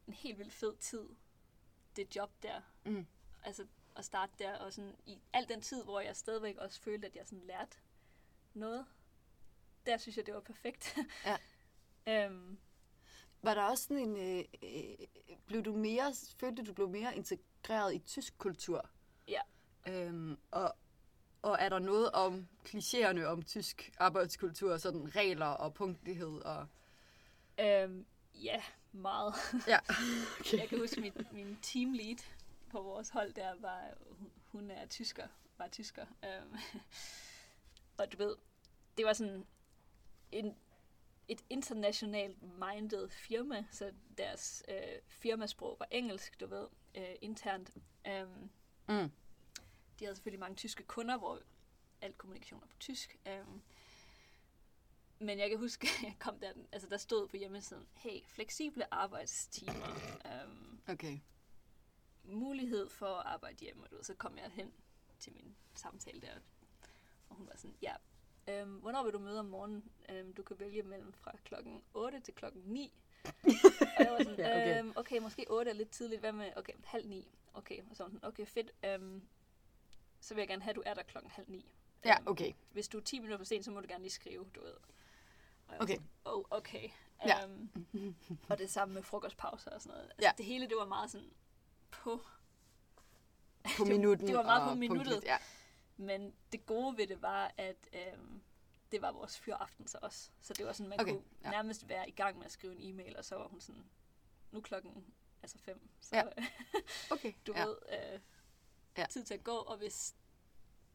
en 0.07 0.13
helt 0.13 0.37
vildt 0.37 0.53
fed 0.53 0.75
tid, 0.77 1.09
det 1.95 2.15
job 2.15 2.31
der. 2.43 2.61
Mm. 2.85 3.07
Altså 3.43 3.67
at 3.95 4.05
starte 4.05 4.33
der, 4.39 4.57
og 4.57 4.73
sådan 4.73 4.95
i 5.05 5.19
al 5.33 5.49
den 5.49 5.61
tid, 5.61 5.83
hvor 5.83 5.99
jeg 5.99 6.15
stadigvæk 6.15 6.57
også 6.57 6.81
følte, 6.81 7.07
at 7.07 7.15
jeg 7.15 7.27
sådan 7.27 7.43
lærte 7.45 7.77
noget. 8.53 8.85
Der 9.85 9.97
synes 9.97 10.17
jeg, 10.17 10.25
det 10.25 10.33
var 10.33 10.39
perfekt. 10.39 10.97
Ja. 12.05 12.27
um, 12.27 12.57
Var 13.41 13.53
der 13.53 13.61
også 13.63 13.83
sådan 13.83 13.97
en... 13.97 14.17
Øh, 14.39 14.45
øh, 14.63 15.37
blev 15.45 15.63
du 15.63 15.73
mere... 15.73 16.13
Følte 16.39 16.63
du 16.63 16.73
blev 16.73 16.89
mere 16.89 17.15
integreret 17.15 17.93
i 17.95 17.99
tysk 17.99 18.37
kultur? 18.37 18.89
Ja. 19.27 19.41
Øhm, 19.87 20.37
og, 20.51 20.75
og 21.41 21.57
er 21.59 21.69
der 21.69 21.79
noget 21.79 22.11
om 22.11 22.47
klichéerne 22.65 23.23
om 23.23 23.41
tysk 23.43 23.91
arbejdskultur, 23.97 24.77
sådan 24.77 25.15
regler 25.15 25.45
og 25.45 25.73
punktlighed 25.73 26.41
og... 26.41 26.67
um, 27.85 28.05
ja, 28.33 28.63
meget. 28.91 29.33
Ja. 29.67 29.79
Jeg 30.53 30.69
kan 30.69 30.79
huske, 30.79 31.01
min, 31.01 31.13
min 31.31 31.57
teamlead 31.61 32.17
på 32.69 32.81
vores 32.81 33.09
hold 33.09 33.33
der 33.33 33.55
var, 33.59 33.81
hun- 34.51 34.71
er 34.71 34.85
tysker, 34.87 35.27
var 35.57 35.67
tysker. 35.67 36.05
Um, 36.43 36.57
og 37.97 38.11
du 38.11 38.17
ved, 38.17 38.35
det 38.97 39.05
var 39.05 39.13
sådan 39.13 39.45
en, 40.33 40.55
et 41.27 41.43
internationalt 41.49 42.37
minded 42.41 43.09
firma, 43.09 43.65
så 43.71 43.93
deres 44.17 44.63
øh, 44.67 44.99
firmasprog 45.07 45.75
var 45.79 45.87
engelsk, 45.91 46.39
du 46.39 46.47
ved, 46.47 46.67
øh, 46.95 47.15
internt. 47.21 47.71
Um, 48.23 48.49
Mm. 48.87 49.11
de 49.99 50.05
havde 50.05 50.15
selvfølgelig 50.15 50.39
mange 50.39 50.55
tyske 50.55 50.83
kunder, 50.83 51.17
hvor 51.17 51.41
al 52.01 52.13
kommunikation 52.13 52.63
er 52.63 52.67
på 52.67 52.77
tysk. 52.79 53.17
Um, 53.41 53.61
men 55.19 55.39
jeg 55.39 55.49
kan 55.49 55.57
huske, 55.59 55.87
at 55.87 56.03
jeg 56.09 56.15
kom 56.19 56.39
der, 56.39 56.53
altså 56.71 56.89
der 56.89 56.97
stod 56.97 57.27
på 57.27 57.37
hjemmesiden, 57.37 57.87
hey, 57.93 58.23
fleksible 58.25 58.93
arbejdstimer, 58.93 59.95
um, 60.45 60.81
Okay. 60.87 61.19
mulighed 62.23 62.89
for 62.89 63.15
at 63.15 63.25
arbejde 63.25 63.57
hjemme, 63.59 63.83
og 63.83 63.89
du 63.91 63.95
ved, 63.95 64.03
så 64.03 64.13
kom 64.13 64.37
jeg 64.37 64.51
hen 64.53 64.73
til 65.19 65.33
min 65.33 65.55
samtale 65.75 66.21
der, 66.21 66.33
og 67.29 67.35
hun 67.35 67.47
var 67.47 67.53
sådan, 67.55 67.75
ja, 67.81 67.95
øhm, 68.47 68.71
hvornår 68.75 69.03
vil 69.03 69.13
du 69.13 69.19
møde 69.19 69.39
om 69.39 69.45
morgenen? 69.45 69.91
Øhm, 70.09 70.33
du 70.33 70.43
kan 70.43 70.59
vælge 70.59 70.83
mellem 70.83 71.13
fra 71.13 71.31
klokken 71.45 71.81
8 71.93 72.19
til 72.19 72.33
klokken 72.33 72.61
9. 72.65 72.93
og 73.97 74.05
jeg 74.05 74.11
var 74.11 74.17
sådan, 74.23 74.35
Ja, 74.39 74.55
okay. 74.61 74.79
øhm, 74.79 74.93
okay, 74.95 75.17
måske 75.19 75.45
8 75.49 75.71
er 75.71 75.75
lidt 75.75 75.89
tidligt, 75.89 76.19
hvad 76.19 76.31
med, 76.31 76.51
okay, 76.55 76.73
halv 76.83 77.07
9. 77.07 77.27
Okay, 77.53 77.79
og 77.89 77.95
sådan, 77.95 78.19
okay, 78.23 78.45
fedt, 78.45 78.71
øhm, 78.85 79.21
så 80.19 80.33
vil 80.33 80.41
jeg 80.41 80.47
gerne 80.47 80.61
have, 80.63 80.69
at 80.69 80.75
du 80.75 80.83
er 80.85 80.93
der 80.93 81.03
klokken 81.03 81.31
halv 81.31 81.47
9. 81.49 81.65
Ja, 82.05 82.17
Øhm, 82.19 82.27
okay. 82.27 82.53
Hvis 82.71 82.87
du 82.87 82.97
er 82.97 83.01
10 83.01 83.19
minutter 83.19 83.37
for 83.37 83.45
sent, 83.45 83.65
så 83.65 83.71
må 83.71 83.79
du 83.81 83.87
gerne 83.89 84.03
lige 84.03 84.11
skrive, 84.11 84.45
du 84.55 84.61
ved. 84.61 84.73
Og 85.67 85.75
Okay. 85.79 85.93
sådan, 85.93 86.07
Oh, 86.25 86.43
okay. 86.49 86.89
Ja. 87.25 87.45
Um, 87.45 87.69
og 88.49 88.57
det 88.57 88.69
samme 88.71 88.93
med 88.93 89.03
frokostpauser 89.03 89.71
og 89.71 89.81
sådan 89.81 89.89
noget. 89.97 90.03
Altså, 90.09 90.21
Ja. 90.27 90.31
Det 90.37 90.45
hele, 90.45 90.67
det 90.67 90.75
var 90.77 90.85
meget 90.85 91.11
sådan 91.11 91.29
på 91.91 92.19
På 93.77 93.85
minuten 93.85 94.27
det 94.27 94.35
var 94.35 94.43
meget 94.43 94.69
på 94.69 94.75
minuttet. 94.75 95.05
punktligt, 95.05 95.25
Ja. 95.25 95.37
Men 95.97 96.33
det 96.51 96.65
gode 96.65 96.97
ved 96.97 97.07
det 97.07 97.21
var, 97.21 97.53
at 97.57 97.89
øhm, 97.93 98.41
det 98.91 99.01
var 99.01 99.11
vores 99.11 99.39
fyraften 99.39 99.87
så 99.87 99.97
også. 100.01 100.29
Så 100.41 100.53
det 100.53 100.65
var 100.65 100.73
sådan, 100.73 100.89
man 100.89 100.99
Okay, 101.01 101.11
kunne 101.11 101.23
ja. 101.41 101.47
ja. 101.47 101.51
nærmest 101.51 101.89
være 101.89 102.09
i 102.09 102.11
gang 102.11 102.37
med 102.37 102.45
at 102.45 102.51
skrive 102.51 102.73
en 102.75 102.81
e-mail, 102.81 103.17
og 103.17 103.25
så 103.25 103.35
var 103.35 103.47
hun 103.47 103.61
sådan, 103.61 103.83
nu 104.51 104.61
klokken 104.61 105.05
altså 105.43 105.57
fem. 105.57 105.89
Så 106.01 106.15
Ja. 106.15 106.23
ja. 106.37 106.45
Okay. 107.15 107.33
du 107.47 107.53
ja. 107.55 107.65
ved, 107.65 107.75
øh, 107.89 108.19
Ja. 108.97 109.01
ja. 109.01 109.05
tid 109.09 109.23
til 109.23 109.33
at 109.33 109.43
gå, 109.43 109.55
og 109.55 109.77
hvis 109.77 110.15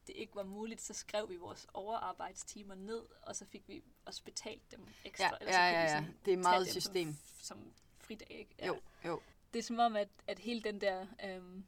det 0.07 0.17
ikke 0.17 0.35
var 0.35 0.43
muligt, 0.43 0.81
så 0.81 0.95
skrev 0.95 1.29
vi 1.31 1.37
vores 1.37 1.67
overarbejdstimer 1.75 2.75
ned, 2.75 3.03
og 3.23 3.37
så 3.37 3.45
fik 3.47 3.69
vi 3.69 3.83
også 4.05 4.25
betalt 4.25 4.71
dem 4.71 4.89
ekstra. 5.05 5.25
Ja, 5.27 5.31
ellers 5.41 5.55
så 5.55 5.61
ja, 5.61 5.69
kunne 5.71 5.79
ja, 5.79 5.83
ja. 5.83 5.89
sådan 5.89 6.17
Det 6.25 6.33
er 6.33 6.37
meget 6.37 6.69
system. 6.69 7.15
Som, 7.15 7.59
som 7.59 7.73
fridag, 7.99 8.31
ikke? 8.31 8.67
Jo, 8.67 8.81
jo. 9.05 9.21
det 9.53 9.59
er 9.59 9.63
som 9.63 9.79
om, 9.79 9.97
at, 9.97 10.09
at 10.27 10.39
hele 10.39 10.63
den 10.63 10.81
der, 10.81 11.07
øhm, 11.25 11.65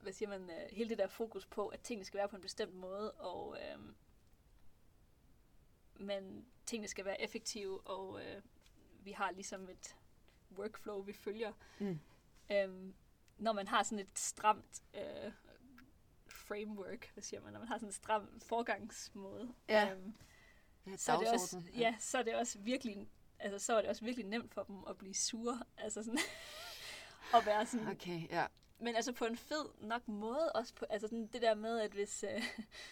hvad 0.00 0.12
siger 0.12 0.28
man, 0.28 0.50
øh, 0.50 0.70
hele 0.70 0.90
det 0.90 0.98
der 0.98 1.06
fokus 1.06 1.46
på, 1.46 1.68
at 1.68 1.80
tingene 1.80 2.04
skal 2.04 2.18
være 2.18 2.28
på 2.28 2.36
en 2.36 2.42
bestemt 2.42 2.74
måde, 2.74 3.12
og 3.12 3.56
øhm, 3.62 3.94
men 5.94 6.46
tingene 6.66 6.88
skal 6.88 7.04
være 7.04 7.20
effektive, 7.22 7.80
og 7.80 8.24
øh, 8.24 8.42
vi 9.04 9.12
har 9.12 9.30
ligesom 9.30 9.68
et 9.68 9.96
workflow, 10.58 11.02
vi 11.02 11.12
følger. 11.12 11.52
Mm. 11.78 12.00
Øhm, 12.52 12.94
når 13.38 13.52
man 13.52 13.68
har 13.68 13.82
sådan 13.82 13.98
et 13.98 14.18
stramt 14.18 14.82
øh, 14.94 15.32
framework, 16.28 17.10
hvad 17.12 17.22
siger 17.22 17.40
man, 17.40 17.52
når 17.52 17.58
man 17.60 17.68
har 17.68 17.76
sådan 17.78 17.88
en 17.88 17.92
stram 17.92 18.40
forgangsmåde, 18.40 19.54
Ja. 19.68 19.92
øhm, 19.92 20.14
Ja, 20.86 20.96
så, 20.96 21.12
er 21.12 21.18
det 21.18 21.28
også, 21.32 21.56
dagsorden, 21.56 21.78
ja, 21.80 21.96
så 21.98 22.18
er 22.18 22.22
det 22.22 22.34
også 22.34 22.58
virkelig, 22.58 23.08
altså 23.38 23.66
så 23.66 23.76
er 23.76 23.80
det 23.80 23.90
også 23.90 24.04
virkelig 24.04 24.26
nemt 24.26 24.54
for 24.54 24.62
dem 24.62 24.84
at 24.88 24.98
blive 24.98 25.14
sure, 25.14 25.64
altså 25.78 26.02
sådan, 26.02 26.18
at 27.34 27.46
være 27.46 27.66
sådan, 27.66 27.88
Okay, 27.88 28.28
ja. 28.30 28.46
Men 28.78 28.96
altså 28.96 29.12
på 29.12 29.24
en 29.24 29.36
fed 29.36 29.64
nok 29.80 30.08
måde 30.08 30.52
også 30.52 30.74
på, 30.74 30.84
altså 30.90 31.08
sådan 31.08 31.26
det 31.26 31.42
der 31.42 31.54
med, 31.54 31.80
at 31.80 31.90
hvis, 31.90 32.24
øh, 32.24 32.42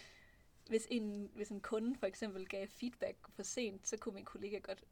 hvis, 0.71 0.87
en, 0.91 1.31
hvis 1.35 1.49
en 1.49 1.61
kunde 1.61 1.97
for 1.99 2.07
eksempel 2.07 2.49
gav 2.49 2.69
feedback 2.69 3.17
for 3.35 3.43
sent, 3.43 3.89
så 3.89 3.97
kunne 3.97 4.15
min 4.15 4.25
kollega 4.25 4.59
godt 4.59 4.85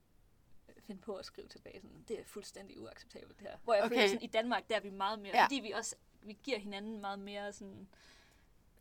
øh, 0.69 0.75
finde 0.87 1.01
på 1.01 1.17
at 1.17 1.25
skrive 1.25 1.49
tilbage 1.49 1.81
sådan, 1.81 2.05
det 2.09 2.21
er 2.21 2.25
fuldstændig 2.25 2.81
uacceptabelt 2.81 3.39
det 3.39 3.47
her. 3.49 3.57
Hvor 3.65 3.75
jeg 3.75 3.85
okay. 3.85 3.95
Føler 3.97 4.09
sådan, 4.09 4.23
i 4.23 4.27
Danmark, 4.27 4.69
der 4.71 4.77
er 4.77 4.81
vi 4.81 4.91
meget 4.91 5.19
mere, 5.19 5.37
Ja. 5.37 5.45
fordi 5.45 5.61
vi 5.61 5.71
også, 5.71 5.97
vi 6.23 6.39
giver 6.43 6.59
hinanden 6.59 7.01
meget 7.01 7.19
mere 7.19 7.53
sådan, 7.53 7.89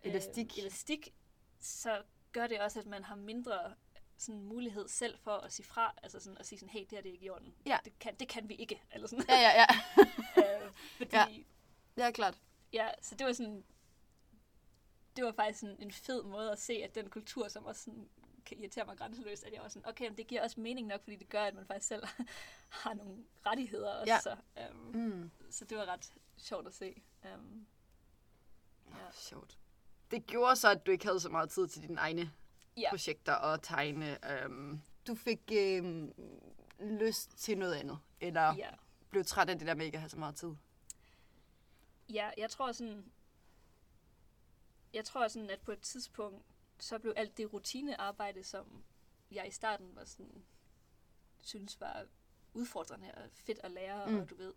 Elastik. 0.03 0.53
Øh, 0.57 0.59
elastik, 0.63 1.13
så 1.59 2.01
gør 2.31 2.47
det 2.47 2.59
også, 2.61 2.79
at 2.79 2.85
man 2.85 3.03
har 3.03 3.15
mindre 3.15 3.73
sådan 4.17 4.41
mulighed 4.41 4.87
selv 4.87 5.17
for 5.17 5.31
at 5.31 5.53
sige 5.53 5.65
fra, 5.65 5.93
altså 6.03 6.19
sådan 6.19 6.37
at 6.37 6.45
sige 6.45 6.59
sådan, 6.59 6.69
hey, 6.69 6.79
det 6.79 6.91
her 6.91 7.01
det 7.01 7.09
er 7.09 7.13
ikke 7.13 7.25
i 7.25 7.29
orden. 7.29 7.55
Ja. 7.65 7.77
Det 7.85 7.99
kan, 7.99 8.15
det 8.15 8.27
kan 8.27 8.49
vi 8.49 8.53
ikke, 8.55 8.81
eller 8.91 9.07
sådan. 9.07 9.25
Ja, 9.29 9.35
ja, 9.35 9.51
ja. 9.61 9.65
øh, 10.65 10.71
fordi, 10.97 11.15
Ja. 11.15 11.43
Ja. 11.97 12.11
Klart. 12.11 12.39
Ja, 12.73 12.89
så 13.01 13.15
det 13.15 13.27
var 13.27 13.33
sådan, 13.33 13.63
det 15.15 15.25
var 15.25 15.31
faktisk 15.31 15.59
sådan 15.59 15.75
en 15.79 15.91
fed 15.91 16.23
måde 16.23 16.51
at 16.51 16.59
se, 16.59 16.73
at 16.73 16.95
den 16.95 17.09
kultur, 17.09 17.47
som 17.47 17.65
også 17.65 17.83
sådan 17.83 18.09
kan 18.45 18.57
irritere 18.57 18.85
mig 18.85 18.97
grænseløst, 18.97 19.43
at 19.43 19.53
jeg 19.53 19.61
var 19.61 19.67
sådan, 19.67 19.89
okay, 19.89 20.07
men 20.07 20.17
det 20.17 20.27
giver 20.27 20.43
også 20.43 20.59
mening 20.59 20.87
nok, 20.87 21.03
fordi 21.03 21.15
det 21.15 21.29
gør, 21.29 21.43
at 21.43 21.53
man 21.55 21.65
faktisk 21.65 21.87
selv 21.87 22.03
har 22.83 22.93
nogle 22.93 23.23
rettigheder 23.45 23.89
også. 23.93 24.13
Ja. 24.13 24.19
Så, 24.19 24.35
um, 24.71 24.77
Mm. 25.01 25.31
så 25.49 25.65
det 25.65 25.77
var 25.77 25.85
ret 25.85 26.13
sjovt 26.37 26.67
at 26.67 26.73
se. 26.73 27.01
Um, 27.35 27.65
Ja. 28.89 29.11
Sjovt. 29.11 29.57
Det 30.11 30.25
gjorde 30.27 30.55
så, 30.55 30.69
at 30.71 30.85
du 30.85 30.91
ikke 30.91 31.05
havde 31.05 31.19
så 31.19 31.29
meget 31.29 31.49
tid 31.49 31.67
til 31.67 31.81
dine 31.81 31.99
egne 31.99 32.31
ja, 32.77 32.89
projekter 32.89 33.33
og 33.33 33.61
tegne. 33.61 34.31
Øhm, 34.43 34.81
du 35.07 35.15
fik 35.15 35.39
øhm, 35.53 36.13
lyst 36.79 37.37
til 37.37 37.57
noget 37.57 37.73
andet, 37.73 37.99
eller 38.21 38.55
ja. 38.55 38.69
blev 39.09 39.23
træt 39.25 39.49
af 39.49 39.57
det 39.59 39.67
der 39.67 39.73
med 39.73 39.85
ikke 39.85 39.95
at 39.95 40.01
have 40.01 40.09
så 40.09 40.17
meget 40.19 40.35
tid. 40.35 40.55
Ja, 42.09 42.31
jeg 42.37 42.49
tror 42.49 42.71
sådan, 42.71 43.11
jeg 44.93 45.05
tror 45.05 45.27
sådan, 45.27 45.49
at 45.49 45.61
på 45.61 45.71
et 45.71 45.81
tidspunkt, 45.81 46.45
så 46.79 46.99
blev 46.99 47.13
alt 47.15 47.37
det 47.37 47.53
rutinearbejde, 47.53 48.43
som 48.43 48.83
jeg 49.31 49.47
i 49.47 49.51
starten 49.51 49.95
var 49.95 50.05
sådan, 50.05 50.45
synes 51.41 51.81
var 51.81 52.07
udfordrende 52.53 53.11
og 53.15 53.29
fedt 53.33 53.59
at 53.63 53.71
lære, 53.71 54.09
Mm. 54.09 54.19
og 54.19 54.29
du 54.29 54.35
ved, 54.35 54.53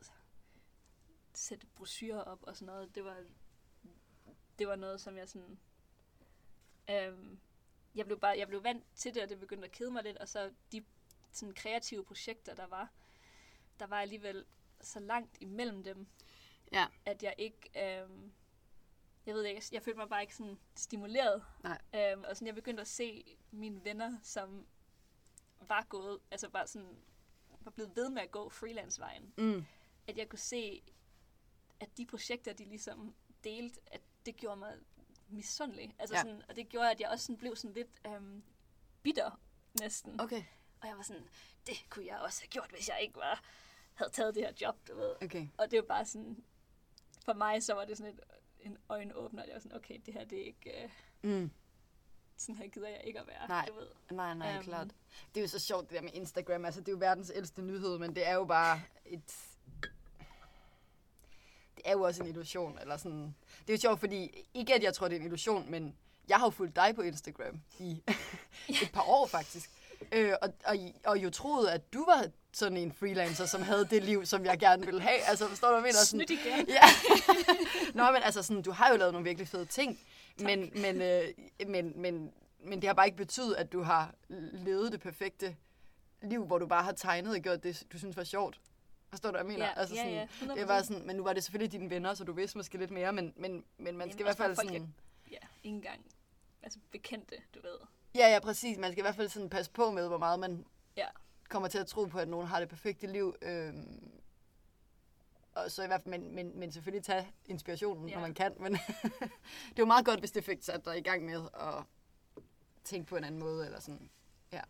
sætte 1.35 1.67
brochurer 1.67 2.21
op 2.23 2.43
og 2.43 2.57
sådan 2.57 2.67
noget, 2.67 2.95
det 2.95 3.05
var, 3.05 3.25
det 4.59 4.69
var 4.69 4.77
noget, 4.77 5.01
som 5.01 5.17
jeg 5.17 5.29
sådan, 5.29 5.59
øhm, 6.91 7.39
jeg 7.95 8.07
blev 8.07 8.21
bare, 8.21 8.39
jeg 8.39 8.49
blev 8.49 8.63
vant 8.65 8.85
til 8.95 9.15
det, 9.15 9.23
og 9.23 9.29
det 9.29 9.41
begyndte 9.41 9.67
at 9.67 9.73
kede 9.73 9.91
mig 9.91 10.03
lidt, 10.03 10.17
og 10.19 10.29
så 10.29 10.53
de 10.73 10.85
sådan 11.33 11.55
kreative 11.55 12.05
projekter, 12.05 12.55
der 12.55 12.67
var, 12.67 12.93
der 13.79 13.87
var 13.87 14.01
alligevel 14.01 14.45
så 14.81 15.01
langt 15.01 15.39
imellem 15.41 15.85
dem, 15.85 16.07
Ja. 16.73 16.87
at 17.05 17.23
jeg 17.23 17.35
ikke, 17.39 17.71
øhm, 17.77 18.33
jeg 19.27 19.35
ved 19.35 19.45
ikke, 19.45 19.62
jeg 19.73 19.83
følte 19.83 19.99
mig 19.99 20.09
bare 20.09 20.23
ikke 20.23 20.37
sådan 20.37 20.59
stimuleret. 20.77 21.45
Nej. 21.62 21.81
Øhm, 21.95 22.25
og 22.29 22.37
sådan, 22.37 22.47
jeg 22.47 22.55
begyndte 22.55 22.81
at 22.81 22.89
se 22.89 23.37
mine 23.51 23.85
venner, 23.85 24.19
som 24.23 24.67
var 25.61 25.87
gået, 25.89 26.19
altså 26.31 26.49
bare 26.51 26.67
sådan, 26.67 26.97
var 27.61 27.71
blevet 27.71 27.97
ved 27.97 28.11
med 28.11 28.23
at 28.23 28.31
gå 28.31 28.49
freelance-vejen. 28.49 29.35
Mm. 29.39 29.64
At 30.07 30.19
jeg 30.19 30.29
kunne 30.29 30.39
se, 30.39 30.83
at 31.81 31.97
de 31.97 32.07
projekter, 32.07 32.53
de 32.53 32.64
ligesom 32.64 33.14
delte, 33.45 33.81
at 33.87 34.01
det 34.27 34.37
gjorde 34.37 34.57
mig 34.57 34.75
misundelig. 35.29 35.95
Altså 35.99 36.17
ja. 36.17 36.23
sådan, 36.23 36.43
og 36.49 36.57
det 36.57 36.69
gjorde, 36.69 36.91
at 36.91 37.01
jeg 37.01 37.09
også 37.09 37.25
sådan 37.25 37.37
blev 37.39 37.57
sådan 37.57 37.75
lidt 37.75 38.01
øhm, 38.07 38.43
bitter 39.03 39.41
næsten. 39.81 40.21
Okay. 40.21 40.45
Og 40.81 40.89
jeg 40.89 40.97
var 40.97 41.03
sådan, 41.03 41.29
det 41.67 41.77
kunne 41.91 42.07
jeg 42.07 42.19
også 42.19 42.43
have 42.43 42.49
gjort, 42.49 42.71
hvis 42.71 42.89
jeg 42.89 42.99
ikke 43.03 43.17
var, 43.17 43.45
havde 43.95 44.11
taget 44.11 44.35
det 44.35 44.43
her 44.43 44.53
job, 44.61 44.89
du 44.89 44.97
ved. 44.97 45.14
Okay. 45.23 45.49
Og 45.59 45.71
det 45.71 45.77
var 45.77 45.87
bare 45.87 46.05
sådan, 46.05 46.45
for 47.27 47.33
mig 47.33 47.62
så 47.62 47.74
var 47.74 47.85
det 47.85 47.97
sådan 47.97 48.12
et, 48.12 48.20
en 48.61 48.79
øjenåbner. 48.89 49.45
Jeg 49.45 49.53
var 49.55 49.61
sådan, 49.61 49.77
okay, 49.77 50.01
det 50.07 50.14
her 50.14 50.24
det 50.24 50.41
er 50.41 50.45
ikke, 50.45 50.83
øh, 50.83 50.91
Mm. 51.22 51.51
sådan 52.37 52.55
her 52.55 52.68
gider 52.68 52.89
jeg 52.89 53.01
ikke 53.05 53.20
at 53.20 53.27
være, 53.27 53.49
Nej. 53.49 53.64
du 53.68 53.74
ved. 53.74 53.87
Nej, 54.11 54.35
nej, 54.35 54.59
um, 54.59 54.64
klart. 54.64 54.87
Det 55.35 55.41
er 55.41 55.41
jo 55.45 55.49
så 55.49 55.59
sjovt, 55.59 55.89
det 55.91 55.97
der 55.97 56.03
med 56.03 56.11
Instagram. 56.14 56.64
Altså, 56.64 56.81
det 56.81 56.89
er 56.89 56.93
jo 56.93 56.99
verdens 56.99 57.33
ældste 57.35 57.62
nyhed, 57.62 57.99
men 57.99 58.14
det 58.14 58.27
er 58.29 58.35
jo 58.35 58.45
bare 58.45 58.81
et... 59.07 59.35
Det 61.77 61.83
er 61.85 61.93
jo 61.93 62.03
også 62.03 62.22
en 62.22 62.29
illusion, 62.29 62.79
eller 62.79 62.97
sådan... 62.97 63.35
Det 63.61 63.68
er 63.68 63.72
jo 63.72 63.81
sjovt, 63.81 64.01
fordi... 64.01 64.49
Ikke 64.55 64.74
at 64.74 64.83
jeg 64.83 64.95
tror, 64.95 65.09
det 65.09 65.16
er 65.16 65.20
en 65.20 65.27
illusion, 65.27 65.70
men 65.70 65.97
jeg 66.29 66.37
har 66.37 66.47
jo 66.47 66.51
fulgt 66.51 66.77
dig 66.77 66.93
på 66.95 67.03
Instagram 67.03 67.61
i 67.79 68.03
et 68.83 68.91
par 68.93 69.09
år, 69.09 69.27
faktisk. 69.27 69.70
Øh, 70.12 70.33
og, 70.43 70.53
og, 70.64 70.77
og 71.05 71.18
jo 71.18 71.31
troede, 71.31 71.72
at 71.72 71.93
du 71.93 72.05
var 72.05 72.31
sådan 72.57 72.77
en 72.77 72.93
freelancer, 72.93 73.47
som 73.47 73.63
havde 73.63 73.85
det 73.91 74.03
liv, 74.03 74.27
som 74.27 74.45
jeg 74.45 74.59
gerne 74.59 74.85
ville 74.85 75.01
have. 75.01 75.21
Altså, 75.29 75.49
forstår 75.49 75.69
du, 75.69 75.73
hvad 75.73 75.79
jeg 75.79 75.95
mener? 75.95 76.05
Sådan, 76.05 76.27
Snydt 76.27 76.41
igen. 76.41 76.69
Ja. 76.69 76.83
Nå, 78.05 78.13
men 78.13 78.23
altså 78.23 78.43
sådan, 78.43 78.63
du 78.63 78.71
har 78.71 78.91
jo 78.91 78.97
lavet 78.97 79.13
nogle 79.13 79.25
virkelig 79.25 79.49
fede 79.49 79.65
ting, 79.65 80.01
men, 80.41 80.73
men, 80.75 81.03
øh, 81.03 81.25
men, 81.67 81.93
men, 81.97 82.33
men 82.65 82.81
det 82.81 82.89
har 82.89 82.95
bare 82.95 83.07
ikke 83.07 83.17
betydet, 83.17 83.55
at 83.55 83.73
du 83.73 83.83
har 83.83 84.15
levet 84.53 84.93
det 84.93 85.01
perfekte 85.01 85.57
liv, 86.23 86.45
hvor 86.45 86.59
du 86.59 86.67
bare 86.67 86.83
har 86.83 86.93
tegnet 86.93 87.35
og 87.35 87.41
gjort 87.41 87.63
det, 87.63 87.83
du 87.93 87.99
synes 87.99 88.17
var 88.17 88.25
sjovt. 88.25 88.61
Forstår 89.11 89.31
du, 89.31 89.33
hvad 89.33 89.41
jeg 89.41 89.47
mener? 89.47 89.67
Ja, 89.67 89.81
altså 89.81 89.95
ja, 89.95 90.01
sådan, 90.01 90.15
ja, 90.15 90.55
100%. 90.55 90.59
det 90.59 90.69
var 90.69 90.83
sådan, 90.83 91.07
men 91.07 91.17
nu 91.17 91.23
var 91.23 91.33
det 91.33 91.45
selvfølgelig 91.45 91.73
dine 91.73 91.91
venner, 91.91 92.15
så 92.15 92.25
du 92.25 92.33
vidste 92.33 92.59
måske 92.59 92.79
lidt 92.79 92.91
mere, 92.91 93.13
men, 93.13 93.33
men, 93.37 93.65
men 93.79 93.97
man 93.97 94.13
skal 94.13 94.21
i 94.21 94.25
hvert 94.25 94.37
fald 94.37 94.57
sådan... 94.57 94.95
Ja, 95.31 95.37
ikke 95.65 95.75
engang 95.75 96.01
altså 96.63 96.79
bekendte, 96.91 97.35
du 97.55 97.61
ved. 97.63 97.79
Ja, 98.15 98.29
ja, 98.33 98.39
præcis. 98.41 98.79
Man 98.79 98.93
skal 98.93 99.01
i 99.01 99.03
hvert 99.03 99.17
fald 99.17 99.29
sådan 99.29 99.51
passe 99.51 99.71
på 99.71 99.91
med, 99.91 100.09
hvor 100.09 100.19
meget 100.19 100.41
man 100.41 100.65
Ja. 100.97 101.07
Kommer 101.49 101.69
til 101.69 101.79
at 101.79 101.87
tro 101.87 102.05
på, 102.05 102.19
at 102.19 102.29
nogen 102.29 102.47
har 102.47 102.61
det 102.61 102.69
perfekte 102.69 103.07
liv. 103.07 103.35
Øhm, 103.43 104.21
og 105.55 105.71
så 105.71 105.83
i 105.85 105.87
hvert 105.87 106.03
fald, 106.03 106.19
men, 106.19 106.35
men, 106.35 106.59
men 106.59 106.73
selvfølgelig 106.73 107.05
tage 107.05 107.33
inspirationen, 107.45 108.09
ja. 108.09 108.15
når 108.15 108.21
Ja. 108.21 108.27
man 108.27 108.35
kan. 108.35 108.55
Men 108.61 108.73
det 109.71 109.77
er 109.77 109.79
jo 109.79 109.85
meget 109.85 110.05
godt, 110.07 110.21
hvis 110.21 110.33
det 110.33 110.45
fik 110.45 110.63
sat 110.63 110.85
dig 110.85 110.99
i 110.99 111.03
gang 111.03 111.25
med 111.25 111.49
at 111.55 111.85
tænke 112.85 113.09
på 113.09 113.17
en 113.17 113.25
anden 113.25 113.41
måde. 113.41 113.67
Eller 113.67 113.81
sådan. 113.81 114.11
Ja. 114.53 114.63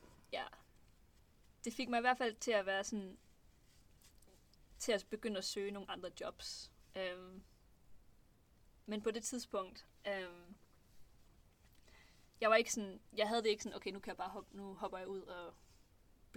Det 1.64 1.74
fik 1.74 1.88
mig 1.88 1.98
i 1.98 2.00
hvert 2.00 2.18
fald 2.18 2.34
til 2.36 2.50
at 2.50 2.66
være 2.66 2.84
sådan, 2.84 3.18
til 4.78 4.92
at 4.92 5.06
begynde 5.10 5.38
at 5.38 5.44
søge 5.44 5.70
nogle 5.70 5.90
andre 5.90 6.10
jobs. 6.20 6.72
Øhm, 6.96 7.42
men 8.86 9.02
på 9.02 9.10
det 9.10 9.24
tidspunkt, 9.24 9.86
øhm, 10.08 10.54
jeg 12.40 12.50
var 12.50 12.56
ikke 12.56 12.72
sådan, 12.72 13.00
jeg 13.16 13.28
havde 13.28 13.42
det 13.42 13.48
ikke 13.48 13.62
sådan, 13.62 13.76
okay, 13.76 13.90
nu 13.90 13.98
kan 13.98 14.08
jeg 14.08 14.16
bare 14.16 14.28
hoppe, 14.28 14.56
nu 14.56 14.74
hopper 14.74 14.98
jeg 14.98 15.08
ud 15.08 15.22
og 15.22 15.54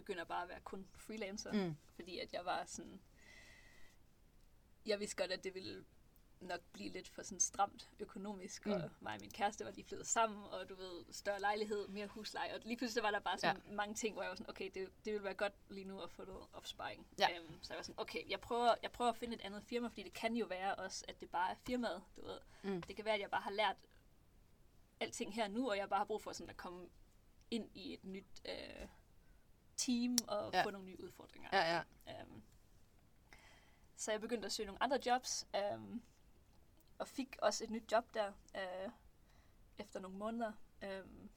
begynder 0.01 0.23
bare 0.23 0.43
at 0.43 0.49
være 0.49 0.59
kun 0.59 0.87
freelancer. 0.97 1.53
Mm. 1.53 1.75
Fordi 1.95 2.19
at 2.19 2.33
jeg 2.33 2.45
var 2.45 2.65
sådan, 2.65 3.01
jeg 4.85 4.99
vidste 4.99 5.15
godt, 5.15 5.31
at 5.31 5.43
det 5.43 5.53
ville 5.53 5.85
nok 6.41 6.59
blive 6.73 6.89
lidt 6.89 7.09
for 7.09 7.23
sådan 7.23 7.39
stramt 7.39 7.89
økonomisk, 7.99 8.65
mm. 8.65 8.71
Og 8.71 8.91
mig 8.99 9.13
og 9.13 9.21
min 9.21 9.31
kæreste 9.31 9.65
var 9.65 9.71
lige 9.71 9.85
flyttet 9.85 10.07
sammen, 10.07 10.43
og 10.43 10.69
du 10.69 10.75
ved, 10.75 11.05
større 11.11 11.39
lejlighed, 11.39 11.87
mere 11.87 12.07
husleje, 12.07 12.53
og 12.55 12.59
lige 12.63 12.77
pludselig 12.77 13.03
var 13.03 13.11
der 13.11 13.19
bare 13.19 13.37
sådan 13.37 13.61
ja. 13.67 13.73
mange 13.73 13.95
ting, 13.95 14.13
hvor 14.13 14.23
jeg 14.23 14.29
var 14.29 14.35
sådan, 14.35 14.49
okay, 14.49 14.71
det, 14.73 14.89
det 15.05 15.13
ville 15.13 15.23
være 15.23 15.33
godt 15.33 15.53
lige 15.69 15.85
nu 15.85 15.99
at 15.99 16.11
få 16.11 16.25
noget 16.25 16.47
opsparing. 16.53 17.07
Ja. 17.19 17.27
Øhm, 17.37 17.63
så 17.63 17.73
jeg 17.73 17.77
var 17.77 17.83
sådan, 17.83 17.99
okay, 17.99 18.29
jeg 18.29 18.39
prøver, 18.41 18.75
jeg 18.83 18.91
prøver 18.91 19.11
at 19.11 19.17
finde 19.17 19.35
et 19.35 19.41
andet 19.41 19.63
firma, 19.63 19.87
fordi 19.87 20.03
det 20.03 20.13
kan 20.13 20.35
jo 20.35 20.45
være 20.45 20.75
også, 20.75 21.05
at 21.07 21.21
det 21.21 21.29
bare 21.29 21.51
er 21.51 21.55
firmaet, 21.55 22.03
du 22.15 22.25
ved. 22.25 22.39
Mm. 22.63 22.81
Det 22.81 22.95
kan 22.95 23.05
være, 23.05 23.13
at 23.13 23.21
jeg 23.21 23.31
bare 23.31 23.41
har 23.41 23.51
lært 23.51 23.75
alting 24.99 25.33
her 25.33 25.47
nu, 25.47 25.69
og 25.69 25.77
jeg 25.77 25.89
bare 25.89 25.97
har 25.97 26.05
brug 26.05 26.21
for 26.21 26.31
sådan 26.31 26.49
at 26.49 26.57
komme 26.57 26.89
ind 27.51 27.69
i 27.73 27.93
et 27.93 28.03
nyt 28.03 28.41
øh, 28.45 28.87
team 29.79 30.17
og 30.27 30.53
Ja. 30.53 30.63
få 30.65 30.69
nogle 30.71 30.87
nye 30.87 31.03
udfordringer. 31.03 31.49
Ja, 31.53 31.83
ja. 32.07 32.23
Um, 32.23 32.43
så 33.95 34.11
jeg 34.11 34.21
begyndte 34.21 34.45
at 34.45 34.51
søge 34.51 34.67
nogle 34.67 34.83
andre 34.83 34.99
jobs, 35.05 35.47
um, 35.73 36.01
og 36.99 37.07
fik 37.07 37.35
også 37.41 37.63
et 37.63 37.69
nyt 37.69 37.91
job 37.91 38.13
der 38.13 38.31
uh, 38.55 38.91
efter 39.77 39.99
nogle 39.99 40.17
måneder. 40.17 40.51
Um, 40.83 41.29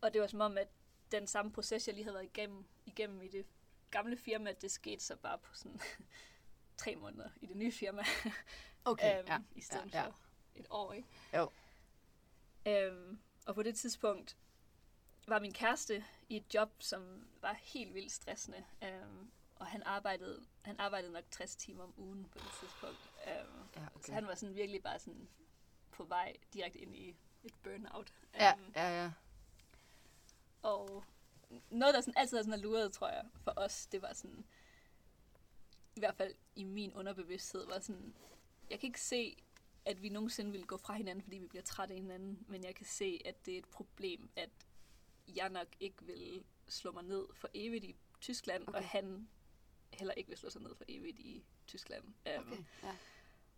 og 0.00 0.12
det 0.12 0.20
var 0.20 0.26
som 0.26 0.40
om, 0.40 0.58
at 0.58 0.68
den 1.12 1.26
samme 1.26 1.52
proces, 1.52 1.86
jeg 1.86 1.94
lige 1.94 2.04
havde 2.04 2.14
været 2.14 2.24
igennem, 2.26 2.64
igennem 2.86 3.22
i 3.22 3.28
det 3.28 3.46
gamle 3.90 4.16
firma, 4.16 4.52
det 4.52 4.70
skete 4.70 5.04
så 5.04 5.16
bare 5.16 5.38
på 5.38 5.54
sådan 5.54 5.80
tre 6.76 6.96
måneder 6.96 7.30
i 7.40 7.46
det 7.46 7.56
nye 7.56 7.72
firma, 7.72 8.02
Okay, 8.84 9.20
um, 9.20 9.26
ja. 9.26 9.38
i 9.54 9.60
stedet 9.60 9.94
ja, 9.94 10.02
ja. 10.02 10.06
for 10.08 10.18
et 10.54 10.66
år. 10.70 10.92
Ikke? 10.92 11.08
Jo. 11.34 11.50
Um, 12.90 13.20
og 13.46 13.54
på 13.54 13.62
det 13.62 13.76
tidspunkt 13.76 14.36
var 15.28 15.38
min 15.40 15.52
kæreste 15.52 16.04
i 16.28 16.36
et 16.36 16.54
job, 16.54 16.70
som 16.78 17.28
var 17.40 17.52
helt 17.62 17.94
vildt 17.94 18.12
stressende. 18.12 18.64
Um, 18.82 19.30
og 19.56 19.66
han 19.66 19.82
arbejdede, 19.82 20.46
han 20.62 20.80
arbejdede 20.80 21.12
nok 21.12 21.24
60 21.30 21.56
timer 21.56 21.84
om 21.84 21.94
ugen 21.96 22.24
på 22.24 22.38
det 22.38 22.52
tidspunkt. 22.60 23.10
Um, 23.26 23.68
Ja, 23.76 23.80
Så 23.80 23.90
okay. 23.94 24.12
han 24.12 24.26
var 24.26 24.34
sådan 24.34 24.54
virkelig 24.54 24.82
bare 24.82 24.98
sådan 24.98 25.28
på 25.90 26.04
vej 26.04 26.36
direkte 26.52 26.78
ind 26.78 26.96
i 26.96 27.16
et 27.44 27.54
burnout. 27.62 28.12
Ja, 28.34 28.54
Um, 28.54 28.72
ja, 28.76 29.02
ja. 29.02 29.12
Og 30.62 31.04
noget, 31.70 31.94
der 31.94 32.00
sådan 32.00 32.14
altid 32.16 32.36
har 32.36 32.44
sådan 32.44 32.60
luret, 32.60 32.92
tror 32.92 33.08
jeg, 33.08 33.24
for 33.44 33.52
os, 33.56 33.86
det 33.86 34.02
var 34.02 34.12
sådan, 34.12 34.44
i 35.96 36.00
hvert 36.00 36.14
fald 36.16 36.34
i 36.54 36.64
min 36.64 36.94
underbevidsthed, 36.94 37.66
var 37.66 37.78
sådan, 37.80 38.14
jeg 38.70 38.80
kan 38.80 38.86
ikke 38.86 39.00
se, 39.00 39.36
at 39.84 40.02
vi 40.02 40.08
nogensinde 40.08 40.52
vil 40.52 40.66
gå 40.66 40.76
fra 40.76 40.94
hinanden, 40.94 41.22
fordi 41.22 41.38
vi 41.38 41.46
bliver 41.46 41.62
trætte 41.62 41.94
af 41.94 42.00
hinanden, 42.00 42.44
men 42.48 42.64
jeg 42.64 42.74
kan 42.74 42.86
se, 42.86 43.20
at 43.24 43.46
det 43.46 43.54
er 43.54 43.58
et 43.58 43.68
problem, 43.68 44.30
at 44.36 44.50
jeg 45.36 45.48
nok 45.50 45.68
ikke 45.80 46.04
vil 46.04 46.44
slå 46.68 46.92
mig 46.92 47.02
ned 47.02 47.26
for 47.34 47.48
evigt 47.54 47.84
i 47.84 47.96
Tyskland, 48.20 48.68
okay. 48.68 48.78
Og 48.78 48.84
han 48.88 49.28
heller 49.92 50.14
ikke 50.14 50.28
vil 50.28 50.38
slå 50.38 50.50
sig 50.50 50.62
ned 50.62 50.74
for 50.74 50.84
evigt 50.88 51.18
i 51.18 51.44
Tyskland. 51.66 52.04
Um, 52.04 52.12
Okay, 52.52 52.64
ja. 52.82 52.96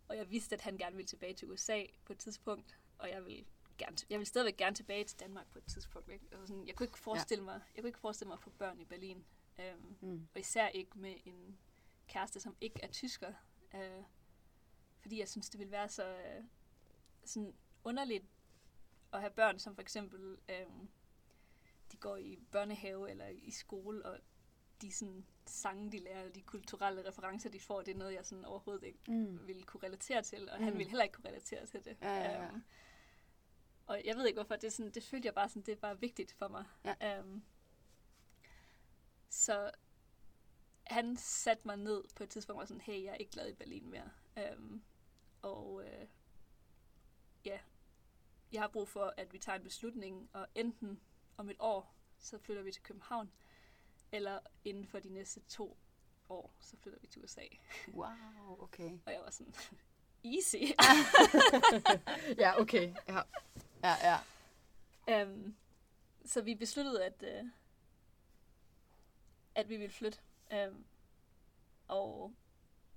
og 0.07 0.17
jeg 0.17 0.31
vidste, 0.31 0.55
at 0.55 0.61
han 0.61 0.77
gerne 0.77 0.95
ville 0.95 1.07
tilbage 1.07 1.33
til 1.33 1.51
USA 1.51 1.83
på 2.05 2.13
et 2.13 2.19
tidspunkt, 2.19 2.77
og 2.97 3.09
jeg 3.09 3.25
vil 3.25 3.45
gerne, 3.77 3.97
jeg 4.09 4.19
vil 4.19 4.27
stadigvæk 4.27 4.57
gerne 4.57 4.75
tilbage 4.75 5.03
til 5.03 5.19
Danmark 5.19 5.47
på 5.51 5.57
et 5.57 5.65
tidspunkt. 5.65 6.09
Ikke? 6.09 6.25
Altså 6.31 6.47
sådan, 6.47 6.67
jeg 6.67 6.75
kunne 6.75 6.85
ikke 6.87 6.99
forestille 6.99 7.43
mig, 7.43 7.61
jeg 7.75 7.83
kunne 7.83 7.89
ikke 7.89 7.99
forestille 7.99 8.27
mig 8.27 8.33
at 8.35 8.41
få 8.41 8.49
børn 8.49 8.79
i 8.79 8.85
Berlin, 8.85 9.25
um, 9.59 9.95
Mm. 10.01 10.27
og 10.33 10.39
især 10.39 10.67
ikke 10.67 10.99
med 10.99 11.15
en 11.25 11.57
kæreste, 12.07 12.39
som 12.39 12.55
ikke 12.61 12.79
er 12.83 12.87
tysker, 12.91 13.33
uh, 13.73 14.03
fordi 14.99 15.19
jeg 15.19 15.29
synes, 15.29 15.49
det 15.49 15.59
ville 15.59 15.71
være 15.71 15.89
så 15.89 16.15
uh, 16.15 16.45
sådan 17.25 17.53
underligt 17.83 18.25
at 19.13 19.19
have 19.19 19.31
børn, 19.31 19.59
som 19.59 19.75
for 19.75 19.81
eksempel 19.81 20.37
um, 20.67 20.89
de 21.91 21.97
går 21.97 22.17
i 22.17 22.39
børnehave 22.51 23.09
eller 23.09 23.27
i 23.27 23.51
skole, 23.51 24.05
og 24.05 24.19
de 24.81 24.91
sådan, 24.91 25.25
sange, 25.45 25.91
de 25.91 25.99
lærer, 25.99 26.29
de 26.29 26.41
kulturelle 26.41 27.07
referencer, 27.07 27.49
de 27.49 27.59
får, 27.59 27.81
det 27.81 27.93
er 27.93 27.97
noget, 27.97 28.13
jeg 28.13 28.25
sådan 28.25 28.45
overhovedet 28.45 28.83
ikke 28.83 28.99
Mm. 29.11 29.47
ville 29.47 29.63
kunne 29.63 29.83
relatere 29.83 30.21
til, 30.21 30.49
og 30.49 30.57
Mm. 30.59 30.63
han 30.63 30.73
ville 30.77 30.89
heller 30.89 31.03
ikke 31.03 31.13
kunne 31.13 31.29
relatere 31.29 31.65
til 31.65 31.85
det. 31.85 31.97
Ja, 32.01 32.15
ja, 32.15 32.31
ja. 32.41 32.47
Øhm, 32.47 32.63
og 33.85 34.01
jeg 34.05 34.15
ved 34.15 34.27
ikke 34.27 34.37
hvorfor, 34.37 34.55
det, 34.55 34.63
er 34.67 34.71
sådan, 34.71 34.91
det 34.91 35.03
følte 35.03 35.25
jeg 35.25 35.33
bare 35.33 35.49
sådan, 35.49 35.61
det 35.61 35.71
er 35.71 35.75
bare 35.75 35.99
vigtigt 35.99 36.31
for 36.33 36.47
mig. 36.47 36.65
Ja. 36.85 37.19
Øhm, 37.19 37.43
så 39.29 39.71
han 40.83 41.17
satte 41.17 41.63
mig 41.67 41.77
ned 41.77 42.03
på 42.15 42.23
et 42.23 42.29
tidspunkt, 42.29 42.57
og 42.57 42.59
var 42.59 42.65
sådan, 42.65 42.81
hey, 42.81 43.03
jeg 43.03 43.11
er 43.11 43.15
ikke 43.15 43.31
glad 43.31 43.49
i 43.49 43.53
Berlin 43.53 43.89
mere. 43.89 44.09
Øhm, 44.37 44.83
og 45.41 45.83
øh, 45.85 46.07
ja, 47.45 47.59
jeg 48.51 48.61
har 48.61 48.67
brug 48.67 48.87
for, 48.87 49.13
at 49.17 49.33
vi 49.33 49.39
tager 49.39 49.57
en 49.57 49.63
beslutning, 49.63 50.29
og 50.33 50.47
enten 50.55 50.99
om 51.41 51.49
et 51.49 51.57
år, 51.59 51.95
så 52.19 52.37
flytter 52.37 52.63
vi 52.63 52.71
til 52.71 52.83
København, 52.83 53.31
eller 54.11 54.39
inden 54.65 54.87
for 54.87 54.99
de 54.99 55.09
næste 55.09 55.39
to 55.39 55.77
år, 56.29 56.53
så 56.59 56.77
flytter 56.77 56.99
vi 56.99 57.07
til 57.07 57.23
USA. 57.23 57.41
Wow, 57.93 58.63
okay. 58.63 58.99
Og 59.05 59.11
jeg 59.11 59.21
var 59.21 59.31
sådan, 59.31 59.53
easy. 60.35 60.55
ja, 62.43 62.61
okay. 62.61 62.93
Ja, 63.07 63.19
ja. 63.83 64.17
ja. 65.07 65.23
um, 65.23 65.55
så 66.25 66.41
vi 66.41 66.55
besluttede, 66.55 67.05
at, 67.05 67.23
uh, 67.23 67.49
at 69.55 69.69
vi 69.69 69.77
ville 69.77 69.93
flytte. 69.93 70.19
Um, 70.51 70.85
og 71.87 72.33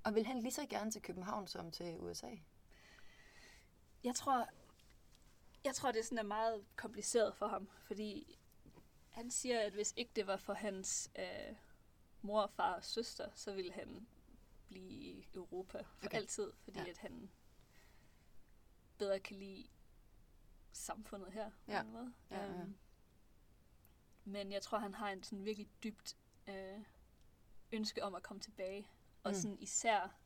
Og 0.04 0.14
vil 0.14 0.26
han 0.26 0.40
lige 0.40 0.52
så 0.52 0.66
gerne 0.66 0.90
til 0.90 1.02
København 1.02 1.46
som 1.46 1.70
til 1.70 2.00
USA? 2.00 2.30
jeg 4.04 4.14
tror, 4.14 4.48
jeg 5.64 5.74
tror, 5.74 5.92
det 5.92 6.04
sådan 6.04 6.18
er 6.18 6.22
meget 6.22 6.64
kompliceret 6.76 7.34
for 7.36 7.46
ham, 7.46 7.68
fordi 7.80 8.38
han 9.10 9.30
siger, 9.30 9.60
at 9.60 9.72
hvis 9.72 9.94
ikke 9.96 10.10
det 10.16 10.26
var 10.26 10.36
for 10.36 10.52
hans 10.54 11.10
uh, 11.18 11.56
mor, 12.22 12.46
far 12.46 12.74
og 12.74 12.84
søster, 12.84 13.30
så 13.34 13.54
ville 13.54 13.72
han 13.72 14.06
blive 14.66 14.90
i 14.90 15.28
Europa 15.34 15.82
for 15.82 16.06
Okay. 16.06 16.16
altid, 16.16 16.52
fordi 16.64 16.78
Ja. 16.78 16.86
at 16.86 16.98
han 16.98 17.30
bedre 18.98 19.20
kan 19.20 19.36
lide 19.36 19.66
samfundet 20.72 21.32
her 21.32 21.50
på 21.50 21.72
Ja. 21.72 21.80
en 21.80 21.92
måde. 21.92 22.12
Ja, 22.30 22.42
ja. 22.44 22.50
Øhm, 22.50 22.76
men 24.24 24.52
jeg 24.52 24.62
tror, 24.62 24.78
han 24.78 24.94
har 24.94 25.10
en 25.10 25.22
sådan 25.22 25.44
virkelig 25.44 25.68
dybt 25.84 26.16
øh, 26.46 26.80
ønske 27.72 28.04
om 28.04 28.14
at 28.14 28.22
komme 28.22 28.40
tilbage. 28.40 28.88
Og 29.22 29.30
Mm. 29.30 29.34
sådan 29.34 29.58
især 29.58 30.16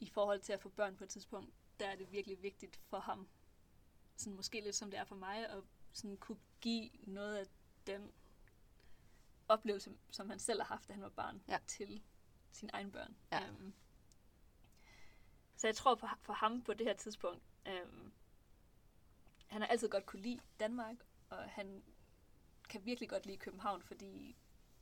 i 0.00 0.08
forhold 0.08 0.40
til 0.40 0.52
at 0.52 0.60
få 0.60 0.68
børn 0.68 0.96
på 0.96 1.04
et 1.04 1.10
tidspunkt, 1.10 1.54
der 1.80 1.86
er 1.88 1.96
det 1.96 2.12
virkelig 2.12 2.42
vigtigt 2.42 2.76
for 2.76 2.98
ham, 2.98 3.28
sådan 4.22 4.36
måske 4.36 4.60
lidt 4.60 4.76
som 4.76 4.90
det 4.90 5.00
er 5.00 5.04
for 5.04 5.14
mig, 5.16 5.48
at 5.50 5.64
sådan 5.92 6.16
kunne 6.16 6.38
give 6.60 6.90
noget 7.02 7.36
af 7.36 7.46
den 7.86 8.12
oplevelse, 9.48 9.96
som 10.10 10.30
han 10.30 10.38
selv 10.38 10.60
har 10.60 10.66
haft, 10.66 10.88
da 10.88 10.92
han 10.92 11.02
var 11.02 11.08
barn, 11.08 11.42
Ja. 11.48 11.58
til 11.66 12.02
sine 12.52 12.70
egne 12.74 12.92
børn. 12.92 13.16
Ja. 13.32 13.46
Øhm, 13.48 13.74
så 15.56 15.66
jeg 15.66 15.76
tror 15.76 15.94
på, 15.94 16.06
for 16.20 16.32
ham 16.32 16.62
på 16.62 16.74
det 16.74 16.86
her 16.86 16.94
tidspunkt, 16.94 17.42
øhm, 17.66 18.12
han 19.46 19.60
har 19.60 19.68
altid 19.68 19.88
godt 19.88 20.06
kunne 20.06 20.22
lide 20.22 20.40
Danmark, 20.60 20.96
og 21.30 21.50
han 21.50 21.82
kan 22.68 22.84
virkelig 22.84 23.08
godt 23.08 23.26
lide 23.26 23.36
København, 23.38 23.82
fordi 23.82 24.36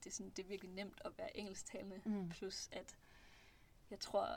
det 0.04 0.10
er, 0.10 0.14
sådan, 0.14 0.30
det 0.30 0.42
er 0.44 0.48
virkelig 0.48 0.70
nemt 0.74 1.00
at 1.04 1.18
være 1.18 1.36
engelsktalende, 1.36 2.02
Mm. 2.04 2.28
plus 2.28 2.68
at 2.72 2.96
jeg 3.90 4.00
tror, 4.00 4.36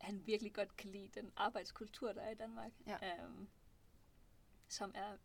han 0.00 0.26
virkelig 0.26 0.54
godt 0.54 0.76
kan 0.76 0.90
lide 0.90 1.08
den 1.08 1.32
arbejdskultur, 1.36 2.12
der 2.12 2.20
er 2.22 2.30
i 2.30 2.34
Danmark, 2.34 2.72
Ja. 2.86 3.24
øhm, 3.24 3.48
som 4.68 4.92
er 4.94 5.16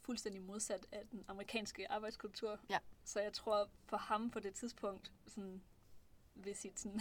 fuldstændig 0.00 0.42
modsat 0.42 0.86
af 0.92 1.06
den 1.10 1.24
amerikanske 1.28 1.90
arbejdskultur. 1.90 2.60
Ja. 2.70 2.78
Så 3.04 3.20
jeg 3.20 3.32
tror, 3.32 3.70
for 3.84 3.96
ham 3.96 4.30
på 4.30 4.40
det 4.40 4.54
tidspunkt, 4.54 5.12
sådan, 5.26 5.62
ved 6.34 6.54
sit 6.54 6.80
sådan, 6.80 7.00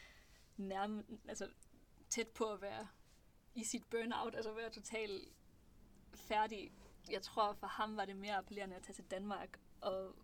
nærme, 0.56 1.04
altså 1.28 1.48
tæt 2.08 2.28
på 2.28 2.44
at 2.44 2.60
være 2.60 2.88
i 3.54 3.64
sit 3.64 3.84
burnout, 3.90 4.34
altså 4.34 4.52
være 4.52 4.70
totalt 4.70 5.28
færdig. 6.14 6.72
Jeg 7.10 7.22
tror, 7.22 7.52
for 7.52 7.66
ham 7.66 7.96
var 7.96 8.04
det 8.04 8.16
mere 8.16 8.36
appellerende 8.36 8.76
at 8.76 8.82
tage 8.82 8.94
til 8.94 9.04
Danmark 9.04 9.60
og 9.80 10.14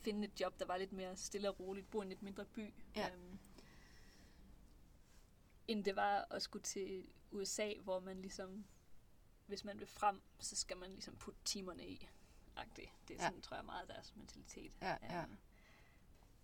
finde 0.00 0.24
et 0.24 0.40
job, 0.40 0.58
der 0.58 0.66
var 0.66 0.76
lidt 0.76 0.92
mere 0.92 1.16
stille 1.16 1.48
og 1.50 1.60
roligt, 1.60 1.90
bo 1.90 2.00
i 2.00 2.02
en 2.02 2.08
lidt 2.08 2.22
mindre 2.22 2.44
by. 2.44 2.74
Ja. 2.96 3.10
Øhm, 3.10 3.38
end 5.68 5.84
det 5.84 5.96
var 5.96 6.26
at 6.30 6.42
skulle 6.42 6.62
til 6.62 7.08
USA, 7.30 7.72
hvor 7.82 8.00
man 8.00 8.20
ligesom, 8.20 8.66
hvis 9.46 9.64
man 9.64 9.78
vil 9.78 9.86
frem, 9.86 10.20
så 10.40 10.56
skal 10.56 10.76
man 10.76 10.90
ligesom 10.90 11.16
putte 11.16 11.40
timerne 11.44 11.86
i. 11.86 12.08
-agtigt. 12.56 12.90
Det 13.08 13.16
er 13.16 13.22
Ja. 13.22 13.26
sådan, 13.28 13.40
tror 13.40 13.56
jeg, 13.56 13.64
meget 13.64 13.88
deres 13.88 14.12
mentalitet. 14.16 14.76
Ja, 14.82 14.96
ja. 15.02 15.24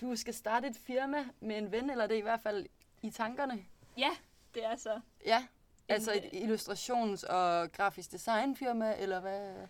Du 0.00 0.16
skal 0.16 0.34
starte 0.34 0.68
et 0.68 0.76
firma 0.76 1.28
med 1.40 1.58
en 1.58 1.72
ven, 1.72 1.90
eller 1.90 2.06
det 2.06 2.14
er 2.14 2.18
i 2.18 2.22
hvert 2.22 2.40
fald 2.40 2.66
i 3.02 3.10
tankerne. 3.10 3.66
ja, 3.96 4.10
det 4.54 4.64
er 4.64 4.76
så. 4.76 5.00
Ja, 5.26 5.48
altså 5.88 6.12
et 6.12 6.24
illustrations- 6.32 7.26
og 7.32 7.72
grafisk 7.72 8.12
designfirma, 8.12 8.94
eller 8.98 9.20
hvad? 9.20 9.68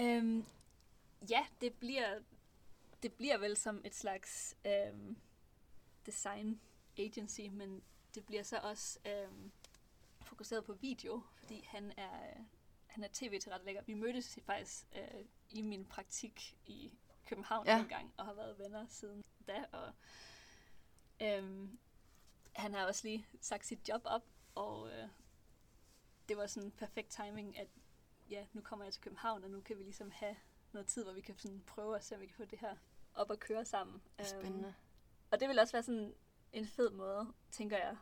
Øhm, 0.00 0.44
ja, 1.30 1.46
det 1.60 1.74
bliver, 1.74 2.20
det 3.02 3.12
bliver 3.12 3.38
vel 3.38 3.56
som 3.56 3.82
et 3.84 3.94
slags 3.94 4.54
øhm, 4.66 5.16
design 6.06 6.60
agency, 6.98 7.40
men 7.40 7.82
det 8.14 8.26
bliver 8.26 8.42
så 8.42 8.56
også 8.58 8.98
øhm, 9.06 9.52
fokuseret 10.22 10.64
på 10.64 10.72
video, 10.72 11.22
fordi 11.36 11.64
han 11.68 11.92
er, 11.96 12.44
han 12.92 13.04
er 13.04 13.08
tv-tilrettelægger. 13.12 13.82
Vi 13.82 13.94
mødtes 13.94 14.38
faktisk 14.46 14.84
øh, 14.96 15.24
i 15.50 15.62
min 15.62 15.84
praktik 15.84 16.56
i 16.66 16.92
København 17.26 17.66
Ja. 17.66 17.76
ja. 17.76 17.82
en 17.82 17.88
gang, 17.88 18.14
og 18.16 18.24
har 18.26 18.32
været 18.34 18.58
venner 18.58 18.86
siden 18.88 19.24
da. 19.46 19.64
Og, 19.72 19.92
øhm, 21.20 21.78
han 22.52 22.74
har 22.74 22.86
også 22.86 23.08
lige 23.08 23.26
sagt 23.40 23.66
sit 23.66 23.88
job 23.88 24.00
op, 24.04 24.22
og 24.54 24.90
øh, 24.90 25.08
det 26.28 26.36
var 26.36 26.46
sådan 26.46 26.70
perfekt 26.70 27.10
timing, 27.10 27.58
at 27.58 27.68
ja, 28.30 28.46
nu 28.52 28.60
kommer 28.60 28.84
jeg 28.84 28.92
til 28.92 29.02
København, 29.02 29.44
og 29.44 29.50
nu 29.50 29.60
kan 29.60 29.78
vi 29.78 29.82
ligesom 29.82 30.10
have 30.10 30.36
noget 30.72 30.86
tid, 30.88 31.04
hvor 31.04 31.12
vi 31.12 31.20
kan 31.20 31.38
sådan 31.38 31.62
prøve 31.66 31.96
at 31.96 32.04
se, 32.04 32.14
om 32.14 32.20
vi 32.20 32.26
kan 32.26 32.36
få 32.36 32.44
det 32.44 32.58
her 32.58 32.76
op 33.14 33.30
og 33.30 33.38
køre 33.38 33.64
sammen. 33.64 34.02
Øhm, 34.18 34.28
Spændende. 34.28 34.74
og 35.30 35.40
det 35.40 35.48
vil 35.48 35.58
også 35.58 35.72
være 35.72 35.82
sådan 35.82 36.14
en 36.52 36.66
fed 36.66 36.90
måde, 36.90 37.32
tænker 37.50 37.76
jeg, 37.76 37.96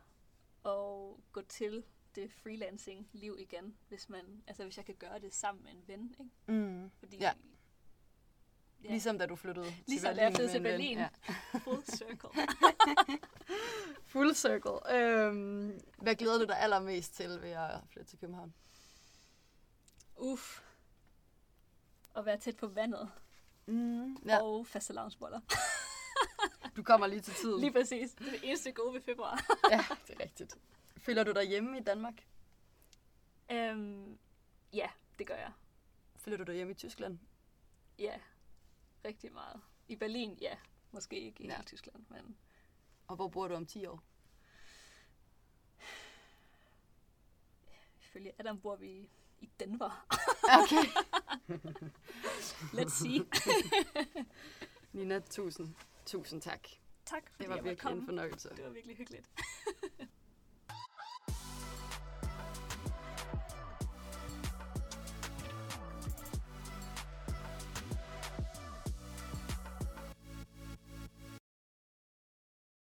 at 0.65 1.15
gå 1.33 1.43
til 1.49 1.85
det 2.15 2.32
freelancing-liv 2.32 3.37
igen, 3.39 3.77
hvis 3.89 4.09
man, 4.09 4.43
altså 4.47 4.62
hvis 4.65 4.77
jeg 4.77 4.85
kan 4.87 4.95
gøre 4.95 5.19
det 5.19 5.35
sammen 5.35 5.65
med 5.65 5.73
en 5.73 5.82
ven, 5.87 6.15
ikke? 6.20 6.31
Mm. 6.47 6.91
Fordi, 6.99 7.16
Ja. 7.16 7.32
ja. 8.85 8.89
Ligesom 8.91 9.19
da 9.19 9.27
du 9.27 9.37
flyttede 9.37 9.66
til 9.66 9.85
Ligesom 9.87 10.15
da 10.15 10.15
Berlin 10.15 10.23
jeg 10.24 10.35
flyttede 10.35 10.53
til. 10.53 10.62
Berlin. 10.62 10.99
Ja. 10.99 11.09
full 11.59 11.85
circle. 11.85 12.28
Full 14.12 14.35
circle. 14.35 14.95
Øhm, 14.97 15.81
hvad 15.99 16.15
glæder 16.15 16.39
du 16.39 16.45
dig 16.45 16.61
allermest 16.61 17.15
til 17.15 17.28
ved 17.43 17.51
at 17.51 17.81
flytte 17.93 18.11
til 18.11 18.19
København? 18.19 18.55
Uff. 20.16 20.61
At 22.16 22.27
være 22.27 22.39
tæt 22.39 22.57
på 22.57 22.66
vandet 22.66 23.11
Mm. 23.66 24.15
Ja, 24.27 24.43
og 24.43 24.66
faste 24.66 24.93
lavnsboller. 24.93 25.41
du 26.77 26.82
kommer 26.82 27.07
lige 27.07 27.20
til 27.20 27.35
tiden. 27.35 27.61
Lige 27.61 27.73
præcis. 27.73 28.11
Det 28.12 28.27
er 28.27 28.31
det 28.31 28.41
eneste 28.43 28.73
gode 28.73 28.95
ved 28.95 29.01
februar. 29.01 29.47
Ja, 29.70 29.85
det 30.09 30.16
er 30.20 30.24
rigtigt. 30.24 30.59
Føler 31.01 31.25
du 31.25 31.33
dig 31.33 31.45
hjemme 31.49 31.79
i 31.79 31.83
Danmark? 31.83 32.27
øhm, 33.53 34.19
ja, 34.73 34.91
det 35.19 35.27
gør 35.27 35.35
jeg. 35.35 35.53
Føler 36.17 36.37
du 36.37 36.43
dig 36.43 36.55
hjemme 36.55 36.71
i 36.71 36.75
Tyskland? 36.75 37.19
Ja, 37.99 38.21
rigtig 39.05 39.33
meget. 39.33 39.61
I 39.89 39.97
Berlin, 39.97 40.39
ja. 40.41 40.57
Måske 40.93 41.21
ikke 41.21 41.43
i 41.43 41.47
Ja. 41.47 41.63
Tyskland, 41.67 42.05
men 42.09 42.37
Og 43.07 43.17
hvor 43.17 43.29
bor 43.29 43.49
du 43.49 43.55
om 43.55 43.67
10 43.67 43.87
år? 43.87 44.03
ifølge 48.01 48.33
Adam 48.39 48.61
bor 48.61 48.77
vi 48.77 49.09
i 49.41 49.51
Denver. 49.61 50.07
Okay. 50.63 50.87
Let's 52.79 52.89
see. 53.03 53.27
Nina, 54.93 55.19
tusind, 55.21 55.75
tusind 56.07 56.43
tak. 56.43 56.69
tak, 57.05 57.31
fordi 57.31 57.43
Det 57.43 57.51
var 57.51 57.63
virkelig 57.63 57.93
en 57.93 58.05
fornøjelse. 58.05 58.49
Det 58.57 58.65
var 58.65 58.71
virkelig 58.71 58.97
hyggeligt. 58.97 59.31